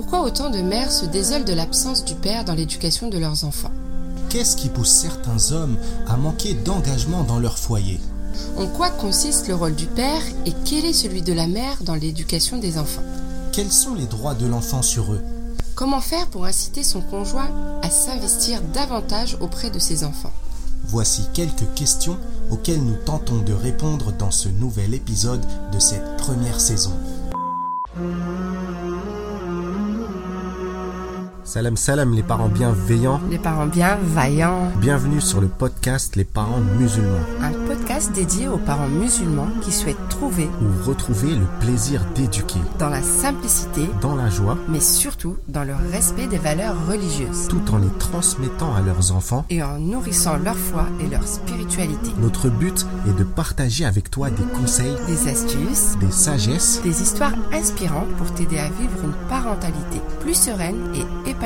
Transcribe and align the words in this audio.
Pourquoi 0.00 0.22
autant 0.22 0.48
de 0.48 0.62
mères 0.62 0.90
se 0.90 1.04
désolent 1.04 1.44
de 1.44 1.52
l'absence 1.52 2.06
du 2.06 2.14
père 2.14 2.46
dans 2.46 2.54
l'éducation 2.54 3.10
de 3.10 3.18
leurs 3.18 3.44
enfants 3.44 3.70
Qu'est-ce 4.30 4.56
qui 4.56 4.70
pousse 4.70 4.88
certains 4.88 5.52
hommes 5.52 5.76
à 6.08 6.16
manquer 6.16 6.54
d'engagement 6.54 7.22
dans 7.22 7.38
leur 7.38 7.58
foyer 7.58 8.00
En 8.56 8.66
quoi 8.66 8.88
consiste 8.88 9.46
le 9.46 9.54
rôle 9.54 9.74
du 9.74 9.84
père 9.84 10.22
et 10.46 10.54
quel 10.64 10.86
est 10.86 10.94
celui 10.94 11.20
de 11.20 11.34
la 11.34 11.46
mère 11.46 11.76
dans 11.82 11.96
l'éducation 11.96 12.56
des 12.56 12.78
enfants 12.78 13.02
Quels 13.52 13.70
sont 13.70 13.94
les 13.94 14.06
droits 14.06 14.32
de 14.34 14.46
l'enfant 14.46 14.80
sur 14.80 15.12
eux 15.12 15.20
Comment 15.74 16.00
faire 16.00 16.28
pour 16.28 16.46
inciter 16.46 16.82
son 16.82 17.02
conjoint 17.02 17.50
à 17.82 17.90
s'investir 17.90 18.62
davantage 18.72 19.36
auprès 19.42 19.68
de 19.68 19.78
ses 19.78 20.02
enfants 20.02 20.32
Voici 20.86 21.24
quelques 21.34 21.74
questions 21.74 22.16
auxquelles 22.50 22.82
nous 22.82 22.96
tentons 23.04 23.42
de 23.42 23.52
répondre 23.52 24.12
dans 24.12 24.30
ce 24.30 24.48
nouvel 24.48 24.94
épisode 24.94 25.44
de 25.72 25.78
cette 25.78 26.16
première 26.16 26.58
saison. 26.58 26.92
Salam 31.50 31.76
salam 31.76 32.14
les 32.14 32.22
parents 32.22 32.48
bienveillants. 32.48 33.20
Les 33.28 33.36
parents 33.36 33.66
bienveillants. 33.66 34.70
Bienvenue 34.76 35.20
sur 35.20 35.40
le 35.40 35.48
podcast 35.48 36.14
Les 36.14 36.22
parents 36.22 36.60
musulmans. 36.78 37.26
Un 37.42 37.50
podcast 37.66 38.12
dédié 38.12 38.46
aux 38.46 38.56
parents 38.56 38.86
musulmans 38.86 39.48
qui 39.60 39.72
souhaitent 39.72 40.08
trouver 40.08 40.48
ou 40.62 40.88
retrouver 40.88 41.34
le 41.34 41.46
plaisir 41.58 42.04
d'éduquer. 42.14 42.60
Dans 42.78 42.88
la 42.88 43.02
simplicité. 43.02 43.80
Dans 44.00 44.14
la 44.14 44.30
joie. 44.30 44.58
Mais 44.68 44.78
surtout 44.78 45.38
dans 45.48 45.64
le 45.64 45.74
respect 45.90 46.28
des 46.28 46.38
valeurs 46.38 46.86
religieuses. 46.86 47.48
Tout 47.48 47.62
en 47.72 47.78
les 47.78 47.98
transmettant 47.98 48.72
à 48.76 48.80
leurs 48.80 49.10
enfants. 49.10 49.44
Et 49.50 49.60
en 49.60 49.76
nourrissant 49.80 50.36
leur 50.36 50.56
foi 50.56 50.86
et 51.00 51.08
leur 51.08 51.26
spiritualité. 51.26 52.12
Notre 52.20 52.48
but 52.48 52.86
est 53.08 53.18
de 53.18 53.24
partager 53.24 53.84
avec 53.84 54.08
toi 54.08 54.30
des 54.30 54.44
conseils. 54.56 54.94
Des 55.08 55.28
astuces. 55.28 55.98
Des 55.98 56.12
sagesses. 56.12 56.80
Des 56.84 57.02
histoires 57.02 57.34
inspirantes 57.52 58.14
pour 58.18 58.32
t'aider 58.34 58.60
à 58.60 58.68
vivre 58.68 59.02
une 59.02 59.28
parentalité 59.28 60.00
plus 60.20 60.34
sereine 60.34 60.76
et 60.94 61.28
épanouie 61.28 61.39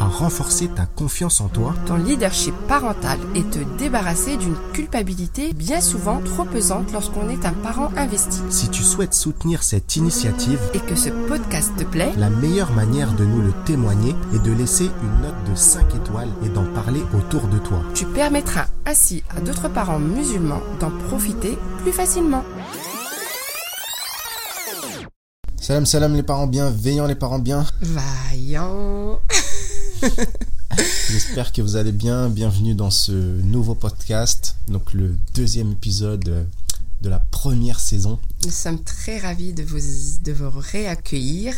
à 0.00 0.04
renforcer 0.04 0.68
ta 0.68 0.86
confiance 0.86 1.40
en 1.40 1.48
toi, 1.48 1.74
ton 1.86 1.96
leadership 1.96 2.54
parental 2.68 3.18
et 3.34 3.42
te 3.42 3.58
débarrasser 3.78 4.36
d'une 4.36 4.54
culpabilité 4.72 5.52
bien 5.52 5.80
souvent 5.80 6.20
trop 6.20 6.44
pesante 6.44 6.92
lorsqu'on 6.92 7.28
est 7.28 7.44
un 7.44 7.52
parent 7.52 7.90
investi. 7.96 8.40
Si 8.50 8.68
tu 8.68 8.82
souhaites 8.82 9.14
soutenir 9.14 9.62
cette 9.62 9.96
initiative 9.96 10.60
et 10.72 10.78
que 10.78 10.94
ce 10.94 11.10
podcast 11.10 11.72
te 11.76 11.84
plaît, 11.84 12.12
la 12.16 12.30
meilleure 12.30 12.72
manière 12.72 13.12
de 13.12 13.24
nous 13.24 13.42
le 13.42 13.52
témoigner 13.64 14.14
est 14.34 14.42
de 14.42 14.52
laisser 14.52 14.90
une 15.02 15.22
note 15.22 15.50
de 15.50 15.56
5 15.56 15.94
étoiles 15.96 16.32
et 16.44 16.48
d'en 16.48 16.66
parler 16.72 17.02
autour 17.16 17.48
de 17.48 17.58
toi. 17.58 17.78
Tu 17.94 18.04
permettras 18.06 18.66
ainsi 18.86 19.24
à 19.36 19.40
d'autres 19.40 19.68
parents 19.68 19.98
musulmans 19.98 20.62
d'en 20.78 20.90
profiter 21.08 21.58
plus 21.82 21.92
facilement. 21.92 22.44
Salam 25.64 25.86
salam 25.86 26.14
les 26.14 26.22
parents 26.22 26.46
bienveillants, 26.46 27.06
les 27.06 27.14
parents 27.14 27.38
bien. 27.38 27.64
Vaillant. 27.80 29.18
J'espère 31.08 31.52
que 31.52 31.62
vous 31.62 31.76
allez 31.76 31.90
bien. 31.90 32.28
Bienvenue 32.28 32.74
dans 32.74 32.90
ce 32.90 33.12
nouveau 33.12 33.74
podcast, 33.74 34.56
donc 34.68 34.92
le 34.92 35.16
deuxième 35.32 35.72
épisode 35.72 36.46
de 37.00 37.08
la 37.08 37.18
première 37.18 37.80
saison. 37.80 38.18
Nous 38.44 38.50
sommes 38.50 38.84
très 38.84 39.18
ravis 39.18 39.54
de 39.54 39.62
vous, 39.62 39.78
de 40.22 40.32
vous 40.32 40.50
réaccueillir 40.54 41.54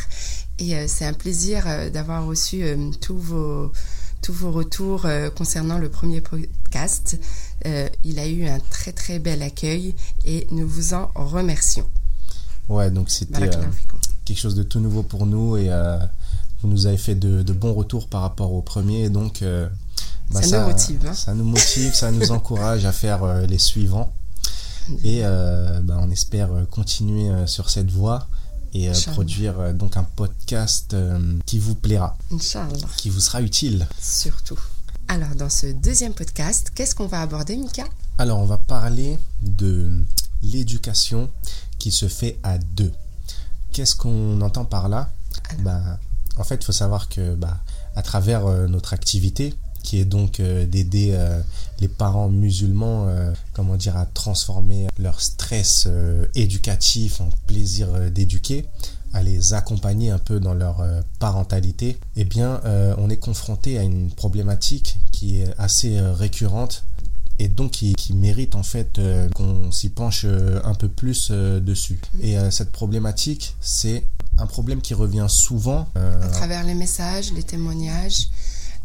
et 0.61 0.77
euh, 0.77 0.84
c'est 0.87 1.05
un 1.05 1.12
plaisir 1.12 1.65
euh, 1.67 1.91
d'avoir 1.91 2.25
reçu 2.27 2.62
euh, 2.62 2.93
tous 3.01 3.19
vos 3.19 3.73
tous 4.23 4.33
vos 4.33 4.53
retours 4.53 5.05
concernant 5.37 5.79
le 5.79 5.89
premier 5.89 6.21
podcast. 6.21 7.19
il 8.05 8.19
a 8.21 8.27
eu 8.29 8.47
un 8.47 8.61
très 8.71 8.93
très 8.93 9.19
bel 9.19 9.43
accueil 9.43 9.97
et 10.25 10.47
nous 10.53 10.69
vous 10.69 10.95
en 10.95 11.11
remercions. 11.17 11.89
Ouais, 12.69 12.91
donc 12.91 13.11
c'était 13.11 13.50
quelque 14.25 14.39
chose 14.39 14.55
de 14.56 14.62
tout 14.62 14.81
nouveau 14.81 15.03
pour 15.03 15.25
nous 15.27 15.56
et 15.56 15.70
euh, 15.70 15.98
vous 16.61 16.69
nous 16.69 16.86
avez 16.86 16.97
fait 16.97 17.14
de, 17.14 17.53
bons 17.53 17.72
retours 17.72 18.09
par 18.09 18.22
rapport 18.22 18.53
au 18.53 18.62
premier. 18.62 19.09
donc, 19.09 19.42
euh, 19.42 19.69
bah, 20.31 20.42
ça, 20.42 20.61
nous 20.61 20.67
motive. 20.67 21.06
Hein. 21.06 21.14
Ça 21.14 21.34
nous 21.34 21.44
motive, 21.44 21.94
ça 21.94 22.11
nous 22.11 22.31
encourage 22.33 22.84
à 22.84 22.92
faire 22.92 23.22
euh, 23.22 23.47
les 23.47 23.59
suivants. 23.59 24.12
Et 25.03 25.22
bah, 25.22 25.99
on 26.00 26.10
espère 26.12 26.49
continuer 26.71 27.28
sur 27.49 27.71
cette 27.71 27.91
voie 27.91 28.28
et 28.72 28.88
produire 29.12 29.75
donc 29.75 29.97
un 29.97 30.04
podcast 30.04 30.94
qui 31.44 31.59
vous 31.59 31.75
plaira, 31.75 32.16
Inch'Allah. 32.31 32.87
qui 32.97 33.10
vous 33.10 33.19
sera 33.19 33.43
utile. 33.43 33.88
Surtout. 34.00 34.60
Alors, 35.09 35.34
dans 35.37 35.48
ce 35.48 35.66
deuxième 35.66 36.12
podcast, 36.15 36.71
qu'est-ce 36.72 36.94
qu'on 36.94 37.09
va 37.09 37.21
aborder, 37.21 37.56
Mika? 37.56 37.84
Alors, 38.19 38.38
on 38.38 38.44
va 38.44 38.59
parler 38.59 39.19
de 39.43 40.04
l'éducation 40.43 41.31
qui 41.86 41.92
se 41.92 42.08
fait 42.08 42.36
à 42.42 42.58
deux. 42.58 42.91
Qu'est-ce 43.70 43.94
qu'on 43.94 44.41
entend 44.41 44.64
par 44.64 44.88
là? 44.88 45.08
Bah, 45.60 46.00
En 46.36 46.42
fait, 46.42 46.56
il 46.56 46.64
faut 46.64 46.72
savoir 46.72 47.08
que 47.08 47.36
bah, 47.36 47.58
à 47.94 48.02
travers 48.02 48.44
euh, 48.44 48.66
notre 48.66 48.92
activité, 48.92 49.54
qui 49.84 50.00
est 50.00 50.04
donc 50.04 50.41
euh, 50.41 50.66
d'aider 50.66 51.10
euh, 51.12 51.41
les 51.78 51.86
parents 51.86 52.28
musulmans 52.28 53.06
comment 53.52 53.76
dire 53.76 53.97
à 53.97 54.04
transformer 54.04 54.88
leur 54.98 55.20
stress 55.20 55.86
éducatif 56.34 57.20
en 57.20 57.28
plaisir 57.47 58.10
d'éduquer 58.10 58.66
à 59.12 59.22
les 59.22 59.54
accompagner 59.54 60.10
un 60.10 60.18
peu 60.18 60.41
dans 60.41 60.54
leur 60.54 60.82
parentalité 61.18 61.98
eh 62.16 62.24
bien 62.24 62.62
on 62.97 63.10
est 63.10 63.18
confronté 63.18 63.78
à 63.78 63.82
une 63.82 64.10
problématique 64.10 64.98
qui 65.12 65.42
est 65.42 65.54
assez 65.58 66.00
récurrente 66.00 66.84
et 67.38 67.48
donc 67.48 67.72
qui, 67.72 67.94
mérite 68.14 68.54
en 68.54 68.62
fait 68.62 68.98
euh, 68.98 69.28
qu'on 69.30 69.70
s'y 69.70 69.91
penche 69.91 70.22
euh, 70.24 70.60
un 70.64 70.74
peu 70.74 70.88
plus 70.88 71.28
euh, 71.30 71.60
dessus. 71.60 72.00
Et 72.22 72.36
cette 72.50 72.70
problématique, 72.70 73.56
c'est 73.60 74.04
un 74.38 74.47
problème 74.47 74.80
qui 74.80 74.94
revient 74.94 75.26
souvent. 75.28 75.88
à 75.94 76.28
travers 76.28 76.64
les 76.64 76.74
messages, 76.74 77.32
les 77.32 77.42
témoignages, 77.42 78.28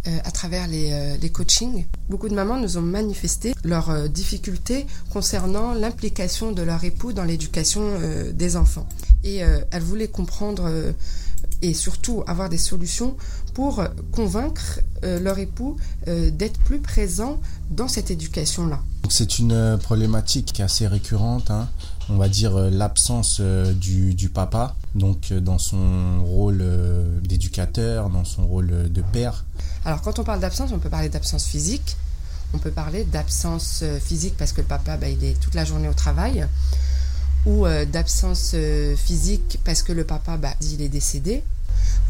à 0.05 0.31
travers 0.31 0.67
les, 0.67 1.17
les, 1.21 1.29
coachings. 1.29 1.85
Beaucoup 2.09 2.29
de 2.29 2.33
mamans 2.33 2.57
nous 2.57 2.77
ont 2.77 2.81
manifesté 2.81 3.53
leurs 3.63 4.09
difficultés 4.09 4.87
concernant 5.11 5.73
l'implication 5.73 6.51
de 6.51 6.61
leur 6.61 6.83
époux 6.83 7.13
dans 7.13 7.23
l'éducation 7.23 7.83
des 8.33 8.55
enfants. 8.55 8.87
Et 9.23 9.37
elles 9.71 9.83
voulaient 9.83 10.07
comprendre 10.07 10.93
et 11.61 11.73
surtout 11.73 12.23
avoir 12.27 12.49
des 12.49 12.57
solutions 12.57 13.15
pour 13.53 13.83
convaincre 14.11 14.79
euh, 15.03 15.19
leur 15.19 15.39
époux 15.39 15.77
euh, 16.07 16.29
d'être 16.29 16.59
plus 16.59 16.79
présent 16.79 17.39
dans 17.71 17.87
cette 17.87 18.11
éducation-là. 18.11 18.79
C'est 19.09 19.39
une 19.39 19.51
euh, 19.51 19.77
problématique 19.77 20.59
assez 20.59 20.85
récurrente, 20.85 21.49
hein. 21.49 21.67
on 22.09 22.17
va 22.17 22.29
dire 22.29 22.55
l'absence 22.55 23.41
du, 23.41 24.13
du, 24.13 24.29
papa, 24.29 24.75
donc 24.93 25.33
dans 25.33 25.57
son 25.57 26.23
rôle 26.23 26.63
d'éducateur, 27.23 28.09
dans 28.09 28.25
son 28.25 28.45
rôle 28.45 28.91
de 28.91 29.01
père. 29.01 29.43
Alors 29.85 30.01
quand 30.01 30.19
on 30.19 30.23
parle 30.23 30.39
d'absence, 30.39 30.71
on 30.71 30.79
peut 30.79 30.89
parler 30.89 31.09
d'absence 31.09 31.45
physique, 31.45 31.97
on 32.53 32.59
peut 32.59 32.71
parler 32.71 33.03
d'absence 33.03 33.83
physique 34.03 34.35
parce 34.37 34.51
que 34.51 34.61
le 34.61 34.67
papa, 34.67 34.97
bah, 34.97 35.09
il 35.09 35.23
est 35.23 35.39
toute 35.39 35.55
la 35.55 35.65
journée 35.65 35.89
au 35.89 35.93
travail, 35.93 36.45
ou 37.47 37.65
d'absence 37.91 38.55
physique 38.97 39.59
parce 39.65 39.81
que 39.81 39.93
le 39.93 40.03
papa, 40.03 40.37
bah, 40.37 40.53
il 40.61 40.81
est 40.81 40.89
décédé, 40.89 41.43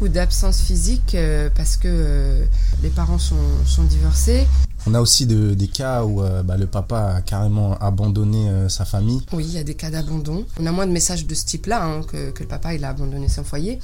ou 0.00 0.08
d'absence 0.08 0.60
physique 0.60 1.14
euh, 1.14 1.48
parce 1.54 1.76
que 1.76 1.88
euh, 1.88 2.44
les 2.82 2.90
parents 2.90 3.18
sont, 3.18 3.36
sont, 3.66 3.84
divorcés. 3.84 4.46
On 4.86 4.94
a 4.94 5.00
aussi 5.00 5.26
des 5.26 5.68
cas 5.68 6.04
où 6.04 6.22
euh, 6.22 6.42
bah, 6.42 6.56
le 6.56 6.66
papa 6.66 7.14
a 7.16 7.20
carrément 7.20 7.78
abandonné 7.78 8.50
sa 8.68 8.84
famille. 8.84 9.24
Oui, 9.32 9.44
il 9.44 9.52
y 9.52 9.58
a 9.58 9.64
des 9.64 9.74
cas 9.74 9.90
d'abandon. 9.90 10.44
On 10.58 10.66
a 10.66 10.72
moins 10.72 10.86
de 10.86 10.92
messages 10.92 11.26
de 11.26 11.34
ce 11.34 11.44
type-là 11.44 11.84
hein, 11.84 12.02
que, 12.02 12.30
que, 12.30 12.42
le 12.42 12.48
papa 12.48 12.74
il 12.74 12.84
a 12.84 12.88
abandonné 12.88 13.28
son 13.28 13.44
foyer. 13.44 13.78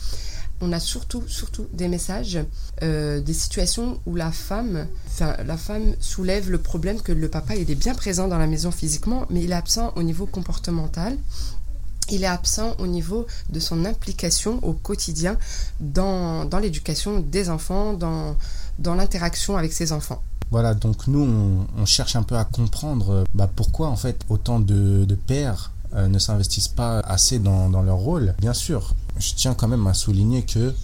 On 0.61 0.73
a 0.73 0.81
surtout, 0.81 1.23
surtout 1.29 1.69
des 1.73 1.87
messages, 1.87 2.37
des 2.83 3.33
situations 3.33 4.01
où 4.07 4.17
la 4.17 4.33
femme, 4.33 4.89
enfin 5.07 5.37
la 5.47 5.57
femme 5.57 5.95
soulève 6.01 6.51
le 6.51 6.59
problème 6.59 7.01
que 7.01 7.13
le 7.13 7.29
papa 7.29 7.55
il 7.55 7.71
est 7.71 7.77
bien 7.77 7.95
présent 7.95 8.27
dans 8.27 8.39
la 8.39 8.49
maison 8.49 8.73
physiquement, 8.73 9.25
mais 9.31 9.45
il 9.45 9.53
est 9.53 9.55
absent 9.55 9.93
au 9.95 10.03
niveau 10.03 10.27
comportemental 10.27 11.17
il 12.11 12.25
est 12.25 12.29
absent 12.29 12.75
au 12.79 12.87
niveau 12.87 13.27
de 13.51 13.61
son 13.61 13.85
implication 13.85 14.59
au 14.63 14.73
quotidien 14.73 15.37
dans, 15.81 16.49
l'éducation 16.61 17.21
des 17.21 17.51
enfants, 17.51 17.95
dans, 17.95 18.37
l'interaction 18.95 19.57
avec 19.57 19.73
ses 19.73 19.93
enfants. 19.93 20.23
Voilà, 20.51 20.75
donc 20.75 21.07
nous, 21.07 21.67
on, 21.77 21.85
cherche 21.85 22.17
un 22.17 22.23
peu 22.23 22.37
à 22.37 22.45
comprendre 22.45 23.25
bah, 23.35 23.51
pourquoi 23.55 23.89
en 23.89 23.97
fait 23.97 24.19
autant 24.31 24.61
de, 24.61 25.05
de 25.05 25.15
pères 25.15 25.73
euh, 25.95 26.09
ne 26.09 26.19
s'investissent 26.19 26.69
pas 26.69 27.01
assez 27.01 27.39
dans, 27.39 27.69
dans, 27.69 27.83
leur 27.83 27.97
rôle. 27.97 28.35
Bien 28.41 28.55
sûr, 28.55 28.95
je 29.19 29.35
tiens 29.35 29.55
quand 29.55 29.69
même 29.69 29.87
à 29.87 29.95
souligner 29.95 30.43
que 30.43 30.75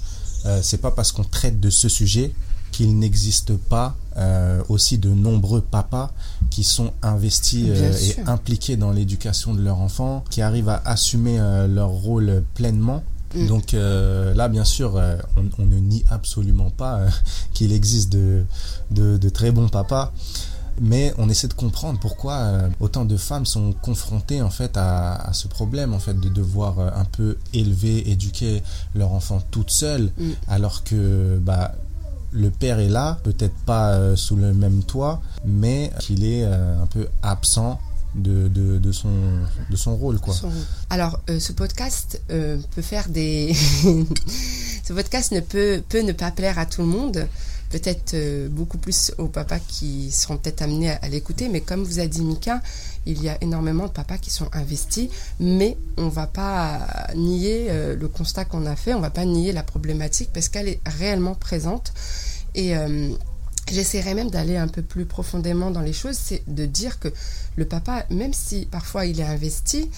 euh, 0.47 0.61
c'est 0.62 0.79
pas 0.79 0.91
parce 0.91 1.12
qu'on 1.12 1.25
traite 1.25 1.61
de 1.61 1.70
ce 1.70 1.88
sujet 1.88 2.35
qu'il 2.73 2.99
n'existe 2.99 3.56
pas 3.56 3.97
euh, 4.17 4.63
aussi 4.69 4.99
de 4.99 5.09
nombreux 5.09 5.61
papas 5.61 6.13
qui 6.49 6.63
sont 6.63 6.93
investis 7.03 7.67
euh, 7.69 7.93
et 7.93 8.21
impliqués 8.29 8.77
dans 8.77 8.93
l'éducation 8.93 9.55
de 9.55 9.61
leurs 9.61 9.81
enfants, 9.81 10.23
qui 10.31 10.41
arrivent 10.41 10.69
à 10.69 10.81
assumer 10.85 11.41
euh, 11.41 11.67
leur 11.67 11.89
rôle 11.89 12.45
pleinement. 12.55 13.03
Mm. 13.35 13.47
Donc 13.49 13.73
là, 13.73 14.49
bien 14.49 14.65
sûr, 14.65 15.01
on, 15.37 15.65
ne 15.65 15.77
nie 15.77 16.05
absolument 16.11 16.71
pas 16.71 17.01
qu'il 17.55 17.73
existe 17.73 18.13
de, 18.13 18.45
de, 18.93 19.29
très 19.31 19.51
bons 19.51 19.69
papas. 19.69 20.13
mais 20.81 21.13
on 21.19 21.29
essaie 21.29 21.49
de 21.49 21.55
comprendre 21.55 21.99
pourquoi 21.99 22.69
autant 22.79 23.05
de 23.05 23.17
femmes 23.17 23.47
sont 23.47 23.73
confrontées 23.83 24.43
en 24.43 24.51
fait 24.51 24.77
à, 24.77 25.31
ce 25.33 25.49
problème 25.49 25.93
en 25.95 25.99
fait 25.99 26.19
de 26.21 26.29
devoir 26.29 26.79
un 26.79 27.05
peu 27.05 27.37
élever, 27.53 28.09
éduquer 28.09 28.63
leur 28.95 29.13
enfant 29.13 29.43
toute 29.51 29.73
seule, 29.73 30.13
mm. 30.17 30.31
alors 30.47 30.85
que 30.85 31.41
bah 31.43 31.75
le 32.35 32.51
père 32.51 32.81
est 32.81 32.89
là, 32.89 33.19
peut-être 33.23 33.55
pas 33.65 33.93
euh, 33.93 34.17
sous 34.17 34.37
le 34.37 34.53
même 34.53 34.83
toit, 34.83 35.23
mais 35.45 35.91
qu'il 36.01 36.25
est 36.25 36.45
un 36.45 36.87
peu 36.87 37.07
absent 37.23 37.81
de, 38.15 38.49
de, 38.49 38.93
son, 38.93 39.11
de 39.71 39.77
son 39.77 39.97
rôle. 39.97 40.19
Quoi. 40.21 40.35
Alors, 40.91 41.21
ce 41.27 41.53
podcast 41.53 42.21
peut 42.29 42.83
faire 42.83 43.09
des... 43.09 43.55
ce 44.85 44.93
podcast 44.93 45.33
ne 45.33 45.41
peut, 45.41 45.83
peut 45.89 46.03
ne 46.03 46.13
pas 46.13 46.31
plaire 46.31 46.59
à 46.59 46.67
tout 46.67 46.83
le 46.83 46.89
monde 46.89 47.27
peut-être 47.75 48.15
euh, 48.15 48.49
beaucoup 48.49 48.79
plus 48.79 49.12
aux 49.19 49.26
papas 49.26 49.59
qui 49.59 50.12
seront 50.12 50.37
peut-être 50.37 50.62
amenés 50.62 50.91
à, 50.91 51.09
l'écouter, 51.09 51.49
mais 51.49 51.61
comme 51.61 51.82
vous 51.82 51.99
a 51.99 52.06
dit 52.06 52.23
Mika, 52.23 52.62
il 53.05 53.21
y 53.21 53.29
a 53.29 53.37
énormément 53.43 53.87
de 53.88 53.91
papas 53.93 54.17
qui 54.17 54.31
sont 54.31 54.49
investis, 54.53 55.09
mais 55.41 55.76
on 55.97 56.05
ne 56.05 56.11
va 56.11 56.29
pas 56.29 56.87
nier 57.17 57.67
euh, 57.71 57.97
le 57.97 58.06
constat 58.06 58.44
qu'on 58.44 58.65
a 58.67 58.76
fait, 58.76 58.94
on 58.94 58.99
ne 58.99 59.03
va 59.03 59.11
pas 59.11 59.25
nier 59.25 59.53
la 59.53 59.65
problématique 59.65 60.31
parce 60.32 60.49
qu'elle 60.49 60.69
est 60.69 60.81
réellement 60.87 61.35
présente. 61.35 61.93
Et 62.55 62.76
euh, 62.76 63.11
j'essaierai 63.69 64.15
même 64.15 64.31
d'aller 64.31 64.56
un 64.56 64.69
peu 64.69 64.82
plus 64.82 65.05
profondément 65.05 65.73
dans 65.73 65.81
les 65.81 65.93
choses, 65.93 66.17
c'est 66.17 66.44
de 66.47 66.67
dire 66.67 67.00
que 67.00 67.09
le 67.56 67.65
papa, 67.65 68.06
même 68.09 68.32
si 68.32 68.67
parfois 68.67 69.05
il 69.06 69.19
est 69.19 69.25
investi, 69.25 69.91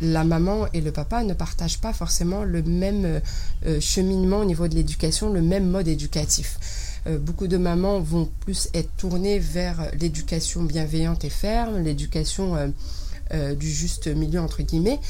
la 0.00 0.24
maman 0.24 0.66
et 0.72 0.80
le 0.80 0.92
papa 0.92 1.22
ne 1.24 1.34
partagent 1.34 1.80
pas 1.80 1.92
forcément 1.92 2.44
le 2.44 2.62
même 2.62 3.20
euh, 3.66 3.80
cheminement 3.80 4.38
au 4.38 4.44
niveau 4.44 4.68
de 4.68 4.74
l'éducation, 4.74 5.32
le 5.32 5.42
même 5.42 5.68
mode 5.68 5.88
éducatif. 5.88 6.58
Euh, 7.06 7.18
beaucoup 7.18 7.46
de 7.46 7.56
mamans 7.56 8.00
vont 8.00 8.30
plus 8.40 8.68
être 8.74 8.90
tournées 8.96 9.38
vers 9.38 9.90
l'éducation 9.98 10.62
bienveillante 10.62 11.24
et 11.24 11.30
ferme, 11.30 11.78
l'éducation 11.82 12.72
euh, 13.32 13.54
du 13.54 13.70
juste 13.70 14.08
milieu 14.08 14.40
entre 14.40 14.62
guillemets, 14.62 15.00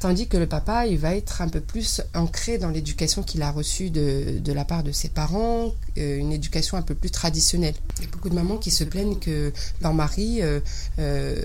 Tandis 0.00 0.28
que 0.28 0.36
le 0.36 0.46
papa, 0.46 0.86
il 0.86 0.98
va 0.98 1.16
être 1.16 1.42
un 1.42 1.48
peu 1.48 1.60
plus 1.60 2.02
ancré 2.14 2.58
dans 2.58 2.68
l'éducation 2.68 3.24
qu'il 3.24 3.42
a 3.42 3.50
reçue 3.50 3.90
de, 3.90 4.38
de, 4.38 4.52
la 4.52 4.64
part 4.64 4.84
de 4.84 4.92
ses 4.92 5.08
parents, 5.08 5.72
euh, 5.96 6.18
une 6.18 6.32
éducation 6.32 6.76
un 6.76 6.82
peu 6.82 6.94
plus 6.94 7.10
traditionnelle. 7.10 7.74
Il 7.98 8.04
y 8.04 8.06
a 8.06 8.10
beaucoup 8.10 8.28
de 8.28 8.34
mamans 8.34 8.58
qui 8.58 8.70
se 8.70 8.84
plaignent 8.84 9.18
que 9.18 9.52
leur 9.80 9.94
mari 9.94 10.40
euh, 10.40 10.60
euh, 11.00 11.42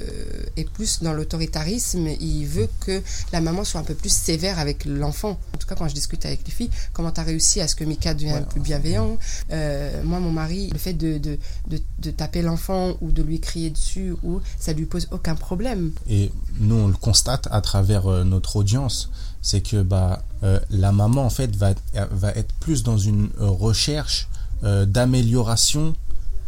est 0.55 0.69
plus 0.69 1.01
dans 1.01 1.13
l'autoritarisme. 1.13 2.07
Il 2.19 2.45
veut 2.45 2.69
que 2.81 3.01
la 3.31 3.41
maman 3.41 3.63
soit 3.63 3.79
un 3.79 3.83
peu 3.83 3.95
plus 3.95 4.13
sévère 4.13 4.59
avec 4.59 4.85
l'enfant. 4.85 5.39
En 5.55 5.57
tout 5.57 5.67
cas, 5.67 5.73
quand 5.73 5.87
je 5.87 5.95
discute 5.95 6.23
avec 6.25 6.41
les 6.45 6.51
filles, 6.51 6.69
comment 6.93 7.11
tu 7.11 7.21
as 7.21 7.23
réussi 7.23 7.59
à 7.59 7.67
ce 7.67 7.75
que 7.75 7.83
Mika 7.83 8.13
devienne 8.13 8.45
plus 8.45 8.61
bienveillant? 8.61 9.17
Moi, 9.49 10.19
mon 10.19 10.31
mari, 10.31 10.69
le 10.71 10.77
fait 10.77 10.93
de, 10.93 11.17
de, 11.17 11.39
de, 11.69 11.81
de 11.99 12.11
taper 12.11 12.43
l'enfant 12.43 12.97
ou 13.01 13.11
de 13.11 13.23
lui 13.23 13.39
crier 13.39 13.71
dessus, 13.71 14.13
ou 14.21 14.41
ça 14.59 14.73
lui 14.73 14.85
pose 14.85 15.07
aucun 15.11 15.35
problème. 15.35 15.91
Et 16.07 16.31
nous, 16.59 16.75
on 16.75 16.87
le 16.87 16.93
constate 16.93 17.47
à 17.51 17.61
travers 17.61 18.07
notre 18.25 18.42
audience, 18.55 19.09
c'est 19.43 19.61
que 19.61 19.83
bah, 19.83 20.23
euh, 20.43 20.59
la 20.71 20.91
maman 20.91 21.25
en 21.25 21.29
fait 21.29 21.55
va, 21.55 21.73
va 22.11 22.31
être 22.31 22.53
plus 22.59 22.81
dans 22.81 22.97
une 22.97 23.29
recherche 23.37 24.29
euh, 24.63 24.85
d'amélioration 24.85 25.93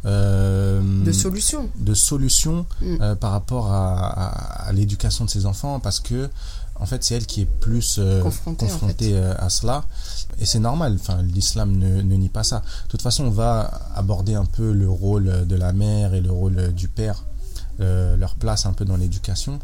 de 0.04 1.12
solutions. 1.12 1.68
de 1.78 1.96
solutions 1.96 2.68
mm. 2.80 3.16
par 3.20 3.32
rapport 3.32 3.72
à, 3.72 4.70
l'éducation 4.72 5.26
de 5.26 5.32
ses 5.32 5.48
enfants 5.48 5.80
parce 5.80 6.00
que 6.00 6.30
en 6.76 6.86
fait 6.86 7.04
c'est 7.04 7.16
elle 7.16 7.26
qui 7.26 7.42
est 7.42 7.48
plus 7.48 8.00
confrontée, 8.22 9.18
à 9.18 9.50
cela. 9.50 9.84
Et 10.40 10.46
c'est 10.46 10.60
normal 10.60 10.98
enfin 11.00 11.24
l'islam 11.24 11.76
ne, 11.76 12.04
ne, 12.04 12.16
nie 12.16 12.30
pas 12.30 12.44
ça. 12.44 12.60
De 12.60 12.90
toute 12.90 13.02
façon 13.02 13.26
on 13.26 13.32
va 13.32 13.72
aborder 13.96 14.36
un 14.36 14.46
peu 14.46 14.72
le 14.74 14.88
rôle 14.88 15.48
de 15.48 15.56
la 15.56 15.74
mère 15.74 16.14
et 16.14 16.22
le 16.22 16.32
rôle 16.32 16.72
du 16.74 16.88
père 16.88 17.26
leur 17.80 18.36
place 18.36 18.68
un 18.68 18.74
peu 18.74 18.86
dans 18.86 18.98
l'éducation. 18.98 19.60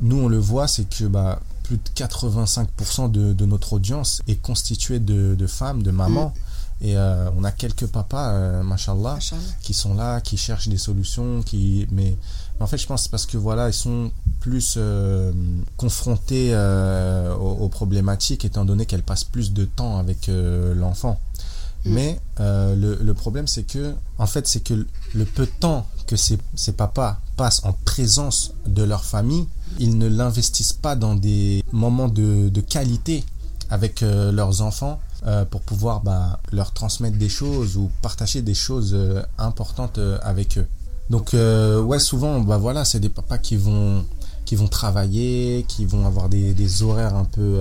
Nous 0.00 0.16
on 0.16 0.26
le 0.28 0.38
voit 0.38 0.66
c'est 0.66 0.88
que 0.88 1.04
bah 1.04 1.38
plus 1.64 1.78
de 1.78 1.82
85% 1.96 3.10
de, 3.10 3.46
notre 3.46 3.72
audience 3.72 4.22
est 4.28 4.36
constituée 4.36 5.00
de, 5.00 5.46
femmes, 5.48 5.82
de 5.82 5.90
mamans. 5.90 6.28
Mm. 6.28 6.86
Et 6.86 6.96
euh, 6.96 7.30
on 7.36 7.44
a 7.44 7.50
quelques 7.50 7.86
papas, 7.86 8.32
euh, 8.32 8.62
machallah, 8.62 9.18
qui 9.62 9.74
sont 9.74 9.94
là, 9.94 10.20
qui 10.20 10.36
cherchent 10.36 10.68
des 10.68 10.76
solutions, 10.78 11.42
qui 11.42 11.86
mais, 11.90 12.16
en 12.60 12.66
fait 12.66 12.76
je 12.78 12.86
pense 12.86 13.08
parce 13.08 13.26
que 13.26 13.36
voilà 13.36 13.68
ils 13.68 13.74
sont 13.74 14.12
plus 14.40 14.74
euh, 14.76 15.32
confrontés 15.76 16.54
aux, 17.40 17.68
problématiques 17.68 18.44
étant 18.44 18.64
donné 18.64 18.86
qu'elles 18.86 19.02
passent 19.02 19.24
plus 19.24 19.52
de 19.52 19.64
temps 19.64 19.98
avec 19.98 20.28
l'enfant. 20.28 21.18
Mm. 21.84 21.92
Mais 21.92 22.18
le, 22.38 22.98
le, 23.00 23.14
problème 23.14 23.46
c'est 23.46 23.64
que 23.64 23.94
en 24.18 24.26
fait 24.26 24.46
c'est 24.46 24.60
que 24.60 24.86
le 25.14 25.24
peu 25.24 25.46
de 25.46 25.52
temps 25.60 25.86
que 26.06 26.16
ces, 26.16 26.38
ces 26.54 26.72
papas 26.72 27.18
passent 27.36 27.64
en 27.64 27.72
présence 27.84 28.52
de 28.66 28.82
leur 28.82 29.04
famille, 29.04 29.46
ils 29.78 29.98
ne 29.98 30.06
l'investissent 30.06 30.72
pas 30.72 30.96
dans 30.96 31.14
des 31.14 31.64
moments 31.72 32.08
de, 32.08 32.48
de 32.48 32.60
qualité 32.60 33.24
avec 33.70 34.02
euh, 34.02 34.30
leurs 34.32 34.62
enfants 34.62 35.00
euh, 35.26 35.44
pour 35.44 35.62
pouvoir 35.62 36.02
bah, 36.02 36.38
leur 36.52 36.72
transmettre 36.72 37.16
des 37.16 37.28
choses 37.28 37.76
ou 37.76 37.90
partager 38.02 38.42
des 38.42 38.54
choses 38.54 38.92
euh, 38.94 39.22
importantes 39.38 39.98
avec 40.22 40.58
eux. 40.58 40.66
Donc 41.10 41.34
ouais, 41.34 41.98
souvent, 41.98 42.40
bah 42.40 42.56
voilà, 42.56 42.86
c'est 42.86 42.98
des 42.98 43.10
papas 43.10 43.36
qui 43.36 43.56
vont 43.56 44.06
qui 44.44 44.56
vont 44.56 44.68
travailler, 44.68 45.64
qui 45.68 45.84
vont 45.84 46.06
avoir 46.06 46.28
des, 46.28 46.82
horaires 46.82 47.14
un 47.16 47.24
peu 47.24 47.60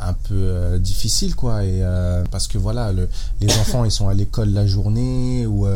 un 0.00 0.12
peu 0.12 0.78
difficiles 0.78 1.34
quoi. 1.34 1.64
Et 1.64 1.82
parce 2.30 2.48
que 2.48 2.58
voilà 2.58 2.92
le, 2.92 3.08
les 3.40 3.52
enfants 3.58 3.84
ils 3.84 3.90
sont 3.90 4.08
à 4.08 4.14
l'école 4.14 4.50
la 4.50 4.66
journée 4.66 5.46
ou 5.46 5.66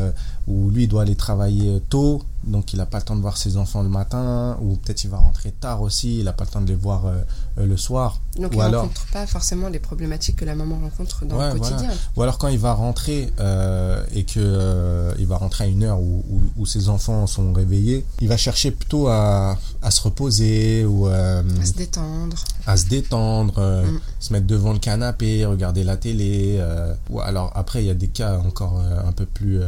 ou 0.47 0.71
lui 0.71 0.85
il 0.85 0.89
doit 0.89 1.03
aller 1.03 1.17
travailler 1.17 1.81
tôt 1.89 2.23
donc 2.47 2.73
il 2.73 2.77
n'a 2.77 2.87
pas 2.87 2.99
le 2.99 3.05
temps 3.05 3.17
de 3.17 3.21
voir 3.21 3.37
ses 3.37 3.57
enfants 3.57 3.83
le 3.83 3.89
matin, 3.89 4.57
ou 4.61 4.77
peut-être 4.77 5.03
il 5.03 5.11
va 5.11 5.19
rentrer 5.19 5.51
tard 5.51 5.83
aussi, 5.83 6.21
il 6.21 6.25
n'a 6.25 6.33
pas 6.33 6.45
le 6.45 6.51
temps 6.51 6.61
de 6.61 6.69
les 6.69 6.77
voir 6.77 7.07
euh, 7.07 7.17
euh, 7.59 7.67
le 7.67 7.77
soir. 7.77 8.21
Donc 8.39 8.53
il 8.53 8.59
ne 8.59 8.77
rencontre 8.77 9.07
pas 9.13 9.27
forcément 9.27 9.69
les 9.69 9.81
problématiques 9.81 10.37
que 10.37 10.45
la 10.45 10.55
maman 10.55 10.79
rencontre 10.81 11.25
dans 11.25 11.39
le 11.39 11.59
quotidien. 11.59 11.91
Ou 12.17 12.23
alors 12.23 12.39
quand 12.39 12.49
il 12.49 12.59
va 12.59 12.73
rentrer 12.73 13.33
euh, 13.41 14.03
et 14.15 14.25
que 14.25 15.13
il 15.19 15.27
va 15.27 15.39
rentrer 15.39 15.65
à 15.65 15.67
une 15.67 15.83
heure 15.83 16.01
où, 16.01 16.25
où, 16.57 16.67
ses 16.67 16.89
enfants 16.89 17.27
sont 17.27 17.53
réveillés, 17.53 18.05
il 18.21 18.29
va 18.29 18.37
chercher 18.37 18.71
plutôt 18.71 19.09
à, 19.09 19.59
à 19.83 19.91
se 19.91 20.01
reposer 20.03 20.85
ou 20.85 21.07
à 21.07 21.43
se 21.65 21.73
détendre. 21.73 22.37
À 22.67 22.77
se 22.77 22.87
détendre, 22.87 23.61
mm. 23.61 23.99
se 24.21 24.33
mettre 24.33 24.47
devant 24.47 24.73
le 24.73 24.79
canapé, 24.79 25.45
regarder 25.47 25.83
la 25.83 25.97
télé. 25.97 26.63
ou 27.11 27.21
alors 27.21 27.51
après 27.57 27.83
il 27.83 27.87
y 27.87 27.91
a 27.91 27.95
des 27.95 28.09
cas 28.09 28.39
encore 28.39 28.79
un 28.79 29.13
peu 29.13 29.27
plus 29.27 29.61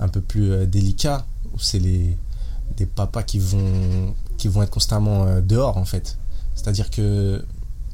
un 0.00 0.08
peu 0.08 0.20
plus 0.20 0.66
délicats 0.66 1.26
c'est 1.60 1.78
les 1.78 2.16
des 2.76 2.86
papas 2.86 3.22
qui 3.22 3.38
vont 3.38 4.14
qui 4.36 4.48
vont 4.48 4.62
être 4.62 4.70
constamment 4.70 5.24
euh, 5.24 5.40
dehors 5.40 5.76
en 5.76 5.84
fait. 5.84 6.18
C'est-à-dire 6.54 6.90
que 6.90 7.44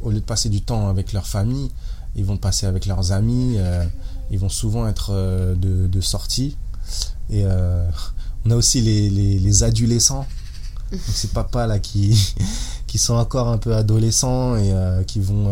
au 0.03 0.11
lieu 0.11 0.21
de 0.21 0.25
passer 0.25 0.49
du 0.49 0.61
temps 0.61 0.89
avec 0.89 1.13
leur 1.13 1.27
famille, 1.27 1.71
ils 2.17 2.25
vont 2.25 2.37
passer 2.37 2.67
avec 2.67 2.87
leurs 2.87 3.13
amis, 3.13 3.57
euh, 3.59 3.85
ils 4.31 4.39
vont 4.39 4.49
souvent 4.49 4.87
être 4.87 5.11
euh, 5.11 5.55
de, 5.55 5.87
de 5.87 6.01
sortie. 6.01 6.57
Et 7.31 7.47
on 8.45 8.51
a 8.51 8.55
aussi 8.55 8.83
les, 8.83 9.09
les, 9.09 9.39
les 9.39 9.63
adolescents, 9.63 10.27
donc 10.93 11.01
ces 11.15 11.29
papas 11.29 11.67
là 11.67 11.79
qui, 11.79 12.35
qui 12.87 12.99
sont 12.99 13.15
encore 13.15 13.49
un 13.49 13.57
peu 13.57 13.75
adolescents 13.75 14.57
et 14.57 14.75
qui 15.07 15.21
vont 15.21 15.51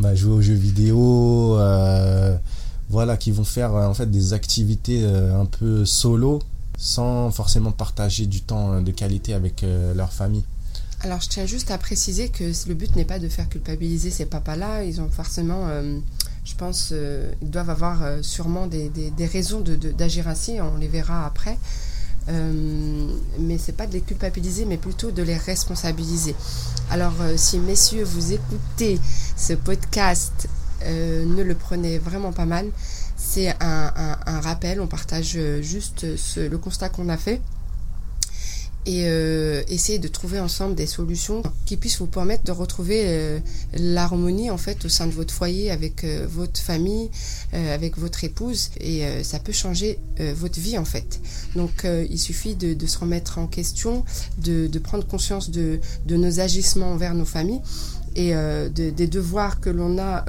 bah, 0.00 0.14
jouer 0.14 0.32
aux 0.32 0.40
jeux 0.40 0.54
vidéo, 0.54 1.58
voilà, 2.88 3.16
qui 3.16 3.30
vont 3.30 3.44
faire 3.44 3.74
en 3.74 3.94
fait 3.94 4.10
des 4.10 4.32
activités 4.32 5.04
un 5.04 5.46
peu 5.46 5.84
solo 5.84 6.40
sans 6.76 7.30
forcément 7.30 7.72
partager 7.72 8.26
du 8.26 8.42
temps 8.42 8.72
euh, 8.72 8.80
de 8.80 8.90
qualité 8.90 9.34
avec 9.34 9.62
euh, 9.62 9.94
leur 9.94 10.12
famille. 10.12 10.44
Alors 11.00 11.20
je 11.20 11.28
tiens 11.28 11.46
juste 11.46 11.70
à 11.70 11.78
préciser 11.78 12.30
que 12.30 12.44
le 12.68 12.74
but 12.74 12.94
n'est 12.96 13.04
pas 13.04 13.18
de 13.18 13.28
faire 13.28 13.48
culpabiliser 13.48 14.10
ces 14.10 14.26
papas-là. 14.26 14.82
Ils 14.82 15.00
ont 15.00 15.10
forcément, 15.10 15.66
euh, 15.68 15.98
je 16.44 16.54
pense, 16.54 16.92
ils 17.42 17.50
doivent 17.50 17.68
avoir 17.68 18.24
sûrement 18.24 18.66
des, 18.66 18.88
des, 18.88 19.26
raisons 19.26 19.60
d'agir 19.60 20.24
de, 20.24 20.30
ainsi. 20.30 20.58
On 20.58 20.78
les 20.78 20.88
verra 20.88 21.26
après. 21.26 21.58
mais 22.28 23.58
c'est 23.58 23.76
pas 23.76 23.86
de 23.86 23.92
les 23.92 24.00
culpabiliser, 24.00 24.64
mais 24.64 24.78
plutôt 24.78 25.10
de 25.10 25.22
les 25.22 25.36
responsabiliser. 25.36 26.34
Alors 26.90 27.14
si 27.36 27.58
messieurs 27.58 28.04
vous 28.04 28.32
écoutez 28.32 28.98
ce 29.36 29.52
podcast, 29.52 30.48
ne 30.84 31.42
le 31.42 31.54
prenez 31.54 31.98
vraiment 31.98 32.32
pas 32.32 32.46
mal. 32.46 32.66
C'est 33.16 33.54
un, 33.60 34.40
rappel, 34.40 34.80
on 34.80 34.86
partage 34.86 35.38
juste 35.60 36.06
le 36.36 36.58
constat 36.58 36.88
qu'on 36.88 37.08
a 37.08 37.16
fait. 37.16 37.40
Et 38.86 39.02
euh, 39.06 39.64
essayer 39.66 39.98
de 39.98 40.06
trouver 40.06 40.38
ensemble 40.38 40.76
des 40.76 40.86
solutions 40.86 41.42
qui 41.64 41.76
puissent 41.76 41.98
vous 41.98 42.06
permettre 42.06 42.44
de 42.44 42.52
retrouver 42.52 43.02
euh, 43.06 43.40
l'harmonie 43.74 44.48
en 44.48 44.58
fait 44.58 44.84
au 44.84 44.88
sein 44.88 45.08
de 45.08 45.12
votre 45.12 45.34
foyer 45.34 45.72
avec 45.72 46.04
euh, 46.04 46.24
votre 46.30 46.60
famille 46.60 47.10
avec 47.52 47.96
votre 47.96 48.22
épouse. 48.22 48.70
Et 48.80 49.02
ça 49.22 49.38
peut 49.38 49.52
changer 49.52 49.98
votre 50.18 50.60
vie 50.60 50.76
en 50.76 50.84
fait. 50.84 51.20
Donc 51.54 51.86
il 51.86 52.18
suffit 52.18 52.54
de, 52.54 52.86
se 52.86 52.98
remettre 52.98 53.38
en 53.38 53.46
question 53.46 54.04
de, 54.38 54.78
prendre 54.78 55.06
conscience 55.06 55.50
de, 55.50 55.80
nos 56.08 56.40
agissements 56.40 56.92
envers 56.92 57.14
nos 57.14 57.24
familles 57.24 57.62
et 58.16 58.34
des 58.70 59.06
devoirs 59.06 59.60
que 59.60 59.70
l'on 59.70 59.98
a 59.98 60.24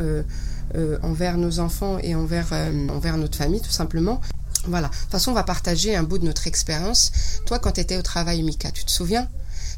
euh, 0.75 0.97
envers 1.01 1.37
nos 1.37 1.59
enfants 1.59 1.97
et 1.99 2.13
envers, 2.13 2.49
euh, 2.51 2.89
envers 2.89 3.17
notre 3.17 3.37
famille 3.37 3.61
tout 3.61 3.71
simplement. 3.71 4.19
Voilà. 4.65 4.89
De 4.89 4.93
toute 4.93 5.11
façon, 5.11 5.31
on 5.31 5.33
va 5.33 5.43
partager 5.43 5.95
un 5.95 6.03
bout 6.03 6.17
de 6.17 6.25
notre 6.25 6.45
expérience. 6.45 7.39
Toi, 7.45 7.57
quand 7.57 7.71
tu 7.71 7.79
étais 7.79 7.95
au 7.97 8.01
travail, 8.01 8.43
Mika, 8.43 8.69
tu 8.71 8.83
te 8.83 8.91
souviens? 8.91 9.29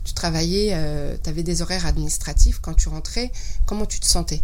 Tu 0.03 0.13
travaillais, 0.13 0.71
euh, 0.73 1.15
tu 1.21 1.29
avais 1.29 1.43
des 1.43 1.61
horaires 1.61 1.85
administratifs. 1.85 2.57
Quand 2.59 2.73
tu 2.73 2.89
rentrais, 2.89 3.31
comment 3.67 3.85
tu 3.85 3.99
te 3.99 4.07
sentais? 4.07 4.41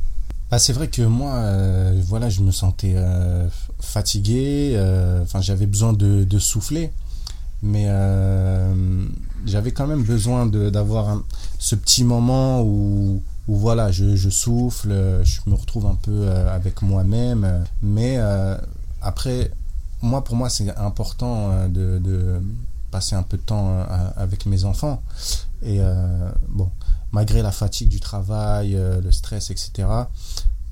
Bah, 0.51 0.59
c'est 0.59 0.73
vrai 0.73 0.87
que 0.87 1.01
moi, 1.01 1.33
euh, 1.33 1.99
voilà, 2.05 2.29
je 2.29 2.41
me 2.41 2.51
sentais 2.51 2.93
euh, 2.95 3.49
fatigué. 3.79 4.77
Enfin, 5.23 5.41
j'avais 5.41 5.65
besoin 5.65 5.93
de, 5.93 6.25
de, 6.25 6.39
souffler, 6.39 6.91
mais 7.63 7.87
j'avais 9.47 9.71
quand 9.71 9.87
même 9.87 10.03
besoin 10.03 10.45
d'avoir 10.45 11.23
ce 11.57 11.73
petit 11.73 12.03
moment 12.03 12.61
où, 12.61 13.23
où 13.47 13.55
voilà, 13.55 13.91
je, 13.91 14.15
je, 14.15 14.29
souffle, 14.29 14.89
je 15.23 15.49
me 15.49 15.55
retrouve 15.55 15.85
un 15.85 15.95
peu 15.95 16.29
avec 16.29 16.81
moi-même. 16.81 17.63
Mais 17.81 18.17
après, 19.01 19.51
moi, 20.01 20.23
pour 20.23 20.35
moi, 20.35 20.49
c'est 20.49 20.75
important 20.77 21.51
euh, 21.51 21.67
de, 21.67 22.41
passer 22.91 23.15
un 23.15 23.23
peu 23.23 23.37
de 23.37 23.41
temps 23.41 23.69
euh, 23.69 24.09
avec 24.15 24.45
mes 24.45 24.63
enfants. 24.63 25.01
Et 25.61 25.81
euh, 25.81 26.29
bon, 26.47 26.69
malgré 27.11 27.41
la 27.41 27.51
fatigue 27.51 27.89
du 27.89 27.99
travail, 27.99 28.71
le 28.73 29.11
stress, 29.11 29.49
etc., 29.49 29.87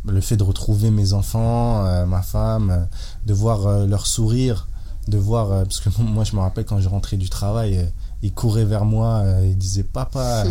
le 0.06 0.22
fait 0.22 0.38
de 0.38 0.44
retrouver 0.44 0.92
mes 0.92 1.14
enfants, 1.14 2.06
ma 2.06 2.22
femme, 2.22 2.88
de 3.26 3.34
voir 3.34 3.88
leur 3.88 4.06
sourire, 4.06 4.68
de 5.08 5.18
voir, 5.18 5.64
parce 5.64 5.80
que 5.80 5.90
moi, 6.02 6.24
je 6.24 6.36
me 6.36 6.42
rappelle 6.42 6.66
quand 6.66 6.80
je 6.80 6.90
rentrais 6.90 7.18
du 7.18 7.30
travail, 7.30 7.90
ils 8.22 8.34
couraient 8.34 8.66
vers 8.66 8.86
moi, 8.86 9.24
ils 9.44 9.58
disaient 9.58 9.84
papa, 9.84 10.44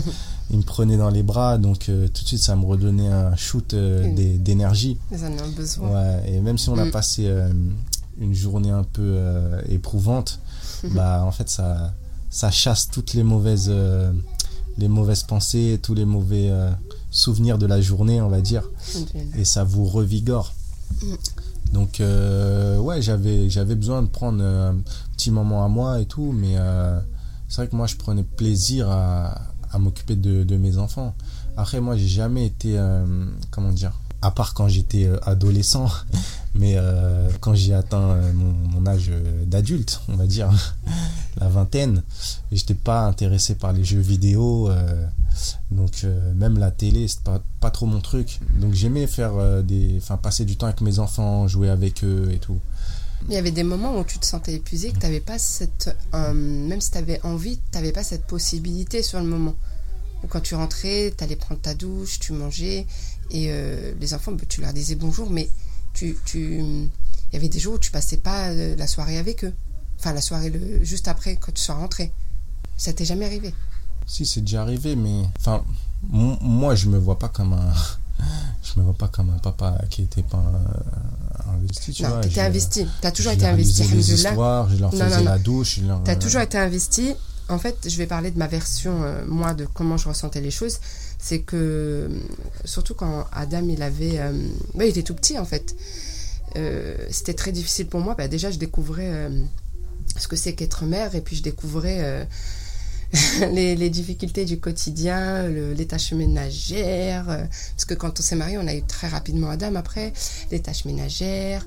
ils 0.50 0.58
me 0.58 0.62
prenaient 0.62 0.96
dans 0.96 1.10
les 1.10 1.22
bras, 1.22 1.58
donc 1.58 1.84
tout 1.86 1.92
de 2.22 2.26
suite 2.26 2.42
ça 2.42 2.56
me 2.56 2.64
redonnait 2.64 3.08
un 3.08 3.34
shoot 3.36 3.74
d'énergie. 3.74 4.98
En 5.12 5.26
ont 5.26 5.50
besoin. 5.56 5.90
Ouais, 5.90 6.32
et 6.32 6.40
même 6.40 6.58
si 6.58 6.68
on 6.68 6.78
a 6.78 6.84
mm. 6.84 6.90
passé 6.90 7.30
une 8.18 8.34
journée 8.34 8.70
un 8.70 8.84
peu 8.84 9.02
euh, 9.02 9.60
éprouvante, 9.68 10.40
mhm. 10.84 10.94
bah 10.94 11.24
en 11.24 11.32
fait 11.32 11.48
ça 11.48 11.92
ça 12.30 12.50
chasse 12.50 12.88
toutes 12.88 13.14
les 13.14 13.22
mauvaises 13.22 13.68
euh, 13.68 14.12
les 14.78 14.88
mauvaises 14.88 15.22
pensées, 15.22 15.78
tous 15.82 15.94
les 15.94 16.06
mauvais 16.06 16.48
euh, 16.50 16.70
souvenirs 17.10 17.58
de 17.58 17.66
la 17.66 17.80
journée, 17.80 18.22
on 18.22 18.28
va 18.28 18.40
dire, 18.40 18.68
et 19.36 19.44
ça 19.44 19.64
vous 19.64 19.84
revigore. 19.84 20.54
Mm. 21.02 21.14
Donc 21.72 22.00
ouais, 22.00 23.00
j'avais 23.00 23.48
j'avais 23.48 23.74
besoin 23.74 24.02
de 24.02 24.08
prendre 24.08 24.42
un 24.44 24.76
petit 25.16 25.30
moment 25.30 25.64
à 25.64 25.68
moi 25.68 26.00
et 26.00 26.06
tout, 26.06 26.32
mais 26.32 26.56
c'est 27.48 27.56
vrai 27.56 27.68
que 27.68 27.76
moi 27.76 27.86
je 27.86 27.96
prenais 27.96 28.24
plaisir 28.24 28.90
à, 28.90 29.40
à 29.72 29.78
m'occuper 29.78 30.16
de, 30.16 30.44
de, 30.44 30.56
mes 30.56 30.78
enfants. 30.78 31.14
Après 31.56 31.80
moi 31.80 31.96
j'ai 31.96 32.08
jamais 32.08 32.46
été 32.46 32.78
comment 33.50 33.72
dire 33.72 33.92
à 34.22 34.30
part 34.30 34.54
quand 34.54 34.68
j'étais 34.68 35.04
euh, 35.04 35.18
adolescent, 35.24 35.88
mais 36.54 36.74
euh, 36.76 37.28
quand 37.40 37.54
j'ai 37.54 37.74
atteint 37.74 38.10
euh, 38.10 38.32
mon, 38.32 38.86
âge 38.86 39.10
d'adulte, 39.46 40.00
on 40.08 40.16
va 40.16 40.26
dire, 40.26 40.50
la 41.40 41.48
vingtaine, 41.48 42.02
j'étais 42.50 42.74
pas 42.74 43.06
intéressé 43.06 43.56
par 43.56 43.72
les 43.72 43.84
jeux 43.84 44.00
vidéo, 44.00 44.70
donc 45.70 46.04
même 46.34 46.58
la 46.58 46.70
télé, 46.70 47.08
c'était 47.08 47.22
pas, 47.24 47.42
pas 47.60 47.70
trop 47.70 47.86
mon 47.86 48.00
truc. 48.00 48.40
Donc 48.60 48.74
j'aimais 48.74 49.06
faire 49.06 49.62
des, 49.62 49.94
enfin 49.98 50.16
passer 50.16 50.44
du 50.44 50.56
temps 50.56 50.66
avec 50.66 50.80
mes 50.80 50.98
enfants, 50.98 51.48
jouer 51.48 51.70
avec 51.70 52.04
eux 52.04 52.28
et 52.32 52.38
tout. 52.38 52.58
Il 53.28 53.34
y 53.34 53.36
avait 53.36 53.50
des 53.50 53.62
moments 53.62 53.98
où 53.98 54.04
tu 54.04 54.18
te 54.18 54.26
sentais 54.26 54.54
épuisé, 54.54 54.90
que 54.90 54.98
tu 54.98 55.06
n'avais 55.06 55.20
pas 55.20 55.38
cette, 55.38 55.96
même 56.12 56.80
si 56.80 56.90
tu 56.90 56.98
avais 56.98 57.20
envie, 57.22 57.58
tu 57.58 57.78
n'avais 57.78 57.92
pas 57.92 58.02
cette 58.02 58.26
possibilité 58.26 59.02
sur 59.02 59.20
le 59.20 59.26
moment. 59.26 59.54
Quand 60.28 60.40
tu 60.40 60.54
rentrais, 60.54 61.12
tu 61.16 61.24
allais 61.24 61.36
prendre 61.36 61.60
ta 61.60 61.74
douche, 61.74 62.20
tu 62.20 62.32
mangeais, 62.32 62.86
et 63.30 63.46
euh, 63.50 63.92
les 64.00 64.14
enfants, 64.14 64.32
bah, 64.32 64.44
tu 64.48 64.60
leur 64.60 64.72
disais 64.72 64.94
bonjour, 64.94 65.30
mais 65.30 65.48
tu, 65.94 66.16
tu, 66.24 66.58
il 66.60 66.90
y 67.32 67.36
avait 67.36 67.48
des 67.48 67.58
jours 67.58 67.74
où 67.74 67.78
tu 67.78 67.90
passais 67.90 68.18
pas 68.18 68.48
euh, 68.50 68.76
la 68.76 68.86
soirée 68.86 69.18
avec 69.18 69.44
eux. 69.44 69.54
Enfin, 69.98 70.12
la 70.12 70.20
soirée 70.20 70.50
le, 70.50 70.84
juste 70.84 71.08
après, 71.08 71.36
quand 71.36 71.52
tu 71.52 71.62
sois 71.62 71.74
rentré. 71.74 72.12
Ça 72.76 72.92
t'est 72.92 73.04
jamais 73.04 73.26
arrivé? 73.26 73.54
Si, 74.06 74.26
c'est 74.26 74.40
déjà 74.40 74.62
arrivé, 74.62 74.96
mais 74.96 75.22
enfin, 75.38 75.64
moi, 76.10 76.74
je 76.74 76.88
me 76.88 76.98
vois 76.98 77.18
pas 77.18 77.28
comme 77.28 77.52
un. 77.52 77.72
Je 78.62 78.78
me 78.78 78.84
vois 78.84 78.94
pas 78.94 79.08
comme 79.08 79.30
un 79.30 79.38
papa 79.38 79.76
qui 79.90 80.02
était 80.02 80.22
pas 80.22 80.44
investi. 81.62 81.92
Tu 81.92 82.02
non, 82.02 82.20
tu 82.20 82.28
étais 82.28 82.40
investi. 82.40 82.86
Tu 83.00 83.06
as 83.06 83.12
toujours 83.12 83.32
été 83.32 83.46
investi. 83.46 83.84
Les 83.84 84.12
histoires, 84.12 84.68
je 84.68 84.76
leur 84.76 84.90
faisais 84.90 85.22
la 85.22 85.38
douche. 85.38 85.80
Tu 86.04 86.10
as 86.10 86.16
toujours 86.16 86.40
été 86.40 86.58
investi. 86.58 87.14
En 87.48 87.58
fait, 87.58 87.76
je 87.88 87.96
vais 87.98 88.06
parler 88.06 88.30
de 88.30 88.38
ma 88.38 88.46
version, 88.46 89.02
euh, 89.02 89.24
moi, 89.26 89.52
de 89.52 89.66
comment 89.66 89.96
je 89.96 90.08
ressentais 90.08 90.40
les 90.40 90.52
choses 90.52 90.78
c'est 91.22 91.38
que 91.38 92.10
surtout 92.64 92.94
quand 92.94 93.26
Adam 93.32 93.68
il 93.68 93.80
avait 93.82 94.18
euh, 94.18 94.32
il 94.74 94.82
était 94.82 95.04
tout 95.04 95.14
petit 95.14 95.38
en 95.38 95.44
fait 95.44 95.76
euh, 96.56 96.96
c'était 97.10 97.32
très 97.32 97.52
difficile 97.52 97.86
pour 97.86 98.00
moi 98.00 98.16
bah, 98.18 98.26
déjà 98.26 98.50
je 98.50 98.58
découvrais 98.58 99.08
euh, 99.08 99.44
ce 100.18 100.26
que 100.26 100.34
c'est 100.34 100.54
qu'être 100.54 100.84
mère 100.84 101.14
et 101.14 101.20
puis 101.20 101.36
je 101.36 101.42
découvrais 101.44 102.26
les, 103.52 103.90
difficultés 103.90 104.44
du 104.44 104.58
quotidien 104.58 105.48
les 105.48 105.86
tâches 105.86 106.12
ménagères 106.12 107.26
parce 107.26 107.84
que 107.84 107.94
quand 107.94 108.18
on 108.18 108.22
s'est 108.22 108.36
marié 108.36 108.56
on 108.58 108.66
a 108.66 108.74
eu 108.74 108.82
très 108.82 109.08
rapidement 109.08 109.50
Adam 109.50 109.74
après 109.74 110.12
les 110.50 110.60
tâches 110.60 110.84
ménagères 110.86 111.66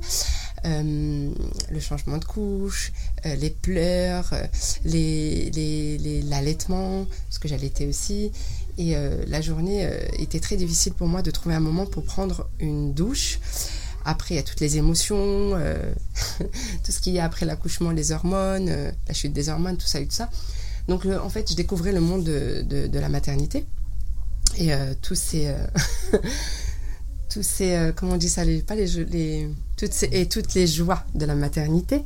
le 0.63 1.79
changement 1.79 2.17
de 2.17 2.25
couche, 2.25 2.91
les 3.23 3.51
pleurs, 3.51 4.33
l'allaitement, 6.27 7.05
parce 7.29 7.37
que 7.37 7.47
j'allaitais 7.47 7.85
aussi, 7.85 8.31
et 8.77 8.95
euh, 8.95 9.23
la 9.27 9.41
journée 9.41 9.85
euh, 9.85 10.05
était 10.19 10.39
très 10.39 10.57
difficile 10.57 10.93
pour 10.93 11.07
moi 11.07 11.21
de 11.21 11.31
trouver 11.31 11.55
un 11.55 11.59
moment 11.59 11.85
pour 11.85 12.03
prendre 12.03 12.49
une 12.59 12.93
douche. 12.93 13.39
Après, 14.03 14.35
il 14.35 14.37
y 14.37 14.39
a 14.39 14.43
toutes 14.43 14.59
les 14.59 14.77
émotions, 14.77 15.17
euh, 15.55 15.77
tout 16.83 16.91
ce 16.91 16.99
qu'il 16.99 17.13
y 17.13 17.19
a 17.19 17.25
après 17.25 17.45
l'accouchement, 17.45 17.91
les 17.91 18.11
hormones, 18.11 18.91
la 19.07 19.13
chute 19.13 19.33
des 19.33 19.49
hormones, 19.49 19.77
tout 19.77 19.87
ça 19.87 19.99
et 19.99 20.05
tout 20.05 20.13
ça. 20.13 20.29
Donc, 20.87 21.05
en 21.05 21.29
fait, 21.29 21.49
je 21.49 21.55
découvrais 21.55 21.91
le 21.91 22.01
monde 22.01 22.23
de, 22.23 22.87
de, 22.87 22.99
la 22.99 23.09
maternité. 23.09 23.65
Et 24.57 24.71
tous 25.01 25.15
ces... 25.15 25.53
tous 27.29 27.43
ces... 27.43 27.91
comment 27.95 28.13
on 28.13 28.17
dit 28.17 28.29
ça 28.29 28.45
les, 28.45 28.61
Pas 28.61 28.75
les... 28.75 28.87
les 29.05 29.49
toutes 29.77 29.93
ces, 29.93 30.09
et 30.11 30.27
toutes 30.27 30.53
les 30.53 30.67
joies 30.67 31.03
de 31.15 31.25
la 31.25 31.35
maternité. 31.35 32.03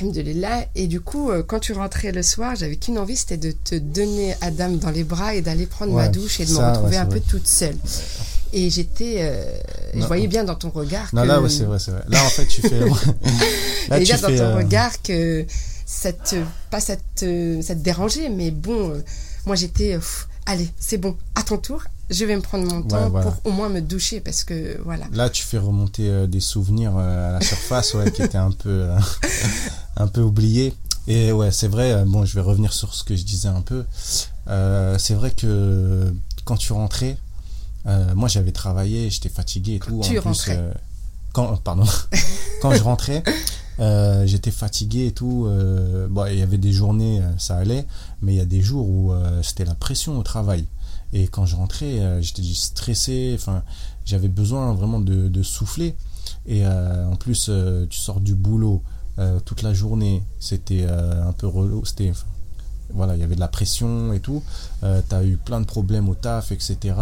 Alhamdulillah. 0.00 0.66
Et 0.74 0.86
du 0.86 1.00
coup, 1.00 1.30
euh, 1.30 1.42
quand 1.42 1.60
tu 1.60 1.72
rentrais 1.72 2.12
le 2.12 2.22
soir, 2.22 2.56
j'avais 2.56 2.76
qu'une 2.76 2.98
envie, 2.98 3.16
c'était 3.16 3.36
de 3.36 3.52
te 3.52 3.74
donner 3.76 4.34
Adam 4.40 4.70
dans 4.70 4.90
les 4.90 5.04
bras 5.04 5.34
et 5.34 5.42
d'aller 5.42 5.66
prendre 5.66 5.92
ma 5.92 6.08
douche 6.08 6.40
et 6.40 6.46
de 6.46 6.52
me 6.52 6.58
retrouver 6.58 6.96
un 6.96 7.06
peu 7.06 7.20
toute 7.20 7.46
seule. 7.46 7.76
Et 8.52 8.70
j'étais, 8.70 9.16
euh, 9.18 9.44
je 9.94 10.06
voyais 10.06 10.28
bien 10.28 10.44
dans 10.44 10.54
ton 10.54 10.70
regard. 10.70 11.08
Non, 11.12 11.24
là, 11.24 11.40
c'est 11.48 11.64
vrai, 11.64 11.78
c'est 11.78 11.90
vrai. 11.90 12.02
Là, 12.08 12.24
en 12.24 12.28
fait, 12.28 12.46
tu 12.46 12.62
fais. 12.62 12.80
là, 13.88 14.00
tu 14.00 14.12
dans 14.12 14.18
ton 14.20 14.32
euh, 14.32 14.56
regard 14.56 15.02
que 15.02 15.44
te, 16.12 16.36
pas 16.70 16.80
ça 16.80 16.96
te, 16.96 17.60
ça 17.62 17.74
te 17.74 17.80
dérangeait, 17.80 18.28
mais 18.28 18.50
bon, 18.50 19.02
moi 19.46 19.56
j'étais, 19.56 19.98
allez, 20.46 20.68
c'est 20.78 20.98
bon, 20.98 21.16
à 21.34 21.42
ton 21.42 21.58
tour, 21.58 21.82
je 22.10 22.24
vais 22.24 22.36
me 22.36 22.42
prendre 22.42 22.70
mon 22.70 22.82
temps 22.82 23.10
pour 23.10 23.34
au 23.44 23.50
moins 23.50 23.68
me 23.68 23.80
doucher 23.80 24.20
parce 24.20 24.44
que 24.44 24.78
voilà. 24.84 25.06
Là, 25.12 25.30
tu 25.30 25.42
fais 25.42 25.58
remonter 25.58 26.08
euh, 26.08 26.26
des 26.26 26.40
souvenirs 26.40 26.96
euh, 26.96 27.30
à 27.30 27.32
la 27.32 27.40
surface 27.40 27.94
ouais, 27.94 28.10
qui 28.10 28.22
étaient 28.22 28.38
un 28.38 28.50
peu, 28.50 28.68
euh, 28.68 28.98
un 29.96 30.06
peu 30.06 30.20
oubliés. 30.20 30.74
Et 31.06 31.32
ouais, 31.32 31.50
c'est 31.50 31.68
vrai, 31.68 32.04
bon, 32.06 32.24
je 32.24 32.34
vais 32.34 32.40
revenir 32.40 32.72
sur 32.72 32.94
ce 32.94 33.04
que 33.04 33.14
je 33.14 33.24
disais 33.24 33.48
un 33.48 33.60
peu. 33.60 33.84
c'est 34.98 35.14
vrai 35.14 35.30
que 35.30 36.14
quand 36.44 36.56
tu 36.56 36.72
rentrais, 36.72 37.18
moi 38.14 38.28
j'avais 38.28 38.52
travaillé, 38.52 39.10
j'étais 39.10 39.28
fatigué 39.28 39.74
et 39.74 39.78
tout. 39.80 40.00
Tu 40.02 40.18
en 40.18 40.22
rentrais. 40.22 40.72
quand, 41.34 41.56
pardon, 41.62 41.84
quand 42.62 42.72
je 42.72 42.82
rentrais, 42.82 43.22
j'étais 43.78 44.50
fatigué 44.50 45.06
et 45.06 45.12
tout. 45.12 45.48
bon, 46.10 46.26
il 46.26 46.38
y 46.38 46.42
avait 46.42 46.58
des 46.58 46.72
journées, 46.72 47.20
ça 47.38 47.56
allait, 47.56 47.86
mais 48.22 48.34
il 48.34 48.36
y 48.36 48.40
a 48.40 48.46
des 48.46 48.60
jours 48.60 48.88
où 48.88 49.12
c'était 49.42 49.64
la 49.64 49.74
pression 49.74 50.18
au 50.18 50.22
travail. 50.22 50.66
Et 51.14 51.28
quand 51.28 51.46
je 51.46 51.54
rentrais, 51.54 52.00
euh, 52.00 52.20
j'étais 52.20 52.42
stressé. 52.42 53.36
Enfin, 53.38 53.62
j'avais 54.04 54.28
besoin 54.28 54.74
vraiment 54.74 54.98
de, 54.98 55.42
souffler. 55.42 55.94
Et 56.46 56.66
euh, 56.66 57.08
en 57.08 57.14
plus, 57.14 57.46
euh, 57.48 57.86
tu 57.88 57.98
sors 57.98 58.20
du 58.20 58.34
boulot 58.34 58.82
toute 59.44 59.62
la 59.62 59.72
journée. 59.72 60.24
C'était 60.40 60.84
un 60.88 61.32
peu 61.32 61.46
relou. 61.46 61.84
C'était 61.84 62.12
voilà, 62.92 63.14
il 63.14 63.20
y 63.20 63.22
avait 63.22 63.36
de 63.36 63.40
la 63.40 63.48
pression 63.48 64.12
et 64.12 64.18
tout. 64.18 64.42
tu 64.82 65.14
as 65.14 65.24
eu 65.24 65.36
plein 65.36 65.60
de 65.60 65.66
problèmes 65.66 66.08
au 66.08 66.16
taf, 66.16 66.50
etc. 66.50 66.96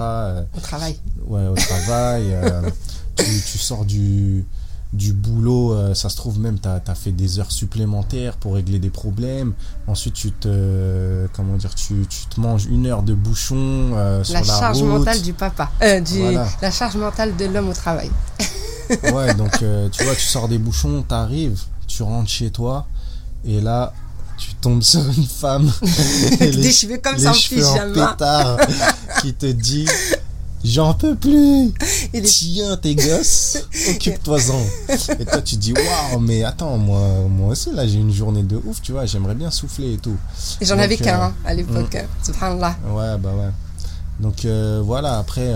au 0.54 0.60
travail. 0.60 0.98
Ouais, 1.24 1.46
au 1.46 1.54
travail. 1.54 2.36
tu, 3.16 3.24
sors 3.56 3.86
du, 3.86 4.44
du 4.92 5.14
boulot, 5.14 5.72
euh, 5.72 5.94
ça 5.94 6.10
se 6.10 6.16
trouve 6.16 6.38
même, 6.38 6.58
tu 6.60 6.68
as, 6.68 6.94
fait 6.94 7.12
des 7.12 7.38
heures 7.38 7.50
supplémentaires 7.50 8.36
pour 8.36 8.54
régler 8.54 8.78
des 8.78 8.90
problèmes. 8.90 9.54
Ensuite, 9.86 10.14
tu 10.14 10.32
te, 10.32 11.26
comment 11.32 11.56
dire, 11.56 11.74
tu, 11.74 12.06
tu 12.08 12.26
te 12.26 12.40
manges 12.40 12.66
une 12.66 12.86
heure 12.86 13.02
de 13.02 13.14
bouchon 13.14 13.56
euh, 13.56 14.22
sur 14.22 14.34
la, 14.34 14.40
la 14.40 14.46
charge 14.46 14.82
mentale 14.82 15.22
du 15.22 15.32
papa, 15.32 15.70
euh, 15.82 16.00
du, 16.00 16.20
la 16.60 16.70
charge 16.70 16.96
mentale 16.96 17.36
de 17.36 17.46
l'homme 17.46 17.70
au 17.70 17.74
travail. 17.74 18.10
ouais, 19.14 19.34
donc 19.34 19.52
tu 19.92 20.04
vois, 20.04 20.14
tu 20.14 20.26
sors 20.26 20.48
des 20.48 20.58
bouchons, 20.58 21.04
tu 21.08 21.14
arrives, 21.14 21.60
tu 21.86 22.02
rentres 22.02 22.30
chez 22.30 22.50
toi, 22.50 22.86
et 23.46 23.62
là, 23.62 23.94
tu 24.36 24.54
tombes 24.56 24.82
sur 24.82 25.00
une 25.00 25.24
femme, 25.24 25.72
des 26.38 26.62
cheveux 26.72 26.98
comme 26.98 27.18
ça 27.18 27.30
en 27.30 27.92
pétard, 27.92 28.58
qui 29.22 29.32
te 29.32 29.46
dit 29.46 29.86
J'en 30.64 30.94
peux 30.94 31.16
plus. 31.16 31.72
Tiens 32.24 32.76
tes 32.76 32.94
gosses 32.94 33.58
occupe-toi-en. 33.90 34.92
Et 35.18 35.24
toi, 35.24 35.42
tu 35.42 35.56
dis, 35.56 35.72
waouh, 35.72 36.20
mais 36.20 36.44
attends, 36.44 36.76
moi, 36.78 37.00
moi 37.28 37.50
aussi, 37.50 37.72
là, 37.72 37.86
j'ai 37.86 37.98
une 37.98 38.12
journée 38.12 38.42
de 38.42 38.56
ouf, 38.56 38.80
tu 38.80 38.92
vois, 38.92 39.06
j'aimerais 39.06 39.34
bien 39.34 39.50
souffler 39.50 39.94
et 39.94 39.98
tout. 39.98 40.16
Et 40.60 40.64
j'en 40.64 40.78
avais 40.78 40.96
qu'un 40.96 41.20
hein, 41.20 41.34
à 41.44 41.54
l'époque, 41.54 41.94
mm. 41.94 42.24
subhanallah. 42.24 42.76
Ouais, 42.88 43.18
bah 43.18 43.30
ouais. 43.34 43.50
Donc 44.20 44.46
voilà, 44.84 45.18
après, 45.18 45.52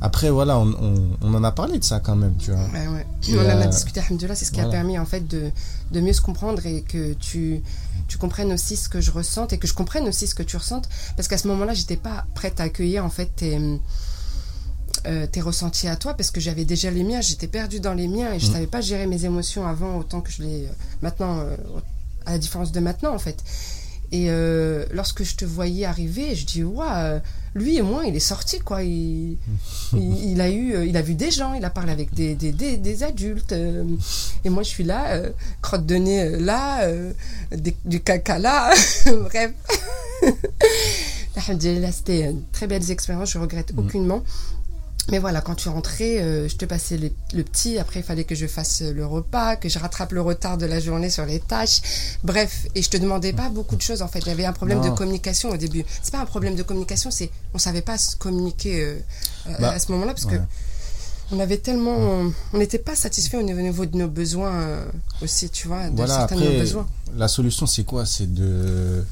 après, 0.00 0.30
voilà, 0.30 0.58
on, 0.58 0.74
on, 1.20 1.34
en 1.34 1.44
a 1.44 1.52
parlé 1.52 1.78
de 1.78 1.84
ça 1.84 2.00
quand 2.00 2.16
même, 2.16 2.36
tu 2.36 2.50
vois. 2.50 2.60
Ouais, 2.72 2.88
ouais. 2.88 3.06
on 3.34 3.44
en 3.44 3.60
a 3.60 3.66
discuté, 3.66 4.00
alhamdoulilah, 4.00 4.34
c'est 4.34 4.46
ce 4.46 4.52
qui 4.52 4.60
a 4.60 4.68
permis 4.68 4.98
en 4.98 5.04
fait 5.04 5.26
de, 5.26 5.50
de, 5.92 6.00
mieux 6.00 6.12
se 6.12 6.22
comprendre 6.22 6.64
et 6.64 6.82
que 6.82 7.12
tu, 7.14 7.60
tu 8.08 8.16
comprennes 8.16 8.52
aussi 8.52 8.76
ce 8.76 8.88
que 8.88 9.00
je 9.00 9.10
ressente 9.10 9.52
et 9.52 9.58
que 9.58 9.66
je 9.66 9.74
comprenne 9.74 10.08
aussi 10.08 10.26
ce 10.26 10.34
que 10.34 10.42
tu 10.42 10.56
ressentes. 10.56 10.88
Parce 11.16 11.28
qu'à 11.28 11.38
ce 11.38 11.48
moment-là, 11.48 11.74
j'étais 11.74 11.96
pas 11.96 12.24
prête 12.34 12.60
à 12.60 12.64
accueillir 12.64 13.04
en 13.04 13.10
fait 13.10 13.30
tes, 13.36 13.58
euh, 15.06 15.26
tes 15.26 15.40
ressentis 15.40 15.88
à 15.88 15.96
toi 15.96 16.14
parce 16.14 16.30
que 16.30 16.40
j'avais 16.40 16.64
déjà 16.64 16.90
les 16.90 17.04
miens, 17.04 17.20
j'étais 17.20 17.48
perdue 17.48 17.80
dans 17.80 17.94
les 17.94 18.08
miens 18.08 18.32
et 18.32 18.38
je 18.40 18.48
mm. 18.48 18.52
savais 18.52 18.66
pas 18.66 18.80
gérer 18.80 19.06
mes 19.06 19.24
émotions 19.26 19.66
avant 19.66 19.98
autant 19.98 20.22
que 20.22 20.30
je 20.30 20.42
l'ai 20.42 20.66
euh, 20.66 20.72
maintenant, 21.02 21.40
euh, 21.40 21.56
à 22.24 22.32
la 22.32 22.38
différence 22.38 22.72
de 22.72 22.80
maintenant 22.80 23.14
en 23.14 23.18
fait. 23.18 23.44
Et 24.12 24.26
euh, 24.28 24.86
lorsque 24.92 25.22
je 25.22 25.36
te 25.36 25.44
voyais 25.44 25.84
arriver, 25.84 26.34
je 26.34 26.44
dis 26.44 26.64
waouh, 26.64 26.88
euh, 26.90 27.20
lui 27.54 27.76
et 27.76 27.82
moi, 27.82 28.04
il 28.06 28.14
est 28.16 28.20
sorti 28.20 28.60
quoi. 28.60 28.82
Il, 28.82 29.36
il, 29.92 30.40
a 30.40 30.48
eu, 30.48 30.74
euh, 30.74 30.86
il 30.86 30.96
a 30.96 31.02
vu 31.02 31.14
des 31.14 31.32
gens, 31.32 31.52
il 31.54 31.64
a 31.64 31.70
parlé 31.70 31.90
avec 31.90 32.14
des, 32.14 32.36
des, 32.36 32.52
des, 32.52 33.02
adultes. 33.02 33.52
et 33.52 34.48
moi, 34.48 34.62
je 34.62 34.68
suis 34.68 34.84
là, 34.84 35.20
crotte 35.62 35.84
de 35.84 35.96
nez 35.96 36.38
là, 36.38 36.88
du 37.84 38.00
caca 38.00 38.38
là. 38.38 38.72
Bref. 39.06 39.52
C'était 41.92 42.30
une 42.30 42.42
très 42.52 42.66
belle 42.66 42.88
expérience, 42.90 43.30
je 43.30 43.38
regrette 43.38 43.74
mm. 43.74 43.78
aucunement. 43.78 44.22
Mais 45.10 45.18
voilà, 45.18 45.40
quand 45.40 45.56
tu 45.56 45.68
rentrais, 45.68 46.18
euh, 46.20 46.48
je 46.48 46.56
te 46.56 46.64
passais 46.64 46.96
le, 46.96 47.42
petit. 47.42 47.78
Après, 47.78 48.00
il 48.00 48.02
fallait 48.02 48.24
que 48.24 48.34
je 48.34 48.46
fasse 48.46 48.82
le 48.82 49.04
repas, 49.04 49.56
que 49.56 49.68
je 49.68 49.78
rattrape 49.78 50.12
le 50.12 50.20
retard 50.22 50.56
de 50.56 50.66
la 50.66 50.78
journée 50.78 51.10
sur 51.10 51.26
les 51.26 51.40
tâches. 51.40 51.80
Bref, 52.22 52.66
et 52.74 52.82
je 52.82 52.90
te 52.90 52.96
demandais 52.96 53.32
pas 53.32 53.48
beaucoup 53.48 53.76
de 53.76 53.82
choses 53.82 54.02
en 54.02 54.08
fait. 54.08 54.20
Il 54.20 54.28
y 54.28 54.30
avait 54.30 54.44
un 54.44 54.52
problème 54.52 54.80
de 54.80 54.90
communication 54.90 55.50
au 55.50 55.56
début. 55.56 55.84
C'est 56.02 56.12
pas 56.12 56.20
un 56.20 56.26
problème 56.26 56.54
de 56.54 56.62
communication, 56.62 57.10
c'est 57.10 57.30
on 57.54 57.58
savait 57.58 57.82
pas 57.82 57.98
se 57.98 58.16
communiquer 58.16 58.84
euh, 58.84 58.98
bah, 59.58 59.70
à 59.72 59.78
ce 59.78 59.90
moment-là 59.92 60.12
parce 60.12 60.26
que 60.26 60.36
on 61.32 61.38
avait 61.38 61.58
tellement, 61.58 62.32
on 62.52 62.58
n'était 62.58 62.78
pas 62.78 62.96
satisfait 62.96 63.36
au 63.36 63.42
niveau 63.42 63.86
de 63.86 63.96
nos 63.96 64.08
besoins 64.08 64.52
euh, 64.52 64.84
aussi, 65.22 65.48
tu 65.48 65.68
vois, 65.68 65.88
de 65.88 65.94
voilà, 65.96 66.14
certains 66.14 66.36
de 66.36 66.44
nos 66.44 66.58
besoins. 66.58 66.88
La 67.16 67.28
solution, 67.28 67.66
c'est 67.66 67.84
quoi? 67.84 68.04
C'est 68.04 68.32
de 68.32 69.04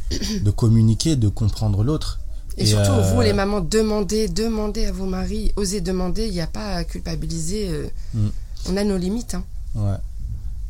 de 0.42 0.50
communiquer, 0.50 1.16
de 1.16 1.28
comprendre 1.28 1.84
l'autre 1.84 2.18
et, 2.58 2.66
surtout, 2.66 2.90
vous, 2.90 3.20
euh, 3.20 3.24
les 3.24 3.32
mamans, 3.32 3.60
demandez, 3.60 4.28
demandez 4.28 4.86
à 4.86 4.92
vos 4.92 5.06
maris, 5.06 5.52
osez 5.56 5.80
demander, 5.80 6.26
il 6.26 6.32
n'y 6.32 6.40
a 6.40 6.46
pas 6.46 6.74
à 6.74 6.84
culpabiliser. 6.84 7.68
Euh, 7.68 7.88
mm. 8.14 8.28
On 8.70 8.76
a 8.76 8.84
nos 8.84 8.96
limites. 8.96 9.34
Hein. 9.34 9.44
Ouais. 9.76 9.96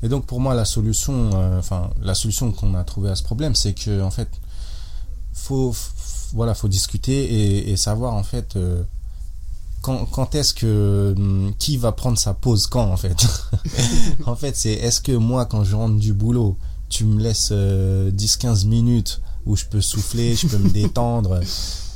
Et 0.03 0.09
donc, 0.09 0.27
pour 0.27 0.39
moi, 0.39 0.55
la 0.55 0.67
solution, 0.67 1.31
euh, 1.35 1.59
enfin, 1.59 1.91
la 2.03 2.15
solution 2.15 2.53
qu'on 2.53 2.75
a 2.75 2.85
trouvée 2.85 3.11
à 3.11 3.17
ce 3.17 3.23
problème, 3.23 3.55
c'est 3.55 3.73
que, 3.73 4.03
en 4.03 4.11
fait, 4.11 4.29
faut, 5.33 5.75
voilà, 6.35 6.55
faut 6.55 6.69
discuter 6.69 7.71
et, 7.71 7.77
savoir, 7.77 8.13
en 8.15 8.23
fait, 8.23 8.59
quand, 9.81 10.05
quand 10.07 10.35
est-ce 10.35 10.53
que 10.53 11.15
mm, 11.17 11.55
qui 11.59 11.79
va 11.79 11.93
prendre 11.93 12.19
sa 12.19 12.35
pause 12.35 12.67
quand 12.67 12.91
en 12.91 12.97
fait? 12.97 13.27
En 14.27 14.35
fait 14.35 14.57
c'est 14.57 14.73
est-ce 14.73 15.01
que 15.01 15.13
moi 15.13 15.47
quand 15.47 15.63
je 15.63 15.77
rentre 15.77 15.97
du 15.97 16.13
boulot 16.13 16.57
tu 16.89 17.05
me 17.05 17.23
laisses 17.23 17.53
10-15 17.53 18.67
minutes 18.67 19.21
où 19.47 19.57
je 19.57 19.65
peux 19.65 19.81
souffler, 19.81 20.35
je 20.37 20.47
peux 20.47 20.59
me 20.59 20.71
détendre. 20.71 21.41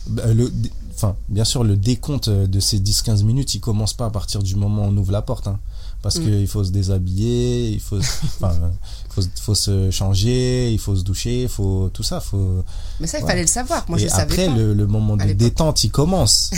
Bah, 0.08 0.32
le, 0.32 0.52
enfin, 0.96 1.14
bien 1.28 1.44
sûr, 1.44 1.62
le 1.62 1.76
décompte 1.76 2.28
de 2.28 2.58
ces 2.58 2.80
10-15 2.80 3.22
minutes, 3.22 3.54
il 3.54 3.60
commence 3.60 3.94
pas 3.94 4.06
à 4.06 4.10
partir 4.10 4.42
du 4.42 4.56
moment 4.56 4.82
où 4.82 4.86
on 4.86 4.96
ouvre 4.96 5.12
la 5.12 5.22
porte. 5.22 5.46
Hein, 5.46 5.60
parce 6.02 6.18
mm. 6.18 6.24
qu'il 6.24 6.48
faut 6.48 6.64
se 6.64 6.70
déshabiller, 6.70 7.70
il 7.70 7.80
faut, 7.80 7.98
enfin, 8.24 8.52
faut, 9.08 9.22
faut, 9.40 9.54
se 9.54 9.90
changer, 9.90 10.72
il 10.72 10.78
faut 10.78 10.96
se 10.96 11.02
doucher, 11.02 11.42
il 11.42 11.48
faut 11.48 11.88
tout 11.92 12.02
ça. 12.02 12.20
Faut, 12.20 12.64
Mais 13.00 13.06
ça, 13.06 13.20
il 13.20 13.26
fallait 13.26 13.42
le 13.42 13.46
savoir. 13.46 13.84
Moi, 13.88 13.98
je 13.98 14.08
savais 14.08 14.22
après, 14.22 14.46
pas. 14.46 14.56
Le, 14.56 14.74
le 14.74 14.86
moment 14.86 15.16
de 15.16 15.32
détente, 15.32 15.84
il 15.84 15.90
commence. 15.90 16.50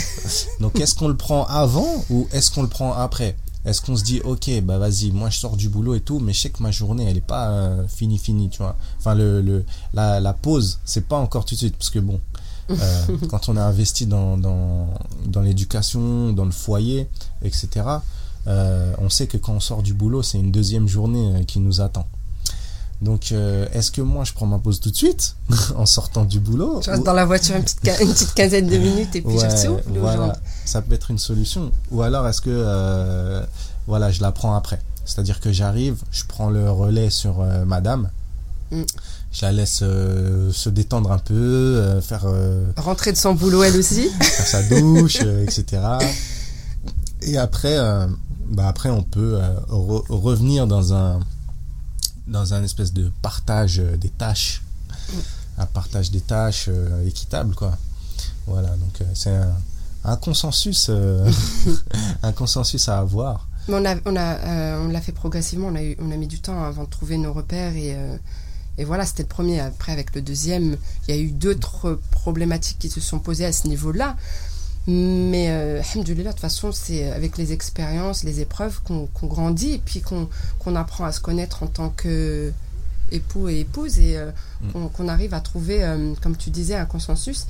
Donc, 0.59 0.79
est-ce 0.79 0.95
qu'on 0.95 1.07
le 1.07 1.17
prend 1.17 1.45
avant 1.45 2.03
ou 2.09 2.27
est-ce 2.31 2.51
qu'on 2.51 2.63
le 2.63 2.67
prend 2.67 2.93
après? 2.93 3.37
Est-ce 3.65 3.81
qu'on 3.81 3.95
se 3.95 4.03
dit, 4.03 4.21
ok, 4.23 4.49
bah 4.63 4.77
vas-y, 4.77 5.11
moi 5.11 5.29
je 5.29 5.39
sors 5.39 5.57
du 5.57 5.69
boulot 5.69 5.95
et 5.95 6.01
tout, 6.01 6.19
mais 6.19 6.33
je 6.33 6.41
sais 6.41 6.49
que 6.49 6.61
ma 6.61 6.71
journée, 6.71 7.05
elle 7.09 7.17
est 7.17 7.21
pas 7.21 7.49
euh, 7.49 7.87
finie, 7.87 8.19
finie, 8.19 8.49
tu 8.49 8.59
vois. 8.59 8.75
Enfin, 8.99 9.15
le, 9.15 9.41
le, 9.41 9.65
la, 9.93 10.19
la 10.19 10.33
pause, 10.33 10.79
c'est 10.85 11.07
pas 11.07 11.17
encore 11.17 11.45
tout 11.45 11.55
de 11.55 11.59
suite, 11.59 11.75
parce 11.75 11.89
que 11.89 11.99
bon, 11.99 12.19
euh, 12.69 13.05
quand 13.29 13.49
on 13.49 13.57
a 13.57 13.63
investi 13.63 14.05
dans, 14.05 14.37
dans, 14.37 14.87
dans 15.25 15.41
l'éducation, 15.41 16.31
dans 16.31 16.45
le 16.45 16.51
foyer, 16.51 17.07
etc., 17.41 17.69
euh, 18.47 18.93
on 18.99 19.09
sait 19.09 19.25
que 19.25 19.37
quand 19.37 19.53
on 19.53 19.59
sort 19.59 19.81
du 19.81 19.93
boulot, 19.95 20.21
c'est 20.21 20.37
une 20.37 20.51
deuxième 20.51 20.87
journée 20.87 21.43
qui 21.45 21.59
nous 21.59 21.81
attend. 21.81 22.07
Donc, 23.05 23.31
euh, 23.31 23.67
est-ce 23.71 23.91
que 23.91 24.01
moi, 24.01 24.23
je 24.23 24.33
prends 24.33 24.47
ma 24.47 24.57
pause 24.57 24.79
tout 24.79 24.89
de 24.89 24.95
suite 24.95 25.35
en 25.75 25.85
sortant 25.85 26.25
du 26.25 26.39
boulot 26.39 26.81
Je 26.83 26.89
reste 26.89 27.03
dans 27.03 27.13
la 27.13 27.23
voiture 27.23 27.55
une 27.55 27.61
petite, 27.61 27.87
une 28.01 28.11
petite 28.11 28.33
quinzaine 28.33 28.65
de 28.65 28.77
minutes 28.77 29.15
et 29.15 29.21
puis 29.21 29.37
je 29.37 29.47
souffle 29.55 29.83
Voilà, 29.99 30.35
ça 30.65 30.81
peut 30.81 30.95
être 30.95 31.11
une 31.11 31.19
solution. 31.19 31.71
Ou 31.91 32.01
alors, 32.01 32.27
est-ce 32.27 32.41
que 32.41 32.49
euh, 32.49 33.45
voilà, 33.85 34.09
je 34.09 34.21
la 34.21 34.31
prends 34.31 34.55
après 34.55 34.81
C'est-à-dire 35.05 35.39
que 35.39 35.51
j'arrive, 35.51 35.97
je 36.09 36.23
prends 36.27 36.49
le 36.49 36.71
relais 36.71 37.11
sur 37.11 37.41
euh, 37.41 37.63
madame, 37.63 38.09
mm. 38.71 38.81
je 39.31 39.41
la 39.43 39.51
laisse 39.51 39.83
se 39.83 40.69
détendre 40.69 41.11
un 41.11 41.19
peu, 41.19 42.01
faire... 42.01 42.25
Rentrer 42.75 43.11
de 43.11 43.17
son 43.17 43.35
boulot 43.35 43.61
elle 43.61 43.77
aussi 43.77 44.09
Faire 44.19 44.47
sa 44.47 44.63
douche, 44.63 45.21
etc. 45.21 45.83
Et 47.21 47.37
après, 47.37 47.77
bah 48.49 48.67
après 48.67 48.89
on 48.89 49.03
peut 49.03 49.37
revenir 50.09 50.65
dans 50.65 50.91
un 50.95 51.19
dans 52.27 52.53
un 52.53 52.63
espèce 52.63 52.93
de 52.93 53.11
partage 53.21 53.79
euh, 53.79 53.97
des 53.97 54.09
tâches, 54.09 54.61
un 55.57 55.65
partage 55.65 56.11
des 56.11 56.21
tâches 56.21 56.65
euh, 56.69 57.05
équitable, 57.05 57.55
quoi. 57.55 57.77
Voilà, 58.47 58.69
donc 58.69 59.01
euh, 59.01 59.05
c'est 59.13 59.35
un, 60.03 60.15
consensus, 60.17 60.89
un 62.23 62.31
consensus 62.31 62.89
à 62.89 62.99
avoir. 62.99 63.47
Mais 63.67 63.75
on 63.75 63.85
a, 63.85 63.95
on 64.05 64.15
a, 64.15 64.79
on 64.79 64.87
l'a 64.89 65.01
fait 65.01 65.11
progressivement. 65.11 65.67
On 65.67 65.75
a 65.75 65.81
eu, 65.81 65.97
on 65.99 66.11
a 66.11 66.15
mis 66.15 66.27
du 66.27 66.39
temps 66.39 66.63
avant 66.63 66.83
de 66.83 66.89
trouver 66.89 67.17
nos 67.17 67.33
repères 67.33 67.75
et, 67.75 67.97
et 68.77 68.83
voilà, 68.83 69.05
c'était 69.07 69.23
le 69.23 69.29
premier. 69.29 69.59
Après, 69.59 69.91
avec 69.91 70.13
le 70.13 70.21
deuxième, 70.21 70.77
il 71.07 71.15
y 71.15 71.17
a 71.17 71.19
eu 71.19 71.31
d'autres 71.31 71.99
problématiques 72.11 72.77
qui 72.77 72.89
se 72.89 73.01
sont 73.01 73.17
posées 73.17 73.45
à 73.45 73.51
ce 73.51 73.67
niveau-là. 73.67 74.15
Mais, 74.87 75.49
euh, 75.49 75.81
de 75.95 76.23
toute 76.23 76.39
façon, 76.39 76.71
c'est 76.71 77.11
avec 77.11 77.37
les 77.37 77.53
expériences, 77.53 78.23
les 78.23 78.39
épreuves 78.41 78.81
qu'on 78.83 79.07
grandit 79.23 79.73
et 79.73 79.81
puis 79.83 80.01
qu'on 80.01 80.75
apprend 80.75 81.05
à 81.05 81.11
se 81.11 81.19
connaître 81.19 81.63
en 81.63 81.67
tant 81.67 81.89
que 81.89 82.53
époux 83.11 83.49
et 83.49 83.61
épouse 83.61 83.99
et 83.99 84.17
euh, 84.17 84.31
mm. 84.61 84.89
qu'on 84.93 85.07
arrive 85.07 85.33
à 85.33 85.39
trouver, 85.41 85.83
euh, 85.83 86.13
comme 86.21 86.35
tu 86.35 86.49
disais, 86.49 86.75
un 86.75 86.85
consensus 86.85 87.47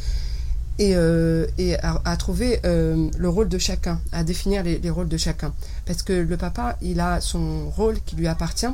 et, 0.78 0.96
euh, 0.96 1.48
et 1.58 1.78
à, 1.80 2.18
trouver 2.18 2.60
le 2.64 3.28
rôle 3.28 3.48
de 3.48 3.58
chacun, 3.58 4.00
à 4.12 4.24
définir 4.24 4.64
les, 4.64 4.78
les, 4.78 4.90
rôles 4.90 5.08
de 5.08 5.18
chacun. 5.18 5.54
Parce 5.86 6.04
que 6.04 6.12
le 6.12 6.38
papa, 6.38 6.78
il 6.82 7.00
a 7.00 7.22
son 7.22 7.70
rôle 7.70 7.98
qui 8.06 8.18
lui 8.18 8.28
appartient, 8.28 8.74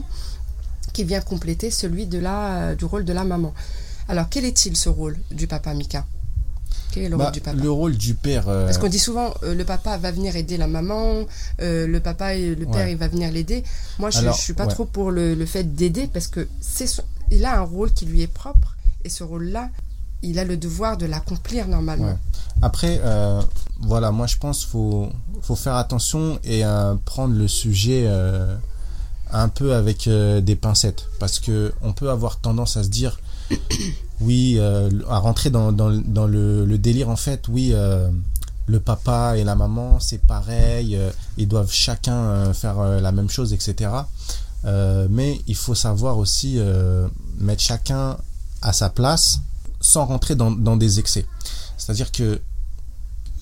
qui 0.93 1.03
vient 1.03 1.21
compléter 1.21 1.69
celui 1.69 2.07
de 2.07 2.17
la, 2.17 2.75
du 2.75 2.85
rôle 2.85 3.05
de 3.05 3.13
la 3.13 3.23
maman. 3.23 3.53
Alors, 4.07 4.29
quel 4.29 4.45
est-il 4.45 4.75
ce 4.75 4.89
rôle 4.89 5.17
du 5.29 5.45
papa, 5.45 5.75
Mika? 5.75 6.05
Quel 6.91 7.03
est 7.03 7.09
le 7.09 7.15
rôle 7.15 7.25
bah, 7.25 7.31
du 7.31 7.41
papa 7.41 7.57
Le 7.57 7.71
rôle 7.71 7.97
du 7.97 8.13
père. 8.13 8.47
Euh, 8.47 8.65
Parce 8.65 8.77
qu'on 8.77 8.89
dit 8.89 8.99
souvent, 8.99 9.33
euh, 9.43 9.55
le 9.55 9.63
papa 9.63 9.97
va 9.97 10.11
venir 10.11 10.35
aider 10.35 10.57
la 10.57 10.67
maman, 10.67 11.25
euh, 11.61 11.87
le 11.87 11.99
papa 11.99 12.35
et 12.35 12.55
le 12.55 12.65
père, 12.65 12.87
il 12.87 12.97
va 12.97 13.07
venir 13.07 13.31
l'aider. 13.31 13.63
Moi, 13.99 14.09
je, 14.09 14.21
ne 14.21 14.31
suis 14.33 14.53
pas 14.53 14.67
trop 14.67 14.85
pour 14.85 15.11
le, 15.11 15.35
le 15.35 15.45
fait 15.45 15.63
d'aider 15.75 16.07
parce 16.11 16.27
que 16.27 16.47
c'est 16.59 16.89
il 17.31 17.45
a 17.45 17.57
un 17.59 17.63
rôle 17.63 17.91
qui 17.91 18.05
lui 18.05 18.21
est 18.21 18.27
propre 18.27 18.75
et 19.05 19.09
ce 19.09 19.23
rôle-là, 19.23 19.69
il 20.21 20.37
a 20.37 20.43
le 20.43 20.57
devoir 20.57 20.97
de 20.97 21.05
l'accomplir 21.05 21.67
normalement. 21.67 22.17
Après, 22.61 22.99
voilà, 23.81 24.11
moi 24.11 24.27
je 24.27 24.37
pense 24.37 24.65
faut 24.65 25.09
faut 25.41 25.55
faire 25.55 25.75
attention 25.75 26.39
et 26.43 26.63
prendre 27.05 27.33
le 27.33 27.47
sujet 27.47 28.07
un 29.31 29.47
peu 29.47 29.73
avec 29.73 30.09
des 30.09 30.55
pincettes 30.55 31.07
parce 31.19 31.39
que 31.39 31.73
on 31.81 31.93
peut 31.93 32.09
avoir 32.09 32.37
tendance 32.39 32.75
à 32.75 32.83
se 32.83 32.89
dire 32.89 33.19
oui, 34.21 34.55
euh, 34.59 34.89
à 35.09 35.17
rentrer 35.17 35.49
dans, 35.49 35.71
le, 35.71 36.77
délire 36.77 37.09
en 37.09 37.15
fait, 37.15 37.47
oui, 37.47 37.71
euh, 37.73 38.09
le 38.67 38.79
papa 38.79 39.37
et 39.37 39.43
la 39.43 39.55
maman, 39.55 39.99
c'est 39.99 40.19
pareil, 40.19 40.95
euh, 40.95 41.09
ils 41.37 41.47
doivent 41.47 41.71
chacun 41.71 42.53
faire 42.53 42.79
la 43.01 43.11
même 43.11 43.29
chose, 43.29 43.53
etc. 43.53 43.91
mais 45.09 45.41
il 45.47 45.55
faut 45.55 45.75
savoir 45.75 46.17
aussi 46.17 46.59
mettre 47.39 47.61
chacun 47.61 48.17
à 48.61 48.73
sa 48.73 48.89
place 48.89 49.39
sans 49.79 50.05
rentrer 50.05 50.35
dans, 50.35 50.77
des 50.77 50.99
excès. 50.99 51.25
C'est-à-dire 51.77 52.11
que 52.11 52.39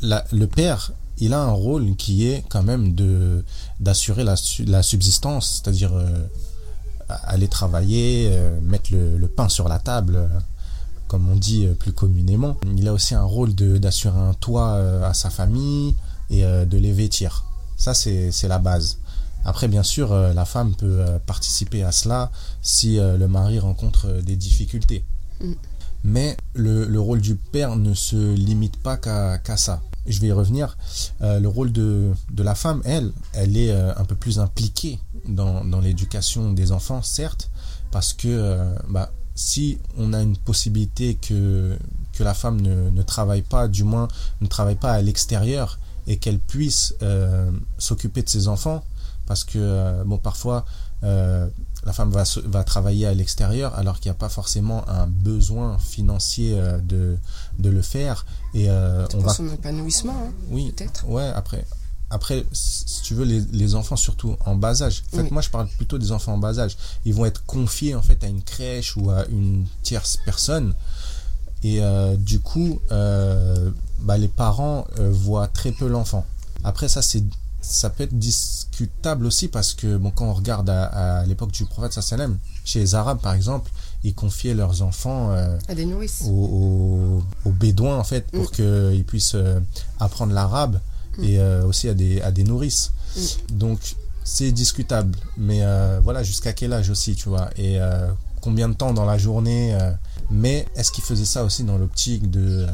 le 0.02 0.46
père, 0.46 0.94
il 1.18 1.34
a 1.34 1.42
un 1.42 1.52
rôle 1.52 1.98
qui 1.98 2.26
est 2.26 2.46
quand 2.48 2.64
même 2.64 2.96
de 2.96 3.44
d'assurer 3.82 4.24
la, 4.24 4.38
subsistance, 4.84 5.62
c'est-à-dire 5.62 5.92
aller 7.10 7.50
travailler, 7.50 8.32
mettre 8.62 8.92
le, 8.94 9.28
pain 9.28 9.50
sur 9.50 9.68
la 9.68 9.80
table, 9.80 10.30
comme 11.10 11.28
on 11.28 11.36
dit 11.36 11.66
euh, 11.66 11.74
plus 11.74 11.92
communément. 11.92 12.56
Il 12.78 12.88
a 12.88 12.94
aussi 12.94 13.16
un 13.16 13.24
rôle 13.24 13.54
d'assurer 13.54 14.20
un 14.20 14.34
toit 14.36 14.76
euh, 14.76 15.04
à 15.04 15.14
sa 15.14 15.30
famille 15.30 15.96
et 16.30 16.46
euh, 16.46 16.66
de 16.66 16.78
les 16.78 16.94
vêtir. 16.94 17.44
Ça, 17.76 17.94
c'est 17.94 18.48
la 18.48 18.60
base. 18.60 19.00
Après, 19.44 19.68
bien 19.68 19.84
sûr, 19.84 20.14
la 20.14 20.44
femme 20.44 20.76
peut 20.76 21.02
participer 21.26 21.82
à 21.82 21.94
cela 21.94 22.30
si 22.62 22.98
le 22.98 23.26
mari 23.28 23.58
rencontre 23.58 24.22
des 24.22 24.36
difficultés. 24.36 25.06
Mm. 25.42 25.54
Mais 26.04 26.36
le, 26.56 27.00
rôle 27.00 27.22
du 27.22 27.36
père 27.36 27.78
ne 27.78 27.94
se 27.94 28.34
limite 28.34 28.76
pas 28.76 28.98
qu'à 28.98 29.56
ça. 29.56 29.82
Je 30.06 30.20
vais 30.20 30.28
y 30.28 30.32
revenir. 30.34 30.78
le 31.22 31.48
rôle 31.48 31.72
de, 31.72 32.12
la 32.38 32.54
femme, 32.54 32.82
elle, 32.84 33.14
elle 33.32 33.56
est 33.56 33.72
un 33.72 34.04
peu 34.04 34.16
plus 34.16 34.40
impliquée 34.40 35.00
dans, 35.26 35.64
l'éducation 35.80 36.52
des 36.52 36.74
enfants, 36.74 37.02
certes, 37.02 37.50
parce 37.92 38.12
que 38.12 38.58
bah, 38.90 39.10
si 39.40 39.78
on 39.98 40.12
a 40.12 40.22
une 40.22 40.36
possibilité 40.36 41.16
que, 41.16 41.78
que 42.14 42.24
la 42.24 42.34
femme 42.34 42.60
ne, 42.60 42.90
ne 42.90 43.02
travaille 43.04 43.42
pas, 43.42 43.70
du 43.70 43.86
moins 43.86 44.10
ne 44.42 44.48
travaille 44.48 44.76
pas 44.76 44.92
à 44.92 45.02
l'extérieur, 45.02 45.80
et 46.08 46.18
qu'elle 46.18 46.40
puisse 46.40 46.94
s'occuper 47.78 48.22
de 48.24 48.30
ses 48.30 48.48
enfants, 48.48 48.84
parce 49.30 49.44
que 49.46 49.60
euh, 49.60 50.04
bon 50.06 50.18
parfois 50.18 50.66
euh, 51.04 51.48
la 51.86 51.94
femme 51.94 52.10
va, 52.10 52.24
va 52.46 52.64
travailler 52.64 53.06
à 53.06 53.14
l'extérieur 53.14 53.76
alors 53.76 54.00
qu'il 54.00 54.10
n'y 54.10 54.16
a 54.16 54.20
pas 54.20 54.28
forcément 54.28 54.84
un 54.90 55.06
besoin 55.08 55.78
financier 55.78 56.58
euh, 56.58 56.80
de, 56.80 57.16
de 57.60 57.70
le 57.70 57.82
faire 57.84 58.26
et 58.56 58.70
on 58.70 59.20
va 59.20 59.34
son 59.34 59.48
épanouissement 59.50 60.16
hein, 60.26 60.32
oui 60.50 60.74
peut-être. 60.76 61.08
ouais 61.08 61.32
après 61.36 61.64
après 62.10 62.46
si 62.52 63.02
tu 63.04 63.14
veux 63.14 63.26
les, 63.26 63.42
les, 63.52 63.76
enfants 63.76 63.96
surtout 63.96 64.36
en 64.46 64.56
bas 64.56 64.82
âge. 64.82 65.04
En 65.14 65.18
fait 65.18 65.32
moi 65.32 65.42
je 65.42 65.50
parle 65.50 65.68
plutôt 65.68 65.98
des 65.98 66.12
enfants 66.12 66.34
en 66.34 66.38
bas 66.38 66.60
âge. 66.60 66.78
Ils 67.06 67.14
vont 67.14 67.26
être 67.26 67.46
confiés 67.46 67.96
en 67.96 68.02
fait 68.02 68.24
à 68.24 68.28
une 68.28 68.42
crèche 68.42 68.98
ou 68.98 69.10
à 69.10 69.26
une 69.28 69.66
tierce 69.84 70.18
personne. 70.26 70.74
Et 71.64 71.82
du 72.18 72.40
coup 72.40 72.80
bah, 72.90 74.18
les 74.18 74.28
parents 74.28 74.88
voient 74.98 75.48
très 75.48 75.72
peu 75.72 75.88
l'enfant. 75.88 76.26
Après 76.64 76.88
ça 76.88 77.02
c'est 77.02 77.24
ça 77.62 77.90
peut 77.90 78.04
être 78.04 78.18
discutable 78.18 79.26
aussi 79.26 79.48
parce 79.48 79.74
que 79.74 79.98
bon, 79.98 80.12
quand 80.12 80.26
on 80.26 80.34
regarde 80.34 80.70
à, 80.70 81.26
l'époque 81.26 81.52
du 81.52 81.66
prophète 81.66 81.94
sallam, 81.94 82.38
chez 82.64 82.80
les 82.80 82.96
Arabes 82.96 83.20
par 83.22 83.34
exemple, 83.34 83.72
ils 84.04 84.16
confiaient 84.16 84.54
leurs 84.54 84.82
enfants 84.82 85.32
euh, 85.32 85.58
à 85.68 85.76
des 85.76 85.86
nourrices. 85.86 86.24
Aux, 86.28 87.22
Bédouins 87.46 87.98
en 87.98 88.04
fait 88.04 88.30
pour 88.32 88.46
mm. 88.46 88.52
qu'ils 88.52 89.04
puissent 89.06 89.36
euh, 89.36 89.60
apprendre 90.00 90.34
l'arabe 90.34 90.80
mm. 91.18 91.24
et 91.24 91.40
euh, 91.40 91.66
aussi 91.66 91.90
à 91.90 91.94
des, 91.94 92.22
à 92.22 92.32
des 92.32 92.44
nourrices. 92.44 92.92
Mm. 93.16 93.58
Donc 93.58 93.80
c'est 94.24 94.52
discutable, 94.52 95.18
mais 95.38 95.62
voilà 96.04 96.22
jusqu'à 96.22 96.54
quel 96.54 96.72
âge 96.74 96.92
aussi, 96.92 97.16
tu 97.16 97.30
vois, 97.30 97.50
et 97.58 97.80
combien 98.42 98.70
de 98.70 98.76
temps 98.76 98.94
dans 98.94 99.06
la 99.06 99.18
journée. 99.18 99.76
mais 100.30 100.68
est-ce 100.76 100.92
qu'ils 100.92 101.04
faisaient 101.04 101.26
ça 101.26 101.44
aussi 101.44 101.64
dans 101.64 101.80
l'optique 101.80 102.30
de, 102.30 102.68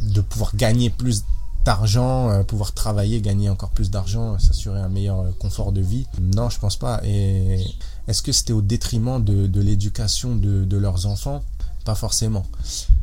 de 0.00 0.20
pouvoir 0.22 0.56
gagner 0.56 0.88
plus 0.88 1.24
d'argent, 1.64 2.30
euh, 2.30 2.42
pouvoir 2.42 2.72
travailler, 2.72 3.20
gagner 3.20 3.48
encore 3.48 3.70
plus 3.70 3.90
d'argent, 3.90 4.38
s'assurer 4.38 4.80
un 4.80 4.88
meilleur 4.88 5.20
euh, 5.20 5.30
confort 5.38 5.72
de 5.72 5.80
vie? 5.80 6.06
Non, 6.20 6.50
je 6.50 6.58
pense 6.58 6.76
pas. 6.76 7.00
Et 7.04 7.64
est-ce 8.06 8.22
que 8.22 8.32
c'était 8.32 8.52
au 8.52 8.62
détriment 8.62 9.22
de, 9.22 9.60
l'éducation 9.60 10.36
de, 10.36 10.76
leurs 10.76 11.06
enfants? 11.06 11.42
Pas 11.84 11.94
forcément. 11.94 12.44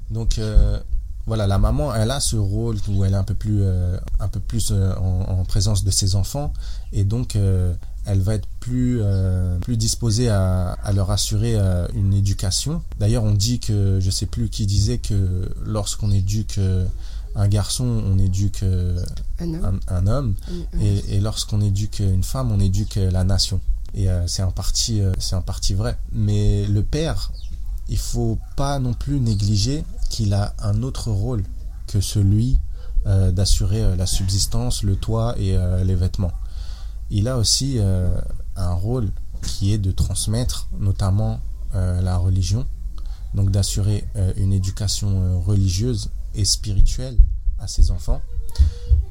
Donc 0.09 0.37
euh, 0.37 0.79
voilà, 1.27 1.47
la 1.47 1.57
maman, 1.57 1.93
elle 1.93 2.11
a 2.11 2.19
ce 2.19 2.35
rôle 2.35 2.77
où 2.89 3.03
elle 3.05 3.13
est 3.13 3.17
un 3.17 3.23
peu 3.23 3.33
plus, 3.33 3.63
un 4.19 4.27
peu 4.27 4.39
plus 4.39 4.71
en, 4.71 5.43
présence 5.45 5.83
de 5.83 5.91
ses 5.91 6.15
enfants, 6.15 6.53
et 6.91 7.03
donc 7.03 7.37
elle 8.05 8.21
va 8.21 8.35
être 8.35 8.47
plus, 8.59 9.01
plus 9.61 9.77
disposée 9.77 10.29
à, 10.29 10.71
à 10.83 10.91
leur 10.93 11.11
assurer 11.11 11.55
une 11.93 12.13
éducation. 12.13 12.81
D'ailleurs, 12.99 13.23
on 13.23 13.33
dit 13.33 13.59
que, 13.59 13.99
je 13.99 14.09
sais 14.09 14.25
plus 14.25 14.49
qui 14.49 14.65
disait 14.65 14.97
que 14.97 15.49
lorsqu'on 15.65 16.11
éduque 16.11 16.59
un 17.35 17.47
garçon, 17.47 17.85
on 17.85 18.17
éduque 18.17 18.63
un 19.39 20.07
homme, 20.07 20.35
et, 20.79 21.19
lorsqu'on 21.19 21.61
éduque 21.61 21.99
une 21.99 22.23
femme, 22.23 22.51
on 22.51 22.59
éduque 22.59 22.95
la 22.95 23.23
nation. 23.23 23.59
Et 23.93 24.09
euh, 24.09 24.25
c'est 24.27 24.43
en 24.43 24.51
partie, 24.51 25.01
euh, 25.01 25.11
c'est 25.19 25.35
en 25.35 25.41
partie 25.41 25.73
vrai. 25.73 25.97
Mais 26.11 26.65
le 26.65 26.83
père, 26.83 27.31
il 27.89 27.97
faut 27.97 28.37
pas 28.55 28.79
non 28.79 28.93
plus 28.93 29.19
négliger 29.19 29.83
qu'il 30.11 30.33
a 30.33 30.53
un 30.59 30.83
autre 30.83 31.09
rôle 31.09 31.43
que 31.87 32.01
celui 32.01 32.57
euh, 33.07 33.31
d'assurer 33.31 33.95
la 33.95 34.05
subsistance, 34.05 34.83
le 34.83 34.95
toit 34.95 35.35
et 35.39 35.57
les 35.83 35.95
vêtements. 35.95 36.33
Il 37.09 37.27
a 37.27 37.37
aussi 37.37 37.79
un 38.55 38.73
rôle 38.73 39.09
qui 39.41 39.73
est 39.73 39.77
de 39.77 39.91
transmettre 39.91 40.69
notamment 40.79 41.41
la 41.73 42.17
religion, 42.17 42.65
donc 43.33 43.51
d'assurer 43.51 44.05
une 44.37 44.53
éducation 44.53 45.41
religieuse 45.41 46.09
et 46.35 46.45
spirituelle 46.45 47.17
à 47.59 47.67
ses 47.67 47.91
enfants 47.91 48.21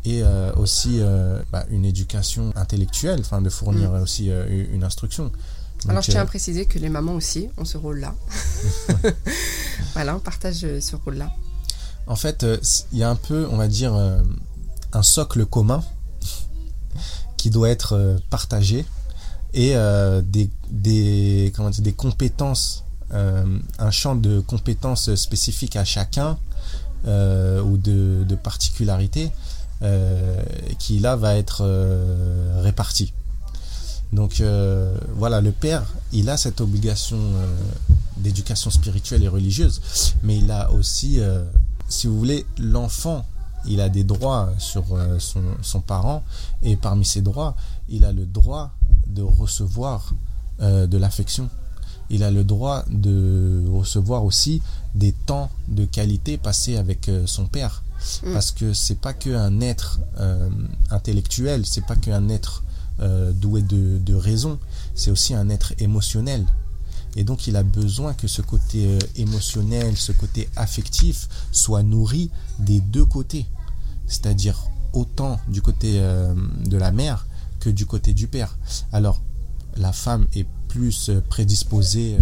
et 0.04 0.22
euh, 0.22 0.52
aussi 0.54 0.98
euh, 1.00 1.42
bah, 1.52 1.64
une 1.70 1.84
éducation 1.84 2.52
intellectuelle, 2.56 3.20
enfin 3.20 3.42
de 3.42 3.50
fournir 3.50 3.90
mm. 3.90 4.02
aussi 4.02 4.30
euh, 4.30 4.66
une 4.72 4.84
instruction. 4.84 5.30
Alors 5.88 6.02
je 6.02 6.10
tiens 6.10 6.22
à 6.22 6.26
préciser 6.26 6.66
que 6.66 6.78
les 6.78 6.88
mamans 6.88 7.14
aussi 7.14 7.48
ont 7.56 7.64
ce 7.64 7.78
rôle-là. 7.78 8.14
voilà, 9.94 10.16
on 10.16 10.20
partage 10.20 10.66
ce 10.80 10.96
rôle-là. 10.96 11.30
En 12.06 12.16
fait, 12.16 12.44
il 12.92 12.98
y 12.98 13.02
a 13.02 13.10
un 13.10 13.16
peu, 13.16 13.46
on 13.50 13.56
va 13.56 13.68
dire, 13.68 13.94
un 14.92 15.02
socle 15.02 15.46
commun 15.46 15.82
qui 17.36 17.50
doit 17.50 17.70
être 17.70 18.18
partagé 18.30 18.84
et 19.54 19.74
des, 20.24 20.50
des, 20.70 21.52
comment 21.54 21.70
dire, 21.70 21.82
des 21.82 21.92
compétences, 21.92 22.84
un 23.10 23.90
champ 23.90 24.16
de 24.16 24.40
compétences 24.40 25.14
spécifiques 25.14 25.76
à 25.76 25.84
chacun 25.84 26.38
euh, 27.06 27.62
ou 27.62 27.78
de, 27.78 28.24
de 28.28 28.34
particularité 28.34 29.30
euh, 29.80 30.42
qui 30.78 30.98
là 30.98 31.16
va 31.16 31.36
être 31.36 31.62
euh, 31.64 32.60
réparti. 32.62 33.14
Donc 34.12 34.42
voilà, 35.14 35.40
le 35.40 35.52
père, 35.52 35.84
il 36.12 36.28
a 36.30 36.36
cette 36.36 36.60
obligation 36.60 37.18
d'éducation 38.16 38.70
spirituelle 38.70 39.22
et 39.22 39.28
religieuse, 39.28 39.80
mais 40.24 40.38
il 40.38 40.50
a 40.50 40.72
aussi, 40.72 41.20
si 41.88 42.08
vous 42.08 42.18
voulez, 42.18 42.44
l'enfant, 42.58 43.24
il 43.66 43.80
a 43.80 43.88
des 43.88 44.02
droits 44.02 44.52
sur 44.58 44.84
son, 45.18 45.42
son, 45.62 45.80
parent, 45.80 46.24
et 46.62 46.74
parmi 46.74 47.04
ses 47.04 47.22
droits, 47.22 47.54
il 47.88 48.04
a 48.04 48.12
le 48.12 48.26
droit 48.26 48.72
de 49.06 49.22
recevoir 49.22 50.12
de 50.60 50.98
l'affection 50.98 51.48
il 52.10 52.24
a 52.24 52.30
le 52.30 52.44
droit 52.44 52.84
de 52.90 53.64
recevoir 53.72 54.24
aussi 54.24 54.60
des 54.94 55.12
temps 55.12 55.48
de 55.68 55.84
qualité 55.84 56.36
passés 56.36 56.76
avec 56.76 57.08
euh, 57.08 57.26
son 57.26 57.46
père. 57.46 57.82
Mm. 58.24 58.32
Parce 58.32 58.50
que 58.50 58.74
c'est 58.74 58.98
pas 59.00 59.12
qu'un 59.12 59.60
être 59.60 60.00
euh, 60.18 60.50
intellectuel, 60.90 61.64
c'est 61.64 61.86
pas 61.86 61.96
qu'un 61.96 62.28
être 62.28 62.64
euh, 63.00 63.32
doué 63.32 63.62
de, 63.62 64.14
raison, 64.14 64.58
c'est 64.94 65.10
aussi 65.10 65.34
un 65.34 65.48
être 65.48 65.74
émotionnel. 65.78 66.46
Et 67.16 67.24
donc 67.24 67.46
il 67.46 67.56
a 67.56 67.62
besoin 67.62 68.14
que 68.14 68.28
ce 68.28 68.42
côté 68.42 68.98
émotionnel, 69.16 69.96
ce 69.96 70.12
côté 70.12 70.48
affectif 70.56 71.28
soit 71.50 71.82
nourri 71.82 72.30
des 72.58 72.80
deux 72.80 73.04
côtés. 73.04 73.46
C'est-à-dire 74.06 74.70
autant 74.92 75.40
du 75.48 75.60
côté 75.62 76.00
de 76.00 76.76
la 76.76 76.92
mère 76.92 77.26
que 77.58 77.68
du 77.70 77.84
côté 77.86 78.12
du 78.12 78.28
père. 78.28 78.56
Alors 78.92 79.22
la 79.76 79.92
femme 79.92 80.26
est 80.34 80.46
plus 80.68 81.10
prédisposée 81.28 82.16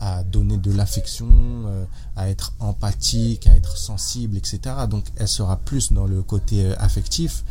à 0.00 0.24
donner 0.24 0.56
de 0.56 0.72
l'affection, 0.72 1.28
euh, 1.30 1.84
à 2.16 2.30
être 2.30 2.54
empathique, 2.58 3.46
à 3.46 3.54
être 3.54 3.76
sensible, 3.76 4.38
etc. 4.38 4.60
Donc 4.88 5.04
elle 5.16 5.28
sera 5.28 5.56
plus 5.58 5.92
dans 5.92 6.06
le 6.06 6.22
côté 6.22 6.64
euh, 6.64 6.74
affectif 6.78 7.44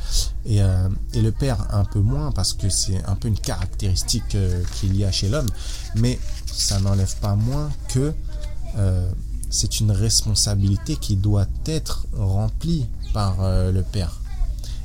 et, 0.46 0.64
euh, 0.64 0.90
et, 1.14 1.22
le 1.22 1.32
père 1.32 1.68
un 1.72 1.86
peu 1.86 2.00
moins 2.00 2.32
parce 2.32 2.54
que 2.54 2.68
c'est 2.68 3.06
un 3.06 3.16
peu 3.16 3.28
une 3.28 3.38
caractéristique 3.38 4.36
qu'il 4.74 4.98
y 4.98 5.06
a 5.06 5.12
chez 5.12 5.30
l'homme. 5.30 5.50
Mais 5.96 6.20
ça 6.48 6.80
n'enlève 6.80 7.16
pas 7.18 7.36
moins 7.36 7.70
que 7.88 8.14
c'est 9.50 9.80
une 9.80 9.92
responsabilité 9.92 10.96
qui 10.96 11.16
doit 11.16 11.48
être 11.66 12.06
remplie 12.14 12.88
par 13.14 13.38
le 13.42 13.82
père 13.82 14.22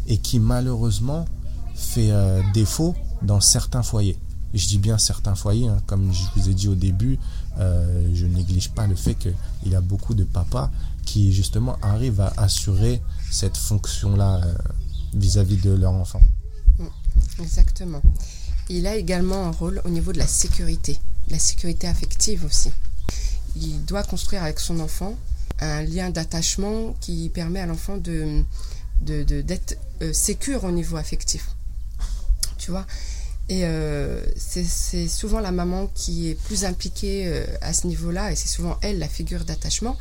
et 0.07 0.17
qui 0.17 0.41
malheureusement 0.41 1.27
fait 1.75 2.11
défaut 2.55 2.95
dans 3.23 3.41
certains 3.41 3.83
foyers. 3.83 4.19
je 4.55 4.67
dis 4.67 4.79
bien 4.79 4.97
certains 4.97 5.35
foyers, 5.35 5.69
hein, 5.69 5.79
comme 5.87 6.13
je 6.13 6.23
vous 6.35 6.49
ai 6.49 6.55
dit 6.55 6.69
au 6.69 6.75
début, 6.75 7.19
euh, 7.59 8.11
je 8.15 8.27
néglige 8.27 8.71
pas 8.71 8.87
le 8.87 8.95
fait 8.95 9.15
qu'il 9.15 9.35
y 9.67 9.75
a 9.75 9.81
beaucoup 9.81 10.15
de 10.15 10.25
papas 10.25 10.71
qui 11.05 11.33
justement 11.33 11.77
arrivent 11.83 12.21
à 12.21 12.33
assurer 12.37 13.01
cette 13.31 13.57
fonction-là 13.57 14.41
euh, 14.45 14.55
vis-à-vis 15.15 15.59
de 15.59 15.73
leur 15.73 15.93
enfant. 15.93 16.21
Mm, 16.79 17.43
exactement. 17.43 18.03
Il 18.69 18.87
a 18.87 18.97
également 18.97 19.45
un 19.47 19.51
rôle 19.51 19.83
au 19.85 19.91
niveau 19.91 20.13
de 20.13 20.19
la 20.19 20.27
sécurité, 20.27 20.99
la 21.29 21.39
sécurité 21.39 21.87
affective 21.87 22.45
aussi. 22.45 22.71
Il 23.57 23.85
doit 23.85 24.03
construire 24.03 24.43
avec 24.43 24.59
son 24.59 24.81
enfant 24.81 25.15
un 25.61 25.83
lien 25.83 26.11
d'attachement 26.11 26.95
qui 27.01 27.29
permet 27.29 27.61
à 27.61 27.67
l'enfant 27.67 27.97
de, 27.99 28.43
d'être 29.03 29.79
euh, 30.03 30.59
au 30.63 30.71
niveau 30.71 30.97
affectif. 30.97 31.51
Tu 32.59 32.71
vois 32.71 32.87
et 33.49 33.65
euh, 33.65 34.21
c'est 34.37 35.07
souvent 35.07 35.39
la 35.39 35.53
maman 35.53 35.91
qui 35.95 36.31
est 36.31 36.35
plus 36.35 36.65
impliquée 36.65 37.25
euh, 37.27 37.45
à 37.61 37.75
ce 37.75 37.87
niveau-là, 37.87 38.33
et 38.33 38.37
c'est 38.37 38.49
souvent 38.49 38.79
elle 38.81 38.99
la 38.99 39.09
figure 39.09 39.45
d'attachement. 39.45 39.99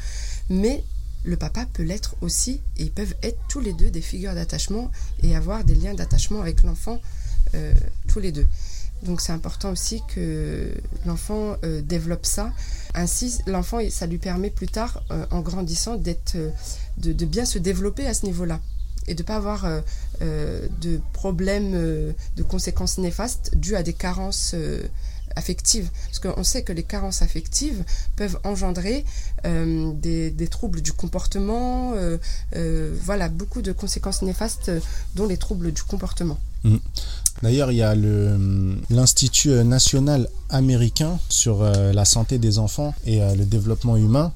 Mais 0.50 0.84
le 1.26 1.36
papa 1.36 1.66
peut 1.74 1.84
l'être 1.84 2.16
aussi, 2.22 2.62
et 2.78 2.84
ils 2.84 2.92
peuvent 2.92 3.16
être 3.22 3.38
tous 3.50 3.60
les 3.60 3.74
deux 3.74 3.90
des 3.90 4.02
figures 4.02 4.34
d'attachement 4.34 4.92
et 5.24 5.36
avoir 5.36 5.64
des 5.66 5.76
liens 5.76 5.94
d'attachement 5.94 6.42
avec 6.42 6.64
l'enfant 6.64 7.02
euh, 7.56 7.74
tous 8.08 8.20
les 8.20 8.32
deux. 8.32 8.48
Donc 9.04 9.20
c'est 9.20 9.34
important 9.34 9.72
aussi 9.72 10.02
que 10.16 10.74
l'enfant 11.06 11.58
développe 11.84 12.26
ça. 12.26 12.54
Ainsi, 12.94 13.40
l'enfant, 13.48 13.80
ça 13.90 14.06
lui 14.06 14.18
permet 14.18 14.50
plus 14.50 14.70
tard, 14.70 15.04
en 15.30 15.42
grandissant, 15.42 15.98
d'être, 15.98 16.38
de, 17.00 17.12
de, 17.12 17.26
bien 17.26 17.44
se 17.44 17.60
développer 17.60 18.08
à 18.08 18.14
ce 18.14 18.26
niveau-là 18.26 18.62
et 19.08 19.14
de 19.14 19.22
ne 19.22 19.28
pas 19.28 19.36
avoir 19.36 19.66
de 20.24 21.02
problèmes, 21.12 21.74
de 21.74 22.44
conséquences 22.44 22.98
néfastes 22.98 23.56
dues 23.56 23.76
à 23.76 23.84
des 23.84 23.94
carences 23.94 24.56
affectives. 25.36 25.90
Parce 26.08 26.20
qu'on 26.20 26.44
sait 26.44 26.64
que 26.64 26.74
les 26.74 26.84
carences 26.84 27.22
affectives 27.22 27.84
peuvent 28.16 28.40
engendrer 28.44 29.06
euh, 29.46 29.92
des, 29.94 30.48
troubles 30.48 30.82
du 30.82 30.94
comportement, 30.94 31.94
euh, 31.96 32.18
euh, 32.56 32.96
voilà, 33.02 33.30
beaucoup 33.30 33.62
de 33.62 33.72
conséquences 33.72 34.22
néfastes, 34.22 34.72
dont 35.16 35.28
les 35.28 35.38
troubles 35.38 35.72
du 35.72 35.84
comportement. 35.84 36.40
Mm. 36.64 36.78
D'ailleurs, 37.42 37.72
il 37.72 37.78
y 37.78 37.82
a 37.82 37.96
l'Institut 38.90 39.50
national 39.64 40.30
américain 40.50 41.20
sur 41.30 41.64
la 41.64 42.06
santé 42.06 42.38
des 42.38 42.60
enfants 42.60 42.94
et 43.06 43.20
le 43.20 43.44
développement 43.44 43.98
humain 43.98 44.32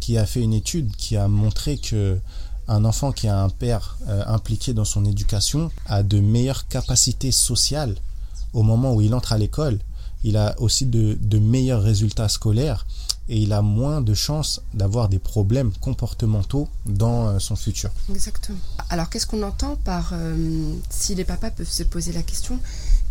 qui 0.00 0.16
a 0.16 0.24
fait 0.24 0.40
une 0.40 0.54
étude 0.54 0.94
qui 0.96 1.16
a 1.16 1.26
montré 1.26 1.76
que 1.76 2.18
un 2.68 2.84
enfant 2.84 3.12
qui 3.12 3.28
a 3.28 3.42
un 3.42 3.48
père 3.48 3.96
impliqué 4.26 4.74
dans 4.74 4.84
son 4.84 5.04
éducation 5.04 5.70
a 5.86 6.02
de 6.02 6.20
meilleures 6.20 6.66
capacités 6.68 7.32
sociales 7.32 7.94
au 8.52 8.62
moment 8.62 8.94
où 8.94 9.00
il 9.00 9.14
entre 9.14 9.32
à 9.32 9.38
l'école 9.38 9.78
il 10.26 10.36
a 10.36 10.54
aussi 10.58 10.86
de, 10.86 11.38
meilleurs 11.38 11.82
résultats 11.82 12.28
scolaires 12.28 12.84
et 13.28 13.38
il 13.38 13.52
a 13.52 13.62
moins 13.62 14.00
de 14.00 14.12
chances 14.12 14.60
d'avoir 14.74 15.08
des 15.08 15.20
problèmes 15.20 15.72
comportementaux 15.80 16.68
dans 16.84 17.28
euh, 17.28 17.38
son 17.38 17.54
futur. 17.56 17.90
Exactement. 18.10 18.58
Alors 18.90 19.08
qu'est-ce 19.08 19.26
qu'on 19.26 19.42
entend 19.42 19.76
par, 19.76 20.10
euh, 20.12 20.72
si 20.90 21.14
les 21.14 21.24
papas 21.24 21.50
peuvent 21.50 21.70
se 21.70 21.84
poser 21.84 22.12
la 22.12 22.22
question, 22.22 22.58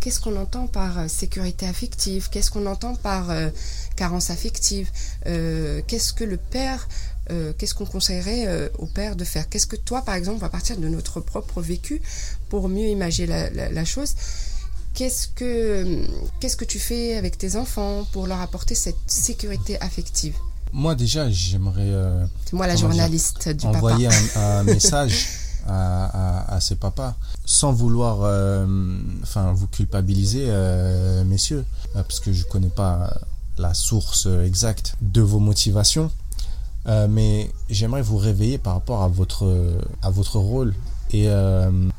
qu'est-ce 0.00 0.20
qu'on 0.20 0.36
entend 0.36 0.66
par 0.66 0.98
euh, 0.98 1.08
sécurité 1.08 1.66
affective? 1.66 2.28
Qu'est-ce 2.30 2.50
qu'on 2.50 2.66
entend 2.66 2.94
par 2.96 3.28
carence 3.94 4.30
affective? 4.30 4.90
Qu'est-ce 5.24 6.12
que 6.12 6.24
le 6.24 6.36
père 6.36 6.86
qu'est-ce 7.58 7.74
qu'on 7.74 7.86
conseillerait 7.86 8.70
au 8.78 8.86
père 8.86 9.16
de 9.16 9.24
faire? 9.24 9.48
Qu'est-ce 9.48 9.66
que 9.66 9.76
toi, 9.76 10.02
par 10.02 10.14
exemple, 10.14 10.44
à 10.44 10.48
partir 10.48 10.76
de 10.76 10.88
notre 10.88 11.20
propre 11.20 11.60
vécu, 11.60 12.00
pour 12.48 12.68
mieux 12.68 12.88
imaginer 12.88 13.50
la 13.52 13.84
chose, 13.84 14.14
Qu'est-ce 14.96 15.28
que, 15.28 16.06
qu'est-ce 16.40 16.56
que 16.56 16.64
tu 16.64 16.78
fais 16.78 17.16
avec 17.16 17.36
tes 17.36 17.56
enfants 17.56 18.06
pour 18.12 18.26
leur 18.26 18.40
apporter 18.40 18.74
cette 18.74 18.96
sécurité 19.06 19.78
affective? 19.82 20.34
Moi 20.72 20.94
déjà, 20.94 21.30
j'aimerais... 21.30 21.90
Euh, 21.90 22.24
moi 22.50 22.66
la 22.66 22.76
journaliste 22.76 23.50
du 23.50 23.66
envoyer 23.66 24.08
un, 24.08 24.40
un, 24.40 24.62
message 24.64 25.28
à, 25.68 26.54
à, 26.54 26.60
ces 26.62 26.76
papas 26.76 27.14
sans 27.44 27.74
vouloir 27.74 28.20
euh, 28.22 28.66
enfin, 29.22 29.52
vous 29.52 29.66
culpabiliser, 29.66 30.46
euh, 30.48 31.24
messieurs, 31.24 31.66
parce 31.92 32.18
que 32.18 32.32
je 32.32 32.44
ne 32.46 32.48
connais 32.48 32.70
pas 32.70 33.12
la 33.58 33.74
source 33.74 34.26
exacte 34.46 34.94
de 35.02 35.20
vos 35.20 35.40
motivations. 35.40 36.10
Mais 36.86 37.50
j'aimerais 37.68 38.02
vous 38.02 38.16
réveiller 38.16 38.58
par 38.58 38.74
rapport 38.74 39.02
à 39.02 39.08
votre, 39.08 39.78
à 40.02 40.10
votre 40.10 40.38
rôle 40.38 40.74
et 41.12 41.28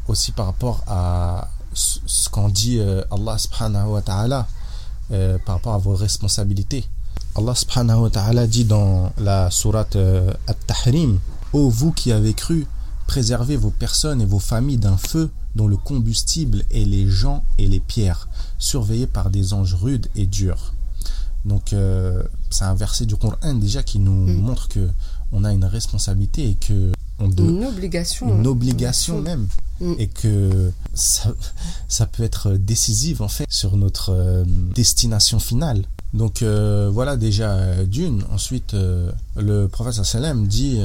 aussi 0.07 0.31
par 0.31 0.45
rapport 0.45 0.83
à, 0.87 1.49
ce 1.77 2.29
qu'en 2.29 2.49
dit 2.49 2.79
euh, 2.79 3.03
Allah 3.11 3.37
subhanahu 3.37 3.89
wa 3.89 4.01
ta'ala 4.01 4.47
euh, 5.11 5.37
par 5.45 5.55
rapport 5.55 5.73
à 5.73 5.77
vos 5.77 5.95
responsabilités. 5.95 6.85
Allah 7.35 7.55
subhanahu 7.55 8.01
wa 8.03 8.09
ta'ala 8.09 8.47
dit 8.47 8.65
dans 8.65 9.11
la 9.17 9.51
sourate 9.51 9.95
euh, 9.95 10.33
At-Tahrim 10.47 11.19
Ô 11.53 11.69
vous 11.69 11.91
qui 11.91 12.11
avez 12.11 12.33
cru, 12.33 12.67
préservez 13.05 13.55
vos 13.55 13.69
personnes 13.69 14.21
et 14.21 14.25
vos 14.25 14.39
familles 14.39 14.77
d'un 14.77 14.97
feu 14.97 15.29
dont 15.55 15.67
le 15.67 15.77
combustible 15.77 16.63
est 16.71 16.85
les 16.85 17.07
gens 17.07 17.43
et 17.57 17.67
les 17.67 17.79
pierres, 17.79 18.27
surveillés 18.59 19.07
par 19.07 19.29
des 19.29 19.53
anges 19.53 19.75
rudes 19.75 20.07
et 20.15 20.25
durs. 20.25 20.73
Donc 21.47 21.73
c'est 22.49 22.65
un 22.65 22.75
verset 22.75 23.05
du 23.05 23.15
Coran 23.15 23.53
déjà 23.55 23.81
qui 23.81 23.99
nous 23.99 24.27
mm. 24.27 24.41
montre 24.41 24.67
que 24.67 24.89
on 25.31 25.43
a 25.43 25.51
une 25.53 25.65
responsabilité 25.65 26.49
et 26.49 26.55
que 26.55 26.91
une 27.19 27.65
obligation. 27.65 28.37
Une 28.39 28.47
obligation 28.47 29.21
même. 29.21 29.47
Mm. 29.79 29.93
Et 29.99 30.07
que 30.07 30.71
ça, 30.93 31.33
ça 31.87 32.05
peut 32.05 32.23
être 32.23 32.53
décisif 32.53 33.21
en 33.21 33.27
fait 33.27 33.45
sur 33.49 33.77
notre 33.77 34.11
euh, 34.11 34.43
destination 34.75 35.39
finale. 35.39 35.83
Donc 36.13 36.41
euh, 36.41 36.89
voilà 36.91 37.17
déjà 37.17 37.51
euh, 37.51 37.85
d'une. 37.85 38.23
Ensuite, 38.31 38.75
le 39.35 39.67
prophète 39.67 40.03
sallam 40.03 40.47
dit 40.47 40.79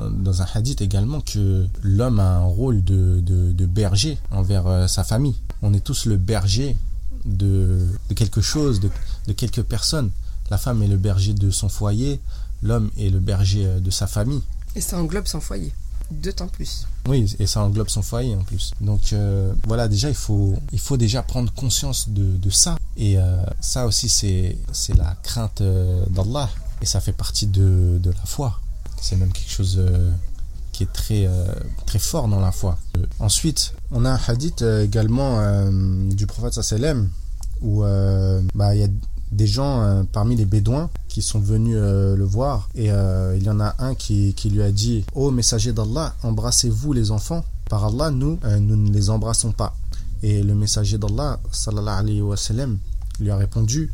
dans 0.00 0.42
un 0.42 0.46
hadith 0.54 0.80
également 0.80 1.20
que 1.20 1.66
l'homme 1.82 2.20
a 2.20 2.36
un 2.36 2.44
rôle 2.44 2.82
de, 2.84 3.20
de, 3.20 3.66
berger 3.66 4.18
envers 4.30 4.88
sa 4.88 5.04
famille. 5.04 5.34
On 5.62 5.74
est 5.74 5.80
tous 5.84 6.06
le 6.06 6.16
berger 6.16 6.76
de, 7.26 7.86
de 8.08 8.14
quelque 8.14 8.40
chose, 8.40 8.80
de, 8.80 8.90
de 9.28 9.32
quelques 9.32 9.62
personnes. 9.62 10.10
La 10.50 10.58
femme 10.58 10.82
est 10.82 10.88
le 10.88 10.96
berger 10.96 11.34
de 11.34 11.50
son 11.50 11.68
foyer, 11.68 12.20
l'homme 12.62 12.90
est 12.98 13.10
le 13.10 13.20
berger 13.20 13.80
de 13.80 13.90
sa 13.90 14.08
famille. 14.08 14.42
Et 14.74 14.80
ça 14.80 14.98
englobe 14.98 15.26
son 15.26 15.40
foyer 15.40 15.72
temps 16.36 16.48
plus. 16.48 16.86
Oui, 17.06 17.34
et 17.38 17.46
ça 17.46 17.62
englobe 17.62 17.88
son 17.88 18.02
foyer 18.02 18.34
en 18.34 18.42
plus. 18.42 18.72
Donc 18.80 19.12
euh, 19.12 19.52
voilà, 19.66 19.88
déjà, 19.88 20.08
il 20.08 20.14
faut, 20.14 20.54
il 20.72 20.80
faut 20.80 20.96
déjà 20.96 21.22
prendre 21.22 21.52
conscience 21.52 22.08
de, 22.08 22.36
de 22.36 22.50
ça. 22.50 22.76
Et 22.96 23.18
euh, 23.18 23.42
ça 23.60 23.86
aussi, 23.86 24.08
c'est, 24.08 24.56
la 24.96 25.16
crainte 25.22 25.60
euh, 25.60 26.04
d'Allah. 26.10 26.50
Et 26.82 26.86
ça 26.86 27.00
fait 27.00 27.12
partie 27.12 27.46
de, 27.46 27.98
de 28.00 28.10
la 28.10 28.24
foi. 28.24 28.60
C'est 29.00 29.16
même 29.16 29.32
quelque 29.32 29.50
chose 29.50 29.80
qui 30.72 30.82
est 30.84 30.92
très, 30.92 31.28
très 31.86 31.98
fort 31.98 32.28
dans 32.28 32.40
la 32.40 32.52
foi. 32.52 32.78
ensuite, 33.20 33.74
on 33.90 34.04
a 34.04 34.10
un 34.10 34.20
hadith 34.26 34.62
également 34.62 35.70
du 36.10 36.26
prophète 36.26 36.54
sallam 36.62 37.08
où 37.60 37.82
bah, 38.54 38.74
il 38.74 38.80
y 38.80 38.84
a 38.84 38.88
des 39.32 39.46
gens 39.46 39.82
euh, 39.82 40.02
parmi 40.12 40.36
les 40.36 40.44
Bédouins 40.44 40.90
qui 41.08 41.22
sont 41.22 41.40
venus 41.40 41.76
euh, 41.78 42.16
le 42.16 42.24
voir. 42.24 42.68
Et 42.74 42.90
euh, 42.90 43.36
il 43.36 43.42
y 43.42 43.50
en 43.50 43.60
a 43.60 43.74
un 43.78 43.94
qui, 43.94 44.34
qui 44.34 44.50
lui 44.50 44.62
a 44.62 44.70
dit 44.70 45.04
Ô 45.14 45.30
messager 45.30 45.72
d'Allah, 45.72 46.14
embrassez-vous 46.22 46.92
les 46.92 47.10
enfants. 47.10 47.44
Par 47.68 47.84
Allah, 47.84 48.10
nous, 48.10 48.38
nous 48.60 48.76
ne 48.76 48.90
les 48.90 49.10
embrassons 49.10 49.52
pas. 49.52 49.76
Et 50.22 50.42
le 50.42 50.54
messager 50.54 50.96
d'Allah, 50.96 51.38
sallallahu 51.52 51.98
alayhi 51.98 52.22
wa 52.22 52.36
lui 53.20 53.30
a 53.30 53.36
répondu 53.36 53.92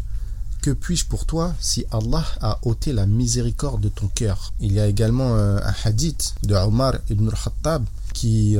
Que 0.62 0.70
puis-je 0.70 1.07
pour 1.07 1.27
toi 1.27 1.55
si 1.59 1.85
Allah 1.90 2.25
a 2.40 2.59
ôté 2.62 2.92
la 2.92 3.07
miséricorde 3.07 3.81
de 3.81 3.88
ton 3.88 4.07
cœur? 4.07 4.53
Il 4.61 4.73
y 4.73 4.79
a 4.79 4.87
également 4.87 5.35
un 5.35 5.75
hadith 5.85 6.37
de 6.44 6.55
Omar 6.55 6.94
ibn 7.11 7.29
al-Khattab 7.29 7.85
qui, 8.12 8.57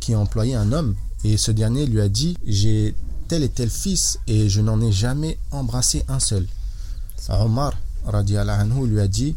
qui 0.00 0.14
a 0.14 0.18
employé 0.18 0.54
un 0.54 0.72
homme. 0.72 0.94
Et 1.24 1.36
ce 1.36 1.50
dernier 1.50 1.86
lui 1.86 2.00
a 2.00 2.08
dit 2.08 2.36
J'ai 2.46 2.94
tel 3.28 3.42
et 3.42 3.48
tel 3.48 3.70
fils 3.70 4.18
et 4.26 4.48
je 4.48 4.60
n'en 4.60 4.80
ai 4.80 4.92
jamais 4.92 5.38
embrassé 5.50 6.04
un 6.08 6.20
seul. 6.20 6.46
Omar 7.28 7.74
anhu, 8.06 8.86
lui 8.86 9.00
a 9.00 9.08
dit 9.08 9.36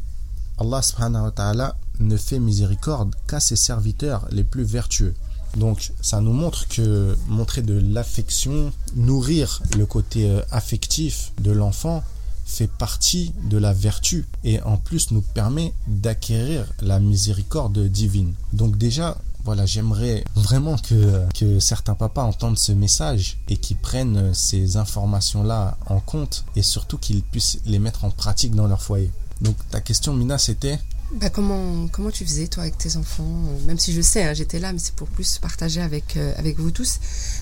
Allah 0.60 0.82
subhanahu 0.82 1.24
wa 1.24 1.32
ta'ala 1.32 1.76
ne 2.00 2.18
fait 2.18 2.40
miséricorde 2.40 3.16
qu'à 3.28 3.40
ses 3.40 3.56
serviteurs 3.56 4.28
les 4.32 4.44
plus 4.44 4.64
vertueux. 4.64 5.14
Donc 5.56 5.92
ça 6.02 6.20
nous 6.22 6.34
montre 6.34 6.68
que 6.68 7.16
montrer 7.28 7.62
de 7.62 7.74
l'affection, 7.74 8.72
nourrir 8.96 9.62
le 9.78 9.86
côté 9.86 10.30
euh, 10.30 10.42
affectif 10.52 11.32
de 11.40 11.52
l'enfant 11.52 12.04
fait 12.46 12.70
partie 12.70 13.34
de 13.44 13.58
la 13.58 13.74
vertu 13.74 14.26
et 14.44 14.62
en 14.62 14.78
plus 14.78 15.12
nous 15.12 15.22
permet 15.22 15.74
d'acquérir 15.88 16.66
la 16.82 17.00
miséricorde 17.00 17.88
divine. 17.88 18.34
Donc 18.54 18.78
déjà 18.78 19.18
voilà, 19.48 19.66
j'aimerais 19.66 20.26
vraiment 20.36 20.78
que, 20.78 21.26
que 21.34 21.62
certains 21.62 21.96
papas 21.96 22.24
entendent 22.24 22.60
ce 22.60 22.74
message 22.74 23.38
et 23.48 23.56
qu'ils 23.56 23.78
prennent 23.78 24.34
ces 24.34 24.76
informations-là 24.76 25.78
en 25.86 26.02
compte 26.02 26.44
et 26.58 26.62
surtout 26.62 26.98
qu'ils 26.98 27.24
puissent 27.24 27.60
les 27.66 27.80
mettre 27.80 28.04
en 28.04 28.12
pratique 28.12 28.54
dans 28.54 28.68
leur 28.68 28.82
foyer. 28.82 29.10
Donc 29.40 29.56
ta 29.70 29.80
question, 29.80 30.14
Mina, 30.14 30.38
c'était? 30.38 30.80
Bah 31.14 31.30
comment, 31.30 31.88
comment 31.88 32.12
tu 32.12 32.26
faisais 32.26 32.48
toi 32.48 32.64
avec 32.64 32.78
tes 32.78 32.98
enfants? 32.98 33.24
Même 33.66 33.80
si 33.80 33.94
je 33.94 34.02
sais, 34.02 34.26
hein, 34.26 34.34
j'étais 34.34 34.60
là, 34.60 34.74
mais 34.74 34.80
c'est 34.80 34.96
pour 34.96 35.08
plus 35.08 35.38
partager 35.38 35.80
avec, 35.80 36.18
euh, 36.18 36.34
avec 36.36 36.60
vous 36.60 36.72
tous. 36.72 37.00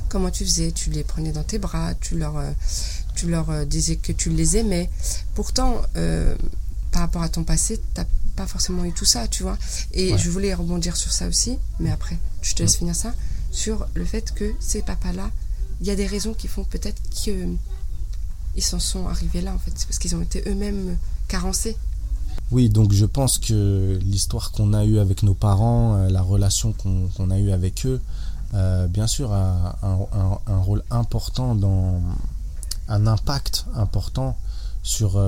Comment 0.07 0.29
tu 0.29 0.45
faisais? 0.45 0.71
Tu 0.71 0.91
les 0.91 1.03
prenais 1.03 1.31
dans 1.31 1.43
tes 1.43 1.57
bras, 1.57 1.95
tu 1.95 2.19
leur, 2.19 2.37
euh, 2.37 2.51
tu 3.15 3.27
leur 3.27 3.49
euh, 3.49 3.65
disais 3.65 3.95
que 3.95 4.11
tu 4.11 4.29
les 4.29 4.57
aimais. 4.57 4.91
Pourtant, 5.33 5.81
par 6.91 7.01
rapport 7.01 7.23
à 7.23 7.29
ton 7.29 7.43
passé, 7.43 7.81
t'as 7.95 8.05
pas 8.35 8.47
forcément 8.47 8.85
eu 8.85 8.91
tout 8.91 9.05
ça, 9.05 9.27
tu 9.27 9.43
vois. 9.43 9.57
Et 9.93 10.17
je 10.17 10.29
voulais 10.29 10.53
rebondir 10.53 10.95
sur 10.95 11.11
ça 11.11 11.27
aussi, 11.27 11.57
mais 11.79 11.91
après, 11.91 12.17
je 12.41 12.53
te 12.53 12.63
laisse 12.63 12.77
finir 12.77 12.95
ça, 12.95 13.13
sur 13.51 13.85
le 13.93 14.05
fait 14.05 14.33
que 14.33 14.53
ces 14.59 14.81
papas-là, 14.81 15.29
il 15.81 15.87
y 15.87 15.91
a 15.91 15.95
des 15.95 16.07
raisons 16.07 16.33
qui 16.33 16.47
font 16.47 16.63
peut-être 16.63 17.01
qu'ils 17.09 17.57
s'en 18.59 18.79
sont 18.79 19.07
arrivés 19.07 19.41
là, 19.41 19.53
en 19.53 19.59
fait. 19.59 19.71
C'est 19.75 19.87
parce 19.87 19.99
qu'ils 19.99 20.15
ont 20.15 20.21
été 20.21 20.43
eux-mêmes 20.47 20.97
carencés. 21.27 21.77
Oui, 22.51 22.69
donc 22.69 22.91
je 22.91 23.05
pense 23.05 23.39
que 23.39 23.97
l'histoire 24.03 24.51
qu'on 24.51 24.73
a 24.73 24.85
eue 24.85 24.99
avec 24.99 25.23
nos 25.23 25.33
parents, 25.33 25.95
euh, 25.95 26.09
la 26.09 26.21
relation 26.21 26.73
qu'on 26.73 27.31
a 27.31 27.39
eue 27.39 27.51
avec 27.51 27.85
eux, 27.85 28.01
euh, 28.53 28.87
bien 28.87 29.07
sûr, 29.07 29.31
a 29.33 29.77
un, 29.81 30.37
un, 30.47 30.57
rôle 30.59 30.83
important 30.91 31.55
dans 31.55 32.01
un 32.87 33.07
impact 33.07 33.65
important 33.73 34.37
sur 34.83 35.19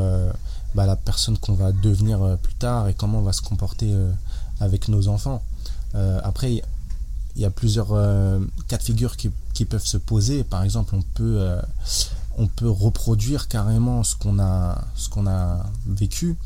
bah, 0.78 0.86
la 0.86 0.96
personne 0.96 1.38
qu'on 1.38 1.54
va 1.54 1.72
devenir 1.72 2.38
plus 2.42 2.54
tard 2.54 2.88
et 2.88 2.94
comment 2.94 3.20
on 3.20 3.24
va 3.24 3.34
se 3.34 3.42
comporter 3.42 3.94
avec 4.60 4.88
nos 4.88 5.08
enfants. 5.08 5.42
après, 6.24 6.64
il 7.36 7.42
y 7.42 7.46
a 7.46 7.50
plusieurs 7.50 7.90
cas 8.68 8.78
de 8.78 8.84
figure 8.84 9.18
qui, 9.18 9.66
peuvent 9.66 9.86
se 9.86 9.98
poser. 9.98 10.44
Par 10.44 10.64
exemple, 10.64 10.96
on 10.96 11.02
peut, 11.02 11.46
on 12.38 12.48
peut 12.48 12.70
reproduire 12.70 13.48
carrément 13.48 14.04
ce 14.04 14.16
qu'on 14.16 14.40
a, 14.40 14.84
ce 14.96 15.10
a 15.28 15.66
vécu. 15.88 16.38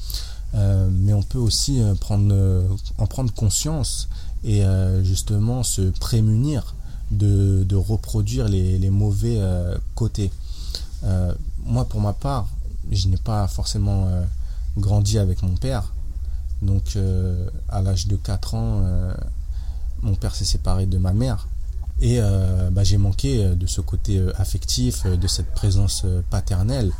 Euh, 0.54 0.90
mais 0.92 1.14
on 1.14 1.24
peut 1.24 1.38
aussi 1.38 1.82
euh, 1.82 1.96
prendre, 1.96 2.34
euh, 2.34 2.68
en 2.98 3.08
prendre 3.08 3.34
conscience 3.34 4.10
et 4.44 4.64
justement 5.04 5.62
se 5.62 5.92
prémunir 6.00 6.74
de, 7.12 7.76
reproduire 7.76 8.48
les 8.48 8.90
mauvais 8.90 9.40
côtés. 9.94 10.32
moi, 11.64 11.86
pour 11.86 12.02
ma 12.02 12.14
part, 12.14 12.48
je 12.90 13.08
n'ai 13.08 13.18
pas 13.18 13.48
forcément 13.48 14.08
grandi 14.78 15.20
avec 15.20 15.44
mon 15.44 15.56
père. 15.56 15.94
Donc, 16.62 16.98
à 17.70 17.82
l'âge 17.82 18.08
de 18.08 18.16
4 18.16 18.56
ans, 18.56 18.84
mon 20.02 20.16
père 20.16 20.34
s'est 20.36 20.46
séparé 20.46 20.86
de 20.86 20.98
ma 20.98 21.14
mère. 21.14 21.48
Et 22.00 22.20
bah, 22.72 22.84
j'ai 22.84 22.98
manqué 22.98 23.56
de 23.56 23.68
ce 23.68 23.82
côté 23.82 24.22
affectif, 24.38 25.06
de 25.06 25.28
cette 25.28 25.54
présence 25.54 26.06
paternelle. 26.30 26.92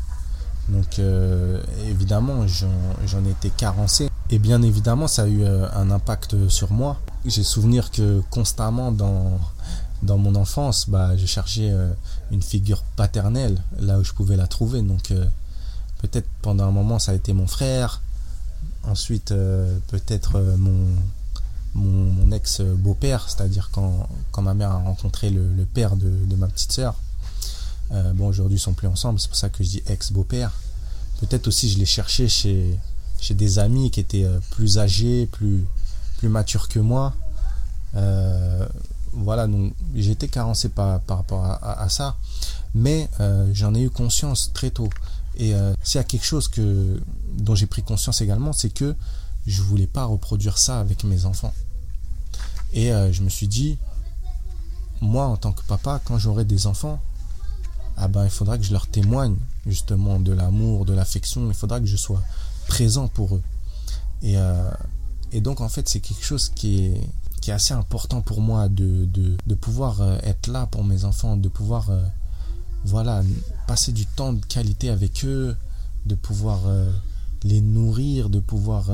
Donc 0.70 1.00
euh, 1.00 1.62
évidemment, 1.88 2.46
j'en 2.48 3.26
ai 3.26 3.32
été 3.32 3.50
carencé. 3.50 4.10
Et 4.30 4.40
bien 4.40 4.62
évidemment, 4.62 5.08
ça 5.08 5.24
a 5.24 5.28
eu 5.28 5.44
euh, 5.44 5.68
un 5.74 5.92
impact 5.92 6.48
sur 6.48 6.72
moi. 6.72 7.00
J'ai 7.26 7.44
souvenir 7.44 7.92
que 7.92 8.22
constamment 8.30 8.92
dans, 8.92 9.40
dans 10.04 10.18
mon 10.18 10.36
enfance, 10.36 10.90
bah, 10.90 11.18
je 11.18 11.26
cherchais 11.26 11.70
euh, 11.72 11.92
une 12.32 12.42
figure 12.42 12.84
paternelle 12.96 13.62
là 13.80 14.00
où 14.00 14.04
je 14.04 14.14
pouvais 14.14 14.38
la 14.38 14.48
trouver. 14.48 14.82
Donc 14.82 15.14
peut-être 16.02 16.28
pendant 16.42 16.66
un 16.66 16.72
moment, 16.72 17.00
ça 17.00 17.12
a 17.12 17.16
été 17.16 17.34
mon 17.34 17.48
frère. 17.48 18.02
Ensuite, 18.84 19.30
peut-être 19.30 20.40
mon, 20.58 20.88
mon, 21.74 22.32
ex-beau-père, 22.32 23.30
c'est-à-dire 23.30 23.70
quand, 23.72 24.08
ma 24.42 24.54
mère 24.54 24.72
a 24.72 24.78
rencontré 24.78 25.30
le, 25.30 25.66
père 25.66 25.96
de, 25.96 26.36
ma 26.36 26.48
petite 26.48 26.72
sœur. 26.72 26.96
Euh, 27.92 28.14
bon, 28.14 28.28
aujourd'hui, 28.28 28.58
ils 28.58 28.62
sont 28.62 28.74
plus 28.74 28.88
ensemble, 28.88 29.20
c'est 29.20 29.28
pour 29.28 29.38
ça 29.38 29.50
que 29.50 29.64
je 29.64 29.70
dis 29.70 29.84
ex-beau-père. 29.88 30.52
Peut-être 31.20 31.48
aussi, 31.48 31.70
je 31.70 31.78
l'ai 31.78 31.86
cherché 31.86 32.28
chez, 32.28 32.80
des 33.30 33.60
amis 33.60 33.92
qui 33.92 34.00
étaient 34.00 34.26
euh, 34.26 34.40
plus 34.52 34.78
âgés, 34.80 35.28
plus, 35.28 35.66
matures 36.24 36.68
que 36.68 36.80
moi. 36.80 37.14
Euh, 37.96 38.66
voilà, 39.14 39.48
donc 39.48 39.74
été 39.96 40.28
carencé 40.28 40.70
par, 40.70 41.00
par 41.02 41.18
rapport 41.18 41.44
à, 41.44 41.90
ça. 41.90 42.16
Mais 42.76 43.10
j'en 43.54 43.74
ai 43.76 43.82
eu 43.82 43.90
conscience 43.90 44.52
très 44.54 44.70
tôt. 44.70 44.90
Et 45.42 45.54
s'il 45.84 45.98
y 45.98 46.02
a 46.02 46.04
quelque 46.04 46.26
chose 46.26 46.48
que, 46.48 47.02
dont 47.34 47.56
j'ai 47.56 47.66
pris 47.66 47.82
conscience 47.82 48.22
également, 48.22 48.54
c'est 48.54 48.70
que 48.70 48.96
je 49.48 49.62
voulais 49.64 49.88
pas 49.88 50.06
reproduire 50.06 50.58
ça 50.60 50.80
avec 50.80 51.04
mes 51.04 51.26
enfants. 51.26 51.54
Et 52.74 52.92
je 53.12 53.24
me 53.24 53.30
suis 53.30 53.48
dit, 53.48 53.80
moi, 55.02 55.26
en 55.26 55.38
tant 55.38 55.52
que 55.52 55.64
papa, 55.64 56.00
quand 56.06 56.20
j'aurai 56.20 56.46
des 56.46 56.68
enfants, 56.68 57.02
ah 57.98 58.08
ben, 58.08 58.24
il 58.24 58.30
faudra 58.30 58.58
que 58.58 58.64
je 58.64 58.72
leur 58.72 58.88
témoigne 58.88 59.36
justement 59.66 60.20
de 60.20 60.32
l'amour, 60.32 60.86
de 60.86 60.94
l'affection, 60.94 61.48
il 61.48 61.54
faudra 61.54 61.80
que 61.80 61.86
je 61.86 61.98
sois 61.98 62.22
présent 62.68 63.08
pour 63.08 63.36
eux. 63.36 63.44
Et, 64.24 64.38
euh, 64.38 64.72
donc 65.36 65.62
en 65.62 65.70
fait 65.70 65.88
c'est 65.88 66.00
quelque 66.00 66.24
chose 66.24 66.50
qui 66.50 66.86
est, 66.86 67.52
assez 67.52 67.74
important 67.74 68.22
pour 68.22 68.40
moi 68.40 68.70
de, 68.70 69.08
pouvoir 69.60 70.02
euh, 70.02 70.18
être 70.24 70.48
là 70.48 70.68
pour 70.68 70.84
mes 70.84 71.06
enfants, 71.06 71.38
de 71.38 71.50
pouvoir 71.50 71.90
euh, 71.90 72.04
voilà, 72.86 73.24
passer 73.68 73.92
du 73.92 74.06
temps 74.06 74.34
de 74.34 74.44
qualité 74.46 74.90
avec 74.90 75.24
eux, 75.26 75.56
de 76.06 76.16
pouvoir 76.16 76.62
les 77.44 77.62
nourrir, 77.62 78.30
de 78.30 78.40
pouvoir 78.40 78.90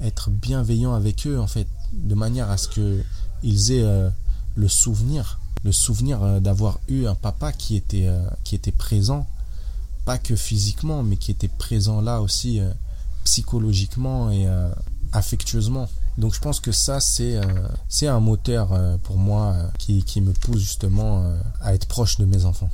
être 0.00 0.30
bienveillant 0.30 0.94
avec 0.94 1.26
eux 1.26 1.38
en 1.40 1.46
fait, 1.46 1.66
de 1.92 2.14
manière 2.14 2.48
à 2.50 2.56
ce 2.56 2.68
que 2.68 3.02
ils 3.42 3.72
aient 3.72 4.10
le 4.54 4.68
souvenir 4.68 5.38
le 5.64 5.72
souvenir 5.72 6.22
euh, 6.22 6.40
d'avoir 6.40 6.80
eu 6.88 7.06
un 7.06 7.14
papa 7.14 7.52
qui 7.52 7.76
était, 7.76 8.06
euh, 8.06 8.28
qui 8.44 8.54
était 8.54 8.72
présent, 8.72 9.26
pas 10.04 10.18
que 10.18 10.36
physiquement, 10.36 11.02
mais 11.02 11.16
qui 11.16 11.30
était 11.30 11.48
présent 11.48 12.00
là 12.00 12.20
aussi 12.22 12.60
euh, 12.60 12.70
psychologiquement 13.24 14.30
et 14.30 14.46
affectueusement. 15.12 15.86
Donc 16.16 16.34
je 16.34 16.40
pense 16.40 16.60
que 16.60 16.72
ça, 16.72 16.98
c'est 16.98 17.38
c'est 17.90 18.06
un 18.06 18.20
moteur 18.20 18.70
pour 19.02 19.18
moi 19.18 19.54
qui, 19.78 20.02
qui 20.02 20.22
me 20.22 20.32
pousse 20.32 20.60
justement 20.60 21.30
à 21.60 21.74
être 21.74 21.86
proche 21.86 22.16
de 22.16 22.24
mes 22.24 22.46
enfants. 22.46 22.70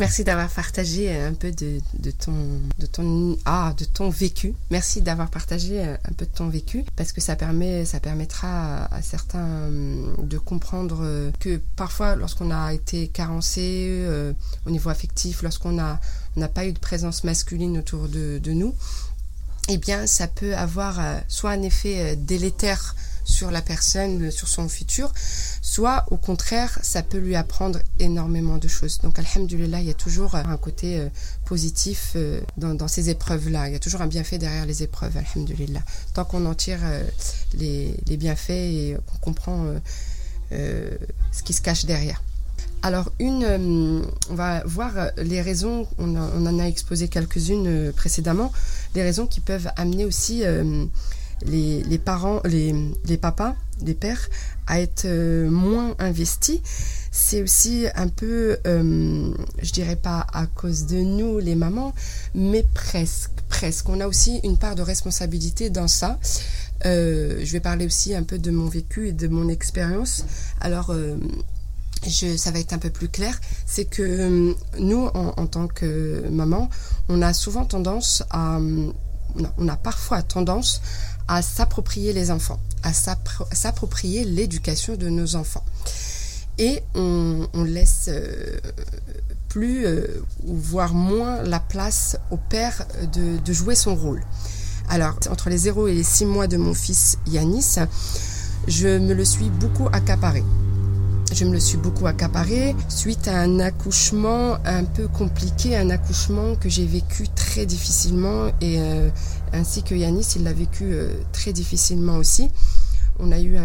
Merci 0.00 0.24
d'avoir 0.24 0.48
partagé 0.48 1.14
un 1.14 1.34
peu 1.34 1.52
de, 1.52 1.80
ton, 2.10 2.32
de, 2.78 2.86
ton, 2.86 3.38
ah, 3.44 3.72
de 3.78 3.84
ton 3.84 4.10
vécu. 4.10 4.54
Merci 4.70 5.02
d'avoir 5.02 5.30
partagé 5.30 5.80
un 5.82 6.12
peu 6.16 6.26
de 6.26 6.30
ton 6.30 6.48
vécu 6.48 6.84
parce 6.96 7.12
que 7.12 7.20
ça, 7.20 7.36
permet, 7.36 7.84
ça 7.84 8.00
permettra 8.00 8.86
à, 8.86 9.02
certains 9.02 9.68
hum, 9.68 10.16
de 10.18 10.38
comprendre 10.38 11.30
que 11.38 11.60
parfois, 11.76 12.16
lorsqu'on 12.16 12.50
a 12.50 12.72
été 12.74 13.08
carencé 13.08 13.88
euh, 14.04 14.32
au 14.66 14.70
niveau 14.70 14.90
affectif, 14.90 15.42
lorsqu'on 15.42 15.72
n'a 15.72 16.48
pas 16.48 16.66
eu 16.66 16.72
de 16.72 16.78
présence 16.78 17.24
masculine 17.24 17.78
autour 17.78 18.08
de, 18.08 18.40
nous, 18.52 18.74
eh 19.68 19.78
bien, 19.78 20.06
ça 20.06 20.26
peut 20.26 20.54
avoir 20.56 21.00
euh, 21.00 21.18
soit 21.28 21.50
un 21.50 21.62
effet 21.62 22.00
euh, 22.00 22.16
délétère 22.18 22.94
sur 23.24 23.50
la 23.50 23.62
personne, 23.62 24.30
sur 24.30 24.48
son 24.48 24.68
futur, 24.68 25.12
soit 25.62 26.04
au 26.10 26.16
contraire, 26.16 26.78
ça 26.82 27.02
peut 27.02 27.18
lui 27.18 27.36
apprendre 27.36 27.80
énormément 27.98 28.58
de 28.58 28.68
choses. 28.68 28.98
Donc, 28.98 29.18
alhamdulillah, 29.18 29.80
il 29.80 29.86
y 29.86 29.90
a 29.90 29.94
toujours 29.94 30.34
un 30.34 30.56
côté 30.56 30.98
euh, 30.98 31.08
positif 31.46 32.12
euh, 32.16 32.40
dans, 32.56 32.88
ces 32.88 33.10
épreuves-là. 33.10 33.68
Il 33.68 33.72
y 33.72 33.76
a 33.76 33.78
toujours 33.78 34.02
un 34.02 34.06
bienfait 34.06 34.38
derrière 34.38 34.66
les 34.66 34.82
épreuves, 34.82 35.16
alhamdulillah. 35.16 35.82
Tant 36.12 36.24
qu'on 36.24 36.44
en 36.46 36.54
tire 36.54 36.80
euh, 36.84 37.02
les, 37.54 37.96
bienfaits 38.16 38.50
et 38.50 38.96
qu'on 39.06 39.18
comprend 39.18 39.66
ce 40.50 41.42
qui 41.42 41.52
se 41.52 41.60
cache 41.60 41.84
derrière. 41.84 42.22
Alors, 42.82 43.10
une, 43.18 44.04
on 44.30 44.34
va 44.34 44.62
voir 44.66 44.92
les 45.16 45.40
raisons, 45.40 45.88
on, 45.98 46.14
en 46.16 46.58
a 46.58 46.64
exposé 46.64 47.08
quelques-unes 47.08 47.92
précédemment, 47.92 48.52
les 48.94 49.02
raisons 49.02 49.26
qui 49.26 49.40
peuvent 49.40 49.68
amener 49.76 50.04
aussi 50.04 50.44
les, 51.42 51.98
parents, 51.98 52.40
les, 52.44 53.16
papas, 53.16 53.54
les 53.82 53.94
pères, 53.94 54.28
à 54.66 54.80
être 54.80 55.04
euh, 55.04 55.50
moins 55.50 55.94
investis. 55.98 56.60
C'est 57.10 57.42
aussi 57.42 57.86
un 57.94 58.08
peu, 58.08 58.58
euh, 58.66 59.32
je 59.62 59.72
dirais 59.72 59.96
pas 59.96 60.26
à 60.32 60.46
cause 60.46 60.86
de 60.86 60.96
nous, 60.96 61.38
les 61.38 61.54
mamans, 61.54 61.94
mais 62.34 62.64
presque, 62.74 63.30
presque. 63.48 63.88
On 63.88 64.00
a 64.00 64.06
aussi 64.08 64.40
une 64.42 64.56
part 64.56 64.74
de 64.74 64.82
responsabilité 64.82 65.70
dans 65.70 65.88
ça. 65.88 66.18
Euh, 66.86 67.40
je 67.44 67.52
vais 67.52 67.60
parler 67.60 67.86
aussi 67.86 68.14
un 68.14 68.24
peu 68.24 68.38
de 68.38 68.50
mon 68.50 68.68
vécu 68.68 69.08
et 69.08 69.12
de 69.12 69.28
mon 69.28 69.48
expérience. 69.48 70.24
Alors, 70.60 70.94
je, 72.04 72.36
ça 72.36 72.50
va 72.50 72.58
être 72.58 72.72
un 72.72 72.78
peu 72.78 72.90
plus 72.90 73.08
clair, 73.08 73.40
c'est 73.64 73.84
que 73.84 74.54
nous, 74.78 75.06
en, 75.14 75.34
en, 75.36 75.46
tant 75.46 75.68
que 75.68 76.28
maman, 76.30 76.68
on 77.08 77.22
a 77.22 77.32
souvent 77.32 77.64
tendance 77.64 78.24
à, 78.30 78.58
on 79.58 79.68
a 79.68 79.76
parfois 79.76 80.22
tendance 80.22 80.80
à 81.28 81.42
s'approprier 81.42 82.12
les 82.12 82.30
enfants, 82.30 82.60
à 82.82 82.92
s'approprier 82.92 84.24
l'éducation 84.24 84.96
de 84.96 85.08
nos 85.08 85.36
enfants. 85.36 85.64
Et 86.58 86.82
on, 86.94 87.48
laisse 87.64 88.08
euh, 88.08 88.60
plus, 89.48 89.86
euh, 89.86 90.22
voire 90.44 90.94
moins, 90.94 91.42
la 91.42 91.58
place 91.58 92.16
au 92.30 92.36
père 92.36 92.86
de, 93.12 93.52
jouer 93.52 93.74
son 93.74 93.96
rôle. 93.96 94.22
Alors, 94.88 95.18
entre 95.30 95.48
les 95.50 95.58
0 95.58 95.88
et 95.88 95.94
les 95.94 96.02
6 96.02 96.26
mois 96.26 96.46
de 96.46 96.56
mon 96.56 96.74
fils 96.74 97.18
Yanis, 97.26 97.76
je 98.68 98.98
me 98.98 99.14
le 99.14 99.24
suis 99.24 99.50
beaucoup 99.50 99.88
accaparé. 99.92 100.44
Je 101.34 101.44
me 101.44 101.50
le 101.50 101.58
suis 101.58 101.78
beaucoup 101.78 102.06
accaparé 102.06 102.76
suite 102.88 103.26
à 103.26 103.40
un 103.40 103.58
accouchement 103.58 104.56
un 104.64 104.84
peu 104.84 105.08
compliqué, 105.08 105.76
un 105.76 105.90
accouchement 105.90 106.54
que 106.54 106.68
j'ai 106.68 106.86
vécu 106.86 107.26
très 107.26 107.66
difficilement 107.66 108.52
et 108.60 108.78
euh, 108.78 109.10
ainsi 109.52 109.82
que 109.82 109.96
Yanis, 109.96 110.34
il 110.36 110.44
l'a 110.44 110.52
vécu 110.52 110.84
euh, 110.92 111.12
très 111.32 111.52
difficilement 111.52 112.18
aussi. 112.18 112.48
On 113.18 113.32
a 113.32 113.40
eu 113.40 113.56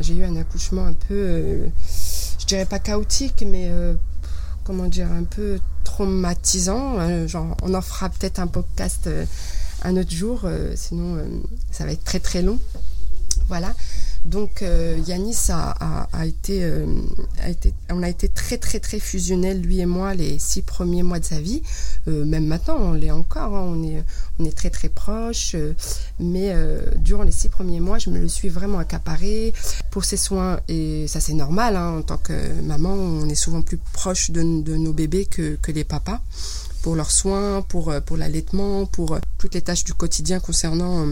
j'ai 0.00 0.14
eu 0.14 0.24
un 0.24 0.34
accouchement 0.34 0.86
un 0.86 0.92
peu, 0.92 1.14
euh, 1.14 1.68
je 2.40 2.46
dirais 2.46 2.66
pas 2.66 2.80
chaotique, 2.80 3.44
mais 3.46 3.70
comment 4.64 4.88
dire, 4.88 5.12
un 5.12 5.22
peu 5.22 5.60
traumatisant. 5.84 7.28
genre, 7.28 7.56
on 7.62 7.74
en 7.74 7.80
fera 7.80 8.08
peut-être 8.08 8.40
un 8.40 8.48
podcast 8.48 9.08
un 9.84 9.96
autre 9.96 10.10
jour, 10.10 10.48
sinon 10.74 11.16
ça 11.70 11.84
va 11.84 11.92
être 11.92 12.02
très 12.02 12.18
très 12.18 12.42
long. 12.42 12.58
Voilà. 13.46 13.72
Donc 14.24 14.60
euh, 14.60 14.98
Yanis 15.06 15.48
a, 15.48 16.26
été, 16.26 16.62
euh, 16.62 16.84
a, 17.42 17.48
été, 17.48 17.72
on 17.88 18.02
a 18.02 18.08
été 18.08 18.28
très 18.28 18.58
très 18.58 18.78
très 18.78 19.00
fusionnels 19.00 19.62
lui 19.62 19.80
et 19.80 19.86
moi 19.86 20.14
les 20.14 20.38
six 20.38 20.60
premiers 20.60 21.02
mois 21.02 21.18
de 21.18 21.24
sa 21.24 21.40
vie. 21.40 21.62
Euh, 22.06 22.26
même 22.26 22.46
maintenant 22.46 22.76
on 22.78 22.92
l'est 22.92 23.10
encore, 23.10 23.54
hein. 23.56 23.64
on 23.66 23.82
est 23.82 24.04
on 24.38 24.44
est 24.44 24.56
très 24.56 24.68
très 24.68 24.90
proches. 24.90 25.56
mais 26.18 26.54
durant 26.96 27.22
les 27.22 27.32
six 27.32 27.48
premiers 27.48 27.80
mois, 27.80 27.98
je 27.98 28.10
me 28.10 28.18
le 28.18 28.28
suis 28.28 28.48
vraiment 28.48 28.78
accaparé 28.78 29.54
pour 29.90 30.04
ses 30.04 30.18
soins 30.18 30.60
et 30.68 31.06
ça 31.08 31.20
c'est 31.20 31.32
normal. 31.32 31.76
Hein. 31.76 31.98
en 31.98 32.02
tant 32.02 32.18
que 32.18 32.60
maman, 32.62 32.92
on 32.92 33.28
est 33.28 33.34
souvent 33.34 33.62
plus 33.62 33.78
proche 33.92 34.30
de, 34.30 34.42
nos 34.42 34.92
bébés 34.92 35.24
que, 35.24 35.56
que 35.56 35.72
les 35.72 35.84
papas 35.84 36.20
pour 36.82 36.94
leurs 36.94 37.10
soins, 37.10 37.62
pour, 37.62 37.92
pour 38.06 38.16
l'allaitement, 38.16 38.86
pour 38.86 39.18
toutes 39.38 39.54
les 39.54 39.62
tâches 39.62 39.84
du 39.84 39.94
quotidien 39.94 40.40
concernant 40.40 41.06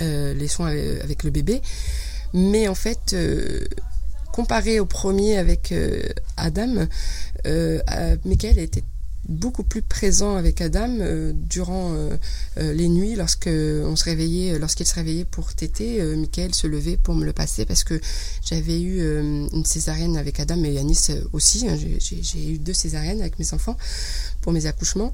les 0.00 0.48
soins 0.48 0.68
avec 0.68 1.22
le 1.22 1.30
bébé. 1.30 1.62
Mais 2.34 2.68
en 2.68 2.74
fait, 2.74 3.16
comparé 4.32 4.80
au 4.80 4.86
premier 4.86 5.38
avec 5.38 5.74
Adam, 6.36 6.86
Michael 8.24 8.58
était 8.58 8.84
beaucoup 9.28 9.62
plus 9.62 9.82
présent 9.82 10.36
avec 10.36 10.60
Adam 10.60 10.88
euh, 11.00 11.32
durant 11.34 11.92
euh, 11.92 12.16
euh, 12.56 12.72
les 12.72 12.88
nuits 12.88 13.14
lorsque 13.14 13.48
on 13.48 13.94
se 13.94 14.04
réveillait 14.04 14.58
lorsqu'il 14.58 14.86
se 14.86 14.94
réveillait 14.94 15.26
pour 15.26 15.54
téter 15.54 16.02
Michael 16.16 16.54
se 16.54 16.66
levait 16.66 16.96
pour 16.96 17.14
me 17.14 17.24
le 17.24 17.34
passer 17.34 17.66
parce 17.66 17.84
que 17.84 18.00
j'avais 18.42 18.80
eu 18.80 19.02
une 19.02 19.64
césarienne 19.64 20.16
avec 20.16 20.40
Adam 20.40 20.62
et 20.64 20.72
Yanis 20.72 21.08
aussi 21.32 21.68
hein, 21.68 21.76
j'ai 22.00 22.52
eu 22.52 22.58
deux 22.58 22.72
césariennes 22.72 23.20
avec 23.20 23.38
mes 23.38 23.52
enfants 23.52 23.76
pour 24.40 24.52
mes 24.52 24.66
accouchements 24.66 25.12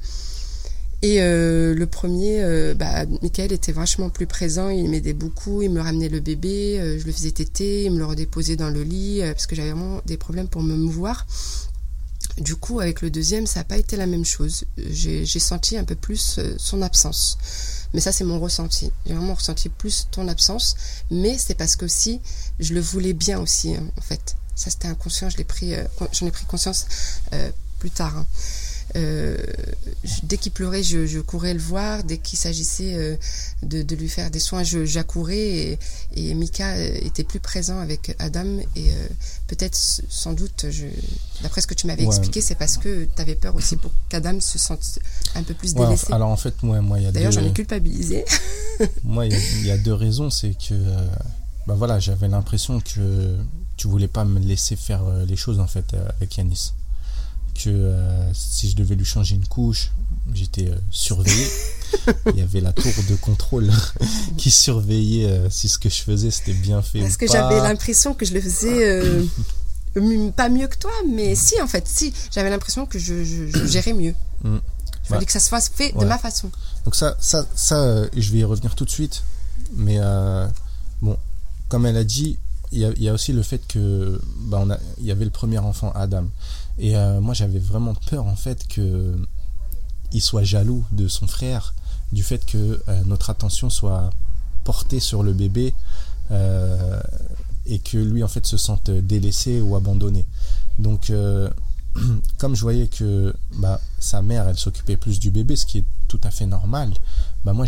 et 1.05 1.20
le 1.20 1.84
premier, 1.84 2.74
bah, 2.74 3.05
Michael 3.22 3.52
était 3.52 3.72
vachement 3.72 4.11
plus 4.11 4.26
présent, 4.26 4.68
il 4.70 4.88
m'aidait 4.88 5.12
beaucoup, 5.12 5.62
il 5.62 5.70
me 5.70 5.80
ramenait 5.80 6.09
le 6.09 6.20
bébé, 6.20 6.98
je 6.98 7.05
le 7.05 7.12
faisais 7.12 7.30
téter, 7.30 7.84
il 7.84 7.92
me 7.92 7.98
le 7.98 8.07
redéposait 8.07 8.57
dans 8.57 8.70
le 8.70 8.82
lit, 8.82 9.20
parce 9.22 9.46
que 9.46 9.55
j'avais 9.55 9.72
vraiment 9.72 10.00
des 10.07 10.16
problèmes 10.16 10.48
pour 10.48 10.62
me 10.62 10.74
mouvoir. 10.74 11.26
Du 12.38 12.57
coup, 12.57 12.80
avec 12.80 13.00
le 13.00 13.11
deuxième, 13.11 13.46
ça 13.46 13.61
n'a 13.61 13.64
pas 13.64 13.76
été 13.76 13.96
la 13.96 14.07
même 14.07 14.24
chose. 14.24 14.64
J'ai 14.76 15.24
senti 15.38 15.76
un 15.76 15.84
peu 15.84 15.94
plus 15.94 16.38
euh, 16.38 16.55
son 16.59 16.82
absence. 16.82 17.38
Mais 17.92 18.00
ça, 18.00 18.11
c'est 18.11 18.24
mon 18.24 18.40
ressenti. 18.40 18.90
J'ai 19.07 19.14
vraiment 19.14 19.34
ressenti 19.34 19.68
plus 19.68 20.09
ton 20.11 20.26
absence. 20.26 20.74
Mais 21.12 21.38
c'est 21.38 21.55
parce 21.55 21.76
que 21.76 21.84
aussi, 21.84 22.20
je 22.59 22.74
le 22.74 22.80
voulais 22.80 23.12
bien 23.12 23.38
aussi, 23.38 23.74
hein, 23.74 23.84
en 23.96 24.00
fait. 24.00 24.36
Ça, 24.57 24.70
c'était 24.70 24.88
inconscient. 24.88 25.28
Euh, 25.28 25.84
j'en 26.12 26.26
ai 26.26 26.30
pris 26.32 26.44
conscience 26.46 26.86
euh, 27.32 27.50
plus 27.78 27.90
tard. 27.90 28.16
Hein. 28.18 28.26
Euh, 28.97 29.36
dès 30.22 30.38
qu'il 30.38 30.53
pleurait, 30.53 30.82
je, 30.82 31.20
courais 31.20 31.55
le 31.55 31.61
voir. 31.61 32.05
Dès 32.05 32.18
qu'il 32.18 32.38
s'agissait 32.38 32.95
euh, 32.95 33.16
de, 33.62 33.95
lui 33.95 34.09
faire 34.09 34.30
des 34.30 34.38
soins, 34.38 34.62
j'accourais. 34.62 35.36
Et, 35.36 35.78
et, 36.14 36.34
Mika 36.34 36.74
euh, 36.74 36.99
était 37.03 37.24
plus 37.24 37.40
présent 37.40 37.78
avec 37.78 38.14
Adam. 38.18 38.59
Et 38.76 38.90
peut-être, 39.49 39.76
sans 39.76 40.32
doute, 40.32 40.66
d'après 41.42 41.61
ce 41.61 41.66
que 41.66 41.74
tu 41.74 41.86
m'avais 41.86 42.05
expliqué, 42.05 42.40
c'est 42.40 42.55
parce 42.55 42.76
que 42.76 43.05
tu 43.05 43.22
avais 43.22 43.34
peur 43.34 43.55
aussi 43.55 43.76
pour 43.76 43.90
qu'Adam 44.09 44.40
se 44.40 44.59
sente 44.59 44.99
un 45.34 45.42
peu 45.42 45.55
plus 45.55 45.74
délaissé. 45.74 46.12
alors 46.12 46.28
en 46.28 46.36
fait, 46.36 46.62
moi, 46.62 46.80
moi 46.80 46.99
il 46.99 47.05
y 47.05 47.07
a 47.07 47.12
D'ailleurs, 47.12 47.32
j'en 47.32 47.45
ai 47.45 47.53
culpabilisé. 47.53 48.24
moi, 49.05 49.26
il 49.26 49.66
y, 49.66 49.70
a 49.70 49.78
deux 49.78 49.95
raisons. 49.95 50.30
C'est 50.30 50.55
que, 50.55 50.74
bah 51.66 51.74
voilà, 51.76 51.99
j'avais 51.99 52.28
l'impression 52.28 52.80
que 52.80 53.36
tu 53.76 53.88
voulais 53.88 54.09
pas 54.09 54.24
me 54.24 54.38
laisser 54.38 54.76
faire 54.76 55.03
les 55.26 55.36
choses 55.36 55.59
en 55.59 55.66
fait 55.66 55.97
avec 56.16 56.36
Yanis 56.36 56.72
que 57.55 57.68
euh, 57.68 58.32
si 58.34 58.70
je 58.70 58.76
devais 58.76 58.94
lui 58.94 59.05
changer 59.05 59.36
une 59.36 59.46
couche, 59.46 59.90
j'étais 60.32 60.68
euh, 60.68 60.76
surveillé. 60.90 61.46
Il 62.32 62.38
y 62.38 62.42
avait 62.42 62.61
la 62.61 62.72
tour 62.72 62.92
de 63.09 63.14
contrôle 63.16 63.70
qui 64.36 64.50
surveillait 64.50 65.26
euh, 65.26 65.50
si 65.50 65.68
ce 65.68 65.78
que 65.78 65.88
je 65.88 66.02
faisais 66.02 66.30
c'était 66.30 66.52
bien 66.52 66.82
fait 66.82 67.00
Parce 67.00 67.16
que 67.16 67.26
j'avais 67.26 67.61
l'impression 67.61 68.14
que 68.14 68.26
je 68.26 68.34
le 68.34 68.40
faisais 68.40 69.22
pas 70.36 70.48
mieux 70.48 70.66
que 70.66 70.76
toi, 70.76 70.90
mais 71.09 71.34
si 71.34 71.61
en 71.62 71.68
fait, 71.68 71.86
si 71.86 72.12
j'avais 72.32 72.50
l'impression 72.50 72.84
que 72.84 72.98
je, 72.98 73.24
gérais 73.66 73.92
mieux. 73.92 74.14
Mm. 74.42 74.59
Il 75.05 75.09
fallait 75.09 75.26
que 75.26 75.32
ça 75.32 75.40
se 75.40 75.50
fasse 75.50 75.68
fait 75.68 75.92
de 75.92 76.05
ma 76.05 76.18
façon. 76.18 76.50
Donc 76.84 76.94
ça, 76.96 77.16
ça, 77.20 77.46
ça, 77.55 78.05
je 78.16 78.32
vais 78.32 78.38
y 78.38 78.44
revenir 78.44 78.74
tout 78.74 78.86
de 78.86 78.90
suite. 78.90 79.22
Mais 79.76 79.98
bon, 81.02 81.18
comme 81.68 81.84
elle 81.84 81.98
a 81.98 82.05
dit, 82.05 82.38
il 82.72 82.78
y, 82.80 83.05
y, 83.05 83.09
a 83.09 83.12
aussi 83.12 83.32
le 83.32 83.42
fait 83.42 83.61
que 83.68 84.18
bah, 84.38 84.59
on 84.62 84.70
a, 84.70 84.78
il 84.98 85.05
y 85.05 85.12
avait 85.12 85.26
le 85.26 85.30
premier 85.30 85.59
enfant 85.59 85.92
Adam. 85.94 86.24
Et 86.79 86.97
euh, 86.97 87.20
moi, 87.20 87.35
j'avais 87.35 87.59
vraiment 87.59 87.95
peur, 87.95 88.27
en 88.27 88.37
fait, 88.37 88.66
que 88.68 89.16
il 90.12 90.20
soit 90.20 90.45
jaloux 90.45 90.85
de 90.93 91.09
son 91.09 91.27
frère, 91.27 91.75
du 92.12 92.22
fait 92.22 92.45
que 92.47 92.81
euh, 92.89 93.03
notre 93.05 93.31
attention 93.31 93.68
soit 93.70 94.11
portée 94.62 95.01
sur 95.01 95.22
le 95.22 95.33
bébé 95.33 95.75
euh, 96.31 97.01
et 97.66 97.79
que 97.79 97.99
lui, 97.99 98.22
en 98.22 98.29
fait, 98.29 98.47
se 98.47 98.57
sente 98.57 98.91
délaissé 98.91 99.61
ou 99.61 99.77
abandonné. 99.77 100.27
Donc, 100.79 101.12
comme 102.39 102.55
je 102.55 102.61
voyais 102.61 102.89
que 102.89 103.35
bah, 103.57 103.81
sa 103.99 104.22
mère, 104.22 104.49
elle 104.49 104.59
s'occupait 104.59 104.97
plus 104.97 105.18
du 105.18 105.31
bébé, 105.31 105.57
ce 105.57 105.66
qui 105.66 105.79
est 105.79 105.85
tout 106.09 106.20
à 106.25 106.31
fait 106.31 106.47
normal, 106.47 106.93
bah, 107.45 107.53
moi, 107.53 107.66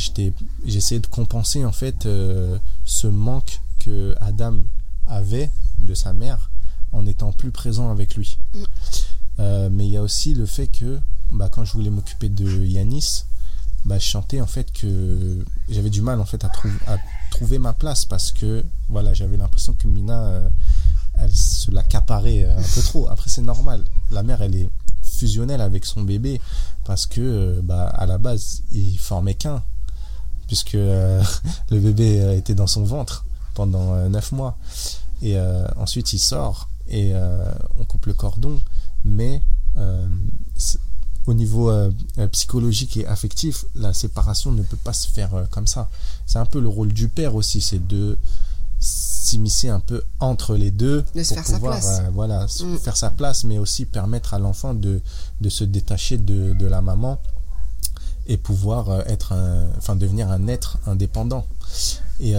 j'essayais 0.65 1.01
de 1.01 1.07
compenser, 1.07 1.65
en 1.65 1.73
fait, 1.73 2.09
ce 2.85 3.07
manque 3.07 3.61
que 3.79 4.15
Adam 4.21 4.57
avait 5.07 5.51
de 5.81 5.95
sa 5.95 6.13
mère 6.13 6.51
en 6.93 7.07
étant 7.07 7.33
plus 7.33 7.51
présent 7.51 7.91
avec 7.91 8.17
lui. 8.17 8.39
Mm. 8.55 8.63
Euh, 9.39 9.69
mais 9.71 9.87
il 9.87 9.91
y 9.91 9.97
a 9.97 10.03
aussi 10.03 10.35
le 10.35 10.47
fait 10.47 10.67
que 10.67 10.99
bah, 11.33 11.49
quand 11.51 11.65
je 11.65 11.73
voulais 11.73 11.91
m'occuper 11.91 12.29
de 12.29 12.65
Yanis, 12.65 13.25
bah, 13.85 13.99
je 13.99 14.05
chantais 14.05 14.41
en 14.41 14.47
fait 14.47 14.73
que 14.73 15.45
j'avais 15.69 15.91
du 15.91 16.01
mal 16.01 16.21
en 16.21 16.25
fait 16.25 16.43
à, 16.45 16.51
à, 16.87 16.97
trouver 17.31 17.59
ma 17.59 17.73
place 17.73 18.05
parce 18.05 18.33
que 18.33 18.65
voilà 18.89 19.13
j'avais 19.13 19.37
l'impression 19.37 19.75
que 19.75 19.87
Mina 19.89 20.27
euh, 20.27 20.49
elle 21.19 21.35
se 21.35 21.71
l'accaparait 21.71 22.45
euh, 22.45 22.59
un 22.59 22.63
peu 22.63 22.83
trop. 22.83 23.09
Après 23.09 23.29
c'est 23.29 23.43
normal, 23.43 23.85
la 24.11 24.23
mère 24.23 24.43
elle 24.43 24.57
est 24.57 24.71
fusionnelle 25.03 25.61
avec 25.61 25.85
son 25.85 26.03
bébé 26.03 26.41
parce 26.85 27.07
que 27.07 27.61
bah, 27.63 27.89
à 27.89 28.07
la 28.07 28.19
base 28.19 28.63
il 28.73 28.99
formait 28.99 29.35
qu'un 29.35 29.63
puisque 30.47 30.73
le 30.75 31.25
bébé 31.71 32.37
était 32.37 32.55
dans 32.55 32.67
son 32.67 32.85
ventre 32.85 33.25
pendant 33.55 33.95
neuf 34.09 34.33
mois 34.33 34.59
et 35.23 35.39
ensuite 35.77 36.13
il 36.13 36.19
sort 36.19 36.69
et 36.89 37.13
euh, 37.15 37.53
on 37.79 37.85
coupe 37.85 38.07
le 38.07 38.15
cordon, 38.15 38.61
mais 39.05 39.43
euh, 39.77 40.07
au 41.27 41.35
niveau 41.35 41.71
euh, 41.71 41.91
psychologique 42.33 42.97
et 42.97 43.07
affectif, 43.07 43.65
la 43.75 43.93
séparation 43.93 44.53
ne 44.53 44.63
peut 44.63 44.77
pas 44.77 44.93
se 44.93 45.09
faire 45.09 45.47
comme 45.51 45.67
ça. 45.67 45.89
C'est 46.27 46.39
un 46.39 46.47
peu 46.47 46.61
le 46.61 46.69
rôle 46.69 46.93
du 46.93 47.09
père 47.09 47.35
aussi, 47.35 47.61
c'est 47.61 47.85
de 47.85 48.19
s'immiscer 48.79 49.69
un 49.69 49.81
peu 49.81 50.05
entre 50.21 50.55
les 50.55 50.71
deux 50.71 51.03
pour 51.03 51.43
pouvoir 51.43 51.81
voilà 52.13 52.45
mm. 52.45 52.77
faire 52.77 52.97
sa 52.97 53.09
place 53.09 53.45
mais 53.45 53.57
aussi 53.57 53.87
permettre 53.87 54.35
à 54.35 54.39
l'enfant 54.39 54.75
de, 54.75 55.01
de 55.41 55.49
se 55.49 55.65
détacher 55.65 56.19
de, 56.19 56.53
de 56.53 56.67
la 56.67 56.83
maman 56.83 57.19
et 58.27 58.37
pouvoir 58.37 59.01
être 59.09 59.33
enfin 59.79 59.97
devenir 59.97 60.31
un 60.31 60.47
être 60.47 60.77
indépendant 60.87 61.47
et 62.21 62.35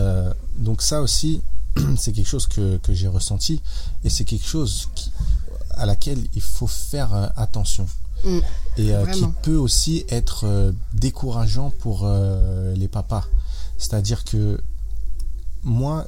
donc 0.59 0.83
ça 0.83 1.01
aussi 1.01 1.41
c'est 1.97 2.11
quelque 2.11 2.27
chose 2.27 2.47
que, 2.47 2.77
que 2.77 2.93
j'ai 2.93 3.07
ressenti 3.07 3.61
et 4.03 4.09
c'est 4.09 4.25
quelque 4.25 4.47
chose 4.47 4.89
qui, 4.95 5.11
à 5.77 5.85
laquelle 5.85 6.19
il 6.35 6.41
faut 6.41 6.67
faire 6.67 7.13
euh, 7.13 7.27
attention. 7.35 7.87
Mm. 8.25 8.39
et 8.77 8.95
euh, 8.95 9.05
qui 9.05 9.23
peut 9.43 9.57
aussi 9.57 10.03
être 10.09 10.45
euh, 10.45 10.71
décourageant 10.95 11.69
pour 11.79 12.09
les 12.75 12.87
papas. 12.87 13.25
C'est-à-dire 13.77 14.23
que 14.23 14.59
moi, 15.63 16.07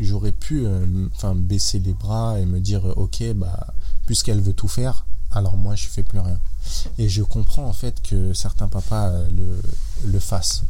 j'aurais 0.00 0.32
pu 0.32 0.66
enfin 1.14 1.34
baisser 1.34 1.78
les 1.78 1.92
bras 1.92 2.40
et 2.40 2.46
me 2.46 2.58
dire, 2.60 2.84
ok, 2.96 3.22
bah, 3.34 3.74
puisqu'elle 4.06 4.40
veut 4.40 4.54
tout 4.54 4.68
faire, 4.68 5.03
alors 5.34 5.56
moi, 5.56 5.74
je 5.74 5.88
fais 5.88 6.02
plus 6.02 6.18
rien. 6.20 6.38
Et 6.98 7.08
je 7.08 7.22
comprends 7.22 7.66
en 7.66 7.72
fait 7.72 8.00
que 8.02 8.32
certains 8.32 8.68
papas 8.68 9.08
euh, 9.08 9.28
le, 9.30 10.10
le 10.10 10.18
fassent. 10.18 10.62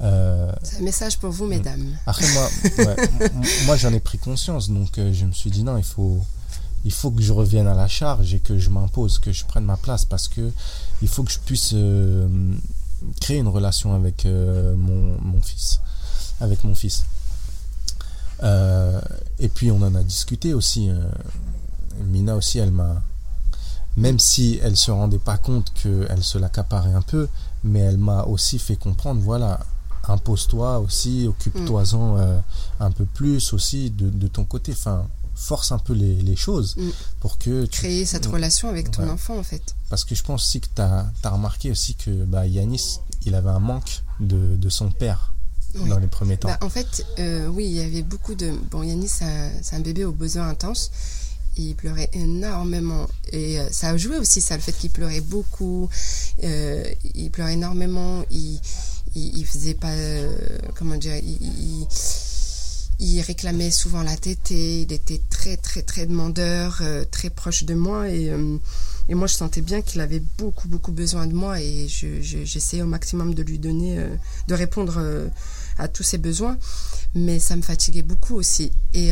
Euh, 0.00 0.50
C'est 0.62 0.78
un 0.78 0.82
message 0.82 1.18
pour 1.18 1.30
vous, 1.30 1.46
mesdames. 1.46 1.96
Après, 2.06 2.26
moi, 2.32 2.48
moi 3.66 3.76
j'en 3.76 3.92
ai 3.92 4.00
pris 4.00 4.18
conscience, 4.18 4.70
donc 4.70 4.98
euh, 4.98 5.12
je 5.12 5.24
me 5.26 5.32
suis 5.32 5.50
dit 5.50 5.62
non, 5.62 5.76
il 5.76 5.84
faut, 5.84 6.20
il 6.84 6.92
faut 6.92 7.10
que 7.10 7.22
je 7.22 7.32
revienne 7.32 7.66
à 7.68 7.74
la 7.74 7.86
charge 7.86 8.34
et 8.34 8.40
que 8.40 8.58
je 8.58 8.70
m'impose, 8.70 9.18
que 9.18 9.32
je 9.32 9.44
prenne 9.44 9.64
ma 9.64 9.76
place 9.76 10.04
parce 10.04 10.26
que 10.26 10.52
il 11.02 11.08
faut 11.08 11.22
que 11.22 11.30
je 11.30 11.38
puisse 11.38 11.74
créer 13.20 13.38
une 13.38 13.48
relation 13.48 13.94
avec 13.94 14.24
mon, 14.24 15.20
mon, 15.20 15.40
fils, 15.40 15.80
avec 16.40 16.64
mon 16.64 16.74
fils. 16.74 17.04
et 18.42 19.48
puis 19.48 19.70
on 19.70 19.82
en 19.82 19.94
a 19.94 20.02
discuté 20.02 20.54
aussi. 20.54 20.90
Mina 22.04 22.36
aussi, 22.36 22.58
elle 22.58 22.70
m'a 22.70 23.02
même 23.98 24.20
si 24.20 24.60
elle 24.62 24.76
se 24.76 24.90
rendait 24.90 25.18
pas 25.18 25.36
compte 25.36 25.72
qu'elle 25.74 26.22
se 26.22 26.38
l'accaparait 26.38 26.94
un 26.94 27.02
peu, 27.02 27.28
mais 27.64 27.80
elle 27.80 27.98
m'a 27.98 28.22
aussi 28.22 28.58
fait 28.60 28.76
comprendre, 28.76 29.20
voilà, 29.20 29.60
impose-toi 30.06 30.78
aussi, 30.78 31.26
occupe-toi-en 31.26 32.16
mm. 32.16 32.20
euh, 32.20 32.40
un 32.80 32.90
peu 32.92 33.04
plus 33.04 33.52
aussi 33.52 33.90
de, 33.90 34.28
ton 34.28 34.44
côté, 34.44 34.72
enfin, 34.72 35.06
force 35.34 35.72
un 35.72 35.78
peu 35.78 35.94
les, 35.94 36.36
choses 36.36 36.76
mm. 36.76 36.90
pour 37.20 37.38
que 37.38 37.64
tu... 37.66 37.80
Créer 37.80 38.06
cette 38.06 38.26
relation 38.26 38.68
avec 38.68 38.92
ton 38.92 39.08
enfant, 39.10 39.36
en 39.36 39.42
fait. 39.42 39.74
Parce 39.90 40.04
que 40.04 40.14
je 40.14 40.22
pense 40.22 40.44
aussi 40.44 40.60
que 40.60 40.68
tu 40.74 40.80
as, 40.80 41.10
remarqué 41.24 41.72
aussi 41.72 41.96
que 41.96 42.24
bah, 42.24 42.46
Yanis, 42.46 43.00
il 43.26 43.34
avait 43.34 43.50
un 43.50 43.58
manque 43.58 44.04
de, 44.20 44.68
son 44.68 44.92
père. 44.92 45.32
dans 45.74 45.98
les 45.98 46.06
premiers 46.06 46.36
temps. 46.36 46.48
Bah, 46.48 46.58
en 46.62 46.68
fait, 46.68 47.04
euh, 47.18 47.48
oui, 47.48 47.64
il 47.64 47.72
y 47.72 47.80
avait 47.80 48.02
beaucoup 48.02 48.36
de... 48.36 48.54
Bon, 48.70 48.84
Yanis, 48.84 49.08
c'est 49.08 49.74
un 49.74 49.80
bébé 49.80 50.04
aux 50.04 50.12
besoins 50.12 50.48
intenses 50.48 50.92
il 51.58 51.74
pleurait 51.74 52.10
énormément. 52.12 53.06
Et 53.32 53.60
euh, 53.60 53.68
ça 53.70 53.90
a 53.90 53.96
joué 53.96 54.16
aussi, 54.18 54.40
ça, 54.40 54.56
le 54.56 54.62
fait 54.62 54.72
qu'il 54.72 54.90
pleurait 54.90 55.20
beaucoup. 55.20 55.88
Euh, 56.44 56.84
il 57.14 57.30
pleurait 57.30 57.54
énormément. 57.54 58.24
Il, 58.30 58.60
il, 59.14 59.44
faisait 59.44 59.74
pas. 59.74 59.90
Euh, 59.90 60.36
comment 60.76 60.96
dire 60.96 61.16
il, 61.16 61.86
il 63.00 63.20
réclamait 63.20 63.70
souvent 63.70 64.02
la 64.02 64.16
tétée, 64.16 64.82
il 64.82 64.92
était 64.92 65.20
très 65.30 65.56
très 65.56 65.82
très 65.82 66.04
demandeur, 66.04 66.82
très 67.12 67.30
proche 67.30 67.62
de 67.62 67.74
moi 67.74 68.08
et, 68.10 68.32
et 69.08 69.14
moi 69.14 69.28
je 69.28 69.34
sentais 69.34 69.60
bien 69.60 69.82
qu'il 69.82 70.00
avait 70.00 70.22
beaucoup 70.36 70.66
beaucoup 70.66 70.90
besoin 70.90 71.28
de 71.28 71.32
moi 71.32 71.60
et 71.60 71.86
j'essayais 71.86 72.82
au 72.82 72.86
maximum 72.86 73.34
de 73.34 73.42
lui 73.44 73.60
donner, 73.60 74.04
de 74.48 74.54
répondre 74.54 75.00
à 75.78 75.88
tous 75.88 76.02
ses 76.02 76.18
besoins, 76.18 76.58
mais 77.14 77.38
ça 77.38 77.56
me 77.56 77.62
fatiguait 77.62 78.02
beaucoup 78.02 78.34
aussi 78.34 78.70
et, 78.94 79.10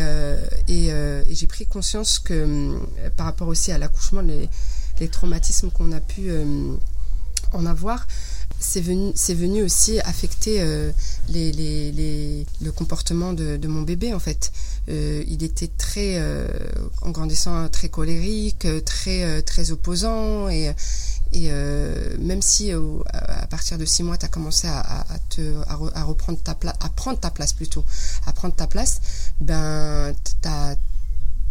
et, 0.69 0.87
et 0.89 1.35
j'ai 1.35 1.47
pris 1.47 1.67
conscience 1.67 2.19
que 2.19 2.79
par 3.17 3.27
rapport 3.27 3.49
aussi 3.49 3.73
à 3.73 3.79
l'accouchement, 3.79 4.21
les, 4.21 5.09
traumatismes 5.09 5.71
qu'on 5.71 5.93
a 5.93 6.01
pu 6.01 6.31
en 7.53 7.67
avoir, 7.67 8.07
c'est 8.59 8.81
venu, 8.81 9.13
c'est 9.15 9.35
venu 9.35 9.63
aussi 9.63 10.01
affecter 10.01 10.61
euh, 10.61 10.91
le 11.29 12.71
comportement 12.71 13.33
de, 13.33 13.67
mon 13.67 13.83
bébé 13.83 14.15
en 14.15 14.19
fait. 14.19 14.53
Euh, 14.89 15.23
il 15.27 15.43
était 15.43 15.69
très, 15.69 16.17
euh, 16.17 16.47
en 17.03 17.11
grandissant, 17.11 17.69
très 17.69 17.89
colérique, 17.89 18.67
très, 18.85 19.43
très 19.43 19.71
opposant 19.71 20.49
et, 20.49 20.73
et 21.33 21.51
même 22.19 22.43
si 22.43 22.73
à 23.47 23.49
partir 23.49 23.79
de 23.79 23.85
six 23.85 24.03
mois, 24.03 24.19
tu 24.19 24.27
as 24.27 24.29
commencé 24.29 24.67
à, 24.67 24.81
à, 24.81 25.19
te, 25.31 25.41
à, 25.69 26.03
reprendre 26.03 26.39
ta 26.43 26.57
place, 26.57 26.75
à 26.81 26.89
prendre 26.89 27.21
ta 27.21 27.31
place 27.31 27.53
plutôt, 27.53 27.85
à 28.27 28.33
prendre 28.33 28.55
ta 28.55 28.67
place, 28.67 29.01
ben, 29.41 30.13
tu 30.25 30.49
as 30.49 30.77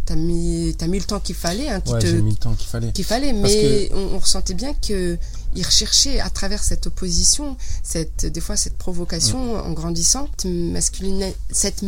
T'as 0.04 0.14
mis, 0.14 0.76
as 0.80 0.86
mis 0.86 1.00
le 1.00 1.04
temps 1.04 1.18
qu'il 1.18 1.34
fallait. 1.34 1.68
Hein, 1.68 1.82
ouais, 1.88 2.12
mis 2.22 2.30
le 2.30 2.36
temps 2.36 2.54
qu'il 2.54 2.68
fallait. 2.68 2.92
Qu'il 2.92 3.04
fallait, 3.04 3.32
mais 3.32 3.90
on, 3.92 4.14
on, 4.14 4.18
ressentait 4.20 4.54
bien 4.54 4.72
que 4.72 5.18
il 5.56 5.66
recherchait 5.66 6.20
à 6.20 6.30
travers 6.30 6.62
cette 6.62 6.86
opposition, 6.86 7.56
cette, 7.82 8.24
des 8.24 8.40
fois 8.40 8.56
cette 8.56 8.78
provocation 8.78 9.56
en 9.56 9.72
grandissant, 9.72 10.28
cette, 10.38 11.26
cette, 11.50 11.84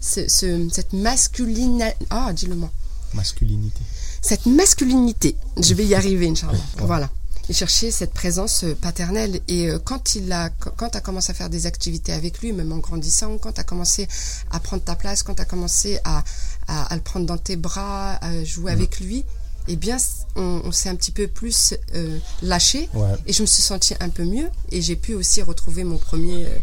ce, 0.00 0.68
cette 0.72 0.92
masculinité. 0.92 1.92
Ah, 2.10 2.32
dis-le-moi. 2.32 2.72
Masculinité. 3.14 3.80
Cette 4.22 4.46
masculinité. 4.46 5.36
Je 5.56 5.74
vais 5.74 5.86
y 5.86 5.94
arriver, 5.94 6.30
Inch'Allah. 6.30 6.58
Voilà. 6.78 7.10
Il 7.52 7.54
cherchait 7.54 7.90
cette 7.90 8.14
présence 8.14 8.64
euh, 8.64 8.74
paternelle. 8.74 9.42
Et 9.46 9.68
euh, 9.68 9.78
quand 9.78 10.14
il 10.14 10.32
a, 10.32 10.48
quand 10.48 10.88
tu 10.88 10.96
as 10.96 11.02
commencé 11.02 11.32
à 11.32 11.34
faire 11.34 11.50
des 11.50 11.66
activités 11.66 12.14
avec 12.14 12.38
lui, 12.38 12.50
même 12.54 12.72
en 12.72 12.78
grandissant, 12.78 13.36
quand 13.36 13.52
tu 13.52 13.60
as 13.60 13.64
commencé 13.64 14.08
à 14.50 14.58
prendre 14.58 14.82
ta 14.82 14.94
place, 14.94 15.22
quand 15.22 15.34
tu 15.34 15.42
as 15.42 15.44
commencé 15.44 15.98
à, 16.04 16.24
à, 16.66 16.94
le 16.94 17.02
prendre 17.02 17.26
dans 17.26 17.36
tes 17.36 17.56
bras, 17.56 18.14
à 18.24 18.42
jouer 18.42 18.72
avec 18.72 19.00
lui, 19.00 19.26
eh 19.68 19.76
bien, 19.76 19.98
on, 20.34 20.72
s'est 20.72 20.88
un 20.88 20.96
petit 20.96 21.10
peu 21.10 21.28
plus 21.28 21.74
euh, 21.94 22.18
lâché 22.40 22.88
et 23.26 23.34
je 23.34 23.42
me 23.42 23.46
suis 23.46 23.62
sentie 23.62 23.94
un 24.00 24.08
peu 24.08 24.24
mieux 24.24 24.48
et 24.70 24.80
j'ai 24.80 24.96
pu 24.96 25.12
aussi 25.12 25.42
retrouver 25.42 25.84
mon 25.84 25.98
premier. 25.98 26.46
Euh, 26.46 26.56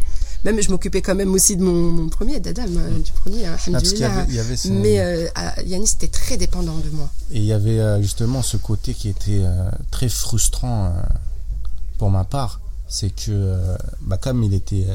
même 0.44 0.60
je 0.60 0.70
m'occupais 0.70 1.02
quand 1.02 1.14
même 1.14 1.32
aussi 1.32 1.56
de 1.56 1.62
mon, 1.62 2.08
premier 2.08 2.40
d'Adam, 2.40 2.62
euh, 2.66 2.98
du 2.98 3.12
premier, 3.12 3.46
ah, 3.46 3.56
mais 4.70 5.30
Yanis 5.66 5.92
était 5.96 6.08
très 6.08 6.36
dépendant 6.36 6.76
de 6.78 6.90
moi. 6.90 7.10
Et 7.30 7.38
il 7.38 7.44
y 7.44 7.52
avait 7.52 8.02
justement 8.02 8.42
ce 8.42 8.56
côté 8.56 8.94
qui 8.94 9.08
était 9.08 9.42
très 9.90 10.08
frustrant 10.08 10.92
pour 11.98 12.10
ma 12.10 12.24
part, 12.24 12.60
c'est 12.88 13.10
que 13.10 13.56
bah, 14.00 14.16
comme 14.16 14.42
il 14.42 14.54
était, 14.54 14.86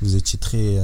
vous 0.00 0.16
étiez 0.16 0.38
très 0.38 0.78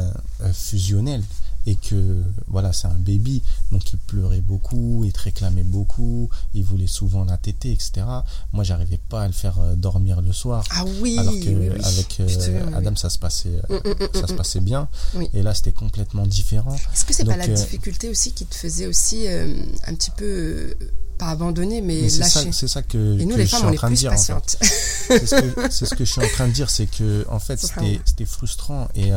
fusionnel, 0.53 1.23
et 1.69 1.77
que 1.77 2.23
voilà 2.47 2.73
c'est 2.73 2.87
un 2.87 2.99
baby. 2.99 3.43
Donc 3.73 3.93
il 3.93 3.99
pleurait 3.99 4.41
beaucoup 4.41 5.05
il 5.05 5.13
te 5.13 5.21
réclamait 5.21 5.63
beaucoup 5.63 6.31
il 6.55 6.65
voulait 6.65 6.87
souvent 6.87 7.25
la 7.25 7.37
tétée 7.37 7.73
etc 7.73 8.07
moi 8.53 8.65
j'arrivais 8.65 9.01
pas 9.09 9.23
à 9.23 9.27
le 9.27 9.35
faire 9.35 9.59
euh, 9.61 9.75
dormir 9.75 10.23
le 10.23 10.33
soir. 10.33 10.65
Ah 10.71 10.85
oui 11.03 11.19
alors 11.19 11.33
que 11.35 11.87
avec 11.87 12.21
euh, 12.21 12.77
Adam 12.77 12.97
ça 12.97 13.11
se 13.11 13.19
passait 13.19 13.61
euh, 13.71 13.81
mm, 13.85 13.89
mm, 13.91 14.09
ça 14.15 14.27
se 14.27 14.33
mm, 14.33 14.37
passait 14.37 14.61
bien. 14.61 14.89
Et 15.35 15.43
là 15.43 15.53
c'était 15.53 15.73
complètement 15.73 16.27
différent. 16.27 16.75
Est-ce 16.95 17.05
que 17.05 17.13
c'est 17.13 17.25
pas 17.25 17.37
la 17.37 17.47
difficulté 17.47 18.09
aussi 18.09 18.33
qui 18.33 18.47
te 18.47 18.55
faisait 18.55 18.87
aussi 18.87 19.29
un 19.29 19.95
petit 19.95 20.11
peu 20.13 20.75
pas 21.19 21.31
abandonner, 21.31 21.81
mais, 21.81 22.03
mais 22.03 22.09
lâcher. 22.19 22.53
C'est 22.53 22.69
ça 22.69 22.83
que, 22.83 23.19
et 23.19 23.25
nous, 23.25 23.35
les 23.35 23.45
je 23.45 23.51
femmes, 23.51 23.61
suis 23.61 23.69
en 23.69 23.75
train 23.75 23.91
de 23.91 23.97
dire. 23.97 24.17
c'est 24.17 25.27
ce, 25.27 25.85
ce, 25.85 25.95
que 25.97 26.05
je 26.05 26.13
suis 26.13 26.21
en 26.21 26.29
train 26.29 26.47
de 26.47 26.53
dire, 26.53 26.71
c'est 26.71 26.87
que 26.87 27.27
en 27.29 27.39
fait, 27.41 27.59
c'était 27.59 28.25
frustrant. 28.25 28.87
Et 28.95 29.11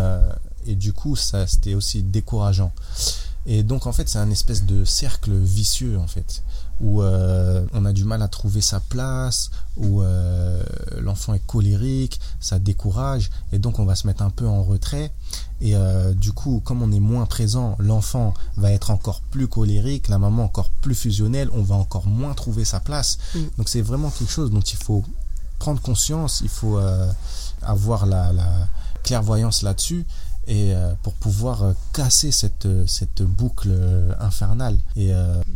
et 0.65 0.75
du 0.75 0.93
coup 0.93 1.15
ça 1.15 1.47
c'était 1.47 1.73
aussi 1.73 2.03
décourageant. 2.03 2.71
Et 3.45 3.63
donc 3.63 3.87
en 3.87 3.91
fait 3.91 4.07
c'est 4.07 4.19
un 4.19 4.29
espèce 4.29 4.65
de 4.65 4.85
cercle 4.85 5.33
vicieux 5.33 5.97
en 5.97 6.07
fait 6.07 6.43
où 6.79 7.01
euh, 7.01 7.65
on 7.73 7.85
a 7.85 7.93
du 7.93 8.03
mal 8.03 8.21
à 8.21 8.27
trouver 8.27 8.61
sa 8.61 8.79
place 8.79 9.51
où 9.77 10.01
euh, 10.01 10.63
l'enfant 10.99 11.33
est 11.33 11.45
colérique 11.45 12.19
ça 12.39 12.59
décourage 12.59 13.29
et 13.51 13.59
donc 13.59 13.79
on 13.79 13.85
va 13.85 13.95
se 13.95 14.07
mettre 14.07 14.23
un 14.23 14.29
peu 14.29 14.47
en 14.47 14.63
retrait. 14.63 15.11
Et 15.59 15.75
euh, 15.75 16.13
du 16.13 16.33
coup 16.33 16.61
comme 16.63 16.81
on 16.81 16.91
est 16.91 16.99
moins 16.99 17.25
présent 17.25 17.75
l'enfant 17.79 18.33
va 18.57 18.71
être 18.71 18.91
encore 18.91 19.21
plus 19.21 19.47
colérique 19.47 20.07
la 20.07 20.17
maman 20.17 20.43
encore 20.43 20.69
plus 20.69 20.95
fusionnelle 20.95 21.49
on 21.53 21.63
va 21.63 21.75
encore 21.75 22.07
moins 22.07 22.33
trouver 22.33 22.65
sa 22.65 22.79
place. 22.79 23.17
Mm. 23.33 23.39
donc 23.57 23.69
c'est 23.69 23.81
vraiment 23.81 24.09
quelque 24.11 24.31
chose 24.31 24.51
dont 24.51 24.59
il 24.61 24.77
faut 24.77 25.03
prendre 25.57 25.81
conscience 25.81 26.41
il 26.41 26.49
faut 26.49 26.79
avoir 27.61 28.05
la, 28.05 28.33
la 28.33 28.67
clairvoyance 29.03 29.61
là-dessus 29.61 30.05
et 30.47 30.73
euh, 30.73 30.93
pour 31.03 31.13
pouvoir 31.13 31.63
euh, 31.63 31.73
casser 31.93 32.31
cette, 32.31 32.65
euh, 32.65 32.85
cette 32.87 33.21
boucle 33.21 33.71
infernale 34.19 34.77
et 34.95 35.11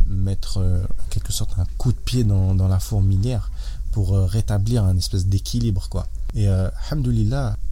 mettre 0.08 0.58
en 0.58 1.08
quelque 1.10 1.32
sorte 1.32 1.58
un 1.58 1.66
coup 1.78 1.92
de 1.92 1.98
pied 1.98 2.24
dans, 2.24 2.54
dans 2.54 2.68
la 2.68 2.78
fourmilière 2.78 3.50
pour 3.96 4.10
rétablir 4.10 4.84
un 4.84 4.94
espèce 4.98 5.24
d'équilibre 5.24 5.88
quoi. 5.88 6.06
Et 6.34 6.50
euh, 6.50 6.68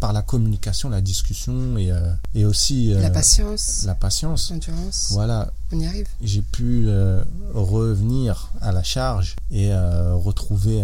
par 0.01 0.15
la 0.15 0.23
communication, 0.23 0.89
la 0.89 1.03
discussion 1.03 1.77
et, 1.77 1.93
et 2.35 2.47
aussi 2.47 2.95
la 2.95 3.11
patience, 3.11 3.83
la 3.85 3.95
patience, 3.95 4.51
l'endurance. 4.51 5.09
Voilà, 5.11 5.53
on 5.71 5.79
y 5.79 5.87
arrive. 5.87 6.09
J'ai 6.23 6.41
pu 6.41 6.89
revenir 7.53 8.51
à 8.63 8.73
la 8.73 8.83
charge 8.83 9.37
et 9.51 9.71
retrouver 9.75 10.83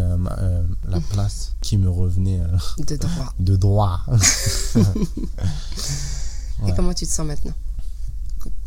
la 0.87 1.01
place 1.01 1.55
qui 1.63 1.79
me 1.79 1.89
revenait 1.89 2.43
de 2.79 2.97
droit. 2.97 3.35
de 3.41 3.57
droit. 3.57 4.01
Et 6.69 6.73
comment 6.77 6.93
tu 6.93 7.07
te 7.07 7.11
sens 7.11 7.27
maintenant? 7.27 7.55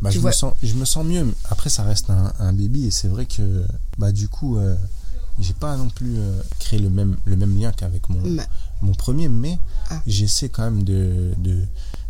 Bah, 0.02 0.10
je, 0.10 0.20
me 0.20 0.30
sens, 0.30 0.54
je 0.62 0.74
me 0.74 0.84
sens 0.84 1.04
mieux. 1.04 1.26
Après, 1.50 1.70
ça 1.70 1.82
reste 1.82 2.10
un, 2.10 2.32
un 2.38 2.52
baby 2.52 2.86
et 2.86 2.90
c'est 2.90 3.08
vrai 3.08 3.26
que 3.26 3.64
bah, 3.98 4.12
du 4.12 4.28
coup, 4.28 4.58
euh, 4.58 4.76
j'ai 5.38 5.54
pas 5.54 5.76
non 5.76 5.88
plus 5.88 6.18
euh, 6.18 6.40
créé 6.58 6.78
le 6.78 6.90
même, 6.90 7.16
le 7.24 7.36
même 7.36 7.58
lien 7.58 7.72
qu'avec 7.72 8.08
mon, 8.08 8.20
bah. 8.36 8.46
mon 8.82 8.92
premier, 8.92 9.28
mais 9.28 9.58
ah. 9.90 10.00
j'essaie 10.06 10.48
quand 10.48 10.62
même 10.62 10.84
de, 10.84 11.32
de, 11.38 11.62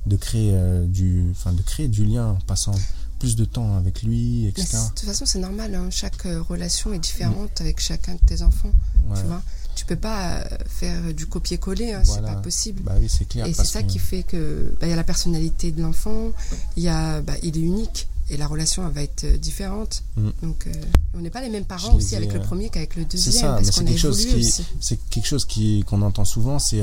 de 0.06 0.16
créer, 0.16 0.52
euh, 0.54 0.86
du, 0.86 1.32
de 1.46 1.62
créer 1.62 1.88
du 1.88 2.04
lien 2.04 2.28
en 2.28 2.38
passant 2.46 2.74
plus 3.18 3.36
de 3.36 3.44
temps 3.44 3.76
avec 3.76 4.02
lui, 4.02 4.46
etc. 4.46 4.76
de 4.76 4.88
toute 4.94 5.08
façon, 5.08 5.24
c'est 5.24 5.38
normal. 5.38 5.74
Hein. 5.74 5.88
Chaque 5.90 6.22
relation 6.22 6.92
est 6.92 6.98
différente 6.98 7.60
avec 7.60 7.80
chacun 7.80 8.14
de 8.14 8.20
tes 8.26 8.42
enfants. 8.42 8.72
Tu 9.14 9.22
vois 9.22 9.42
tu 9.74 9.84
peux 9.84 9.96
pas 9.96 10.36
euh, 10.36 10.44
faire 10.66 11.12
du 11.12 11.26
copier-coller, 11.26 11.92
hein, 11.92 12.02
c'est 12.04 12.22
pas 12.22 12.36
possible. 12.36 12.82
Bah 12.84 12.94
oui, 13.00 13.08
c'est 13.08 13.26
clair. 13.26 13.46
Et 13.46 13.52
c'est 13.52 13.64
ça 13.64 13.82
qui 13.82 13.98
fait 13.98 14.22
que 14.22 14.74
bah, 14.80 14.86
il 14.86 14.90
y 14.90 14.92
a 14.92 14.96
la 14.96 15.04
personnalité 15.04 15.72
de 15.72 15.82
l'enfant, 15.82 16.30
il 16.76 16.84
y 16.84 16.88
a, 16.88 17.20
bah, 17.20 17.34
il 17.42 17.56
est 17.56 17.60
unique 17.60 18.08
et 18.30 18.36
la 18.36 18.46
relation 18.46 18.88
va 18.88 19.02
être 19.02 19.24
euh, 19.24 19.36
différente. 19.36 20.02
Mm. 20.16 20.28
Donc, 20.42 20.66
euh, 20.66 20.72
on 21.14 21.20
n'est 21.20 21.30
pas 21.30 21.42
les 21.42 21.50
mêmes 21.50 21.64
parents 21.64 21.94
aussi 21.94 22.16
avec 22.16 22.32
le 22.32 22.40
premier 22.40 22.70
qu'avec 22.70 22.96
le 22.96 23.04
deuxième. 23.04 23.32
C'est 23.32 23.38
ça, 23.40 23.56
mais 23.58 23.64
c'est 23.64 23.84
quelque, 23.84 23.98
chose 23.98 24.26
qui, 24.26 24.64
c'est 24.80 24.96
quelque 25.10 25.26
chose 25.26 25.44
qui 25.44 25.84
qu'on 25.86 26.02
entend 26.02 26.24
souvent. 26.24 26.58
C'est 26.58 26.82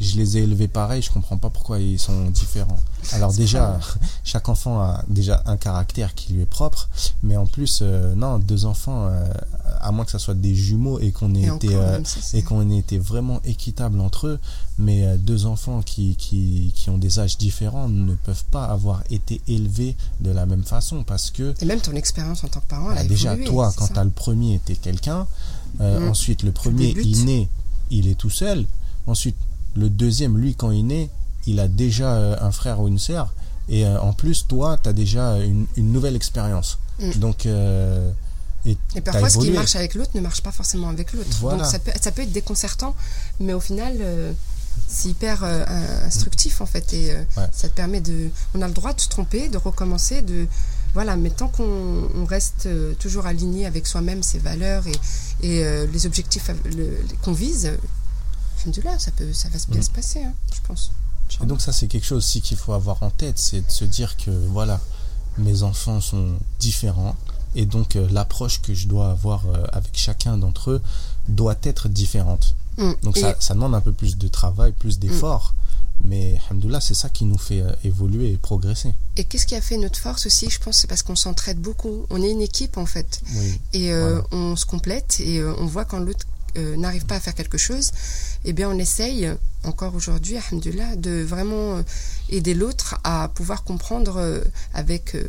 je 0.00 0.16
les 0.16 0.38
ai 0.38 0.42
élevés 0.42 0.68
pareil, 0.68 1.02
je 1.02 1.10
comprends 1.10 1.38
pas 1.38 1.50
pourquoi 1.50 1.78
ils 1.78 1.98
sont 1.98 2.30
différents. 2.30 2.80
Alors 3.12 3.32
déjà, 3.32 3.80
chaque 4.24 4.48
enfant 4.48 4.80
a 4.80 5.04
déjà 5.08 5.42
un 5.46 5.56
caractère 5.56 6.14
qui 6.14 6.34
lui 6.34 6.42
est 6.42 6.46
propre, 6.46 6.88
mais 7.22 7.36
en 7.36 7.46
plus, 7.46 7.82
non, 7.82 8.38
deux 8.38 8.66
enfants 8.66 9.10
à 9.82 9.90
moins 9.92 10.04
que 10.04 10.10
ça 10.10 10.18
soit 10.18 10.34
des 10.34 10.54
jumeaux 10.54 10.98
et 11.00 11.10
qu'on 11.10 11.34
ait, 11.34 11.54
été, 11.54 11.74
euh, 11.74 12.00
et 12.32 12.42
qu'on 12.42 12.70
ait 12.70 12.78
été 12.78 12.98
vraiment 12.98 13.40
équitable 13.44 14.00
entre 14.00 14.28
eux, 14.28 14.40
mais 14.78 15.04
euh, 15.04 15.16
deux 15.16 15.46
enfants 15.46 15.82
qui, 15.82 16.16
qui, 16.16 16.72
qui, 16.74 16.90
ont 16.90 16.98
des 16.98 17.18
âges 17.18 17.38
différents 17.38 17.88
ne 17.88 18.14
peuvent 18.14 18.44
pas 18.50 18.64
avoir 18.64 19.02
été 19.10 19.40
élevés 19.48 19.96
de 20.20 20.30
la 20.30 20.46
même 20.46 20.64
façon 20.64 21.04
parce 21.04 21.30
que... 21.30 21.54
Et 21.60 21.64
même 21.64 21.80
ton 21.80 21.92
expérience 21.92 22.44
en 22.44 22.48
tant 22.48 22.60
que 22.60 22.66
parent, 22.66 22.90
elle 22.92 22.98
a 22.98 23.02
bah, 23.02 23.08
Déjà, 23.08 23.36
toi, 23.36 23.72
quand 23.76 23.88
tu 23.88 23.98
as 23.98 24.04
le 24.04 24.10
premier, 24.10 24.60
tu 24.64 24.72
es 24.72 24.76
quelqu'un. 24.76 25.26
Euh, 25.80 26.00
mmh. 26.00 26.08
Ensuite, 26.08 26.42
le 26.42 26.52
premier, 26.52 26.94
il 27.02 27.24
naît, 27.24 27.48
il 27.90 28.08
est 28.08 28.14
tout 28.14 28.30
seul. 28.30 28.66
Ensuite, 29.06 29.36
le 29.76 29.88
deuxième, 29.88 30.38
lui, 30.38 30.54
quand 30.54 30.70
il 30.70 30.86
naît, 30.86 31.10
il 31.46 31.60
a 31.60 31.68
déjà 31.68 32.42
un 32.42 32.52
frère 32.52 32.80
ou 32.80 32.88
une 32.88 32.98
sœur. 32.98 33.34
Et 33.68 33.86
en 33.86 34.12
plus, 34.12 34.46
toi, 34.46 34.78
tu 34.82 34.88
as 34.88 34.92
déjà 34.92 35.38
une, 35.38 35.66
une 35.76 35.92
nouvelle 35.92 36.16
expérience. 36.16 36.78
Mmh. 37.00 37.12
Donc, 37.18 37.46
et, 38.64 38.76
parfois, 39.00 39.28
ce 39.28 39.38
qui 39.38 39.50
marche 39.50 39.74
avec 39.74 39.94
l'autre 39.94 40.12
ne 40.14 40.20
marche 40.20 40.40
pas 40.40 40.52
forcément 40.52 40.88
avec 40.88 41.12
l'autre. 41.12 41.28
Donc 41.40 41.64
ça 41.64 41.78
peut, 41.78 41.90
ça 42.00 42.12
peut, 42.12 42.22
être 42.22 42.32
déconcertant, 42.32 42.94
mais 43.40 43.52
au 43.52 43.60
final, 43.60 43.96
euh, 44.00 44.32
c'est 44.92 45.08
hyper 45.08 45.42
euh, 45.42 45.64
instructif 46.06 46.60
en 46.60 46.66
fait. 46.66 46.92
Et 46.92 47.12
euh, 47.12 47.22
ça 47.52 47.68
te 47.68 47.74
permet 47.74 48.00
de. 48.00 48.30
On 48.54 48.62
a 48.62 48.68
le 48.68 48.74
droit 48.74 48.92
de 48.92 49.00
se 49.00 49.08
tromper, 49.08 49.48
de 49.48 49.58
recommencer, 49.58 50.22
de. 50.22 50.46
Voilà, 50.94 51.16
mais 51.16 51.30
tant 51.30 51.48
qu'on 51.48 52.26
reste 52.26 52.68
toujours 52.98 53.24
aligné 53.24 53.64
avec 53.64 53.86
soi-même, 53.86 54.22
ses 54.22 54.38
valeurs 54.38 54.84
et, 54.86 54.92
et 55.42 55.86
les 55.86 56.04
objectifs 56.04 56.50
qu'on 57.22 57.32
vise, 57.32 57.70
là, 58.84 58.98
ça, 58.98 59.10
peut, 59.12 59.32
ça 59.32 59.48
va 59.48 59.58
bien 59.68 59.80
mm. 59.80 59.84
se 59.84 59.90
passer, 59.90 60.22
hein, 60.22 60.34
je 60.54 60.60
pense. 60.68 60.92
Et 61.42 61.46
donc, 61.46 61.62
ça, 61.62 61.72
c'est 61.72 61.86
quelque 61.86 62.04
chose 62.04 62.18
aussi 62.18 62.42
qu'il 62.42 62.58
faut 62.58 62.74
avoir 62.74 63.02
en 63.02 63.08
tête, 63.08 63.38
c'est 63.38 63.66
de 63.66 63.70
se 63.70 63.86
dire 63.86 64.18
que, 64.18 64.30
voilà, 64.48 64.80
mes 65.38 65.62
enfants 65.62 66.02
sont 66.02 66.36
différents 66.60 67.16
et 67.54 67.66
donc 67.66 67.96
euh, 67.96 68.08
l'approche 68.10 68.60
que 68.60 68.74
je 68.74 68.88
dois 68.88 69.10
avoir 69.10 69.46
euh, 69.46 69.64
avec 69.72 69.90
chacun 69.94 70.38
d'entre 70.38 70.70
eux 70.70 70.82
doit 71.28 71.56
être 71.62 71.88
différente. 71.88 72.56
Mm. 72.78 72.92
Donc 73.02 73.18
ça, 73.18 73.36
ça 73.40 73.54
demande 73.54 73.74
un 73.74 73.80
peu 73.80 73.92
plus 73.92 74.16
de 74.16 74.28
travail, 74.28 74.72
plus 74.72 74.98
d'efforts, 74.98 75.54
mais 76.04 76.38
alhamdoulilah, 76.48 76.80
c'est 76.80 76.94
ça 76.94 77.08
qui 77.08 77.24
nous 77.24 77.38
fait 77.38 77.60
euh, 77.60 77.70
évoluer 77.84 78.32
et 78.32 78.36
progresser. 78.36 78.92
Et 79.16 79.24
qu'est-ce 79.24 79.46
qui 79.46 79.54
a 79.54 79.60
fait 79.60 79.76
notre 79.76 79.98
force 79.98 80.26
aussi 80.26 80.48
Je 80.50 80.58
pense 80.58 80.78
c'est 80.78 80.86
parce 80.88 81.02
qu'on 81.02 81.16
s'entraide 81.16 81.58
beaucoup. 81.58 82.06
On 82.10 82.22
est 82.22 82.30
une 82.30 82.42
équipe 82.42 82.76
en 82.78 82.86
fait. 82.86 83.20
Oui. 83.36 83.60
Et 83.72 83.92
euh, 83.92 84.20
Voilà. 84.20 84.26
on 84.32 84.56
se 84.56 84.66
complète 84.66 85.20
et 85.20 85.38
euh, 85.38 85.54
on 85.58 85.66
voit 85.66 85.84
quand 85.84 85.98
l'autre 86.00 86.26
euh, 86.58 86.76
n'arrive 86.76 87.06
pas 87.06 87.14
à 87.16 87.20
faire 87.20 87.34
quelque 87.34 87.56
chose, 87.58 87.92
eh 88.44 88.52
bien 88.52 88.68
on 88.68 88.78
essaye, 88.78 89.30
encore 89.64 89.94
aujourd'hui, 89.94 90.36
alhamdoulilah, 90.36 90.96
de 90.96 91.22
vraiment 91.22 91.80
aider 92.28 92.52
l'autre 92.54 92.96
à 93.04 93.28
pouvoir 93.34 93.62
comprendre 93.64 94.16
euh, 94.18 94.40
avec, 94.74 95.14
euh, 95.14 95.26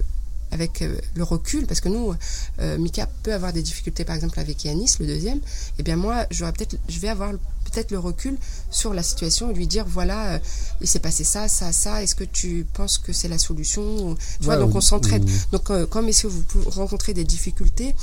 avec 0.54 0.82
euh, 0.82 0.95
le 1.16 1.24
recul. 1.24 1.66
Parce 1.66 1.82
que 1.82 1.89
nous, 1.89 2.14
euh, 2.60 2.78
Mika 2.78 3.08
peut 3.24 3.34
avoir 3.34 3.51
des 3.51 3.62
difficultés, 3.62 4.06
par 4.06 4.16
exemple, 4.16 4.39
avec 4.39 4.64
Yanis, 4.64 4.95
le 4.99 5.08
deuxième. 5.08 5.39
Eh 5.80 5.84
bien 5.84 5.95
moi, 5.95 6.26
j'aurais 6.32 6.54
peut-être, 6.54 6.78
je 6.88 6.99
vais 6.99 7.10
avoir 7.10 7.32
peut-être 7.32 7.91
le 7.91 7.99
recul 7.99 8.38
sur 8.70 8.93
la 8.93 9.04
situation 9.04 9.49
et 9.49 9.54
lui 9.54 9.68
dire, 9.68 9.86
voilà, 9.88 10.34
euh, 10.34 10.39
il 10.82 10.88
s'est 10.88 10.99
passé 10.99 11.24
ça, 11.24 11.47
ça, 11.47 11.72
ça, 11.72 12.04
est-ce 12.04 12.16
que 12.16 12.24
tu 12.24 12.66
penses 12.74 12.97
que 12.97 13.12
c'est 13.12 13.28
la 13.28 13.38
solution 13.38 14.16
Tu 14.16 14.45
vois, 14.45 14.56
Ouais, 14.56 14.60
donc 14.60 14.76
on 14.76 14.82
s'entraide. 14.82 15.28
Donc, 15.51 15.72
quand 15.89 16.01
messieurs, 16.04 16.30
vous 16.30 16.43
pouvez 16.43 16.70
rencontrer 16.70 17.14
des 17.14 17.24
difficultés, 17.24 17.95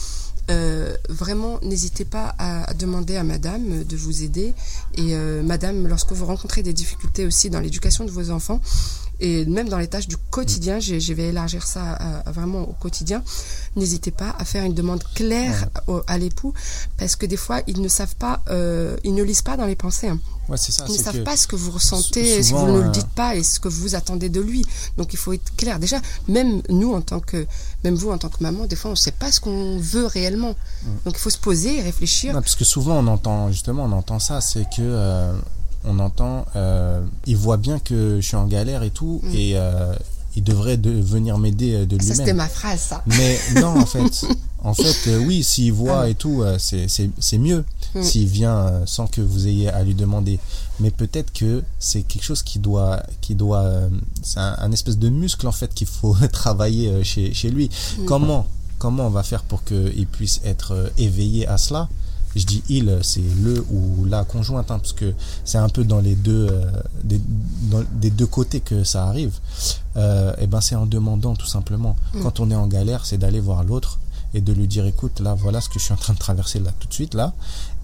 euh, 0.51 0.96
vraiment, 1.09 1.61
n'hésitez 1.62 2.05
pas 2.05 2.34
à, 2.38 2.68
à 2.68 2.74
demander 2.74 3.16
à 3.16 3.22
madame 3.22 3.84
de 3.84 3.96
vous 3.96 4.22
aider. 4.22 4.53
Et 4.94 5.14
euh, 5.14 5.42
madame, 5.42 5.86
lorsque 5.86 6.12
vous 6.12 6.26
rencontrez 6.26 6.62
des 6.62 6.72
difficultés 6.72 7.24
aussi 7.24 7.51
dans 7.51 7.61
l'éducation 7.61 8.05
de 8.05 8.11
vos 8.11 8.30
enfants, 8.30 8.61
et 9.20 9.44
même 9.46 9.68
dans 9.68 9.78
les 9.78 9.86
tâches 9.88 10.08
du 10.08 10.16
quotidien, 10.16 10.78
j'ai- 10.80 11.00
je 11.00 11.12
vais 11.12 11.28
élargir 11.28 11.66
ça 11.66 11.92
à- 11.92 12.28
à 12.28 12.32
vraiment 12.32 12.62
au 12.62 12.72
quotidien, 12.72 13.22
n'hésitez 13.76 14.10
pas 14.10 14.34
à 14.38 14.44
faire 14.44 14.64
une 14.64 14.74
demande 14.74 15.02
claire 15.14 15.68
au- 15.86 16.02
à 16.06 16.18
l'époux, 16.18 16.52
parce 16.98 17.16
que 17.16 17.26
des 17.26 17.36
fois, 17.36 17.60
ils 17.66 17.80
ne 17.80 17.88
savent 17.88 18.16
pas, 18.16 18.42
euh, 18.50 18.96
ils 19.04 19.14
ne 19.14 19.22
lisent 19.22 19.42
pas 19.42 19.56
dans 19.56 19.66
les 19.66 19.76
pensées. 19.76 20.08
hein. 20.08 20.18
Ouais, 20.48 20.56
c'est 20.56 20.72
ça. 20.72 20.84
Ils 20.88 20.94
ne 20.94 20.98
savent 20.98 21.18
que- 21.18 21.22
pas 21.22 21.36
ce 21.36 21.46
que 21.46 21.54
vous 21.54 21.70
ressentez, 21.70 22.38
sou- 22.38 22.42
si 22.42 22.52
vous 22.52 22.58
souvent, 22.58 22.72
ne 22.72 22.80
le 22.80 22.86
euh, 22.86 22.90
dites 22.90 23.06
pas 23.14 23.36
et 23.36 23.42
ce 23.44 23.60
que 23.60 23.68
vous 23.68 23.94
attendez 23.94 24.28
de 24.28 24.40
lui. 24.40 24.66
Donc 24.96 25.12
il 25.12 25.16
faut 25.16 25.32
être 25.32 25.54
clair. 25.56 25.78
Déjà, 25.78 26.00
même 26.26 26.60
nous 26.68 26.92
en 26.92 27.02
tant 27.02 27.20
que, 27.20 27.46
même 27.84 27.94
vous 27.94 28.10
en 28.10 28.18
tant 28.18 28.28
que 28.30 28.42
maman, 28.42 28.66
des 28.66 28.74
fois 28.74 28.88
on 28.90 28.94
ne 28.94 28.98
sait 28.98 29.12
pas 29.12 29.30
ce 29.30 29.38
qu'on 29.38 29.78
veut 29.78 30.06
réellement. 30.06 30.56
Donc 31.04 31.14
il 31.14 31.18
faut 31.20 31.30
se 31.30 31.38
poser 31.38 31.78
et 31.78 31.82
réfléchir. 31.82 32.34
Non, 32.34 32.40
parce 32.42 32.56
que 32.56 32.64
souvent 32.64 32.96
on 32.98 33.06
entend 33.06 33.52
justement 33.52 33.84
on 33.84 33.92
entend 33.92 34.18
ça, 34.18 34.40
c'est 34.40 34.64
que 34.64 34.80
euh, 34.80 35.32
on 35.85 35.99
entend, 35.99 36.47
euh, 36.57 37.01
il 37.26 37.37
voit 37.37 37.57
bien 37.57 37.78
que 37.78 38.18
je 38.20 38.26
suis 38.26 38.37
en 38.37 38.47
galère 38.47 38.83
et 38.83 38.91
tout, 38.91 39.20
Mm. 39.24 39.35
et 39.35 39.53
euh, 39.57 39.95
il 40.37 40.45
devrait 40.45 40.76
de, 40.76 40.91
venir 40.91 41.39
m'aider 41.39 41.74
euh, 41.74 41.87
de 41.87 41.97
Ça 42.01 42.09
c'était 42.14 42.18
lui-même. 42.18 42.37
ma 42.37 42.49
phrase, 42.49 42.81
ça. 42.81 43.03
Mais 43.07 43.39
non, 43.61 43.68
en 43.78 43.87
fait, 43.95 44.26
en 44.62 44.74
fait, 44.74 45.16
oui, 45.26 45.43
s'il 45.43 45.72
voit 45.72 46.03
Ah. 46.03 46.09
et 46.09 46.14
tout, 46.14 46.43
c'est 46.59 47.39
mieux 47.39 47.64
Mm. 47.95 48.03
s'il 48.03 48.28
vient 48.28 48.70
sans 48.87 49.07
que 49.09 49.20
vous 49.20 49.49
ayez 49.49 49.68
à 49.68 49.83
lui 49.83 49.95
demander. 49.95 50.39
Mais 50.78 50.91
peut-être 50.93 51.33
que 51.33 51.62
c'est 51.81 52.03
quelque 52.03 52.22
chose 52.22 52.43
qui 52.45 52.59
doit, 52.61 53.03
qui 53.20 53.35
doit, 53.35 53.68
c'est 54.22 54.39
un, 54.39 54.55
un 54.59 54.70
espèce 54.72 54.97
de 54.99 55.09
muscle 55.09 55.47
en 55.49 55.53
fait 55.53 55.74
qu'il 55.74 55.89
faut 55.89 56.14
travailler 56.33 57.03
chez 57.05 57.35
chez 57.35 57.51
lui. 57.51 57.68
Mm. 57.99 58.05
Comment 58.05 58.47
comment 58.78 59.07
on 59.07 59.11
va 59.11 59.22
faire 59.24 59.43
pour 59.43 59.62
qu'il 59.64 60.07
puisse 60.07 60.41
être 60.45 60.93
éveillé 60.99 61.47
à 61.49 61.59
cela? 61.59 61.89
Je 62.37 62.47
dis 62.47 62.62
il, 62.68 62.99
c'est 63.03 63.22
le 63.43 63.64
ou 63.70 64.05
la 64.05 64.24
conjointe, 64.24 64.70
hein, 64.70 64.78
parce 64.78 64.93
que 64.93 65.12
c'est 65.45 65.59
un 65.59 65.68
peu 65.68 65.85
dans 65.85 66.01
les 66.01 66.14
deux, 66.14 66.47
euh, 66.51 66.70
des, 67.03 67.20
dans- 67.70 67.85
des 67.93 68.11
deux 68.11 68.26
côtés 68.26 68.61
que 68.61 68.85
ça 68.85 69.07
arrive. 69.07 69.35
Euh, 69.97 70.33
et 70.39 70.47
ben 70.47 70.61
c'est 70.61 70.76
en 70.76 70.87
demandant 70.87 71.35
tout 71.35 71.47
simplement. 71.47 71.97
Mm. 72.14 72.22
Quand 72.22 72.41
on 72.41 72.51
est 72.51 72.55
en 72.55 72.66
galère, 72.68 73.05
c'est 73.07 73.18
d'aller 73.18 73.41
voir 73.41 73.64
l'autre 73.64 73.99
et 74.33 74.41
de 74.41 74.53
lui 74.53 74.68
dire 74.68 74.87
écoute 74.87 75.18
là 75.18 75.35
voilà 75.35 75.61
ce 75.61 75.68
que 75.68 75.81
je 75.81 75.85
suis 75.87 75.93
en 75.93 75.97
train 75.97 76.12
de 76.14 76.18
traverser 76.20 76.61
là 76.61 76.70
tout 76.78 76.87
de 76.87 76.93
suite 76.95 77.14
là. 77.14 77.33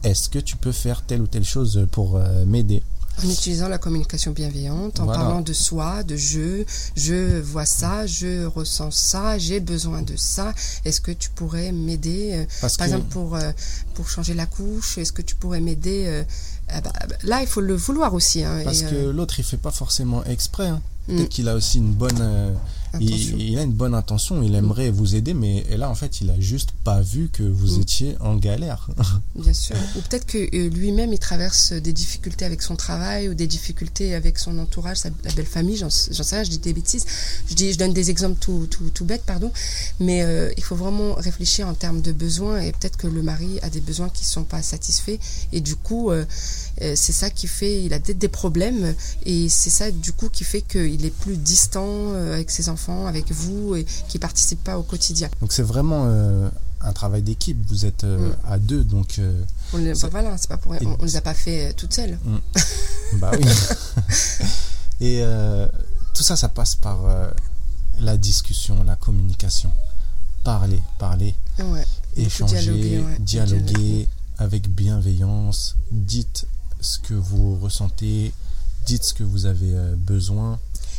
Est-ce 0.04 0.28
que 0.28 0.38
tu 0.38 0.56
peux 0.56 0.70
faire 0.70 1.02
telle 1.02 1.20
ou 1.22 1.26
telle 1.26 1.44
chose 1.44 1.84
pour 1.90 2.16
euh, 2.16 2.44
m'aider? 2.46 2.82
En 3.24 3.30
utilisant 3.30 3.68
la 3.68 3.78
communication 3.78 4.32
bienveillante, 4.32 5.00
en 5.00 5.04
Voilà. 5.04 5.20
parlant 5.20 5.40
de 5.40 5.52
soi, 5.54 6.02
de 6.02 6.16
je, 6.16 6.64
je 6.96 7.40
vois 7.40 7.64
ça, 7.64 8.06
je 8.06 8.44
ressens 8.44 8.90
ça, 8.90 9.38
j'ai 9.38 9.58
besoin 9.60 10.02
de 10.02 10.16
ça. 10.16 10.52
Est-ce 10.84 11.00
que 11.00 11.12
tu 11.12 11.30
pourrais 11.30 11.72
m'aider 11.72 12.32
euh, 12.34 12.44
Par 12.60 12.70
que 12.76 12.82
exemple, 12.84 13.06
pour, 13.10 13.36
euh, 13.36 13.52
pour 13.94 14.08
changer 14.10 14.34
la 14.34 14.44
couche, 14.46 14.98
est-ce 14.98 15.12
que 15.12 15.22
tu 15.22 15.34
pourrais 15.34 15.60
m'aider 15.60 16.04
euh, 16.08 16.24
ah 16.68 16.80
bah, 16.82 16.92
bah, 17.08 17.16
Là, 17.22 17.40
il 17.40 17.46
faut 17.46 17.62
le 17.62 17.74
vouloir 17.74 18.12
aussi. 18.12 18.44
hein, 18.44 18.60
parce 18.64 18.82
et, 18.82 18.86
que 18.86 19.08
l'autre 19.10 19.38
il 19.38 19.44
fait 19.44 19.56
pas 19.56 19.70
forcément 19.70 20.22
exprès. 20.24 20.66
hein. 20.68 20.82
Mm. 21.08 21.16
Peut-être 21.16 21.28
qu'il 21.30 21.48
a 21.48 21.54
aussi 21.54 21.78
une 21.78 21.92
bonne 21.94 22.54
il, 23.00 23.58
a 23.58 23.62
une 23.62 23.72
bonne 23.72 23.94
intention, 23.94 24.42
il 24.42 24.54
aimerait 24.54 24.90
vous 24.90 25.14
aider, 25.14 25.34
mais 25.34 25.64
là 25.76 25.88
en 25.90 25.94
fait 25.94 26.20
il 26.20 26.30
a 26.30 26.38
juste 26.40 26.72
pas 26.84 27.00
vu 27.00 27.28
que 27.32 27.42
vous 27.42 27.76
Mm. 27.76 27.80
étiez 27.80 28.16
en 28.20 28.36
galère. 28.36 28.88
Bien 29.34 29.52
sûr. 29.52 29.76
Ou 29.96 30.00
peut-être 30.00 30.26
que 30.26 30.38
euh, 30.38 30.68
lui-même, 30.70 31.12
il 31.12 31.18
traverse 31.18 31.72
des 31.72 31.92
difficultés 31.92 32.44
avec 32.44 32.62
son 32.62 32.76
travail 32.76 33.28
ou 33.28 33.34
des 33.34 33.46
difficultés 33.46 34.14
avec 34.14 34.38
son 34.38 34.58
entourage, 34.58 34.98
sa, 34.98 35.10
la 35.24 35.32
belle 35.32 35.46
famille, 35.46 35.76
j'en 35.76 35.90
sais 35.90 36.34
rien, 36.34 36.44
je 36.44 36.50
dis 36.50 36.58
des 36.58 36.72
bêtises. 36.72 37.04
Je, 37.48 37.54
dis, 37.54 37.72
je 37.72 37.78
donne 37.78 37.92
des 37.92 38.10
exemples 38.10 38.38
tout, 38.40 38.66
tout, 38.70 38.90
tout 38.90 39.04
bêtes, 39.04 39.24
pardon. 39.26 39.50
Mais 40.00 40.22
euh, 40.22 40.50
il 40.56 40.62
faut 40.62 40.76
vraiment 40.76 41.14
réfléchir 41.14 41.68
en 41.68 41.74
termes 41.74 42.00
de 42.00 42.12
besoins 42.12 42.60
et 42.60 42.72
peut-être 42.72 42.96
que 42.96 43.06
le 43.06 43.22
mari 43.22 43.58
a 43.62 43.70
des 43.70 43.80
besoins 43.80 44.08
qui 44.08 44.22
ne 44.24 44.28
sont 44.28 44.44
pas 44.44 44.62
satisfaits. 44.62 45.18
Et 45.52 45.60
du 45.60 45.76
coup, 45.76 46.10
euh, 46.10 46.24
c'est 46.78 47.12
ça 47.12 47.30
qui 47.30 47.46
fait, 47.46 47.82
il 47.84 47.92
a 47.92 48.00
peut-être 48.00 48.18
des 48.18 48.28
problèmes 48.28 48.94
et 49.24 49.48
c'est 49.48 49.70
ça 49.70 49.90
du 49.90 50.12
coup 50.12 50.28
qui 50.28 50.44
fait 50.44 50.60
qu'il 50.62 51.04
est 51.04 51.10
plus 51.10 51.36
distant 51.36 51.84
euh, 51.88 52.34
avec 52.34 52.50
ses 52.50 52.68
enfants, 52.68 53.06
avec 53.06 53.30
vous 53.32 53.76
et 53.76 53.84
qui 54.08 54.18
participe 54.18 54.62
pas 54.62 54.78
au 54.78 54.82
quotidien. 54.82 55.28
Donc 55.40 55.52
c'est 55.52 55.62
vraiment 55.62 56.04
euh, 56.06 56.48
un 56.82 56.92
travail 56.92 57.22
d'équipe. 57.22 57.56
Vous 57.68 57.86
êtes 57.86 58.04
euh, 58.04 58.28
Mm. 58.28 58.36
à 58.48 58.58
deux, 58.58 58.84
donc 58.84 59.18
euh, 59.18 59.42
On, 59.72 59.78
C'est- 59.78 60.02
bah 60.02 60.08
voilà, 60.10 60.36
c'est 60.38 60.48
pas 60.48 60.58
pour 60.58 60.72
On, 60.72 60.96
on 61.00 61.04
les 61.04 61.16
a 61.16 61.20
pas 61.22 61.34
fait 61.34 61.68
euh, 61.68 61.72
toutes 61.76 61.94
seules. 61.94 62.18
bah 63.14 63.30
oui. 63.38 63.44
Et 65.00 65.20
euh, 65.22 65.66
tout 66.14 66.22
ça, 66.22 66.36
ça 66.36 66.48
passe 66.48 66.74
par 66.74 67.04
euh, 67.06 67.28
la 68.00 68.16
discussion, 68.16 68.82
la 68.84 68.96
communication, 68.96 69.70
parler, 70.44 70.82
parler, 70.98 71.34
Ouais. 71.58 71.84
échanger, 72.16 72.58
dialoguer, 72.60 72.98
ouais. 73.00 73.16
dialoguer 73.18 73.60
Dialoguer. 73.62 74.08
avec 74.38 74.68
bienveillance. 74.70 75.76
Dites 75.90 76.46
ce 76.86 76.98
que 76.98 77.14
vous 77.14 77.58
ressentez, 77.58 78.32
dites 78.86 79.02
ce 79.02 79.14
que 79.14 79.24
vous 79.24 79.46
avez 79.46 79.74
euh, 79.74 79.94
besoin. 79.96 80.58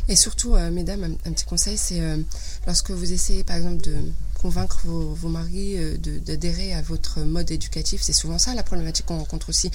Et 0.09 0.15
surtout, 0.15 0.55
euh, 0.55 0.69
mesdames, 0.69 1.03
un, 1.03 1.29
un 1.29 1.33
petit 1.33 1.45
conseil, 1.45 1.77
c'est 1.77 2.01
euh, 2.01 2.17
lorsque 2.65 2.91
vous 2.91 3.11
essayez, 3.11 3.43
par 3.43 3.55
exemple, 3.55 3.83
de 3.83 3.95
convaincre 4.37 4.81
vos, 4.85 5.29
maris 5.29 5.77
euh, 5.77 5.97
d'adhérer 5.97 6.73
à 6.73 6.81
votre 6.81 7.21
mode 7.21 7.51
éducatif, 7.51 8.01
c'est 8.01 8.13
souvent 8.13 8.37
ça 8.37 8.53
la 8.53 8.63
problématique 8.63 9.05
qu'on 9.05 9.17
rencontre 9.17 9.49
aussi 9.49 9.69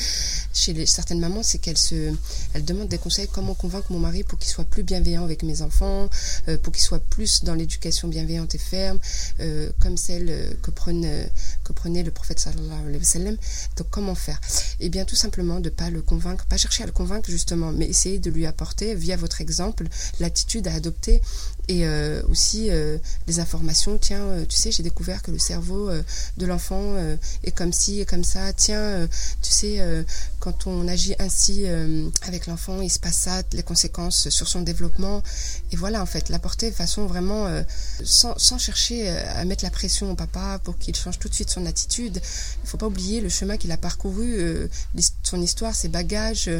chez 0.54 0.86
certaines 0.86 1.20
mamans, 1.20 1.42
c'est 1.42 1.58
qu'elles 1.58 1.78
se, 1.78 2.12
elles 2.54 2.64
demandent 2.64 2.88
des 2.88 2.98
conseils 2.98 3.28
comment 3.30 3.54
convaincre 3.54 3.92
mon 3.92 3.98
mari 3.98 4.22
pour 4.22 4.38
qu'il 4.38 4.50
soit 4.50 4.64
plus 4.64 4.82
bienveillant 4.82 5.24
avec 5.24 5.42
mes 5.42 5.62
enfants, 5.62 6.08
euh, 6.48 6.56
pour 6.58 6.72
qu'il 6.72 6.82
soit 6.82 7.02
plus 7.02 7.44
dans 7.44 7.54
l'éducation 7.54 8.08
bienveillante 8.08 8.54
et 8.54 8.58
ferme, 8.58 8.98
euh, 9.40 9.70
comme 9.80 9.96
celle 9.96 10.56
que, 10.62 10.70
que 10.70 11.72
prenait 11.72 12.02
le 12.02 12.10
prophète 12.10 12.38
sallallahu 12.38 12.80
alayhi 12.86 12.98
wa 12.98 13.04
sallam. 13.04 13.36
Donc 13.76 13.88
comment 13.90 14.14
faire? 14.14 14.40
Eh 14.80 14.88
bien 14.88 15.04
tout 15.04 15.16
simplement 15.16 15.60
de 15.60 15.70
pas 15.70 15.90
le 15.90 16.02
convaincre, 16.02 16.46
pas 16.46 16.56
chercher 16.56 16.84
à 16.84 16.86
le 16.86 16.92
convaincre 16.92 17.30
justement, 17.30 17.72
mais 17.72 17.86
essayer 17.86 18.18
de 18.18 18.30
lui 18.30 18.46
apporter 18.46 18.94
via 18.94 19.16
votre 19.16 19.40
exemple 19.40 19.86
l'attitude 20.20 20.66
à 20.68 20.74
adopter 20.74 21.20
et 21.68 21.86
euh, 21.86 22.22
aussi 22.28 22.70
euh, 22.70 22.98
les 23.26 23.38
informations. 23.40 23.98
Tiens, 23.98 24.22
euh, 24.22 24.44
tu 24.46 24.56
sais, 24.56 24.72
j'ai 24.72 24.82
découvert 24.82 25.22
que 25.22 25.30
le 25.30 25.38
cerveau 25.38 25.88
euh, 25.88 26.02
de 26.36 26.46
l'enfant 26.46 26.96
est 27.44 27.52
comme 27.52 27.72
ci 27.72 28.00
et 28.00 28.04
comme 28.04 28.24
ça. 28.24 28.52
Tiens, 28.52 29.08
tu 29.42 29.50
sais, 29.50 29.80
quand 30.40 30.66
on 30.66 30.88
agit 30.88 31.14
ainsi 31.18 31.64
avec 32.22 32.46
l'enfant, 32.46 32.80
il 32.80 32.90
se 32.90 32.98
passe 32.98 33.16
ça, 33.16 33.42
les 33.52 33.62
conséquences 33.62 34.28
sur 34.28 34.48
son 34.48 34.62
développement. 34.62 35.22
Et 35.70 35.76
voilà, 35.76 36.02
en 36.02 36.06
fait, 36.06 36.28
l'apporter 36.28 36.70
de 36.70 36.74
façon 36.74 37.06
vraiment 37.06 37.48
sans, 38.04 38.36
sans 38.38 38.58
chercher 38.58 39.08
à 39.08 39.44
mettre 39.44 39.64
la 39.64 39.70
pression 39.70 40.10
au 40.10 40.14
papa 40.14 40.60
pour 40.62 40.78
qu'il 40.78 40.96
change 40.96 41.18
tout 41.18 41.28
de 41.28 41.34
suite 41.34 41.50
son 41.50 41.66
attitude. 41.66 42.20
Il 42.64 42.68
faut 42.68 42.78
pas 42.78 42.86
oublier 42.86 43.20
le 43.20 43.28
chemin 43.28 43.56
qu'il 43.56 43.72
a 43.72 43.76
parcouru, 43.76 44.68
son 45.22 45.40
histoire, 45.40 45.74
ses 45.74 45.88
bagages 45.88 46.50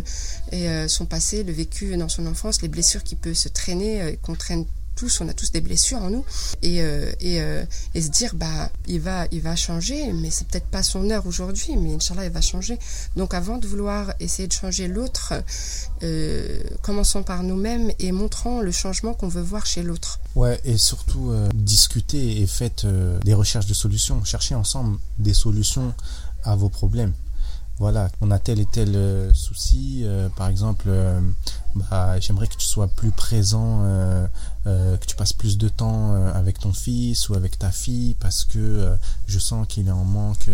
et 0.53 0.89
son 0.89 1.07
passé, 1.07 1.43
le 1.43 1.53
vécu 1.53 1.97
dans 1.97 2.09
son 2.09 2.27
enfance, 2.27 2.63
les 2.63 2.69
blessures 2.69 3.03
qui 3.03 3.17
peuvent 3.17 3.35
se 3.35 3.49
traîner, 3.49 4.19
qu'on 4.23 4.35
traîne 4.35 4.65
tous, 4.95 5.21
on 5.21 5.29
a 5.29 5.35
tous 5.35 5.53
des 5.53 5.61
blessures 5.61 5.99
en 5.99 6.11
nous, 6.11 6.25
et, 6.63 6.83
euh, 6.83 7.13
euh, 7.23 7.65
et 7.95 8.03
se 8.03 8.09
dire, 8.09 8.35
bah, 8.35 8.71
il 8.87 9.01
va, 9.01 9.27
il 9.31 9.41
va 9.41 9.57
changer, 9.57 10.13
mais 10.13 10.31
c'est 10.31 10.47
peut-être 10.47 10.67
pas 10.67 10.83
son 10.83 11.11
heure 11.11 11.27
aujourd'hui, 11.27 11.77
mais 11.77 11.95
Inch'Allah, 11.95 12.25
il 12.25 12.31
va 12.31 12.41
changer. 12.41 12.79
Donc 13.17 13.35
avant 13.35 13.59
de 13.59 13.67
vouloir 13.67 14.13
essayer 14.21 14.49
de 14.49 14.53
changer 14.53 14.89
l'autre, 14.89 15.35
euh, 16.03 16.63
commençons 16.83 17.23
par 17.23 17.43
nous-mêmes 17.43 17.91
et 17.99 18.13
montrons 18.13 18.61
le 18.61 18.73
changement 18.73 19.15
qu'on 19.15 19.29
veut 19.29 19.43
voir 19.43 19.67
chez 19.67 19.83
l'autre. 19.83 20.21
Ouais, 20.35 20.61
et 20.65 20.79
surtout 20.79 21.33
discutez 21.55 22.41
et 22.41 22.47
faites 22.47 22.87
des 23.25 23.35
recherches 23.35 23.67
de 23.67 23.75
solutions. 23.75 24.25
Cherchez 24.25 24.55
ensemble 24.55 24.99
des 25.19 25.35
solutions 25.35 25.95
à 26.45 26.57
vos 26.57 26.69
problèmes. 26.69 27.13
Voilà, 27.79 28.11
on 28.21 28.31
a 28.31 28.39
tel 28.39 28.61
et 28.61 28.67
tel 28.67 28.95
euh, 28.95 29.33
souci. 29.35 30.03
euh, 30.05 30.29
par 30.37 30.49
exemple, 30.49 30.85
euh, 30.89 31.21
bah, 31.75 32.21
j'aimerais 32.21 32.47
que 32.47 32.55
tu 32.57 32.67
sois 32.67 32.87
plus 32.87 33.11
présent, 33.11 33.83
que 34.65 35.07
tu 35.07 35.17
passes 35.17 35.33
plus 35.33 35.59
de 35.59 35.69
temps 35.69 36.15
avec 36.33 36.59
ton 36.61 36.73
fils 36.73 37.29
ou 37.29 37.35
avec 37.35 37.59
ta 37.59 37.71
fille 37.73 38.15
parce 38.21 38.45
que 38.45 38.95
je 39.27 39.39
sens 39.39 39.67
qu'il 39.67 39.89
est 39.89 39.93
en 39.93 40.05
manque 40.05 40.49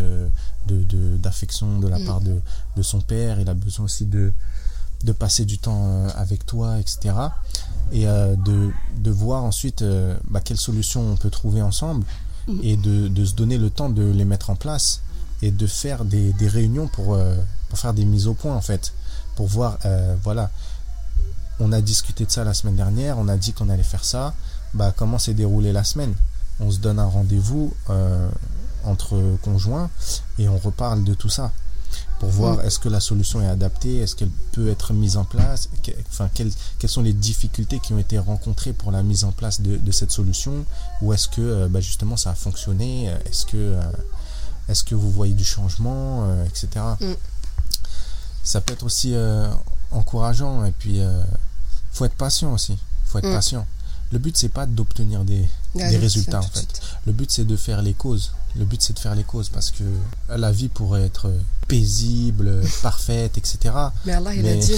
de 0.67 1.17
d'affection 1.17 1.79
de, 1.81 1.89
la 1.89 1.99
Mm. 1.99 2.05
part 2.07 2.21
de, 2.21 2.41
de 2.77 2.83
son 2.83 3.01
père. 3.01 3.41
Il 3.41 3.49
a 3.49 3.55
besoin 3.55 3.85
aussi 3.87 4.07
de, 4.07 4.33
de 5.05 5.13
passer 5.13 5.45
du 5.45 5.59
temps 5.59 6.07
avec 6.15 6.47
toi, 6.47 6.79
etc. 6.79 7.15
Et 7.93 8.05
de, 8.07 8.71
de 8.97 9.11
voir 9.11 9.43
ensuite 9.45 9.85
bah, 10.31 10.41
quelles 10.41 10.57
solutions 10.61 11.03
on 11.13 11.17
peut 11.17 11.31
trouver 11.31 11.63
ensemble 11.63 12.05
Mm. 12.47 12.61
et 12.63 12.77
de, 12.79 13.09
de 13.09 13.25
se 13.27 13.35
donner 13.35 13.59
le 13.59 13.69
temps 13.69 13.91
de 13.91 14.03
les 14.05 14.25
mettre 14.25 14.49
en 14.49 14.57
place 14.57 15.03
et 15.43 15.51
de 15.51 15.67
faire 15.67 16.05
des, 16.05 16.33
des 16.35 16.49
réunions 16.49 16.89
pour, 16.89 17.15
euh, 17.15 17.35
pour 17.69 17.79
faire 17.79 17.95
des 17.95 18.05
mises 18.05 18.27
au 18.27 18.35
point 18.35 18.55
en 18.55 18.61
fait. 18.61 18.93
Pour 19.37 19.47
voir, 19.47 19.79
euh, 19.85 20.17
voilà, 20.25 20.51
on 21.61 21.73
a 21.73 21.81
discuté 21.81 22.25
de 22.25 22.31
ça 22.31 22.45
la 22.45 22.55
semaine 22.55 22.77
dernière, 22.77 23.19
on 23.19 23.29
a 23.29 23.37
dit 23.37 23.53
qu'on 23.53 23.69
allait 23.69 23.83
faire 23.83 24.05
ça, 24.05 24.35
bah 24.75 24.93
comment 24.97 25.19
s'est 25.19 25.35
déroulée 25.35 25.73
la 25.73 25.85
semaine? 25.85 26.15
On 26.61 26.71
se 26.71 26.79
donne 26.79 26.99
un 26.99 27.07
rendez-vous 27.07 27.73
euh, 27.91 28.29
entre 28.85 29.21
conjoints 29.43 29.91
et 30.39 30.49
on 30.49 30.59
reparle 30.59 31.05
de 31.05 31.15
tout 31.15 31.29
ça 31.29 31.53
pour 32.21 32.31
voir 32.31 32.57
Mm. 32.57 32.61
est-ce 32.67 32.79
que 32.81 32.89
la 32.89 32.99
solution 33.01 33.41
est 33.41 33.47
adaptée, 33.49 33.99
est-ce 33.99 34.17
qu'elle 34.17 34.31
peut 34.53 34.69
être 34.69 34.93
mise 34.93 35.17
en 35.17 35.25
place, 35.25 35.69
que- 35.85 35.93
enfin 36.11 36.29
quelles, 36.35 36.51
quelles 36.81 36.91
sont 36.91 37.03
les 37.03 37.13
difficultés 37.13 37.79
qui 37.79 37.93
ont 37.93 37.99
été 37.99 38.19
rencontrées 38.19 38.73
pour 38.73 38.91
la 38.91 39.03
mise 39.05 39.23
en 39.25 39.31
place 39.31 39.61
de, 39.61 39.77
de 39.77 39.93
cette 39.93 40.11
solution, 40.11 40.65
ou 41.01 41.13
est-ce 41.13 41.29
que 41.29 41.69
bah, 41.69 41.81
justement 41.81 42.17
ça 42.17 42.31
a 42.31 42.35
fonctionné, 42.35 43.07
est-ce 43.27 43.47
que 43.47 43.79
est-ce 44.69 44.85
que 44.85 44.95
vous 44.95 45.11
voyez 45.11 45.35
du 45.35 45.45
changement, 45.45 46.25
euh, 46.29 46.45
etc. 46.45 46.69
Mm. 47.01 47.13
Ça 48.45 48.61
peut 48.61 48.73
être 48.73 48.85
aussi 48.85 49.15
euh, 49.15 49.49
encourageant 49.91 50.65
et 50.65 50.73
puis 50.73 51.01
euh, 51.01 51.23
faut 51.93 52.05
être 52.05 52.15
patient 52.15 52.53
aussi, 52.53 52.79
faut 53.07 53.19
être 53.19 53.29
Mm. 53.29 53.35
patient. 53.35 53.67
Le 54.11 54.19
but 54.19 54.37
c'est 54.39 54.49
pas 54.49 54.65
d'obtenir 54.65 55.23
des, 55.25 55.47
des 55.75 55.97
résultats 55.99 56.39
en 56.39 56.43
fait. 56.43 56.59
suite. 56.61 56.81
Le 57.07 57.13
but 57.13 57.31
c'est 57.31 57.45
de 57.45 57.57
faire 57.57 57.83
les 57.83 57.93
causes. 57.93 58.33
Le 58.57 58.65
but 58.65 58.81
c'est 58.81 58.95
de 58.95 58.99
faire 58.99 59.15
les 59.15 59.23
causes 59.25 59.51
parce 59.51 59.71
que 59.71 59.85
la 60.35 60.51
vie 60.51 60.69
pourrait 60.69 61.03
être 61.05 61.31
paisible, 61.69 62.63
parfaite, 62.83 63.37
etc. 63.37 63.59
Mais 64.07 64.13
Allah, 64.13 64.35
il 64.35 64.49
a 64.49 64.57
dit, 64.57 64.73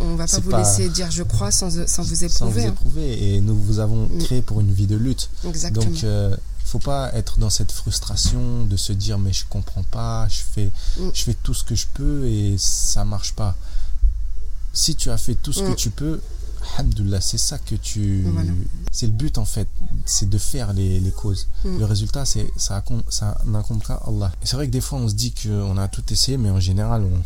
on, 0.00 0.06
on 0.06 0.16
va 0.16 0.26
pas 0.26 0.38
vous 0.40 0.50
pas- 0.50 0.58
laisser 0.60 0.88
dire 0.88 1.10
je 1.10 1.22
crois 1.22 1.50
sans, 1.50 1.68
sans 1.86 2.02
vous 2.02 2.14
Sans 2.14 2.24
éprouver. 2.24 2.60
vous 2.62 2.66
hein. 2.66 2.70
éprouver. 2.72 3.34
Et 3.36 3.40
nous 3.42 3.54
vous 3.60 3.78
avons 3.80 4.06
Mm. 4.06 4.18
créé 4.24 4.40
pour 4.40 4.60
une 4.62 4.72
vie 4.72 4.86
de 4.86 4.96
lutte. 4.96 5.28
Exactement. 5.46 5.84
Donc 5.84 6.02
euh, 6.04 6.34
faut 6.70 6.78
pas 6.78 7.12
être 7.14 7.38
dans 7.38 7.50
cette 7.50 7.72
frustration 7.72 8.64
de 8.64 8.76
se 8.76 8.92
dire 8.92 9.18
mais 9.18 9.32
je 9.32 9.44
comprends 9.48 9.82
pas, 9.82 10.28
je 10.28 10.38
fais, 10.54 10.70
Mm. 10.98 11.08
je 11.12 11.22
fais 11.24 11.34
tout 11.42 11.54
ce 11.54 11.64
que 11.64 11.74
je 11.74 11.86
peux 11.94 12.26
et 12.28 12.56
ça 12.58 13.04
marche 13.04 13.32
pas. 13.34 13.56
Si 14.72 14.94
tu 14.94 15.10
as 15.10 15.18
fait 15.18 15.34
tout 15.34 15.52
ce 15.52 15.62
que 15.62 15.70
Mm. 15.72 15.76
tu 15.76 15.90
peux, 15.90 16.20
Alhamdoulilah, 16.76 17.20
c'est 17.22 17.38
ça 17.38 17.58
que 17.58 17.74
tu. 17.74 18.22
Voilà. 18.34 18.52
C'est 18.92 19.06
le 19.06 19.12
but 19.12 19.38
en 19.38 19.46
fait, 19.46 19.66
c'est 20.04 20.28
de 20.28 20.36
faire 20.38 20.72
les, 20.74 21.00
les 21.00 21.10
causes. 21.10 21.48
Mm. 21.64 21.78
Le 21.78 21.84
résultat, 21.86 22.24
c'est 22.26 22.48
ça, 22.56 22.84
ça 23.08 23.38
n'incombe 23.46 23.82
qu'à 23.82 23.94
Allah. 24.06 24.30
C'est 24.44 24.56
vrai 24.56 24.66
que 24.66 24.72
des 24.72 24.82
fois, 24.82 24.98
on 24.98 25.08
se 25.08 25.14
dit 25.14 25.32
qu'on 25.32 25.76
a 25.78 25.88
tout 25.88 26.04
essayé, 26.12 26.36
mais 26.36 26.50
en 26.50 26.60
général, 26.60 27.02
on 27.02 27.22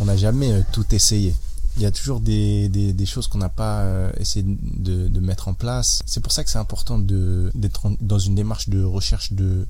on 0.00 0.06
n'a 0.06 0.16
jamais 0.16 0.52
euh, 0.52 0.62
tout 0.72 0.86
essayé. 0.94 1.34
Il 1.80 1.84
y 1.84 1.86
a 1.86 1.90
toujours 1.90 2.20
des, 2.20 2.68
des, 2.68 2.92
des 2.92 3.06
choses 3.06 3.26
qu'on 3.26 3.38
n'a 3.38 3.48
pas 3.48 3.80
euh, 3.80 4.12
essayé 4.18 4.44
de, 4.46 5.08
de 5.08 5.20
mettre 5.20 5.48
en 5.48 5.54
place. 5.54 6.02
C'est 6.04 6.20
pour 6.20 6.30
ça 6.30 6.44
que 6.44 6.50
c'est 6.50 6.58
important 6.58 6.98
d'être 6.98 7.90
dans 8.02 8.18
une 8.18 8.34
démarche 8.34 8.68
de 8.68 8.82
recherche 8.84 9.32
de, 9.32 9.66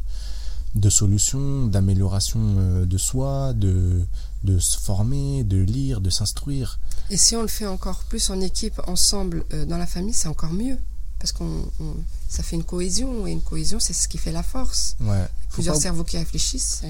de 0.74 0.90
solutions, 0.90 1.66
d'amélioration 1.68 2.40
euh, 2.58 2.84
de 2.84 2.98
soi, 2.98 3.52
de, 3.54 4.02
de 4.42 4.58
se 4.58 4.76
former, 4.80 5.44
de 5.44 5.58
lire, 5.58 6.00
de 6.00 6.10
s'instruire. 6.10 6.80
Et 7.10 7.16
si 7.16 7.36
on 7.36 7.42
le 7.42 7.48
fait 7.48 7.66
encore 7.66 8.00
plus 8.08 8.28
en 8.30 8.40
équipe, 8.40 8.80
ensemble, 8.88 9.44
euh, 9.52 9.64
dans 9.64 9.78
la 9.78 9.86
famille, 9.86 10.12
c'est 10.14 10.28
encore 10.28 10.52
mieux. 10.52 10.78
Parce 11.20 11.30
qu'on 11.30 11.64
on- 11.78 11.94
ça 12.28 12.42
fait 12.42 12.56
une 12.56 12.64
cohésion, 12.64 13.24
et 13.28 13.30
une 13.30 13.42
cohésion, 13.42 13.78
c'est 13.78 13.92
ce 13.92 14.08
qui 14.08 14.18
fait 14.18 14.32
la 14.32 14.42
force. 14.42 14.96
Ouais. 15.00 15.28
Plusieurs 15.50 15.76
pas, 15.76 15.80
cerveaux 15.80 16.02
qui 16.04 16.18
réfléchissent, 16.18 16.82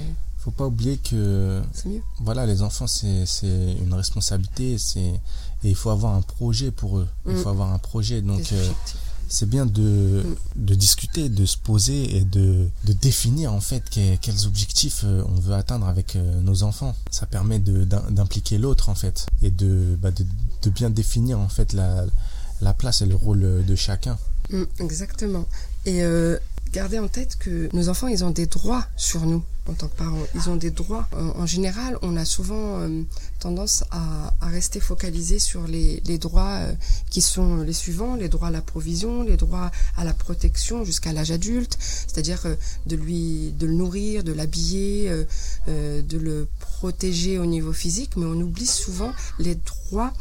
faut 0.43 0.51
pas 0.51 0.67
oublier 0.67 0.97
que 0.99 1.61
mieux. 1.85 2.01
voilà, 2.21 2.47
les 2.47 2.63
enfants, 2.63 2.87
c'est 2.87 3.25
une 3.83 3.93
responsabilité, 3.95 4.79
c'est 4.79 5.01
et 5.63 5.69
il 5.69 5.75
faut 5.75 5.91
avoir 5.91 6.15
un 6.15 6.23
projet 6.23 6.71
pour 6.71 6.99
eux. 6.99 7.09
Il 7.27 7.35
Mm. 7.35 7.37
faut 7.43 7.49
avoir 7.51 7.73
un 7.73 7.79
projet. 7.79 8.23
Donc 8.23 8.51
euh, 8.53 8.69
c'est 9.29 9.49
bien 9.49 9.67
de, 9.67 10.25
de 10.57 10.75
discuter, 10.75 11.29
de 11.29 11.45
se 11.45 11.59
poser 11.59 12.17
et 12.17 12.25
de, 12.25 12.67
de 12.87 12.93
définir 12.95 13.53
en 13.53 13.61
fait 13.61 13.85
que- 13.91 14.17
quels 14.17 14.47
objectifs 14.47 15.03
euh, 15.05 15.23
on 15.29 15.39
veut 15.39 15.53
atteindre 15.55 15.87
avec 15.87 16.17
euh, 16.17 16.41
nos 16.41 16.63
enfants. 16.63 16.97
Ça 17.11 17.27
permet 17.27 17.59
d'impliquer 17.59 18.57
l'autre 18.59 18.89
en 18.89 18.95
fait 18.95 19.27
et 19.43 19.51
de, 19.51 19.97
bah, 20.01 20.11
de, 20.11 20.25
de 20.63 20.71
bien 20.71 20.89
définir 20.91 21.39
en 21.39 21.49
fait 21.51 21.75
la, 21.75 22.07
la 22.63 22.73
place 22.73 23.03
et 23.03 23.07
le 23.07 23.15
rôle 23.15 23.65
de 23.65 23.75
chacun. 23.77 24.17
Mm, 24.51 24.63
exactement. 24.79 25.45
Et 25.87 26.03
euh, 26.03 26.39
gardez 26.73 26.99
en 26.99 27.09
tête 27.09 27.37
que 27.39 27.69
nos 27.75 27.89
enfants, 27.91 28.09
ils 28.09 28.25
ont 28.25 28.31
des 28.31 28.47
droits 28.47 28.87
sur 28.97 29.27
nous 29.27 29.43
en 29.71 29.75
tant 29.75 29.89
que 29.89 29.97
parents. 29.97 30.19
Ils 30.35 30.51
ont 30.51 30.57
des 30.57 30.71
droits. 30.71 31.09
En, 31.17 31.41
en 31.43 31.47
général, 31.47 31.99
on 32.03 32.17
a 32.17 32.25
souvent 32.25 32.81
euh, 32.81 33.03
tendance 33.39 33.85
à, 33.91 34.33
rester 34.43 34.81
focalisé 34.81 35.39
sur 35.39 35.67
les, 35.67 36.01
droits 36.19 36.57
euh, 36.59 36.73
qui 37.09 37.23
sont 37.23 37.59
les 37.59 37.73
suivants 37.73 38.01
les 38.17 38.29
droits 38.29 38.49
à 38.49 38.51
la 38.51 38.63
provision, 38.63 39.23
les 39.23 39.37
droits 39.37 39.71
à 39.97 40.05
la 40.05 40.13
protection 40.13 40.85
jusqu'à 40.85 41.13
l'âge 41.13 41.31
adulte, 41.31 41.79
c'est-à-dire 41.81 42.41
euh, 42.47 42.55
de 42.87 42.97
lui, 42.97 43.53
de 43.53 43.67
le 43.67 43.73
nourrir, 43.73 44.25
de 44.25 44.33
l'habiller, 44.33 45.09
euh, 45.09 45.25
euh, 45.69 46.03
de 46.03 46.19
le 46.19 46.49
protéger 46.61 47.39
au 47.39 47.47
niveau 47.47 47.73
physique, 47.73 48.17
mais 48.17 48.27
on 48.27 48.41
oublie 48.41 48.67
souvent 48.67 49.13
les 49.39 49.55
droits 49.55 50.13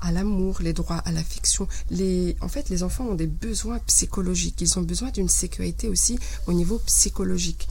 à 0.00 0.10
l'amour, 0.10 0.58
les 0.60 0.72
droits 0.72 0.96
à 0.96 1.12
l'affection. 1.12 1.68
Les, 1.90 2.36
en 2.40 2.48
fait, 2.48 2.68
les 2.68 2.82
enfants 2.82 3.04
ont 3.04 3.14
des 3.14 3.28
besoins 3.28 3.78
psychologiques. 3.86 4.60
Ils 4.60 4.78
ont 4.78 4.82
besoin 4.82 5.10
d'une 5.10 5.28
sécurité 5.28 5.88
aussi 5.88 6.18
au 6.46 6.52
niveau 6.52 6.78
psychologique. 6.86 7.68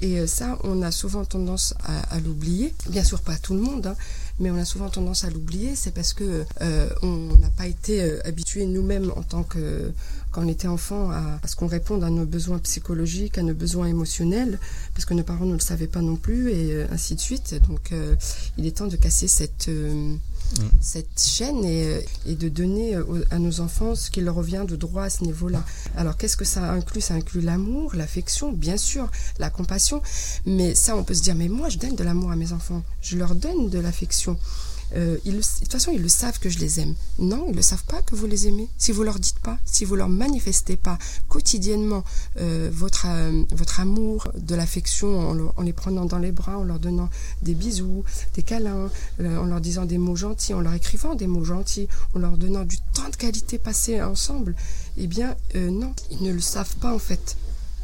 Et 0.00 0.18
euh, 0.18 0.26
ça, 0.26 0.58
on 0.64 0.82
a 0.82 0.90
souvent 0.90 1.24
tendance 1.24 1.74
à, 1.84 2.18
l'oublier. 2.20 2.74
Bien 2.90 3.04
sûr, 3.04 3.20
pas 3.20 3.36
tout 3.36 3.54
le 3.54 3.60
monde, 3.60 3.86
hein, 3.86 3.96
mais 4.38 4.50
on 4.50 4.56
a 4.56 4.64
souvent 4.64 4.90
tendance 4.90 5.24
à 5.24 5.30
l'oublier. 5.30 5.74
C'est 5.74 5.92
parce 5.92 6.12
que 6.12 6.44
euh, 6.60 6.88
on 7.02 7.36
n'a 7.38 7.48
pas 7.50 7.66
été 7.66 8.02
euh, 8.02 8.20
habitués 8.26 8.66
nous-mêmes 8.66 9.10
en 9.16 9.22
tant 9.22 9.42
que 9.42 9.92
quand 10.32 10.44
on 10.44 10.48
était 10.48 10.68
enfant 10.68 11.10
à, 11.10 11.40
ce 11.46 11.56
qu'on 11.56 11.66
réponde 11.66 12.04
à 12.04 12.10
nos 12.10 12.26
besoins 12.26 12.58
psychologiques, 12.58 13.38
à 13.38 13.42
nos 13.42 13.54
besoins 13.54 13.86
émotionnels, 13.86 14.58
parce 14.92 15.06
que 15.06 15.14
nos 15.14 15.22
parents 15.22 15.46
ne 15.46 15.54
le 15.54 15.60
savaient 15.60 15.86
pas 15.86 16.02
non 16.02 16.16
plus, 16.16 16.50
et 16.50 16.82
ainsi 16.90 17.14
de 17.14 17.20
suite. 17.20 17.54
Donc, 17.66 17.92
il 18.58 18.66
est 18.66 18.76
temps 18.76 18.86
de 18.86 18.96
casser 18.96 19.28
cette 19.28 19.70
cette 20.80 21.20
chaîne 21.20 21.64
et, 21.64 22.02
euh, 22.26 22.34
de 22.34 22.48
donner 22.48 22.96
euh, 22.96 23.24
à 23.30 23.38
nos 23.38 23.60
enfants 23.60 23.94
ce 23.94 24.10
qui 24.10 24.20
leur 24.20 24.34
revient 24.34 24.64
de 24.66 24.76
droit 24.76 25.04
à 25.04 25.10
ce 25.10 25.24
niveau-là. 25.24 25.64
Alors 25.96 26.16
qu'est-ce 26.16 26.36
que 26.36 26.44
ça 26.44 26.72
inclut? 26.72 27.00
Ça 27.00 27.14
inclut 27.14 27.40
l'amour, 27.40 27.94
l'affection, 27.94 28.52
bien 28.52 28.76
sûr, 28.76 29.10
la 29.38 29.50
compassion, 29.50 30.02
mais 30.44 30.74
ça 30.74 30.96
on 30.96 31.04
peut 31.04 31.14
se 31.14 31.22
dire 31.22 31.34
mais 31.34 31.48
moi 31.48 31.68
je 31.68 31.78
donne 31.78 31.94
de 31.94 32.04
l'amour 32.04 32.30
à 32.30 32.36
mes 32.36 32.52
enfants, 32.52 32.82
je 33.02 33.16
leur 33.16 33.34
donne 33.34 33.68
de 33.68 33.78
l'affection. 33.78 34.38
Euh, 34.94 35.18
ils 35.24 35.32
le- 35.32 35.38
de 35.40 35.44
toute 35.60 35.72
façon, 35.72 35.90
ils 35.92 36.00
le 36.02 36.08
savent 36.08 36.38
que 36.38 36.48
je 36.48 36.58
les 36.58 36.78
aime. 36.80 36.94
Non, 37.18 37.46
ils 37.48 37.56
ne 37.56 37.62
savent 37.62 37.84
pas 37.84 38.02
que 38.02 38.14
vous 38.14 38.26
les 38.26 38.46
aimez. 38.46 38.68
Si 38.78 38.92
vous 38.92 39.02
leur 39.02 39.18
dites 39.18 39.40
pas, 39.40 39.58
si 39.64 39.84
vous 39.84 39.96
leur 39.96 40.08
manifestez 40.08 40.76
pas 40.76 40.98
quotidiennement 41.28 42.04
euh, 42.38 42.70
votre, 42.72 43.06
euh, 43.08 43.42
votre 43.52 43.80
amour, 43.80 44.28
de 44.36 44.54
l'affection 44.54 45.18
en, 45.30 45.32
le- 45.32 45.48
en 45.56 45.62
les 45.62 45.72
prenant 45.72 46.04
dans 46.04 46.18
les 46.18 46.32
bras, 46.32 46.58
en 46.58 46.62
leur 46.64 46.78
donnant 46.78 47.10
des 47.42 47.54
bisous, 47.54 48.04
des 48.34 48.42
câlins, 48.42 48.90
en 49.20 49.44
leur 49.46 49.60
disant 49.60 49.84
des 49.86 49.98
mots 49.98 50.16
gentils, 50.16 50.54
en 50.54 50.60
leur 50.60 50.74
écrivant 50.74 51.14
des 51.14 51.26
mots 51.26 51.44
gentils, 51.44 51.88
en 52.14 52.18
leur 52.20 52.36
donnant 52.38 52.64
du 52.64 52.78
temps 52.78 53.08
de 53.10 53.16
qualité 53.16 53.58
passé 53.58 54.00
ensemble, 54.02 54.54
eh 54.96 55.06
bien, 55.06 55.34
non, 55.54 55.92
ils 56.10 56.22
ne 56.22 56.32
le 56.32 56.40
savent 56.40 56.76
pas 56.76 56.94
en 56.94 56.98
fait. 56.98 57.36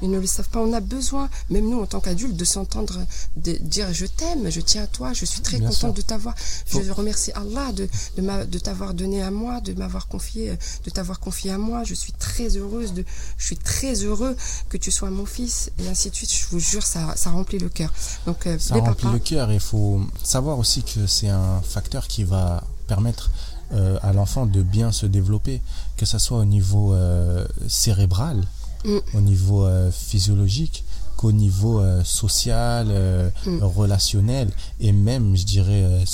Ils 0.03 0.11
ne 0.11 0.18
le 0.18 0.26
savent 0.26 0.48
pas. 0.48 0.61
On 0.61 0.72
a 0.72 0.80
besoin, 0.80 1.30
même 1.48 1.68
nous 1.70 1.80
en 1.80 1.86
tant 1.86 2.00
qu'adultes, 2.00 2.36
de 2.36 2.44
s'entendre 2.44 2.98
de 3.36 3.53
dire 3.61 3.86
je 3.92 4.05
t'aime, 4.07 4.50
je 4.50 4.61
tiens 4.61 4.82
à 4.82 4.86
toi, 4.86 5.12
je 5.12 5.24
suis 5.24 5.40
très 5.40 5.59
Bien 5.59 5.68
contente 5.68 5.78
sûr. 5.78 5.92
de 5.94 6.00
t'avoir. 6.03 6.34
Je 6.66 6.80
Faut- 6.80 6.94
remercie 6.94 7.32
Allah 7.32 7.72
de, 7.72 7.88
de, 8.16 8.22
m'a- 8.22 8.44
de 8.44 8.59
t'avoir 8.59 8.94
donné 8.94 9.22
à 9.22 9.30
moi, 9.30 9.61
de 9.61 9.72
m'avoir 9.74 10.09
confié, 10.09 10.59
de 10.84 10.90
t'avoir 10.90 11.20
confié 11.20 11.53
à 11.53 11.59
moi. 11.59 11.84
Je 11.84 11.94
suis 11.94 12.12
très 12.12 12.57
heureuse, 12.57 12.92
de, 12.92 13.05
je 13.38 13.46
suis 13.46 13.57
très 13.57 13.94
heureux 14.05 14.36
que 14.68 14.76
tu 14.76 14.90
sois 14.90 15.11
mon 15.11 15.24
fils, 15.26 15.70
et 15.78 15.88
ainsi 15.88 16.11
de 16.11 16.14
suite. 16.14 16.32
Je 16.32 16.46
vous 16.50 16.59
jure, 16.61 16.82
ça, 16.82 17.14
ça 17.16 17.30
remplit 17.30 17.59
le 17.59 17.68
cœur. 17.68 17.92
Donc, 18.26 18.46
euh, 18.46 18.59
Ça 18.59 18.74
les 18.74 18.80
remplit 18.80 19.03
papas, 19.05 19.12
le 19.12 19.18
cœur 19.20 19.53
il 19.53 19.61
faut 19.61 20.00
savoir 20.24 20.59
aussi 20.59 20.82
que 20.82 21.07
c'est 21.07 21.28
un 21.28 21.61
facteur 21.62 22.09
qui 22.09 22.24
va 22.24 22.64
permettre 22.88 23.30
euh, 23.72 23.98
à 24.03 24.12
l'enfant 24.12 24.46
de 24.46 24.62
bien 24.62 24.92
se 24.92 25.07
développer, 25.07 25.62
que 25.96 26.05
ce 26.07 26.18
soit 26.18 26.38
au 26.38 26.44
niveau 26.44 26.92
euh, 26.92 27.46
cérébral, 27.68 28.44
Mm. 28.85 28.99
au 29.14 29.20
niveau 29.20 29.64
euh, 29.64 29.91
physiologique, 29.93 30.85
qu'au 31.16 31.33
niveau 31.33 31.80
euh, 31.80 32.03
social, 32.05 32.87
euh, 32.91 33.30
Mm. 33.47 33.62
relationnel 33.62 34.51
et 34.80 34.93
même, 34.93 35.37
je 35.37 35.45
dirais, 35.45 36.05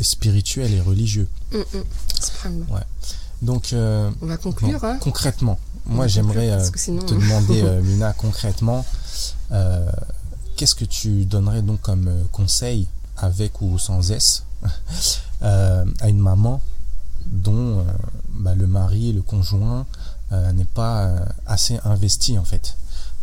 spirituel 0.00 0.72
et 0.74 0.80
religieux. 0.80 1.28
Hum, 1.54 1.64
hum. 1.74 1.84
Subhanallah. 2.20 2.86
Donc, 3.42 3.68
on 3.72 4.26
va 4.26 4.36
conclure. 4.38 4.82
hein. 4.84 4.98
concrètement, 5.00 5.58
On 5.88 5.94
moi 5.94 6.06
j'aimerais 6.08 6.58
sinon- 6.74 7.02
te 7.02 7.14
demander, 7.22 7.62
Mina, 7.84 8.12
concrètement, 8.14 8.84
qu'est-ce 10.56 10.74
que 10.74 10.84
tu 10.84 11.24
donnerais 11.26 11.62
donc 11.62 11.80
comme 11.82 12.10
conseil 12.32 12.88
avec 13.16 13.60
ou 13.60 13.78
sans 13.78 14.10
S, 14.10 14.44
à 15.42 16.08
une 16.08 16.18
maman 16.18 16.60
dont 17.26 17.84
bah, 18.30 18.54
le 18.54 18.66
mari, 18.66 19.12
le 19.12 19.22
conjoint 19.22 19.86
n'est 20.30 20.64
pas 20.64 21.14
assez 21.46 21.78
investi 21.84 22.38
en 22.38 22.44
fait 22.44 22.76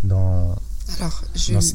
dans, 0.04 0.56
alors, 1.00 1.24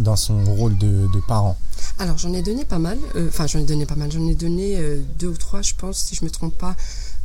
dans, 0.00 0.16
son 0.16 0.44
rôle 0.44 0.76
de, 0.76 1.08
parent 1.26 1.56
Alors, 1.98 2.18
j'en 2.18 2.32
ai 2.34 2.42
donné 2.42 2.64
pas 2.64 2.78
mal. 2.78 2.98
Euh, 3.16 3.28
enfin, 3.28 3.46
j'en 3.46 3.58
ai 3.58 3.64
donné 3.64 3.86
pas 3.86 3.96
mal. 3.96 4.12
J'en 4.12 4.26
ai 4.26 4.34
donné 4.34 4.76
euh, 4.76 5.00
deux 5.18 5.28
ou 5.28 5.36
trois, 5.36 5.62
je 5.62 5.74
pense, 5.74 5.98
si 5.98 6.14
je 6.14 6.24
me 6.24 6.30
trompe 6.30 6.56
pas, 6.56 6.76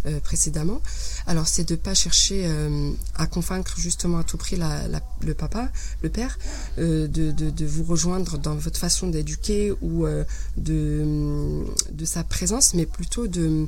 euh, 0.06 0.20
précédemment. 0.22 0.82
Alors, 1.28 1.47
c'est 1.47 1.68
de 1.68 1.76
pas 1.76 1.93
chercher 1.93 2.49
à 3.16 3.28
convaincre 3.28 3.74
justement 3.78 4.20
à 4.20 4.24
tout 4.24 4.38
prix 4.38 4.58
le 4.58 5.34
papa, 5.34 5.70
le 6.01 6.10
père, 6.10 6.38
de, 6.78 7.08
de, 7.08 7.66
vous 7.66 7.84
rejoindre 7.84 8.38
dans 8.38 8.56
votre 8.56 8.80
façon 8.80 9.08
d'éduquer 9.08 9.72
ou 9.82 10.06
de, 10.58 11.64
de 11.91 12.06
sa 12.06 12.24
présence, 12.24 12.74
mais 12.74 12.86
plutôt 12.86 13.28
de 13.28 13.68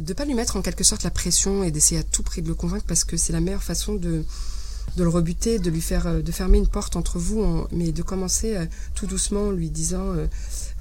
ne 0.00 0.12
pas 0.12 0.24
lui 0.24 0.34
mettre 0.34 0.56
en 0.56 0.62
quelque 0.62 0.84
sorte 0.84 1.02
la 1.02 1.10
pression 1.10 1.62
et 1.64 1.70
d'essayer 1.70 2.00
à 2.00 2.04
tout 2.04 2.22
prix 2.22 2.42
de 2.42 2.48
le 2.48 2.54
convaincre 2.54 2.84
parce 2.86 3.04
que 3.04 3.16
c'est 3.16 3.32
la 3.32 3.40
meilleure 3.40 3.62
façon 3.62 3.94
de 3.94 4.24
de 4.96 5.02
le 5.02 5.08
rebuter, 5.08 5.58
de 5.58 5.70
lui 5.70 5.80
faire, 5.80 6.06
euh, 6.06 6.22
de 6.22 6.32
fermer 6.32 6.58
une 6.58 6.68
porte 6.68 6.96
entre 6.96 7.18
vous, 7.18 7.66
mais 7.72 7.92
de 7.92 8.02
commencer 8.02 8.56
euh, 8.56 8.66
tout 8.94 9.06
doucement 9.06 9.48
en 9.48 9.50
lui 9.50 9.70
disant 9.70 10.12
euh, 10.12 10.26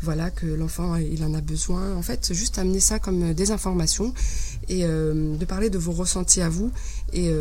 voilà 0.01 0.29
que 0.29 0.45
l'enfant 0.45 0.95
il 0.95 1.23
en 1.23 1.33
a 1.33 1.41
besoin. 1.41 1.95
En 1.95 2.01
fait, 2.01 2.33
juste 2.33 2.59
amener 2.59 2.79
ça 2.79 2.99
comme 2.99 3.33
des 3.33 3.51
informations 3.51 4.13
et 4.67 4.83
de 4.83 5.45
parler 5.45 5.69
de 5.69 5.77
vos 5.77 5.93
ressentis 5.93 6.41
à 6.41 6.49
vous 6.49 6.71
et, 7.13 7.31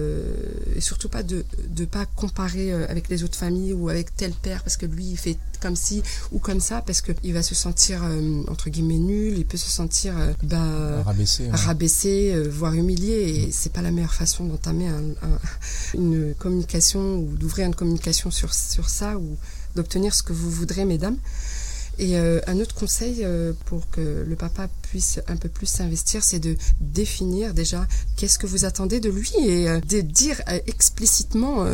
surtout 0.81 1.09
pas 1.09 1.23
de 1.23 1.45
ne 1.79 1.85
pas 1.85 2.07
comparer 2.07 2.73
avec 2.73 3.09
les 3.09 3.23
autres 3.23 3.39
familles 3.39 3.73
ou 3.73 3.89
avec 3.89 4.15
tel 4.17 4.33
père 4.33 4.63
parce 4.63 4.77
que 4.77 4.87
lui 4.87 5.05
il 5.05 5.17
fait 5.17 5.39
comme 5.61 5.77
ci 5.77 6.03
ou 6.33 6.39
comme 6.41 6.61
ça 6.61 6.83
parce 6.83 7.01
qu'il 7.03 7.33
va 7.33 7.43
se 7.43 7.55
sentir 7.55 8.03
entre 8.49 8.69
guillemets 8.69 8.99
nul, 8.99 9.39
il 9.39 9.47
peut 9.47 9.57
se 9.57 9.71
sentir 9.71 10.15
bah, 10.43 11.03
rabaissé, 11.05 11.49
rabaissé 11.53 12.43
voire 12.49 12.75
humilié 12.75 13.47
et 13.47 13.53
c'est 13.53 13.73
pas 13.73 13.83
la 13.83 13.93
meilleure 13.93 14.15
façon 14.15 14.45
d'entamer 14.45 14.89
une 15.95 16.35
communication 16.35 17.19
ou 17.19 17.37
d'ouvrir 17.37 17.67
une 17.67 17.75
communication 17.75 18.31
sur, 18.31 18.53
sur 18.53 18.89
ça 18.89 19.19
ou 19.19 19.37
d'obtenir 19.75 20.15
ce 20.15 20.23
que 20.23 20.33
vous 20.33 20.51
voudrez, 20.51 20.85
mesdames. 20.85 21.17
Et 21.99 22.17
euh, 22.17 22.41
un 22.47 22.59
autre 22.59 22.75
conseil 22.75 23.19
euh, 23.23 23.53
pour 23.67 23.89
que 23.91 24.25
le 24.27 24.37
papa 24.37 24.69
puisse 24.93 25.21
un 25.27 25.37
peu 25.37 25.49
plus 25.49 25.65
s'investir, 25.65 26.23
c'est 26.23 26.39
de 26.39 26.55
définir 26.79 27.55
déjà 27.55 27.87
qu'est-ce 28.17 28.39
que 28.39 28.47
vous 28.47 28.67
attendez 28.67 29.01
de 29.01 29.09
lui 29.09 29.33
et 29.39 29.67
euh, 29.67 29.81
de 29.89 30.03
dire 30.03 30.43
explicitement 30.67 31.67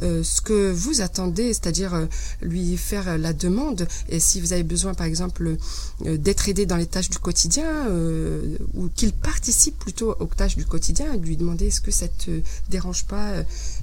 ce 0.00 0.40
que 0.42 0.70
vous 0.70 1.00
attendez, 1.00 1.54
c'est-à-dire 1.54 2.06
lui 2.42 2.76
faire 2.76 3.16
la 3.16 3.32
demande. 3.32 3.88
Et 4.10 4.20
si 4.20 4.42
vous 4.42 4.52
avez 4.52 4.62
besoin, 4.62 4.92
par 4.92 5.06
exemple, 5.06 5.56
d'être 6.04 6.50
aidé 6.50 6.66
dans 6.66 6.76
les 6.76 6.86
tâches 6.86 7.08
du 7.08 7.18
quotidien 7.18 7.88
ou 8.74 8.88
qu'il 8.94 9.12
participe 9.12 9.78
plutôt 9.78 10.14
aux 10.20 10.26
tâches 10.26 10.56
du 10.56 10.66
quotidien, 10.66 11.16
lui 11.16 11.36
demander 11.38 11.68
est-ce 11.68 11.80
que 11.80 11.90
ça 11.90 12.08
te 12.08 12.42
dérange 12.68 13.06
pas, 13.06 13.32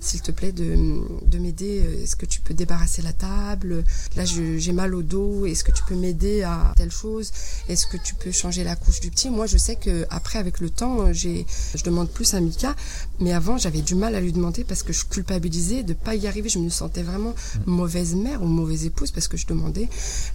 s'il 0.02 0.22
te 0.22 0.32
plaît, 0.32 0.52
de 0.52 1.38
m'aider, 1.40 1.82
est-ce 2.04 2.16
que 2.16 2.28
tu 2.28 2.42
peux 2.42 2.54
débarrasser 2.54 3.02
la 3.02 3.14
table, 3.14 3.84
là 4.16 4.26
j'ai 4.26 4.72
mal 4.72 4.94
au 4.94 5.02
dos, 5.02 5.46
est-ce 5.46 5.64
que 5.64 5.72
tu 5.72 5.84
peux 5.88 5.96
m'aider 5.96 6.44
à 6.44 6.74
telle 6.76 6.92
chose? 6.92 7.32
Est-ce 7.70 7.88
que 7.88 7.98
tu 7.98 8.14
peux 8.16 8.32
changer 8.32 8.64
la 8.64 8.76
couche 8.84 9.00
du 9.00 9.10
petit 9.10 9.30
Moi, 9.30 9.46
je 9.46 9.58
sais 9.58 9.76
que 9.76 10.06
après, 10.10 10.40
avec 10.40 10.60
le 10.60 10.70
temps, 10.70 11.12
j'ai, 11.14 11.46
je 11.76 11.84
demande 11.84 12.10
plus 12.10 12.34
à 12.34 12.40
Mika, 12.40 12.76
mais 13.20 13.34
avant, 13.34 13.58
j'avais 13.58 13.82
du 13.82 13.96
mal 13.96 14.16
à 14.16 14.22
lui 14.22 14.32
demander 14.32 14.64
parce 14.64 14.84
que 14.84 14.94
je 14.94 15.06
culpabilisais 15.06 15.84
de 15.84 15.94
pas 15.94 16.16
y 16.16 16.28
arriver. 16.28 16.50
Je 16.50 16.60
me 16.60 16.70
sentais 16.70 17.04
vraiment 17.04 17.32
mm. 17.66 17.72
mauvaise 17.72 18.16
mère 18.16 18.42
ou 18.44 18.46
mauvaise 18.46 18.86
épouse 18.86 19.12
parce 19.12 19.28
que 19.28 19.38
je 19.38 19.48
demandais, 19.48 19.90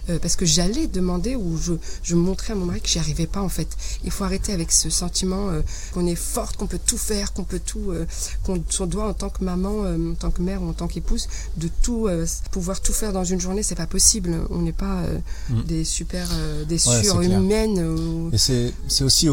euh, 0.09 0.19
parce 0.19 0.35
que 0.35 0.45
j'allais 0.45 0.87
demander 0.87 1.35
ou 1.35 1.57
je, 1.57 1.73
je 2.03 2.15
montrais 2.15 2.53
à 2.53 2.55
mon 2.55 2.65
mari 2.65 2.81
que 2.81 2.89
j'y 2.89 2.99
arrivais 2.99 3.27
pas 3.27 3.41
en 3.41 3.49
fait. 3.49 3.69
Il 4.03 4.11
faut 4.11 4.23
arrêter 4.23 4.53
avec 4.53 4.71
ce 4.71 4.89
sentiment 4.89 5.49
euh, 5.49 5.61
qu'on 5.93 6.05
est 6.05 6.15
forte, 6.15 6.57
qu'on 6.57 6.67
peut 6.67 6.79
tout 6.83 6.97
faire, 6.97 7.33
qu'on 7.33 7.43
peut 7.43 7.61
tout, 7.63 7.91
euh, 7.91 8.05
qu'on 8.43 8.85
doit 8.87 9.07
en 9.07 9.13
tant 9.13 9.29
que 9.29 9.43
maman, 9.43 9.81
en 9.81 10.15
tant 10.15 10.31
que 10.31 10.41
mère 10.41 10.61
ou 10.63 10.69
en 10.69 10.73
tant 10.73 10.87
qu'épouse, 10.87 11.27
de 11.57 11.69
tout 11.81 12.07
pouvoir 12.51 12.81
tout 12.81 12.93
faire 12.93 13.13
dans 13.13 13.23
une 13.23 13.39
journée, 13.39 13.63
c'est 13.63 13.75
pas 13.75 13.87
possible. 13.87 14.35
On 14.49 14.59
n'est 14.59 14.73
pas 14.73 15.03
Mm. 15.49 15.61
des 15.63 15.83
super 15.83 16.27
euh, 16.33 16.65
des 16.65 16.77
surhumaines. 16.77 18.29
C'est 18.39 19.03
aussi 19.03 19.27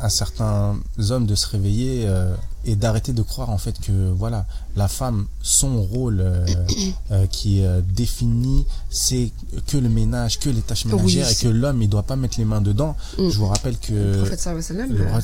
à 0.00 0.10
certains 0.10 0.76
hommes 1.10 1.26
de 1.26 1.34
se 1.34 1.46
réveiller 1.48 2.04
euh, 2.06 2.34
et 2.64 2.76
d'arrêter 2.76 3.12
de 3.12 3.22
croire 3.22 3.50
en 3.50 3.58
fait 3.58 3.78
que 3.80 4.10
voilà 4.10 4.46
la 4.76 4.88
femme 4.88 5.26
son 5.42 5.82
rôle 5.82 6.18
euh, 6.20 6.46
qui 7.30 7.60
est 7.60 7.82
défini 7.82 8.66
c'est 8.90 9.30
que 9.66 9.76
le 9.76 9.88
ménage 9.88 10.38
que 10.40 10.50
les 10.50 10.60
tâches 10.60 10.84
ménagères 10.86 11.30
et 11.30 11.34
que 11.34 11.48
l'homme 11.48 11.82
il 11.82 11.88
doit 11.88 12.02
pas 12.02 12.16
mettre 12.16 12.38
les 12.38 12.44
mains 12.44 12.60
dedans 12.60 12.96
mm. 13.18 13.28
je 13.28 13.38
vous 13.38 13.46
rappelle 13.46 13.78
que 13.78 13.92
le 13.92 14.18
prophète 14.18 14.40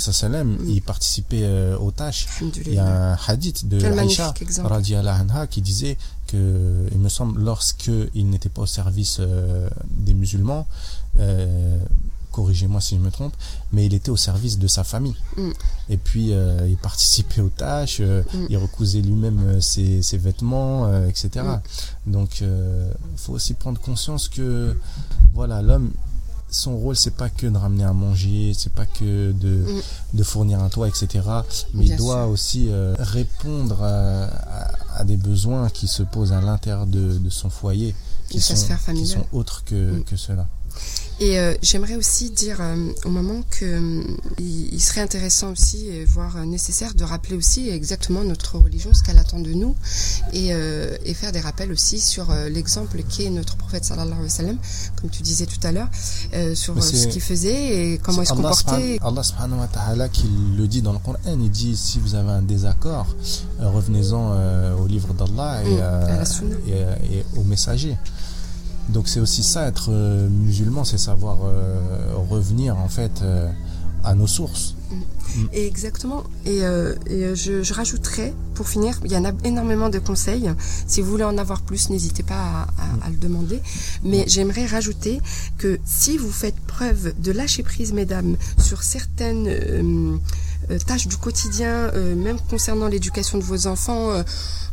sallam 0.00 0.56
mm. 0.56 0.68
il 0.68 0.82
participait 0.82 1.74
aux 1.80 1.90
tâches 1.90 2.26
il 2.66 2.74
y 2.74 2.78
a 2.78 3.12
un 3.12 3.18
hadith 3.26 3.68
de 3.68 3.84
Aïcha 3.98 4.34
qui 5.50 5.60
disait 5.60 5.96
que, 6.26 6.86
il 6.92 6.98
me 6.98 7.08
semble, 7.08 7.40
lorsqu'il 7.42 8.28
n'était 8.30 8.48
pas 8.48 8.62
au 8.62 8.66
service 8.66 9.18
euh, 9.20 9.68
des 9.90 10.14
musulmans, 10.14 10.66
euh, 11.20 11.78
corrigez-moi 12.34 12.80
si 12.80 12.96
je 12.96 13.00
me 13.00 13.10
trompe, 13.10 13.34
mais 13.72 13.86
il 13.86 13.94
était 13.94 14.10
au 14.10 14.16
service 14.16 14.58
de 14.58 14.66
sa 14.66 14.82
famille. 14.82 15.16
Mm. 15.36 15.50
Et 15.90 15.96
puis, 15.96 16.32
euh, 16.32 16.66
il 16.68 16.76
participait 16.76 17.40
aux 17.40 17.48
tâches, 17.48 18.00
mm. 18.00 18.46
il 18.50 18.56
recousait 18.56 19.00
lui-même 19.00 19.60
ses, 19.60 20.00
vêtements, 20.18 21.04
etc. 21.06 21.44
Mm. 22.06 22.12
Donc, 22.12 22.40
il 22.40 23.18
faut 23.18 23.32
aussi 23.32 23.54
prendre 23.54 23.80
conscience 23.80 24.28
que, 24.28 24.76
voilà, 25.32 25.62
l'homme, 25.62 25.92
son 26.50 26.76
rôle 26.76 26.94
c'est 26.94 27.16
pas 27.16 27.30
que 27.30 27.48
de 27.48 27.56
ramener 27.56 27.82
à 27.82 27.92
manger 27.92 28.52
c'est 28.56 28.72
pas 28.72 28.86
que 28.86 29.32
de, 29.32 29.66
de 30.12 30.22
fournir 30.22 30.62
un 30.62 30.68
toit 30.68 30.86
etc 30.86 31.08
mais 31.72 31.86
il 31.86 31.96
doit 31.96 32.26
aussi 32.26 32.70
répondre 32.96 33.82
à, 33.82 34.28
à 34.94 35.04
des 35.04 35.16
besoins 35.16 35.68
qui 35.68 35.88
se 35.88 36.02
posent 36.02 36.32
à 36.32 36.40
l'intérieur 36.40 36.86
de, 36.86 37.18
son 37.28 37.50
foyer, 37.50 37.94
qui 38.28 38.40
sont, 38.40 38.54
qui 38.94 39.06
sont, 39.06 39.26
autres 39.32 39.64
que, 39.64 40.00
que 40.00 40.16
cela. 40.16 40.46
Et 41.20 41.38
euh, 41.38 41.54
j'aimerais 41.62 41.94
aussi 41.94 42.30
dire 42.30 42.56
euh, 42.60 42.88
au 43.04 43.08
moment 43.08 43.42
que 43.50 43.64
euh, 43.64 44.02
il, 44.40 44.80
serait 44.80 45.00
intéressant 45.00 45.52
aussi, 45.52 45.86
et 45.86 46.04
voire 46.04 46.44
nécessaire, 46.44 46.94
de 46.94 47.04
rappeler 47.04 47.36
aussi 47.36 47.68
exactement 47.68 48.24
notre 48.24 48.58
religion, 48.58 48.92
ce 48.92 49.02
qu'elle 49.04 49.18
attend 49.18 49.38
de 49.38 49.52
nous, 49.52 49.76
et, 50.32 50.48
et, 50.48 51.14
faire 51.14 51.32
des 51.32 51.40
rappels 51.40 51.70
aussi 51.70 52.00
sur 52.00 52.32
l'exemple 52.50 53.02
qu'est 53.04 53.30
notre 53.30 53.56
prophète 53.56 53.84
sallallahu 53.84 54.12
alayhi 54.12 54.24
wa 54.24 54.28
sallam, 54.28 54.58
comme 55.00 55.10
tu 55.10 55.22
disais 55.22 55.46
tout 55.46 55.64
à 55.64 55.72
l'heure, 55.72 55.88
sur 56.54 56.82
ce 56.82 57.06
qu'il 57.06 57.22
faisait 57.22 57.92
et 57.92 57.98
comment 57.98 58.22
il 58.22 58.26
se 58.26 58.32
comportait. 58.32 58.98
Allah 59.02 59.22
subhanahu 59.22 59.60
wa 59.60 59.68
ta'ala 59.68 60.08
qui 60.08 60.28
le 60.56 60.66
dit 60.66 60.82
dans 60.82 60.92
le 60.92 60.98
Coran, 60.98 61.16
il 61.26 61.50
dit 61.50 61.76
si 61.76 62.00
vous 62.00 62.14
avez 62.14 62.30
un 62.30 62.42
désaccord, 62.42 63.06
revenez-en 63.60 64.74
au 64.76 64.86
livre 64.86 65.14
d'Allah 65.14 65.62
et, 65.64 65.76
mm, 65.76 66.68
et, 66.68 67.16
et, 67.18 67.24
au 67.36 67.44
messager. 67.44 67.96
Donc 68.88 69.08
c'est 69.08 69.20
aussi 69.20 69.42
ça, 69.42 69.66
être 69.66 69.90
euh, 69.90 70.28
musulman, 70.28 70.84
c'est 70.84 70.98
savoir 70.98 71.38
euh, 71.44 72.14
revenir 72.28 72.76
en 72.78 72.88
fait 72.88 73.22
euh, 73.22 73.50
à 74.02 74.14
nos 74.14 74.26
sources. 74.26 74.74
Exactement. 75.52 76.24
Et, 76.46 76.60
je, 76.60 77.62
je, 77.62 77.74
rajouterais, 77.74 78.32
pour 78.54 78.68
finir, 78.68 78.98
il 79.04 79.12
y 79.12 79.16
en 79.16 79.24
a 79.24 79.32
énormément 79.44 79.88
de 79.88 79.98
conseils. 79.98 80.50
Si 80.86 81.00
vous 81.00 81.10
voulez 81.10 81.24
en 81.24 81.38
avoir 81.38 81.62
plus, 81.62 81.90
n'hésitez 81.90 82.22
pas 82.22 82.66
à, 83.02 83.10
le 83.10 83.16
demander. 83.16 83.60
Mais 84.02 84.24
j'aimerais 84.26 84.66
rajouter 84.66 85.20
que 85.58 85.78
si 85.84 86.16
vous 86.18 86.30
faites 86.32 86.58
preuve 86.66 87.14
de 87.20 87.32
lâcher 87.32 87.62
prise, 87.62 87.92
mesdames, 87.92 88.36
sur 88.58 88.82
certaines 88.82 90.20
tâches 90.86 91.08
du 91.08 91.16
quotidien, 91.16 91.90
même 92.16 92.38
concernant 92.50 92.88
l'éducation 92.88 93.38
de 93.38 93.44
vos 93.44 93.66
enfants, 93.66 94.24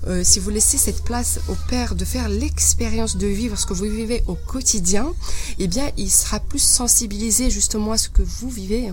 euh, 0.08 0.24
si 0.24 0.40
vous 0.40 0.50
laissez 0.50 0.78
cette 0.78 1.04
place 1.04 1.40
au 1.48 1.56
père 1.70 1.94
de 1.94 2.06
faire 2.06 2.28
l'expérience 2.28 3.18
de 3.18 3.28
vivre 3.28 3.58
ce 3.58 3.66
que 3.66 3.74
vous 3.74 3.86
vivez 3.86 4.24
au 4.28 4.36
quotidien, 4.36 5.14
eh 5.60 5.68
bien, 5.68 5.92
il 5.98 6.10
sera 6.10 6.40
plus 6.40 6.62
sensibilisé 6.62 7.50
justement 7.50 7.92
à 7.92 7.98
ce 7.98 8.10
que 8.10 8.24
vous 8.24 8.50
vivez. 8.50 8.92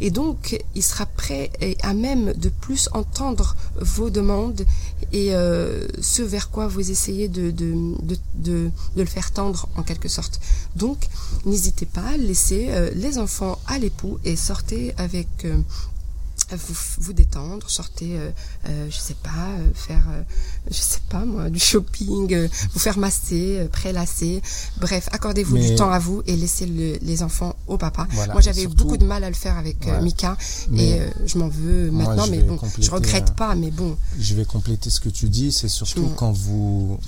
Et 0.00 0.10
donc, 0.10 0.58
il 0.74 0.82
sera 0.82 1.06
prêt 1.06 1.50
et 1.60 1.76
à 1.82 1.94
même 1.94 2.32
de 2.34 2.48
plus 2.48 2.88
entendre 2.92 3.56
vos 3.80 4.10
demandes 4.10 4.64
et 5.12 5.34
euh, 5.34 5.86
ce 6.00 6.22
vers 6.22 6.50
quoi 6.50 6.66
vous 6.66 6.90
essayez 6.90 7.28
de, 7.28 7.50
de, 7.50 7.74
de, 8.02 8.16
de, 8.34 8.70
le 8.96 9.04
faire 9.04 9.30
tendre 9.30 9.68
en 9.76 9.82
quelque 9.82 10.08
sorte. 10.08 10.40
Donc, 10.76 10.98
n'hésitez 11.44 11.86
pas 11.86 12.02
à 12.14 12.16
laisser 12.16 12.66
euh, 12.70 12.90
les 12.94 13.18
enfants 13.18 13.58
à 13.66 13.78
l'époux 13.78 14.18
et 14.24 14.36
sortez 14.36 14.94
avec 14.98 15.46
vous, 16.56 16.74
vous 17.00 17.12
détendre, 17.12 17.68
sortez, 17.68 18.16
euh, 18.16 18.30
euh, 18.68 18.86
je 18.90 18.96
sais 18.96 19.16
pas, 19.22 19.30
euh, 19.58 19.70
faire, 19.74 20.04
je 20.70 20.76
sais 20.76 21.00
pas 21.08 21.24
moi, 21.24 21.50
du 21.50 21.58
shopping, 21.58 22.48
vous 22.72 22.78
faire 22.78 22.98
masser, 22.98 23.68
prélasser, 23.72 24.42
bref, 24.78 25.08
accordez-vous 25.12 25.58
du 25.58 25.74
temps 25.74 25.90
à 25.90 25.98
vous 25.98 26.22
et 26.26 26.36
laissez 26.36 26.66
les 26.66 27.22
enfants 27.22 27.56
au 27.66 27.76
papa. 27.78 28.06
moi 28.32 28.40
j'avais 28.40 28.66
beaucoup 28.66 28.96
de 28.96 29.04
mal 29.04 29.24
à 29.24 29.28
le 29.28 29.34
faire 29.34 29.56
avec 29.58 29.86
Mika 30.02 30.36
et 30.76 31.00
je 31.26 31.38
m'en 31.38 31.48
veux 31.48 31.90
maintenant, 31.90 32.26
mais 32.28 32.38
bon, 32.38 32.58
je 32.78 32.90
regrette 32.90 33.34
pas, 33.34 33.54
mais 33.54 33.70
bon. 33.70 33.96
Je 34.18 34.34
vais 34.34 34.44
compléter 34.44 34.90
ce 34.90 35.00
que 35.00 35.08
tu 35.08 35.28
dis, 35.28 35.52
c'est 35.52 35.68
surtout 35.68 36.08
quand 36.16 36.32
vous 36.32 36.98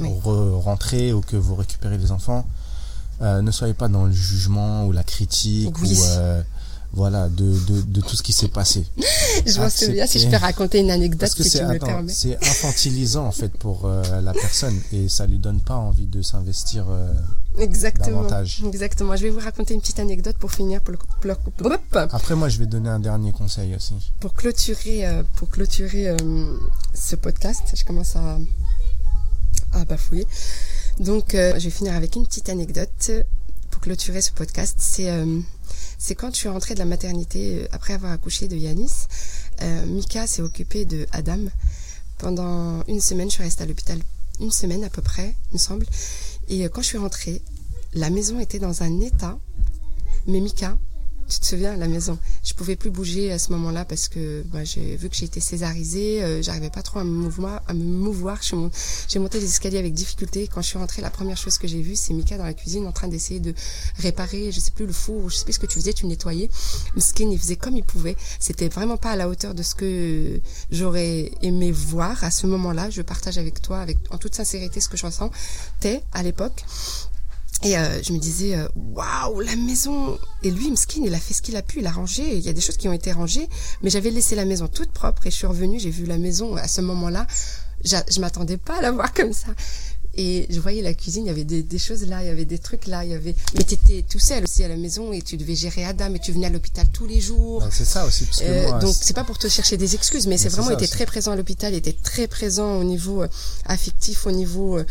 rentrez 0.00 1.12
ou 1.12 1.20
que 1.20 1.36
vous 1.36 1.54
récupérez 1.54 1.98
les 1.98 2.12
enfants, 2.12 2.46
euh, 3.20 3.42
ne 3.42 3.50
soyez 3.50 3.74
pas 3.74 3.88
dans 3.88 4.04
le 4.04 4.12
jugement 4.12 4.86
ou 4.86 4.92
la 4.92 5.02
critique 5.02 5.76
Oui. 5.82 5.96
ou 5.98 6.04
euh, 6.04 6.42
voilà 6.92 7.28
de, 7.28 7.44
de, 7.66 7.82
de 7.82 8.00
tout 8.00 8.16
ce 8.16 8.22
qui 8.22 8.32
s'est 8.32 8.48
passé. 8.48 8.84
Je 9.46 9.60
m'en 9.60 9.68
souviens, 9.70 10.06
si 10.06 10.18
je 10.20 10.28
peux 10.28 10.36
raconter 10.36 10.78
une 10.80 10.90
anecdote, 10.90 11.20
Parce 11.20 11.34
que 11.34 11.42
si 11.44 11.58
tu 11.58 11.64
me 11.64 11.78
permets. 11.78 12.12
c'est 12.12 12.36
infantilisant 12.36 13.26
en 13.26 13.32
fait 13.32 13.50
pour 13.58 13.84
euh, 13.84 14.20
la 14.22 14.32
personne 14.32 14.78
et 14.92 15.08
ça 15.08 15.26
lui 15.26 15.38
donne 15.38 15.60
pas 15.60 15.76
envie 15.76 16.06
de 16.06 16.22
s'investir. 16.22 16.86
euh, 16.88 17.12
Exactement. 17.58 18.06
davantage. 18.22 18.62
Exactement. 18.66 19.16
Je 19.16 19.22
vais 19.24 19.30
vous 19.30 19.40
raconter 19.40 19.74
une 19.74 19.80
petite 19.80 19.98
anecdote 19.98 20.36
pour 20.38 20.50
finir, 20.52 20.80
pour, 20.80 20.92
le, 20.92 21.34
pour, 21.56 21.68
le- 21.70 21.76
Après 22.12 22.34
moi 22.34 22.48
je 22.48 22.58
vais 22.58 22.66
donner 22.66 22.88
un 22.88 23.00
dernier 23.00 23.32
conseil 23.32 23.74
aussi. 23.74 23.94
pour 24.20 24.32
clôturer, 24.34 25.06
euh, 25.06 25.22
pour 25.36 25.50
clôturer 25.50 26.16
ce 26.94 27.16
podcast. 27.16 27.62
Je 27.74 27.84
commence 27.84 28.16
à, 28.16 28.38
à 29.72 29.84
bafouiller. 29.84 30.26
Donc, 31.00 31.26
je 31.32 31.58
vais 31.64 31.70
finir 31.70 31.94
avec 31.94 32.16
une 32.16 32.26
petite 32.26 32.48
anecdote 32.48 33.10
pour 33.70 33.80
clôturer 33.80 34.20
ce 34.22 34.32
podcast. 34.32 34.76
C'est 34.78 35.08
c'est 35.98 36.14
quand 36.14 36.30
je 36.30 36.36
suis 36.36 36.48
rentrée 36.48 36.74
de 36.74 36.78
la 36.78 36.84
maternité 36.84 37.62
euh, 37.62 37.68
après 37.72 37.94
avoir 37.94 38.12
accouché 38.12 38.46
de 38.48 38.56
Yanis. 38.56 39.06
euh, 39.62 39.84
Mika 39.86 40.26
s'est 40.26 40.42
occupée 40.42 40.84
de 40.84 41.06
Adam. 41.12 41.40
Pendant 42.18 42.82
une 42.86 43.00
semaine, 43.00 43.28
je 43.28 43.34
suis 43.34 43.42
restée 43.42 43.64
à 43.64 43.66
l'hôpital 43.66 43.98
une 44.40 44.52
semaine 44.52 44.84
à 44.84 44.88
peu 44.88 45.02
près, 45.02 45.34
il 45.50 45.54
me 45.54 45.58
semble. 45.58 45.86
Et 46.48 46.64
euh, 46.64 46.68
quand 46.68 46.82
je 46.82 46.86
suis 46.86 46.98
rentrée, 46.98 47.42
la 47.94 48.10
maison 48.10 48.38
était 48.38 48.60
dans 48.60 48.82
un 48.82 49.00
état. 49.00 49.36
Mais 50.26 50.40
Mika, 50.40 50.78
tu 51.28 51.40
te 51.40 51.46
souviens, 51.46 51.76
la 51.76 51.88
maison, 51.88 52.18
je 52.42 52.54
pouvais 52.54 52.76
plus 52.76 52.90
bouger 52.90 53.30
à 53.30 53.38
ce 53.38 53.52
moment-là 53.52 53.84
parce 53.84 54.08
que 54.08 54.42
bah, 54.46 54.64
j'ai 54.64 54.96
vu 54.96 55.08
que 55.08 55.24
été 55.24 55.40
césarisée, 55.40 56.22
euh, 56.22 56.42
j'arrivais 56.42 56.70
pas 56.70 56.82
trop 56.82 57.00
à 57.00 57.04
me 57.04 57.10
mouvoir. 57.10 57.62
À 57.66 57.74
me 57.74 57.84
mouvoir. 57.84 58.40
J'ai 58.42 59.18
monté 59.18 59.40
les 59.40 59.46
escaliers 59.46 59.78
avec 59.78 59.92
difficulté. 59.92 60.48
Quand 60.48 60.62
je 60.62 60.68
suis 60.68 60.78
rentrée, 60.78 61.02
la 61.02 61.10
première 61.10 61.36
chose 61.36 61.58
que 61.58 61.68
j'ai 61.68 61.82
vue, 61.82 61.96
c'est 61.96 62.14
Mika 62.14 62.38
dans 62.38 62.44
la 62.44 62.54
cuisine 62.54 62.86
en 62.86 62.92
train 62.92 63.08
d'essayer 63.08 63.40
de 63.40 63.54
réparer, 63.98 64.52
je 64.52 64.60
sais 64.60 64.70
plus 64.70 64.86
le 64.86 64.92
four, 64.92 65.28
je 65.30 65.36
sais 65.36 65.44
plus 65.44 65.54
ce 65.54 65.58
que 65.58 65.66
tu 65.66 65.78
faisais, 65.78 65.92
tu 65.92 66.06
nettoyais. 66.06 66.48
Skin, 66.96 67.30
il 67.30 67.38
faisait 67.38 67.56
comme 67.56 67.76
il 67.76 67.84
pouvait. 67.84 68.16
C'était 68.40 68.68
vraiment 68.68 68.96
pas 68.96 69.10
à 69.10 69.16
la 69.16 69.28
hauteur 69.28 69.54
de 69.54 69.62
ce 69.62 69.74
que 69.74 70.40
j'aurais 70.70 71.30
aimé 71.42 71.72
voir 71.72 72.22
à 72.24 72.30
ce 72.30 72.46
moment-là. 72.46 72.90
Je 72.90 73.02
partage 73.02 73.38
avec 73.38 73.60
toi, 73.60 73.80
avec 73.80 73.98
en 74.10 74.18
toute 74.18 74.34
sincérité, 74.34 74.80
ce 74.80 74.88
que 74.88 74.96
je 74.96 75.06
ressens. 75.06 75.30
T'es 75.80 76.02
à 76.12 76.22
l'époque. 76.22 76.64
Et 77.64 77.76
euh, 77.76 78.00
je 78.02 78.12
me 78.12 78.18
disais, 78.18 78.54
euh, 78.54 78.68
waouh, 78.76 79.40
la 79.40 79.56
maison. 79.56 80.16
Et 80.44 80.50
lui, 80.50 80.70
Mskin, 80.70 81.02
il 81.04 81.12
a 81.14 81.18
fait 81.18 81.34
ce 81.34 81.42
qu'il 81.42 81.56
a 81.56 81.62
pu, 81.62 81.80
il 81.80 81.86
a 81.86 81.90
rangé. 81.90 82.36
Il 82.36 82.40
y 82.44 82.48
a 82.48 82.52
des 82.52 82.60
choses 82.60 82.76
qui 82.76 82.86
ont 82.88 82.92
été 82.92 83.10
rangées, 83.10 83.48
mais 83.82 83.90
j'avais 83.90 84.10
laissé 84.10 84.36
la 84.36 84.44
maison 84.44 84.68
toute 84.68 84.92
propre 84.92 85.26
et 85.26 85.30
je 85.30 85.36
suis 85.36 85.46
revenue, 85.46 85.80
j'ai 85.80 85.90
vu 85.90 86.04
la 86.06 86.18
maison 86.18 86.54
à 86.56 86.68
ce 86.68 86.80
moment-là. 86.82 87.26
j'a- 87.84 88.04
Je 88.10 88.20
m'attendais 88.20 88.58
pas 88.58 88.78
à 88.78 88.82
la 88.82 88.92
voir 88.92 89.12
comme 89.12 89.32
ça. 89.32 89.48
Et 90.20 90.46
je 90.50 90.58
voyais 90.58 90.82
la 90.82 90.94
cuisine, 90.94 91.24
il 91.26 91.28
y 91.28 91.30
avait 91.30 91.44
des, 91.44 91.62
des 91.62 91.78
choses 91.78 92.02
là, 92.08 92.22
il 92.24 92.26
y 92.26 92.28
avait 92.28 92.44
des 92.44 92.58
trucs 92.58 92.88
là, 92.88 93.04
il 93.04 93.10
y 93.12 93.14
avait. 93.14 93.36
Mais 93.56 93.62
t'étais 93.62 94.04
tout 94.08 94.18
seul 94.18 94.42
aussi 94.42 94.64
à 94.64 94.68
la 94.68 94.76
maison 94.76 95.12
et 95.12 95.22
tu 95.22 95.36
devais 95.36 95.54
gérer 95.54 95.84
Adam 95.84 96.12
et 96.12 96.18
tu 96.18 96.32
venais 96.32 96.48
à 96.48 96.50
l'hôpital 96.50 96.86
tous 96.92 97.06
les 97.06 97.20
jours. 97.20 97.60
Ben, 97.60 97.70
c'est 97.72 97.84
ça 97.84 98.04
aussi 98.04 98.24
parce 98.24 98.40
que 98.40 98.44
Euh, 98.44 98.68
moi 98.68 98.78
donc 98.80 98.96
c'est- 99.00 99.14
pas 99.14 99.22
pour 99.22 99.38
te 99.38 99.46
chercher 99.48 99.76
des 99.76 99.94
excuses, 99.94 100.26
mais, 100.26 100.36
c'est 100.36 100.44
Mais 100.46 100.50
c'est 100.50 100.56
vraiment 100.56 100.72
été 100.72 100.82
aussi. 100.84 100.92
très 100.92 101.06
présent 101.06 101.30
à 101.32 101.36
l'hôpital, 101.36 101.72
il 101.72 101.76
était 101.76 101.92
très 102.02 102.26
présent 102.26 102.78
au 102.80 102.84
niveau 102.84 103.22
euh, 103.22 103.28
affectif, 103.66 104.26
au 104.26 104.32
niveau 104.32 104.78
euh, 104.78 104.84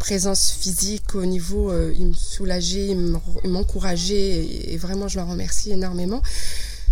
présence 0.00 0.50
physique, 0.50 1.14
au 1.14 1.24
niveau 1.26 1.72
il 1.92 2.06
me 2.08 2.12
soulageait, 2.14 2.88
il 2.88 2.96
me- 2.96 3.18
il 3.44 3.50
m'encourageait 3.50 4.16
et, 4.44 4.72
et 4.74 4.76
vraiment 4.78 5.06
je 5.06 5.18
le 5.20 5.24
remercie 5.24 5.70
énormément. 5.70 6.20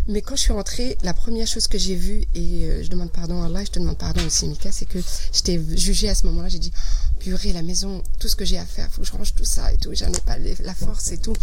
Mais 0.08 0.22
quand 0.22 0.36
je 0.36 0.42
suis 0.42 0.52
rentrée, 0.52 0.96
la 1.02 1.14
première 1.14 1.46
chose 1.46 1.66
que 1.66 1.78
j'ai 1.78 1.94
vue, 1.94 2.24
et 2.34 2.64
euh, 2.64 2.82
je 2.82 2.88
demande 2.88 3.10
pardon 3.12 3.42
à 3.42 3.46
Allah, 3.46 3.64
je 3.64 3.70
te 3.70 3.78
demande 3.78 3.98
pardon 3.98 4.24
aussi 4.26 4.48
Mika, 4.48 4.72
c'est 4.72 4.86
que 4.86 4.98
je 4.98 5.42
t'ai 5.42 5.60
jugée 5.76 6.08
à 6.08 6.14
ce 6.14 6.26
moment-là, 6.26 6.48
j'ai 6.48 6.58
dit, 6.58 6.72
purée, 7.18 7.52
la 7.52 7.62
maison, 7.62 8.02
tout 8.18 8.28
ce 8.28 8.36
que 8.36 8.44
j'ai 8.44 8.58
à 8.58 8.66
faire, 8.66 8.90
faut 8.90 9.02
que 9.02 9.06
je 9.06 9.12
range 9.12 9.34
tout 9.34 9.44
ça 9.44 9.72
et 9.72 9.78
tout, 9.78 9.90
j'en 9.94 10.08
ai 10.08 10.20
pas 10.20 10.36
la 10.38 10.74
force 10.74 11.12
et 11.12 11.18
tout. 11.18 11.34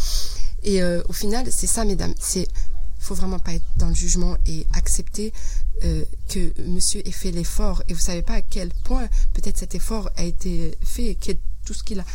Et 0.63 0.81
euh, 0.81 1.01
au 1.07 1.13
final, 1.13 1.47
c'est 1.49 1.67
ça, 1.67 1.85
mesdames, 1.85 2.13
c'est 2.19 2.47
faut 2.99 3.13
vraiment 3.13 3.39
pas 3.39 3.53
être 3.53 3.65
dans 3.77 3.89
le 3.89 3.95
jugement 3.95 4.37
et 4.47 4.65
accepter 4.73 5.31
euh, 5.83 6.03
que 6.29 6.51
monsieur 6.63 7.07
ait 7.07 7.11
fait 7.11 7.31
l'effort 7.31 7.83
et 7.87 7.93
vous 7.93 7.99
savez 7.99 8.23
pas 8.23 8.33
à 8.33 8.41
quel 8.41 8.69
point 8.83 9.07
peut-être 9.33 9.59
cet 9.59 9.75
effort 9.75 10.09
a 10.15 10.23
été 10.23 10.75
fait, 10.83 11.15
que 11.15 11.31
tout 11.63 11.75
ce 11.75 11.83
qu'il 11.83 11.99
a 11.99 12.05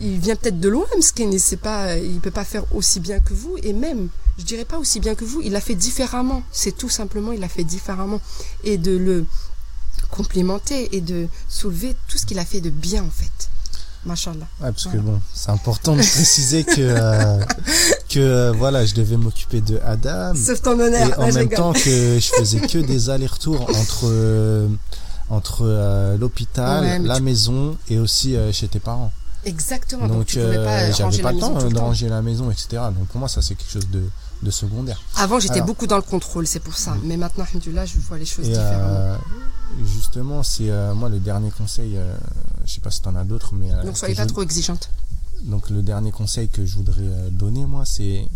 il 0.00 0.18
vient 0.18 0.36
peut-être 0.36 0.60
de 0.60 0.68
loin, 0.68 0.86
Mskin, 0.98 1.30
il 1.30 1.40
sait 1.40 1.56
pas, 1.56 1.96
il 1.96 2.20
peut 2.20 2.30
pas 2.30 2.44
faire 2.44 2.64
aussi 2.74 3.00
bien 3.00 3.18
que 3.18 3.32
vous, 3.32 3.56
et 3.62 3.72
même, 3.72 4.08
je 4.38 4.44
dirais 4.44 4.64
pas 4.64 4.78
aussi 4.78 5.00
bien 5.00 5.14
que 5.14 5.24
vous, 5.24 5.40
il 5.42 5.52
l'a 5.52 5.60
fait 5.60 5.74
différemment. 5.74 6.42
C'est 6.52 6.76
tout 6.76 6.88
simplement, 6.90 7.32
il 7.32 7.40
l'a 7.40 7.48
fait 7.48 7.64
différemment. 7.64 8.20
Et 8.64 8.76
de 8.78 8.96
le 8.96 9.24
complimenter 10.10 10.94
et 10.96 11.00
de 11.00 11.28
soulever 11.48 11.96
tout 12.08 12.18
ce 12.18 12.26
qu'il 12.26 12.38
a 12.38 12.44
fait 12.44 12.60
de 12.60 12.70
bien, 12.70 13.02
en 13.04 13.10
fait. 13.10 13.48
Machallah. 14.04 14.46
Ouais, 14.60 14.70
parce 14.70 14.84
Voilà. 14.84 15.00
que 15.00 15.04
bon, 15.04 15.20
c'est 15.34 15.50
important 15.50 15.92
de 15.96 16.00
préciser 16.00 16.62
que 16.62 16.74
euh, 16.78 17.42
que 18.08 18.20
euh, 18.20 18.52
voilà, 18.52 18.86
je 18.86 18.94
devais 18.94 19.16
m'occuper 19.16 19.60
de 19.60 19.80
Adam 19.84 20.32
Sauf 20.36 20.62
ton 20.62 20.78
et 20.78 20.82
honneur. 20.84 21.18
en 21.18 21.24
Ouais, 21.24 21.30
je 21.32 21.38
même 21.38 21.48
rigole. 21.48 21.56
temps 21.56 21.72
que 21.72 22.18
je 22.20 22.30
faisais 22.38 22.60
que 22.60 22.78
des 22.78 23.10
allers-retours 23.10 23.62
entre 23.68 24.02
euh, 24.04 24.68
entre 25.28 26.16
l'hôpital, 26.20 26.84
Ouais, 26.84 26.98
la 27.00 27.16
tu- 27.16 27.22
maison 27.22 27.76
et 27.88 27.98
aussi 27.98 28.36
chez 28.52 28.68
tes 28.68 28.78
parents. 28.78 29.12
Exactement. 29.44 30.06
Donc, 30.06 30.18
Donc 30.18 30.34
pas 30.34 30.38
euh, 30.40 30.92
j'avais 30.96 31.16
la 31.16 31.22
pas 31.24 31.32
le 31.32 31.38
temps 31.40 31.54
de 31.68 31.76
ranger 31.78 32.08
la 32.08 32.22
maison, 32.22 32.48
etc. 32.52 32.68
Donc 32.96 33.08
pour 33.08 33.18
moi 33.18 33.28
ça 33.28 33.42
c'est 33.42 33.56
quelque 33.56 33.72
chose 33.72 33.88
de 33.90 34.04
de 34.42 34.50
secondaire. 34.50 35.00
Avant, 35.16 35.40
j'étais 35.40 35.62
beaucoup 35.62 35.86
dans 35.86 35.96
le 35.96 36.02
contrôle, 36.02 36.46
c'est 36.46 36.60
pour 36.60 36.76
ça. 36.76 36.94
Mais 37.04 37.16
maintenant, 37.16 37.44
alhamdoulilah, 37.50 37.86
je 37.86 37.98
vois 37.98 38.18
les 38.18 38.26
choses 38.26 38.46
Et 38.46 38.50
différemment. 38.50 38.84
euh, 38.88 39.16
justement, 39.84 40.42
c'est 40.42 40.70
euh, 40.70 40.94
moi 40.94 41.08
le 41.08 41.18
dernier 41.20 41.50
conseil. 41.50 41.96
euh, 41.96 42.16
je 42.64 42.72
sais 42.74 42.80
pas 42.80 42.90
si 42.90 43.00
t'en 43.00 43.14
as 43.16 43.24
d'autres, 43.24 43.54
mais 43.54 43.72
euh, 43.72 43.82
Donc, 43.84 43.96
soyez 43.96 44.14
pas 44.14 44.24
je- 44.24 44.28
trop 44.28 44.42
exigeante. 44.42 44.90
Donc 45.44 45.70
le 45.70 45.82
dernier 45.82 46.12
conseil 46.12 46.48
que 46.48 46.64
je 46.66 46.74
voudrais 46.76 47.02
euh, 47.02 47.30
donner 47.30 47.66
moi 47.66 47.84
c'est 47.84 48.26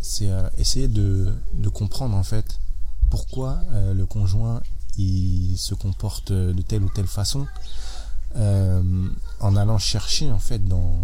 c'est 0.00 0.30
euh, 0.30 0.48
essayer 0.58 0.86
de, 0.88 1.32
de 1.54 1.68
comprendre 1.68 2.16
en 2.16 2.22
fait 2.22 2.58
pourquoi 3.10 3.58
euh, 3.72 3.92
le 3.92 4.06
conjoint 4.06 4.60
il 4.96 5.56
se 5.58 5.74
comporte 5.74 6.30
de 6.32 6.62
telle 6.62 6.82
ou 6.84 6.88
telle 6.88 7.08
façon 7.08 7.46
euh, 8.36 8.82
en 9.40 9.56
allant 9.56 9.78
chercher 9.78 10.30
en 10.30 10.38
fait 10.38 10.64
dans, 10.66 10.94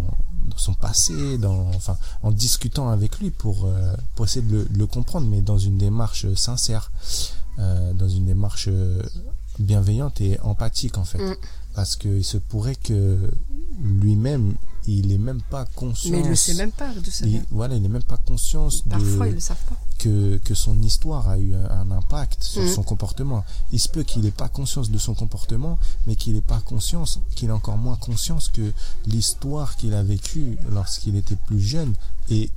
dans 0.45 0.57
son 0.57 0.73
passé 0.73 1.37
dans 1.37 1.67
enfin 1.75 1.97
en 2.21 2.31
discutant 2.31 2.89
avec 2.89 3.19
lui 3.19 3.31
pour 3.31 3.65
euh, 3.65 3.95
pour 4.15 4.25
essayer 4.25 4.45
de 4.45 4.53
le, 4.57 4.65
de 4.65 4.77
le 4.77 4.87
comprendre 4.87 5.27
mais 5.27 5.41
dans 5.41 5.57
une 5.57 5.77
démarche 5.77 6.31
sincère 6.35 6.91
euh, 7.59 7.93
dans 7.93 8.09
une 8.09 8.25
démarche 8.25 8.67
euh, 8.69 9.01
bienveillante 9.59 10.21
et 10.21 10.39
empathique 10.41 10.97
en 10.97 11.05
fait 11.05 11.19
Mm. 11.19 11.35
parce 11.75 11.95
qu'il 11.95 12.23
se 12.25 12.37
pourrait 12.37 12.75
que 12.75 13.31
lui-même 13.81 14.55
il 14.87 15.11
est 15.11 15.17
même 15.17 15.41
pas 15.41 15.65
conscient 15.75 16.11
Mais 16.11 16.19
il 16.21 16.27
le 16.29 16.35
sait 16.35 16.53
même 16.55 16.71
pas 16.71 16.93
de 16.93 17.09
ça. 17.09 17.25
il, 17.25 17.41
voilà 17.51 17.75
il 17.75 17.85
est 17.85 17.89
même 17.89 18.03
pas 18.03 18.17
conscience 18.17 18.81
Parfois, 18.89 19.27
ils 19.27 19.31
de 19.31 19.35
le 19.35 19.39
savent 19.39 19.63
pas. 19.69 19.77
que, 19.99 20.37
que 20.43 20.53
son 20.53 20.81
histoire 20.81 21.29
a 21.29 21.37
eu 21.39 21.53
un, 21.55 21.65
un 21.69 21.91
impact 21.91 22.43
sur 22.43 22.61
Mm. 22.63 22.67
son 22.67 22.83
comportement 22.83 23.45
il 23.71 23.79
se 23.79 23.87
peut 23.89 24.03
qu'il 24.03 24.25
ait 24.25 24.31
pas 24.31 24.49
conscience 24.49 24.89
de 24.91 24.97
son 24.97 25.13
comportement 25.13 25.79
mais 26.05 26.15
qu'il 26.15 26.35
ait 26.35 26.41
pas 26.41 26.59
conscience 26.61 27.19
qu'il 27.35 27.49
ait 27.49 27.53
encore 27.53 27.77
moins 27.77 27.95
conscience 27.95 28.49
que 28.49 28.73
l'histoire 29.05 29.75
qu'il 29.77 29.93
a 29.93 30.03
vécue 30.03 30.57
lorsqu'il 30.69 31.15
était 31.15 31.35
plus 31.35 31.61
jeune 31.61 31.93
et 32.29 32.49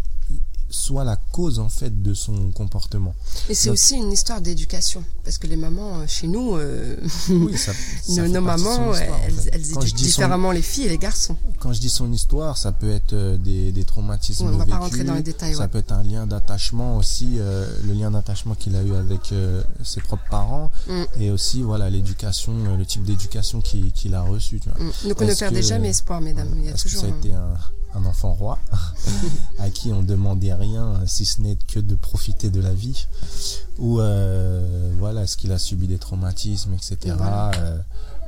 soit 0.69 1.05
la 1.05 1.17
cause 1.17 1.59
en 1.59 1.69
fait 1.69 2.03
de 2.03 2.13
son 2.15 2.51
comportement 2.53 3.15
Et 3.49 3.55
c'est 3.55 3.69
Donc- 3.69 3.75
aussi 3.75 3.95
une 3.97 4.13
histoire 4.13 4.41
d'éducation. 4.41 5.03
Parce 5.25 5.39
que 5.39 5.47
les 5.47 5.57
mamans, 5.57 5.99
euh, 6.01 6.05
chez 6.07 6.27
nous, 6.29 6.57
euh, 6.57 6.97
oui 7.29 7.57
ça, 7.57 7.73
ça 8.03 8.27
nos, 8.29 8.41
mamans, 8.41 8.57
histoire, 8.57 8.89
en 8.89 8.95
elles, 9.27 9.33
fait. 9.35 9.57
éduquent 9.57 9.75
son- 9.89 9.97
différemment 9.97 10.51
les 10.53 10.63
filles 10.63 10.85
et 10.87 10.89
les 10.89 10.99
garçons. 10.99 11.37
quand 11.61 11.73
je 11.73 11.81
dis 11.81 11.89
son 11.89 12.13
histoire, 12.13 12.57
ça 12.59 12.73
peut 12.73 12.91
être 12.91 13.13
euh, 13.13 13.37
des, 13.37 13.73
des 13.73 13.85
traumatismes 13.85 14.45
on 14.47 14.51
va 14.51 14.59
vécus, 14.59 14.71
pas 14.73 14.79
rentrer 14.79 15.05
dans 15.05 15.15
les 15.15 15.23
détails, 15.23 15.55
ça 15.55 15.63
ouais. 15.63 15.69
peut 15.69 15.79
être 15.79 15.93
un 15.93 16.03
lien 16.03 16.27
d'attachement 16.27 16.97
aussi, 16.97 17.35
euh, 17.39 17.67
le 17.85 17.93
lien 17.93 18.11
d'attachement 18.11 18.55
qu'il 18.55 18.75
a 18.77 18.83
eu 18.83 18.95
avec 18.95 19.33
euh, 19.33 19.63
ses 19.85 20.01
propres 20.01 20.29
parents, 20.31 20.71
Mm. 20.89 21.03
et 21.21 21.31
aussi 21.31 21.63
voilà 21.63 21.91
l'éducation, 21.91 22.53
le 22.77 22.85
type 22.87 23.05
d'éducation 23.05 23.61
qu'il 23.61 24.15
a 24.15 24.23
reçu. 24.23 24.61
Tu 24.61 24.69
vois. 24.69 24.79
Mm. 24.85 25.09
Donc, 25.09 25.21
ne 25.21 25.35
perdez 25.35 25.63
jamais 25.63 25.89
espoir, 25.91 26.21
mesdames. 26.21 26.51
Il 26.57 26.65
y 26.67 26.69
a 26.69 26.75
toujours. 26.75 27.01
ça 27.03 27.07
a 27.07 27.11
été 27.11 27.33
un, 27.33 27.55
un 27.86 27.86
enfant 28.05 28.33
roi 28.35 28.59
à 29.59 29.71
qui 29.71 29.93
on 29.93 30.03
demandait 30.03 30.53
rien 30.55 31.01
si 31.07 31.25
ce 31.25 31.41
n'est 31.41 31.57
que 31.57 31.81
de 31.81 31.95
profiter 31.95 32.51
de 32.51 32.61
la 32.61 32.75
vie 32.75 33.07
ou 33.79 34.01
euh, 34.01 34.93
voilà 34.99 35.23
est-ce 35.23 35.37
qu'il 35.37 35.53
a 35.53 35.59
subi 35.59 35.87
des 35.87 35.99
traumatismes 35.99 36.75
etc 36.75 37.15
Voilà. 37.17 37.51
euh, 37.59 37.79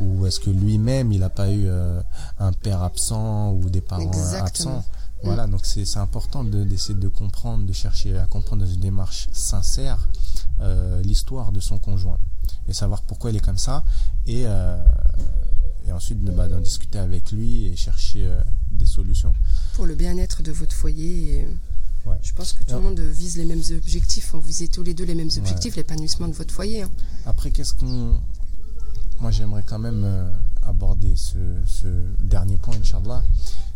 ou 0.00 0.26
est-ce 0.26 0.40
que 0.40 0.50
lui-même 0.50 1.12
il 1.12 1.20
n'a 1.20 1.28
pas 1.30 1.50
eu 1.50 1.64
euh, 1.66 2.00
un 2.38 2.52
père 2.52 2.82
absent 2.82 3.52
ou 3.52 3.68
des 3.68 3.80
parents 3.80 4.02
Exactement. 4.02 4.78
absents 4.78 4.84
voilà 5.24 5.46
donc 5.48 5.66
c'est 5.66 5.96
important 5.96 6.44
de- 6.44 6.62
d'essayer 6.64 6.94
de 6.98 7.08
comprendre 7.08 7.66
de 7.66 7.72
chercher 7.72 8.16
à 8.18 8.26
comprendre 8.26 8.64
dans 8.64 8.70
une 8.70 8.80
démarche 8.80 9.28
sincère 9.32 10.08
l'histoire 11.04 11.52
de 11.52 11.60
son 11.60 11.78
conjoint 11.78 12.18
et 12.68 12.72
savoir 12.72 13.02
pourquoi 13.02 13.30
il 13.30 13.36
est 13.36 13.40
comme 13.40 13.58
ça 13.58 13.84
et 14.26 14.42
et 15.86 15.92
ensuite 15.92 16.22
de- 16.22 16.30
bah, 16.32 16.48
d'en 16.48 16.60
discuter 16.60 16.98
avec 16.98 17.32
lui 17.32 17.66
et 17.66 17.76
chercher 17.76 18.30
des 18.78 18.86
solutions. 18.86 19.32
Pour 19.74 19.86
le 19.86 19.94
bien-être 19.94 20.42
de 20.42 20.52
votre 20.52 20.72
foyer. 20.74 21.44
euh, 21.44 21.52
Ouais. 22.06 22.16
Je 22.22 22.32
pense 22.32 22.52
que 22.54 22.60
tout 22.64 22.72
le 22.74 22.78
Ah. 22.78 22.80
monde 22.80 23.00
vise 23.00 23.36
les 23.36 23.44
mêmes 23.44 23.62
objectifs. 23.76 24.30
Vous 24.32 24.40
visez 24.40 24.68
tous 24.68 24.82
les 24.82 24.94
deux 24.94 25.04
les 25.04 25.14
mêmes 25.14 25.28
objectifs, 25.36 25.76
l'épanouissement 25.76 26.28
de 26.28 26.32
votre 26.32 26.54
foyer. 26.54 26.82
hein. 26.82 26.90
Après, 27.26 27.50
qu'est-ce 27.50 27.74
qu'on... 27.74 28.18
Moi, 29.20 29.30
j'aimerais 29.30 29.64
quand 29.66 29.80
même 29.80 30.04
euh, 30.04 30.30
aborder 30.62 31.14
ce, 31.16 31.36
ce 31.66 31.88
dernier 32.22 32.56
point, 32.56 32.76
Inch'Allah. 32.76 33.22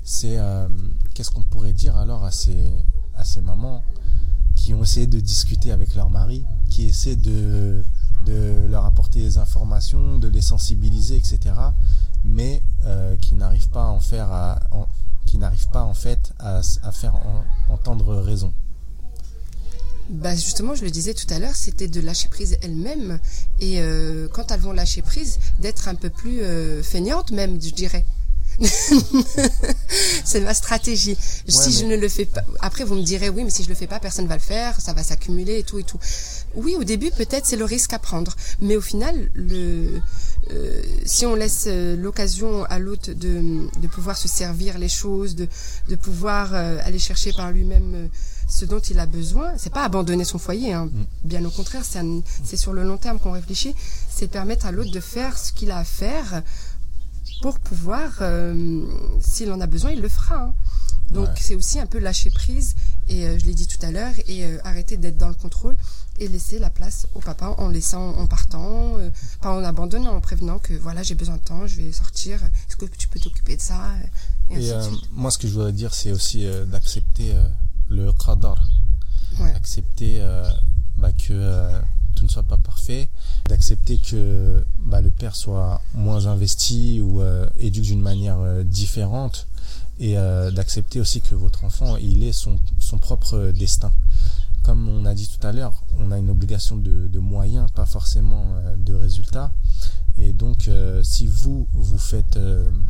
c'est 0.04 0.38
euh, 0.38 0.66
qu'est-ce 1.14 1.30
qu'on 1.30 1.42
pourrait 1.42 1.72
dire 1.74 1.96
alors 1.96 2.24
à 2.24 2.30
ces, 2.30 2.72
à 3.16 3.24
ces 3.24 3.40
mamans 3.42 3.82
qui 4.54 4.72
ont 4.72 4.82
essayé 4.82 5.06
de 5.08 5.20
discuter 5.20 5.70
avec 5.72 5.94
leur 5.94 6.08
mari, 6.08 6.44
qui 6.70 6.84
essaient 6.86 7.16
de, 7.16 7.84
de 8.24 8.68
leur 8.70 8.84
apporter 8.84 9.20
des 9.20 9.38
informations, 9.38 10.18
de 10.18 10.28
les 10.28 10.42
sensibiliser, 10.42 11.16
etc. 11.16 11.38
Mais 12.24 12.62
euh, 12.86 13.16
qui 13.16 13.34
n'arrivent 13.34 13.68
pas 13.68 13.84
à 13.84 13.88
en 13.88 14.00
faire, 14.00 14.32
à, 14.32 14.60
qui 15.26 15.38
n'arrivent 15.38 15.68
pas 15.68 15.82
en 15.82 15.94
fait 15.94 16.32
à, 16.38 16.60
à 16.82 16.92
faire 16.92 17.14
entendre 17.68 18.16
raison. 18.16 18.52
Bah 20.10 20.34
justement, 20.34 20.74
je 20.74 20.84
le 20.84 20.90
disais 20.90 21.14
tout 21.14 21.26
à 21.30 21.38
l'heure, 21.38 21.54
c'était 21.54 21.88
de 21.88 22.00
lâcher 22.00 22.28
prise 22.28 22.58
elles-mêmes 22.62 23.18
et 23.60 23.80
euh, 23.80 24.28
quand 24.28 24.50
elles 24.50 24.60
vont 24.60 24.72
lâcher 24.72 25.00
prise, 25.00 25.38
d'être 25.60 25.88
un 25.88 25.94
peu 25.94 26.10
plus 26.10 26.42
euh, 26.42 26.82
feignantes 26.82 27.30
même, 27.30 27.60
je 27.62 27.70
dirais. 27.70 28.04
c'est 30.24 30.40
ma 30.40 30.52
stratégie. 30.52 31.16
si 31.48 31.72
je 31.72 31.86
ne 31.86 31.96
le 31.96 32.08
fais 32.08 32.26
pas, 32.26 32.42
après 32.60 32.84
vous 32.84 32.94
me 32.94 33.02
direz 33.02 33.30
oui, 33.30 33.44
mais 33.44 33.50
si 33.50 33.62
je 33.62 33.68
le 33.68 33.74
fais 33.74 33.86
pas, 33.86 34.00
personne 34.00 34.26
va 34.26 34.34
le 34.34 34.42
faire, 34.42 34.78
ça 34.80 34.92
va 34.92 35.02
s'accumuler 35.02 35.60
et 35.60 35.62
tout 35.62 35.78
et 35.78 35.84
tout. 35.84 35.98
Oui, 36.54 36.76
au 36.78 36.84
début 36.84 37.10
peut-être 37.10 37.46
c'est 37.46 37.56
le 37.56 37.64
risque 37.64 37.92
à 37.92 37.98
prendre, 37.98 38.34
mais 38.60 38.76
au 38.76 38.80
final, 38.80 39.30
le, 39.34 40.00
euh, 40.50 40.82
si 41.04 41.24
on 41.24 41.34
laisse 41.34 41.64
euh, 41.68 41.96
l'occasion 41.96 42.64
à 42.64 42.78
l'autre 42.78 43.12
de, 43.12 43.68
de 43.80 43.86
pouvoir 43.86 44.16
se 44.16 44.28
servir 44.28 44.76
les 44.76 44.88
choses, 44.88 45.36
de, 45.36 45.48
de 45.88 45.96
pouvoir 45.96 46.52
euh, 46.52 46.78
aller 46.82 46.98
chercher 46.98 47.32
par 47.32 47.52
lui-même 47.52 48.08
ce 48.48 48.64
dont 48.64 48.80
il 48.80 48.98
a 48.98 49.06
besoin, 49.06 49.52
c'est 49.56 49.72
pas 49.72 49.84
abandonner 49.84 50.24
son 50.24 50.38
foyer, 50.38 50.72
hein. 50.72 50.86
mm. 50.86 51.04
bien 51.24 51.44
au 51.44 51.50
contraire, 51.50 51.82
c'est 51.84 52.56
sur 52.56 52.72
le 52.72 52.82
long 52.82 52.96
terme 52.96 53.18
qu'on 53.18 53.32
réfléchit, 53.32 53.74
c'est 54.10 54.28
permettre 54.28 54.66
à 54.66 54.72
l'autre 54.72 54.90
de 54.90 55.00
faire 55.00 55.38
ce 55.38 55.52
qu'il 55.52 55.70
a 55.70 55.78
à 55.78 55.84
faire 55.84 56.42
pour 57.40 57.58
pouvoir, 57.58 58.22
s'il 59.20 59.50
en 59.50 59.60
a 59.60 59.66
besoin, 59.66 59.90
il 59.90 60.00
le 60.00 60.08
fera. 60.08 60.36
Hein. 60.36 60.54
Donc 61.10 61.28
c'est 61.40 61.56
aussi 61.56 61.80
un 61.80 61.86
peu 61.86 61.98
lâcher 61.98 62.30
prise, 62.30 62.74
et 63.08 63.38
je 63.38 63.46
l'ai 63.46 63.54
dit 63.54 63.66
tout 63.66 63.84
à 63.84 63.90
l'heure, 63.90 64.12
et 64.28 64.44
arrêter 64.64 64.96
d'être 64.96 65.16
dans 65.16 65.28
le 65.28 65.34
contrôle 65.34 65.76
et 66.18 66.28
laisser 66.28 66.58
la 66.58 66.70
place 66.70 67.06
au 67.14 67.20
papa 67.20 67.54
en 67.58 67.68
laissant, 67.68 68.16
en 68.16 68.26
partant, 68.26 68.96
pas 69.40 69.52
en 69.52 69.64
abandonnant, 69.64 70.14
en 70.14 70.20
prévenant 70.20 70.58
que 70.58 70.74
voilà 70.74 71.02
j'ai 71.02 71.14
besoin 71.14 71.36
de 71.36 71.42
temps, 71.42 71.66
je 71.66 71.76
vais 71.76 71.92
sortir, 71.92 72.42
est-ce 72.68 72.76
que 72.76 72.86
tu 72.86 73.08
peux 73.08 73.18
t'occuper 73.18 73.56
de 73.56 73.62
ça 73.62 73.90
Et, 74.50 74.70
moi 75.12 75.30
ce 75.30 75.38
que 75.38 75.48
je 75.48 75.54
voudrais 75.54 75.72
dire 75.72 75.94
c'est 75.94 76.12
aussi 76.12 76.46
d'accepter 76.66 77.34
le 77.88 78.12
qadar, 78.12 78.62
accepter 79.54 80.22
bah, 80.98 81.12
que 81.12 81.80
tout 82.14 82.24
ne 82.24 82.30
soit 82.30 82.42
pas 82.42 82.56
parfait, 82.56 83.08
d'accepter 83.48 83.98
que 83.98 84.64
bah, 84.78 85.00
le 85.00 85.10
père 85.10 85.36
soit 85.36 85.80
moins 85.94 86.26
investi 86.26 87.00
ou 87.00 87.20
euh, 87.20 87.46
éduque 87.58 87.84
d'une 87.84 88.00
manière 88.00 88.38
euh, 88.38 88.62
différente. 88.62 89.46
Et 90.00 90.16
euh, 90.16 90.50
d'accepter 90.50 91.00
aussi 91.00 91.20
que 91.20 91.34
votre 91.34 91.64
enfant 91.64 91.96
il 91.96 92.24
ait 92.24 92.32
son, 92.32 92.58
son 92.78 92.98
propre 92.98 93.52
destin. 93.54 93.92
Comme 94.62 94.88
on 94.88 95.04
a 95.06 95.14
dit 95.14 95.28
tout 95.28 95.46
à 95.46 95.52
l'heure, 95.52 95.82
on 95.98 96.12
a 96.12 96.18
une 96.18 96.30
obligation 96.30 96.76
de, 96.76 97.18
moyens, 97.18 97.70
pas 97.72 97.86
forcément 97.86 98.44
de 98.76 98.94
résultats. 98.94 99.52
Et 100.18 100.32
donc, 100.32 100.70
si 101.02 101.26
vous 101.26 101.66
vous 101.72 101.98
faites 101.98 102.38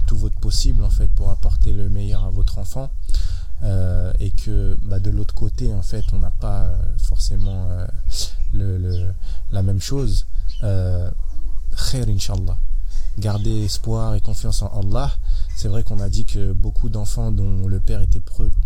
tout 0.07 0.17
votre 0.17 0.39
possible 0.39 0.85
en 0.85 0.91
fait 0.91 1.09
pour 1.09 1.31
apporter 1.31 1.73
le 1.73 1.89
meilleur 1.89 2.25
à 2.25 2.31
votre 2.31 2.59
enfant, 2.59 2.91
euh, 3.65 4.13
et 4.19 4.31
que 4.31 4.77
bah, 4.83 4.99
de 4.99 5.11
l'autre 5.11 5.35
côté 5.35 5.73
en 5.73 5.83
fait 5.83 6.05
on 6.13 6.19
n'a 6.19 6.33
pas 6.33 6.65
euh, 6.65 6.77
forcément 6.99 7.69
euh, 7.71 9.13
la 9.53 9.63
même 9.63 9.81
chose 9.81 10.27
euh, 10.65 11.09
khair 11.91 12.09
inshallah 12.09 12.59
garder 13.19 13.65
espoir 13.65 14.17
et 14.17 14.21
confiance 14.21 14.63
en 14.63 14.81
Allah 14.81 15.13
c'est 15.55 15.69
vrai 15.69 15.85
qu'on 15.85 16.01
a 16.01 16.09
dit 16.09 16.25
que 16.25 16.53
beaucoup 16.53 16.89
d'enfants 16.89 17.31
dont 17.31 17.69
le 17.69 17.79
père 17.79 18.03
était 18.03 18.23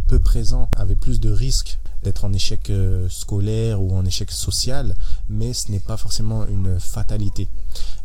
peu 0.06 0.18
présent 0.18 0.70
avaient 0.76 0.96
plus 0.96 1.20
de 1.20 1.30
risques 1.30 1.78
d'être 2.06 2.24
en 2.24 2.32
échec 2.32 2.72
scolaire 3.08 3.82
ou 3.82 3.94
en 3.96 4.04
échec 4.04 4.30
social 4.30 4.94
mais 5.28 5.52
ce 5.52 5.70
n'est 5.70 5.80
pas 5.80 5.96
forcément 5.96 6.46
une 6.46 6.80
fatalité 6.80 7.48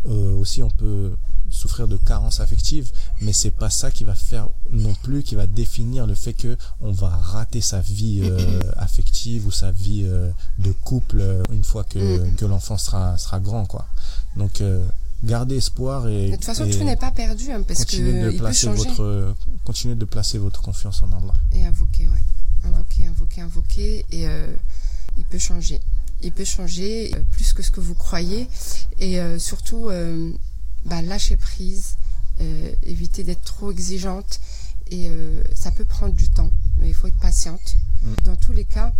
euh, 0.07 0.35
aussi 0.35 0.63
on 0.63 0.69
peut 0.69 1.11
souffrir 1.51 1.87
de 1.87 1.97
carences 1.97 2.39
affectives, 2.39 2.91
mais 3.21 3.33
c'est 3.33 3.51
pas 3.51 3.69
ça 3.69 3.91
qui 3.91 4.03
va 4.03 4.15
faire 4.15 4.47
non 4.71 4.93
plus, 5.03 5.21
qui 5.21 5.35
va 5.35 5.45
définir 5.45 6.07
le 6.07 6.15
fait 6.15 6.33
que 6.33 6.57
on 6.79 6.91
va 6.91 7.09
rater 7.09 7.61
sa 7.61 7.81
vie 7.81 8.21
euh, 8.23 8.59
affective 8.77 9.45
ou 9.45 9.51
sa 9.51 9.71
vie 9.71 10.03
euh, 10.05 10.31
de 10.57 10.71
couple 10.71 11.19
euh, 11.19 11.43
une 11.51 11.63
fois 11.63 11.83
que, 11.83 11.99
mm. 11.99 12.35
que 12.35 12.45
l'enfant 12.45 12.77
sera, 12.77 13.17
sera 13.17 13.39
grand, 13.39 13.65
quoi. 13.65 13.85
Donc, 14.37 14.63
gardez 15.25 15.57
espoir 15.57 16.07
et. 16.07 16.29
De 16.29 16.35
toute 16.35 16.45
façon, 16.45 16.65
tout 16.65 16.83
n'est 16.85 16.95
pas 16.95 17.11
perdu, 17.11 17.51
hein, 17.51 17.63
parce 17.67 17.83
que 17.83 18.31
de 18.31 18.37
placer 18.37 18.67
votre, 18.69 19.35
continuez 19.65 19.95
de 19.95 20.05
placer 20.05 20.37
votre 20.37 20.61
confiance 20.61 21.03
en 21.03 21.11
Allah. 21.11 21.33
Et 21.53 21.65
invoquer, 21.65 22.07
ouais. 22.07 22.23
Invoquer, 22.63 23.07
invoquer, 23.07 23.41
invoquer, 23.41 24.05
et 24.11 24.25
il 25.17 25.25
peut 25.25 25.39
changer. 25.39 25.79
Il 26.21 26.31
peut 26.31 26.45
changer 26.45 27.11
plus 27.31 27.53
que 27.53 27.63
ce 27.63 27.71
que 27.71 27.79
vous 27.79 27.95
croyez, 27.95 28.47
et 28.99 29.19
surtout 29.39 29.89
bah, 30.85 31.01
lâcher 31.01 31.37
prise, 31.37 31.95
euh, 32.39 32.73
éviter 32.83 33.23
d'être 33.23 33.43
trop 33.43 33.71
exigeante. 33.71 34.39
Et 34.89 35.07
euh, 35.09 35.41
ça 35.53 35.71
peut 35.71 35.85
prendre 35.85 36.13
du 36.13 36.29
temps, 36.29 36.51
mais 36.77 36.89
il 36.89 36.93
faut 36.93 37.07
être 37.07 37.19
patiente. 37.19 37.75
Mm. 38.03 38.13
Dans 38.25 38.35
tous 38.35 38.51
les 38.51 38.65
cas, 38.65 38.93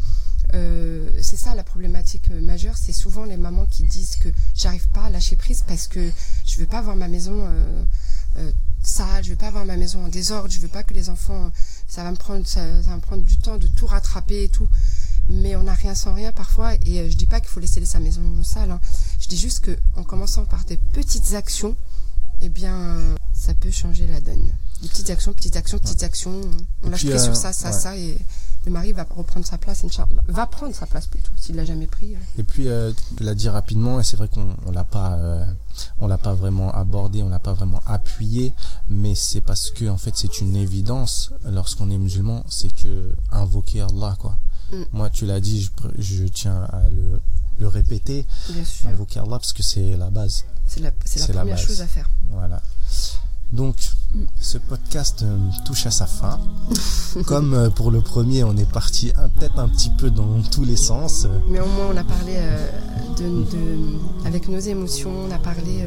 euh, 0.54 1.10
c'est 1.22 1.38
ça 1.38 1.56
la 1.56 1.64
problématique 1.64 2.30
majeure. 2.30 2.78
C'est 2.78 2.94
souvent 2.94 3.26
les 3.26 3.38
mamans 3.38 3.66
qui 3.66 3.84
disent 3.84 4.16
que 4.18 4.30
j'arrive 4.56 4.88
pas 4.90 5.04
à 5.04 5.10
lâcher 5.10 5.36
prise 5.36 5.64
parce 5.68 5.88
que 5.88 6.12
je 6.46 6.58
veux 6.58 6.68
pas 6.68 6.80
avoir 6.80 6.96
ma 6.96 7.08
maison 7.08 7.48
sale, 8.82 9.24
je 9.24 9.30
veux 9.32 9.36
pas 9.36 9.48
avoir 9.48 9.66
ma 9.66 9.78
maison 9.78 10.06
en 10.06 10.08
désordre, 10.08 10.50
je 10.50 10.60
veux 10.60 10.68
pas 10.68 10.84
que 10.84 10.94
les 10.94 11.10
enfants, 11.10 11.52
ça 11.88 12.04
va 12.04 12.12
me 12.12 12.18
prendre, 12.18 12.46
ça, 12.48 12.66
va 12.82 12.96
me 12.96 13.02
prendre 13.02 13.24
du 13.24 13.38
temps 13.38 13.58
de 13.58 13.68
tout 13.68 13.86
rattraper 13.86 14.44
et 14.44 14.50
tout 14.50 14.68
mais 15.30 15.56
on 15.56 15.64
n'a 15.64 15.74
rien 15.74 15.96
sans 15.96 16.14
rien 16.14 16.32
parfois. 16.32 16.74
Et 16.86 17.00
euh, 17.00 17.10
je 17.10 17.16
dis 17.16 17.26
pas 17.26 17.40
qu'il 17.40 17.50
faut 17.50 17.60
laisser 17.60 17.84
sa 17.86 18.00
maison 18.00 18.22
sale. 18.44 18.72
Hein. 18.72 18.82
Je 19.20 19.28
dis 19.28 19.38
juste 19.38 19.62
que 19.62 19.78
en 19.96 20.04
commençant 20.04 20.46
par 20.46 20.66
des 20.66 20.78
petites 20.78 21.34
actions, 21.34 21.76
eh 22.42 22.50
bien, 22.50 23.16
ça 23.34 23.54
peut 23.54 23.72
changer 23.72 24.08
la 24.08 24.20
donne. 24.22 24.52
Des 24.82 24.88
petites 24.88 25.10
actions, 25.10 25.34
petites 25.34 25.56
actions, 25.56 25.78
petites 25.80 26.04
actions. 26.04 26.42
On 26.84 26.90
lâche 26.90 27.06
prise 27.06 27.22
sur 27.22 27.32
euh, 27.32 27.36
ça, 27.36 27.54
ça, 27.54 27.72
ça, 27.72 27.96
et 27.96 28.18
le 28.66 28.72
mari 28.72 28.92
va 28.94 29.06
reprendre 29.10 29.46
sa 29.46 29.58
place, 29.58 29.84
Inch'Allah. 29.84 30.22
Va 30.28 30.48
prendre 30.48 30.74
sa 30.74 30.88
place 30.88 31.08
plutôt, 31.08 31.32
s'il 31.38 31.56
l'a 31.56 31.66
jamais 31.66 31.88
pris. 31.88 32.16
Euh. 32.16 32.40
Et 32.40 32.44
puis, 32.44 32.68
euh, 32.68 32.92
tu 33.16 33.24
l'as 33.24 33.36
dit 33.36 33.50
rapidement, 33.50 34.00
et 34.00 34.04
c'est 34.04 34.18
vrai 34.18 34.28
qu'on 34.28 34.56
on 34.66 34.72
l'a 34.72 34.84
pas, 34.84 35.20
on 36.00 36.08
l'a 36.08 36.18
pas 36.18 36.34
vraiment 36.34 36.72
abordé, 36.74 37.22
on 37.22 37.30
l'a 37.30 37.40
pas 37.40 37.54
vraiment 37.54 37.82
appuyé, 37.86 38.54
mais 38.90 39.16
c'est 39.16 39.42
parce 39.42 39.70
que 39.70 39.88
en 39.88 39.98
fait, 39.98 40.14
c'est 40.16 40.42
une 40.42 40.56
évidence 40.56 41.32
lorsqu'on 41.46 41.92
est 41.92 41.98
musulman, 41.98 42.44
c'est 42.50 42.74
que 42.74 43.12
invoquer 43.32 43.82
Allah, 43.82 44.16
quoi. 44.20 44.38
Mm. 44.72 44.84
Moi, 44.94 45.10
tu 45.10 45.26
l'as 45.26 45.40
dit, 45.40 45.70
je, 45.98 46.26
tiens 46.26 46.64
à 46.72 46.90
le, 46.90 47.20
le 47.62 47.68
répéter. 47.68 48.26
Bien 48.50 48.66
sûr. 48.66 48.90
Invoquer 48.90 49.20
Allah 49.20 49.38
parce 49.40 49.54
que 49.54 49.64
c'est 49.64 49.96
la 49.96 50.10
base. 50.10 50.46
C'est 50.66 50.82
la, 50.82 50.90
la, 50.90 51.34
première 51.40 51.58
chose 51.58 51.82
à 51.82 51.88
faire. 51.88 52.10
Voilà. 52.30 52.62
Donc. 53.54 53.78
Ce 54.40 54.58
podcast 54.58 55.24
euh, 55.24 55.38
touche 55.66 55.86
à 55.86 55.92
sa 55.92 56.06
fin. 56.06 56.40
Comme 57.26 57.54
euh, 57.54 57.70
pour 57.70 57.92
le 57.92 58.02
premier, 58.02 58.44
on 58.44 58.56
est 58.58 58.70
parti 58.70 59.12
peut-être 59.40 59.60
un 59.60 59.70
petit 59.70 59.90
peu 59.90 60.10
dans 60.10 60.42
tous 60.52 60.66
les 60.66 60.76
sens. 60.76 61.28
Mais 61.50 61.60
au 61.60 61.66
moins, 61.66 61.88
on 61.94 61.98
a 61.98 62.04
parlé 62.04 62.34
euh, 62.36 62.68
de, 63.18 63.44
de, 63.52 64.26
avec 64.26 64.48
nos 64.48 64.60
émotions, 64.60 65.12
on 65.28 65.32
a 65.32 65.38
parlé 65.38 65.86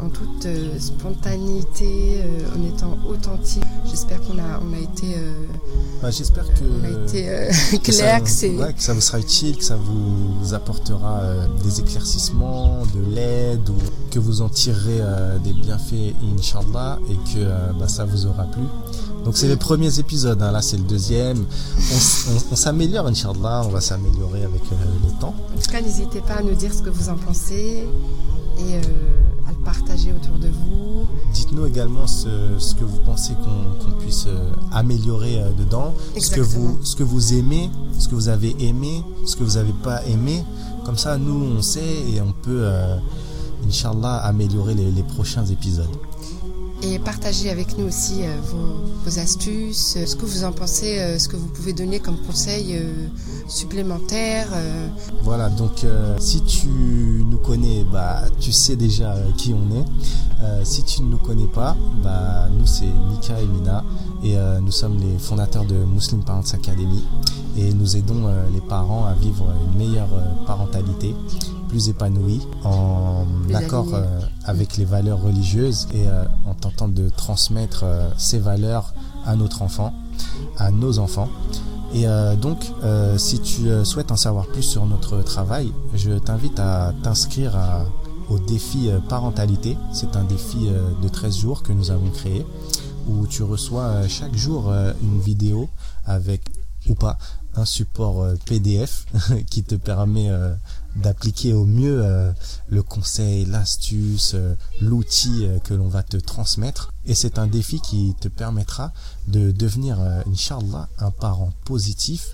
en 0.00 0.08
toute 0.08 0.48
spontanéité, 0.80 2.20
en 2.56 2.62
étant 2.66 2.98
authentique. 3.08 3.62
J'espère 3.88 4.20
qu'on 4.22 4.38
a, 4.38 4.60
on 4.60 4.74
a 4.74 4.78
été. 4.78 5.14
Bah, 6.00 6.10
J'espère 6.10 6.46
que. 6.48 6.64
On 6.64 6.84
a 6.84 7.04
été 7.04 7.22
clair, 7.82 8.22
que, 8.22 8.28
ça, 8.28 8.48
ouais, 8.48 8.72
que 8.72 8.82
ça 8.82 8.94
vous 8.94 9.00
sera 9.00 9.20
utile, 9.20 9.56
que 9.56 9.64
ça 9.64 9.76
vous 9.76 10.54
apportera 10.54 11.22
des 11.62 11.80
éclaircissements, 11.80 12.82
de 12.86 13.14
l'aide, 13.14 13.68
ou 13.68 13.76
que 14.10 14.18
vous 14.18 14.42
en 14.42 14.48
tirerez 14.48 15.00
des 15.44 15.52
bienfaits, 15.52 16.14
Inch'Allah, 16.36 16.98
et 17.08 17.16
que 17.32 17.41
bah, 17.78 17.88
ça 17.88 18.04
vous 18.04 18.26
aura 18.26 18.44
plu. 18.44 18.62
Donc 19.24 19.36
c'est 19.36 19.46
les 19.46 19.56
premiers 19.56 19.98
épisodes, 20.00 20.42
hein. 20.42 20.50
là 20.50 20.62
c'est 20.62 20.76
le 20.76 20.82
deuxième. 20.82 21.44
On, 22.50 22.56
s'améliore, 22.56 23.06
Inch'Allah, 23.06 23.62
on 23.64 23.68
va 23.68 23.80
s'améliorer 23.80 24.44
avec 24.44 24.62
le 24.70 25.20
temps. 25.20 25.34
En 25.56 25.60
tout 25.60 25.70
cas, 25.70 25.80
n'hésitez 25.80 26.20
pas 26.20 26.34
à 26.34 26.42
nous 26.42 26.54
dire 26.54 26.74
ce 26.74 26.82
que 26.82 26.90
vous 26.90 27.08
en 27.08 27.16
pensez. 27.16 27.86
Et 28.58 28.80
partager 29.64 30.12
autour 30.12 30.38
de 30.38 30.48
vous. 30.48 31.06
Dites-nous 31.32 31.66
également 31.66 32.06
ce, 32.06 32.58
ce, 32.58 32.74
que 32.74 32.84
vous 32.84 32.98
pensez 32.98 33.34
qu'on 33.34 33.90
puisse 33.92 34.26
euh, 34.26 34.50
améliorer 34.70 35.40
euh, 35.40 35.52
dedans, 35.52 35.94
ce 36.18 36.30
que, 36.30 36.40
vous, 36.40 36.78
ce 36.82 36.96
que 36.96 37.02
vous 37.02 37.34
aimez, 37.34 37.70
ce 37.98 38.08
que 38.08 38.14
vous 38.14 38.28
avez 38.28 38.54
aimé, 38.60 39.02
ce 39.26 39.36
que 39.36 39.44
vous 39.44 39.56
n'avez 39.56 39.72
pas 39.82 40.04
aimé. 40.06 40.44
Comme 40.84 40.98
ça, 40.98 41.16
nous, 41.16 41.56
on 41.56 41.62
sait 41.62 41.80
et 41.80 42.20
on 42.20 42.32
peut, 42.32 42.62
euh, 42.62 42.96
Inch'Allah, 43.66 44.16
améliorer 44.18 44.74
les, 44.74 44.90
les, 44.90 45.02
prochains 45.02 45.46
épisodes. 45.46 45.86
Et 46.82 46.98
partagez 46.98 47.50
avec 47.50 47.78
nous 47.78 47.86
aussi 47.86 48.22
vos, 48.50 48.80
vos, 49.04 49.18
astuces, 49.18 49.96
ce 50.04 50.16
que 50.16 50.26
vous 50.26 50.44
en 50.44 50.52
pensez, 50.52 51.18
ce 51.18 51.28
que 51.28 51.36
vous 51.36 51.46
pouvez 51.46 51.72
donner 51.72 52.00
comme 52.00 52.18
conseil 52.26 52.76
supplémentaires 53.48 54.48
Voilà, 55.22 55.48
donc 55.48 55.84
si 56.18 56.42
tu 56.42 56.68
nous 56.68 57.38
connais, 57.38 57.84
bah, 57.90 58.22
tu 58.40 58.52
sais 58.52 58.76
déjà 58.76 59.14
qui 59.36 59.54
on 59.54 59.74
est. 59.76 60.64
si 60.64 60.82
tu 60.84 61.02
ne 61.02 61.08
nous 61.10 61.18
connais 61.18 61.46
pas, 61.46 61.76
bah, 62.02 62.48
nous 62.56 62.66
c'est 62.66 62.86
Mika 63.10 63.40
et 63.40 63.46
Mina 63.46 63.84
et 64.24 64.36
nous 64.60 64.70
sommes 64.70 64.98
les 64.98 65.18
fondateurs 65.18 65.64
de 65.64 65.74
Muslim 65.74 66.22
Parents 66.22 66.42
Academy 66.52 67.02
et 67.56 67.72
nous 67.72 67.96
aidons 67.96 68.28
les 68.52 68.60
parents 68.60 69.06
à 69.06 69.14
vivre 69.14 69.46
une 69.66 69.78
meilleure 69.78 70.08
parentalité 70.46 71.14
plus 71.68 71.88
épanouie 71.88 72.40
en 72.64 73.24
accord 73.54 73.88
avec 74.44 74.76
les 74.76 74.84
valeurs 74.84 75.22
religieuses 75.22 75.88
et 75.94 76.04
en 76.46 76.54
tentant 76.54 76.88
de 76.88 77.08
transmettre 77.08 77.84
ces 78.16 78.38
valeurs 78.38 78.92
à 79.24 79.36
notre 79.36 79.62
enfant, 79.62 79.92
à 80.58 80.70
nos 80.70 80.98
enfants. 80.98 81.28
Et 81.94 82.06
euh, 82.06 82.36
donc, 82.36 82.58
euh, 82.82 83.18
si 83.18 83.40
tu 83.40 83.68
euh, 83.68 83.84
souhaites 83.84 84.10
en 84.12 84.16
savoir 84.16 84.46
plus 84.46 84.62
sur 84.62 84.86
notre 84.86 85.22
travail, 85.22 85.72
je 85.94 86.12
t'invite 86.12 86.58
à 86.58 86.94
t'inscrire 87.02 87.58
au 88.30 88.38
défi 88.38 88.90
parentalité. 89.08 89.76
C'est 89.92 90.16
un 90.16 90.24
défi 90.24 90.70
de 91.02 91.08
13 91.08 91.36
jours 91.36 91.62
que 91.62 91.72
nous 91.72 91.90
avons 91.90 92.10
créé, 92.10 92.46
où 93.08 93.26
tu 93.26 93.42
reçois 93.42 94.08
chaque 94.08 94.34
jour 94.34 94.72
une 95.02 95.20
vidéo 95.20 95.68
avec 96.06 96.42
ou 96.88 96.94
pas 96.94 97.18
un 97.54 97.66
support 97.66 98.24
PDF 98.46 99.04
qui 99.50 99.62
te 99.62 99.74
permet 99.74 100.30
d'appliquer 100.96 101.52
au 101.52 101.64
mieux 101.64 102.02
euh, 102.04 102.32
le 102.68 102.82
conseil, 102.82 103.44
l'astuce, 103.46 104.32
euh, 104.34 104.54
l'outil 104.80 105.46
euh, 105.46 105.58
que 105.58 105.74
l'on 105.74 105.88
va 105.88 106.02
te 106.02 106.16
transmettre. 106.16 106.92
Et 107.06 107.14
c'est 107.14 107.38
un 107.38 107.46
défi 107.46 107.80
qui 107.80 108.14
te 108.20 108.28
permettra 108.28 108.92
de 109.28 109.50
devenir, 109.50 109.98
Inch'Allah, 110.28 110.88
un 110.98 111.10
parent 111.10 111.52
positif 111.64 112.28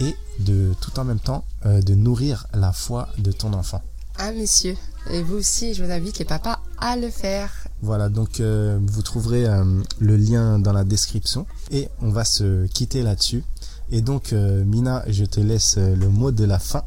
et 0.00 0.14
de 0.40 0.74
tout 0.80 0.98
en 0.98 1.04
même 1.04 1.20
temps 1.20 1.44
de 1.64 1.94
nourrir 1.94 2.46
la 2.52 2.72
foi 2.72 3.08
de 3.18 3.32
ton 3.32 3.54
enfant. 3.54 3.82
Ah 4.18 4.32
messieurs, 4.32 4.76
et 5.10 5.22
vous 5.22 5.36
aussi, 5.36 5.72
je 5.72 5.82
vous 5.82 5.90
invite 5.90 6.18
les 6.18 6.26
papas 6.26 6.60
à 6.78 6.96
le 6.96 7.08
faire. 7.08 7.50
Voilà, 7.80 8.10
donc 8.10 8.40
vous 8.40 9.02
trouverez 9.02 9.46
le 9.98 10.16
lien 10.16 10.58
dans 10.58 10.74
la 10.74 10.84
description 10.84 11.46
et 11.70 11.88
on 12.02 12.10
va 12.10 12.24
se 12.24 12.66
quitter 12.66 13.02
là-dessus. 13.02 13.42
Et 13.90 14.02
donc 14.02 14.32
Mina, 14.32 15.02
je 15.08 15.24
te 15.24 15.40
laisse 15.40 15.78
le 15.78 16.08
mot 16.08 16.30
de 16.30 16.44
la 16.44 16.58
fin. 16.58 16.84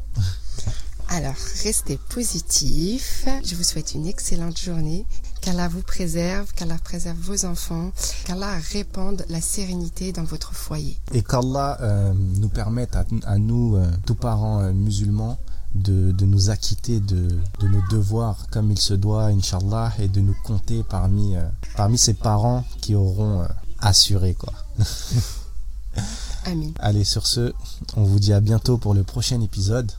Alors, 1.14 1.36
restez 1.62 1.96
positif. 2.08 3.24
Je 3.44 3.54
vous 3.54 3.62
souhaite 3.62 3.94
une 3.94 4.08
excellente 4.08 4.58
journée. 4.58 5.06
Qu'Allah 5.42 5.68
vous 5.68 5.82
préserve, 5.82 6.52
qu'Allah 6.54 6.76
préserve 6.82 7.16
vos 7.18 7.44
enfants, 7.44 7.92
qu'Allah 8.24 8.58
répande 8.72 9.24
la 9.28 9.40
sérénité 9.40 10.10
dans 10.10 10.24
votre 10.24 10.54
foyer. 10.54 10.98
Et 11.12 11.22
qu'Allah 11.22 11.78
euh, 11.82 12.12
nous 12.14 12.48
permette 12.48 12.96
à, 12.96 13.38
nous, 13.38 13.76
euh, 13.76 13.88
tous 14.04 14.16
parents 14.16 14.60
euh, 14.62 14.72
musulmans, 14.72 15.38
de, 15.76 16.12
nous 16.24 16.50
acquitter 16.50 16.98
de, 16.98 17.28
nos 17.62 17.82
devoirs 17.92 18.48
comme 18.50 18.72
il 18.72 18.80
se 18.80 18.94
doit, 18.94 19.26
Inch'Allah, 19.26 19.92
et 20.00 20.08
de 20.08 20.20
nous 20.20 20.36
compter 20.42 20.82
parmi, 20.82 21.36
parmi 21.76 21.96
ces 21.96 22.14
parents 22.14 22.64
qui 22.80 22.96
auront 22.96 23.46
assuré, 23.78 24.34
quoi. 24.34 24.52
Amin. 26.44 26.72
Allez, 26.80 27.04
sur 27.04 27.28
ce, 27.28 27.52
on 27.96 28.02
vous 28.02 28.18
dit 28.18 28.32
à 28.32 28.40
bientôt 28.40 28.78
pour 28.78 28.94
le 28.94 29.04
prochain 29.04 29.40
épisode. 29.40 29.92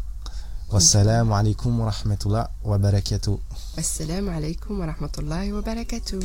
والسلام 0.76 1.34
عليكم 1.34 1.80
ورحمة 1.80 2.22
الله 2.26 2.48
وبركاته. 2.66 3.40
السلام 3.78 4.30
عليكم 4.30 4.80
ورحمة 4.80 5.16
الله 5.20 5.54
وبركاته. 5.54 6.20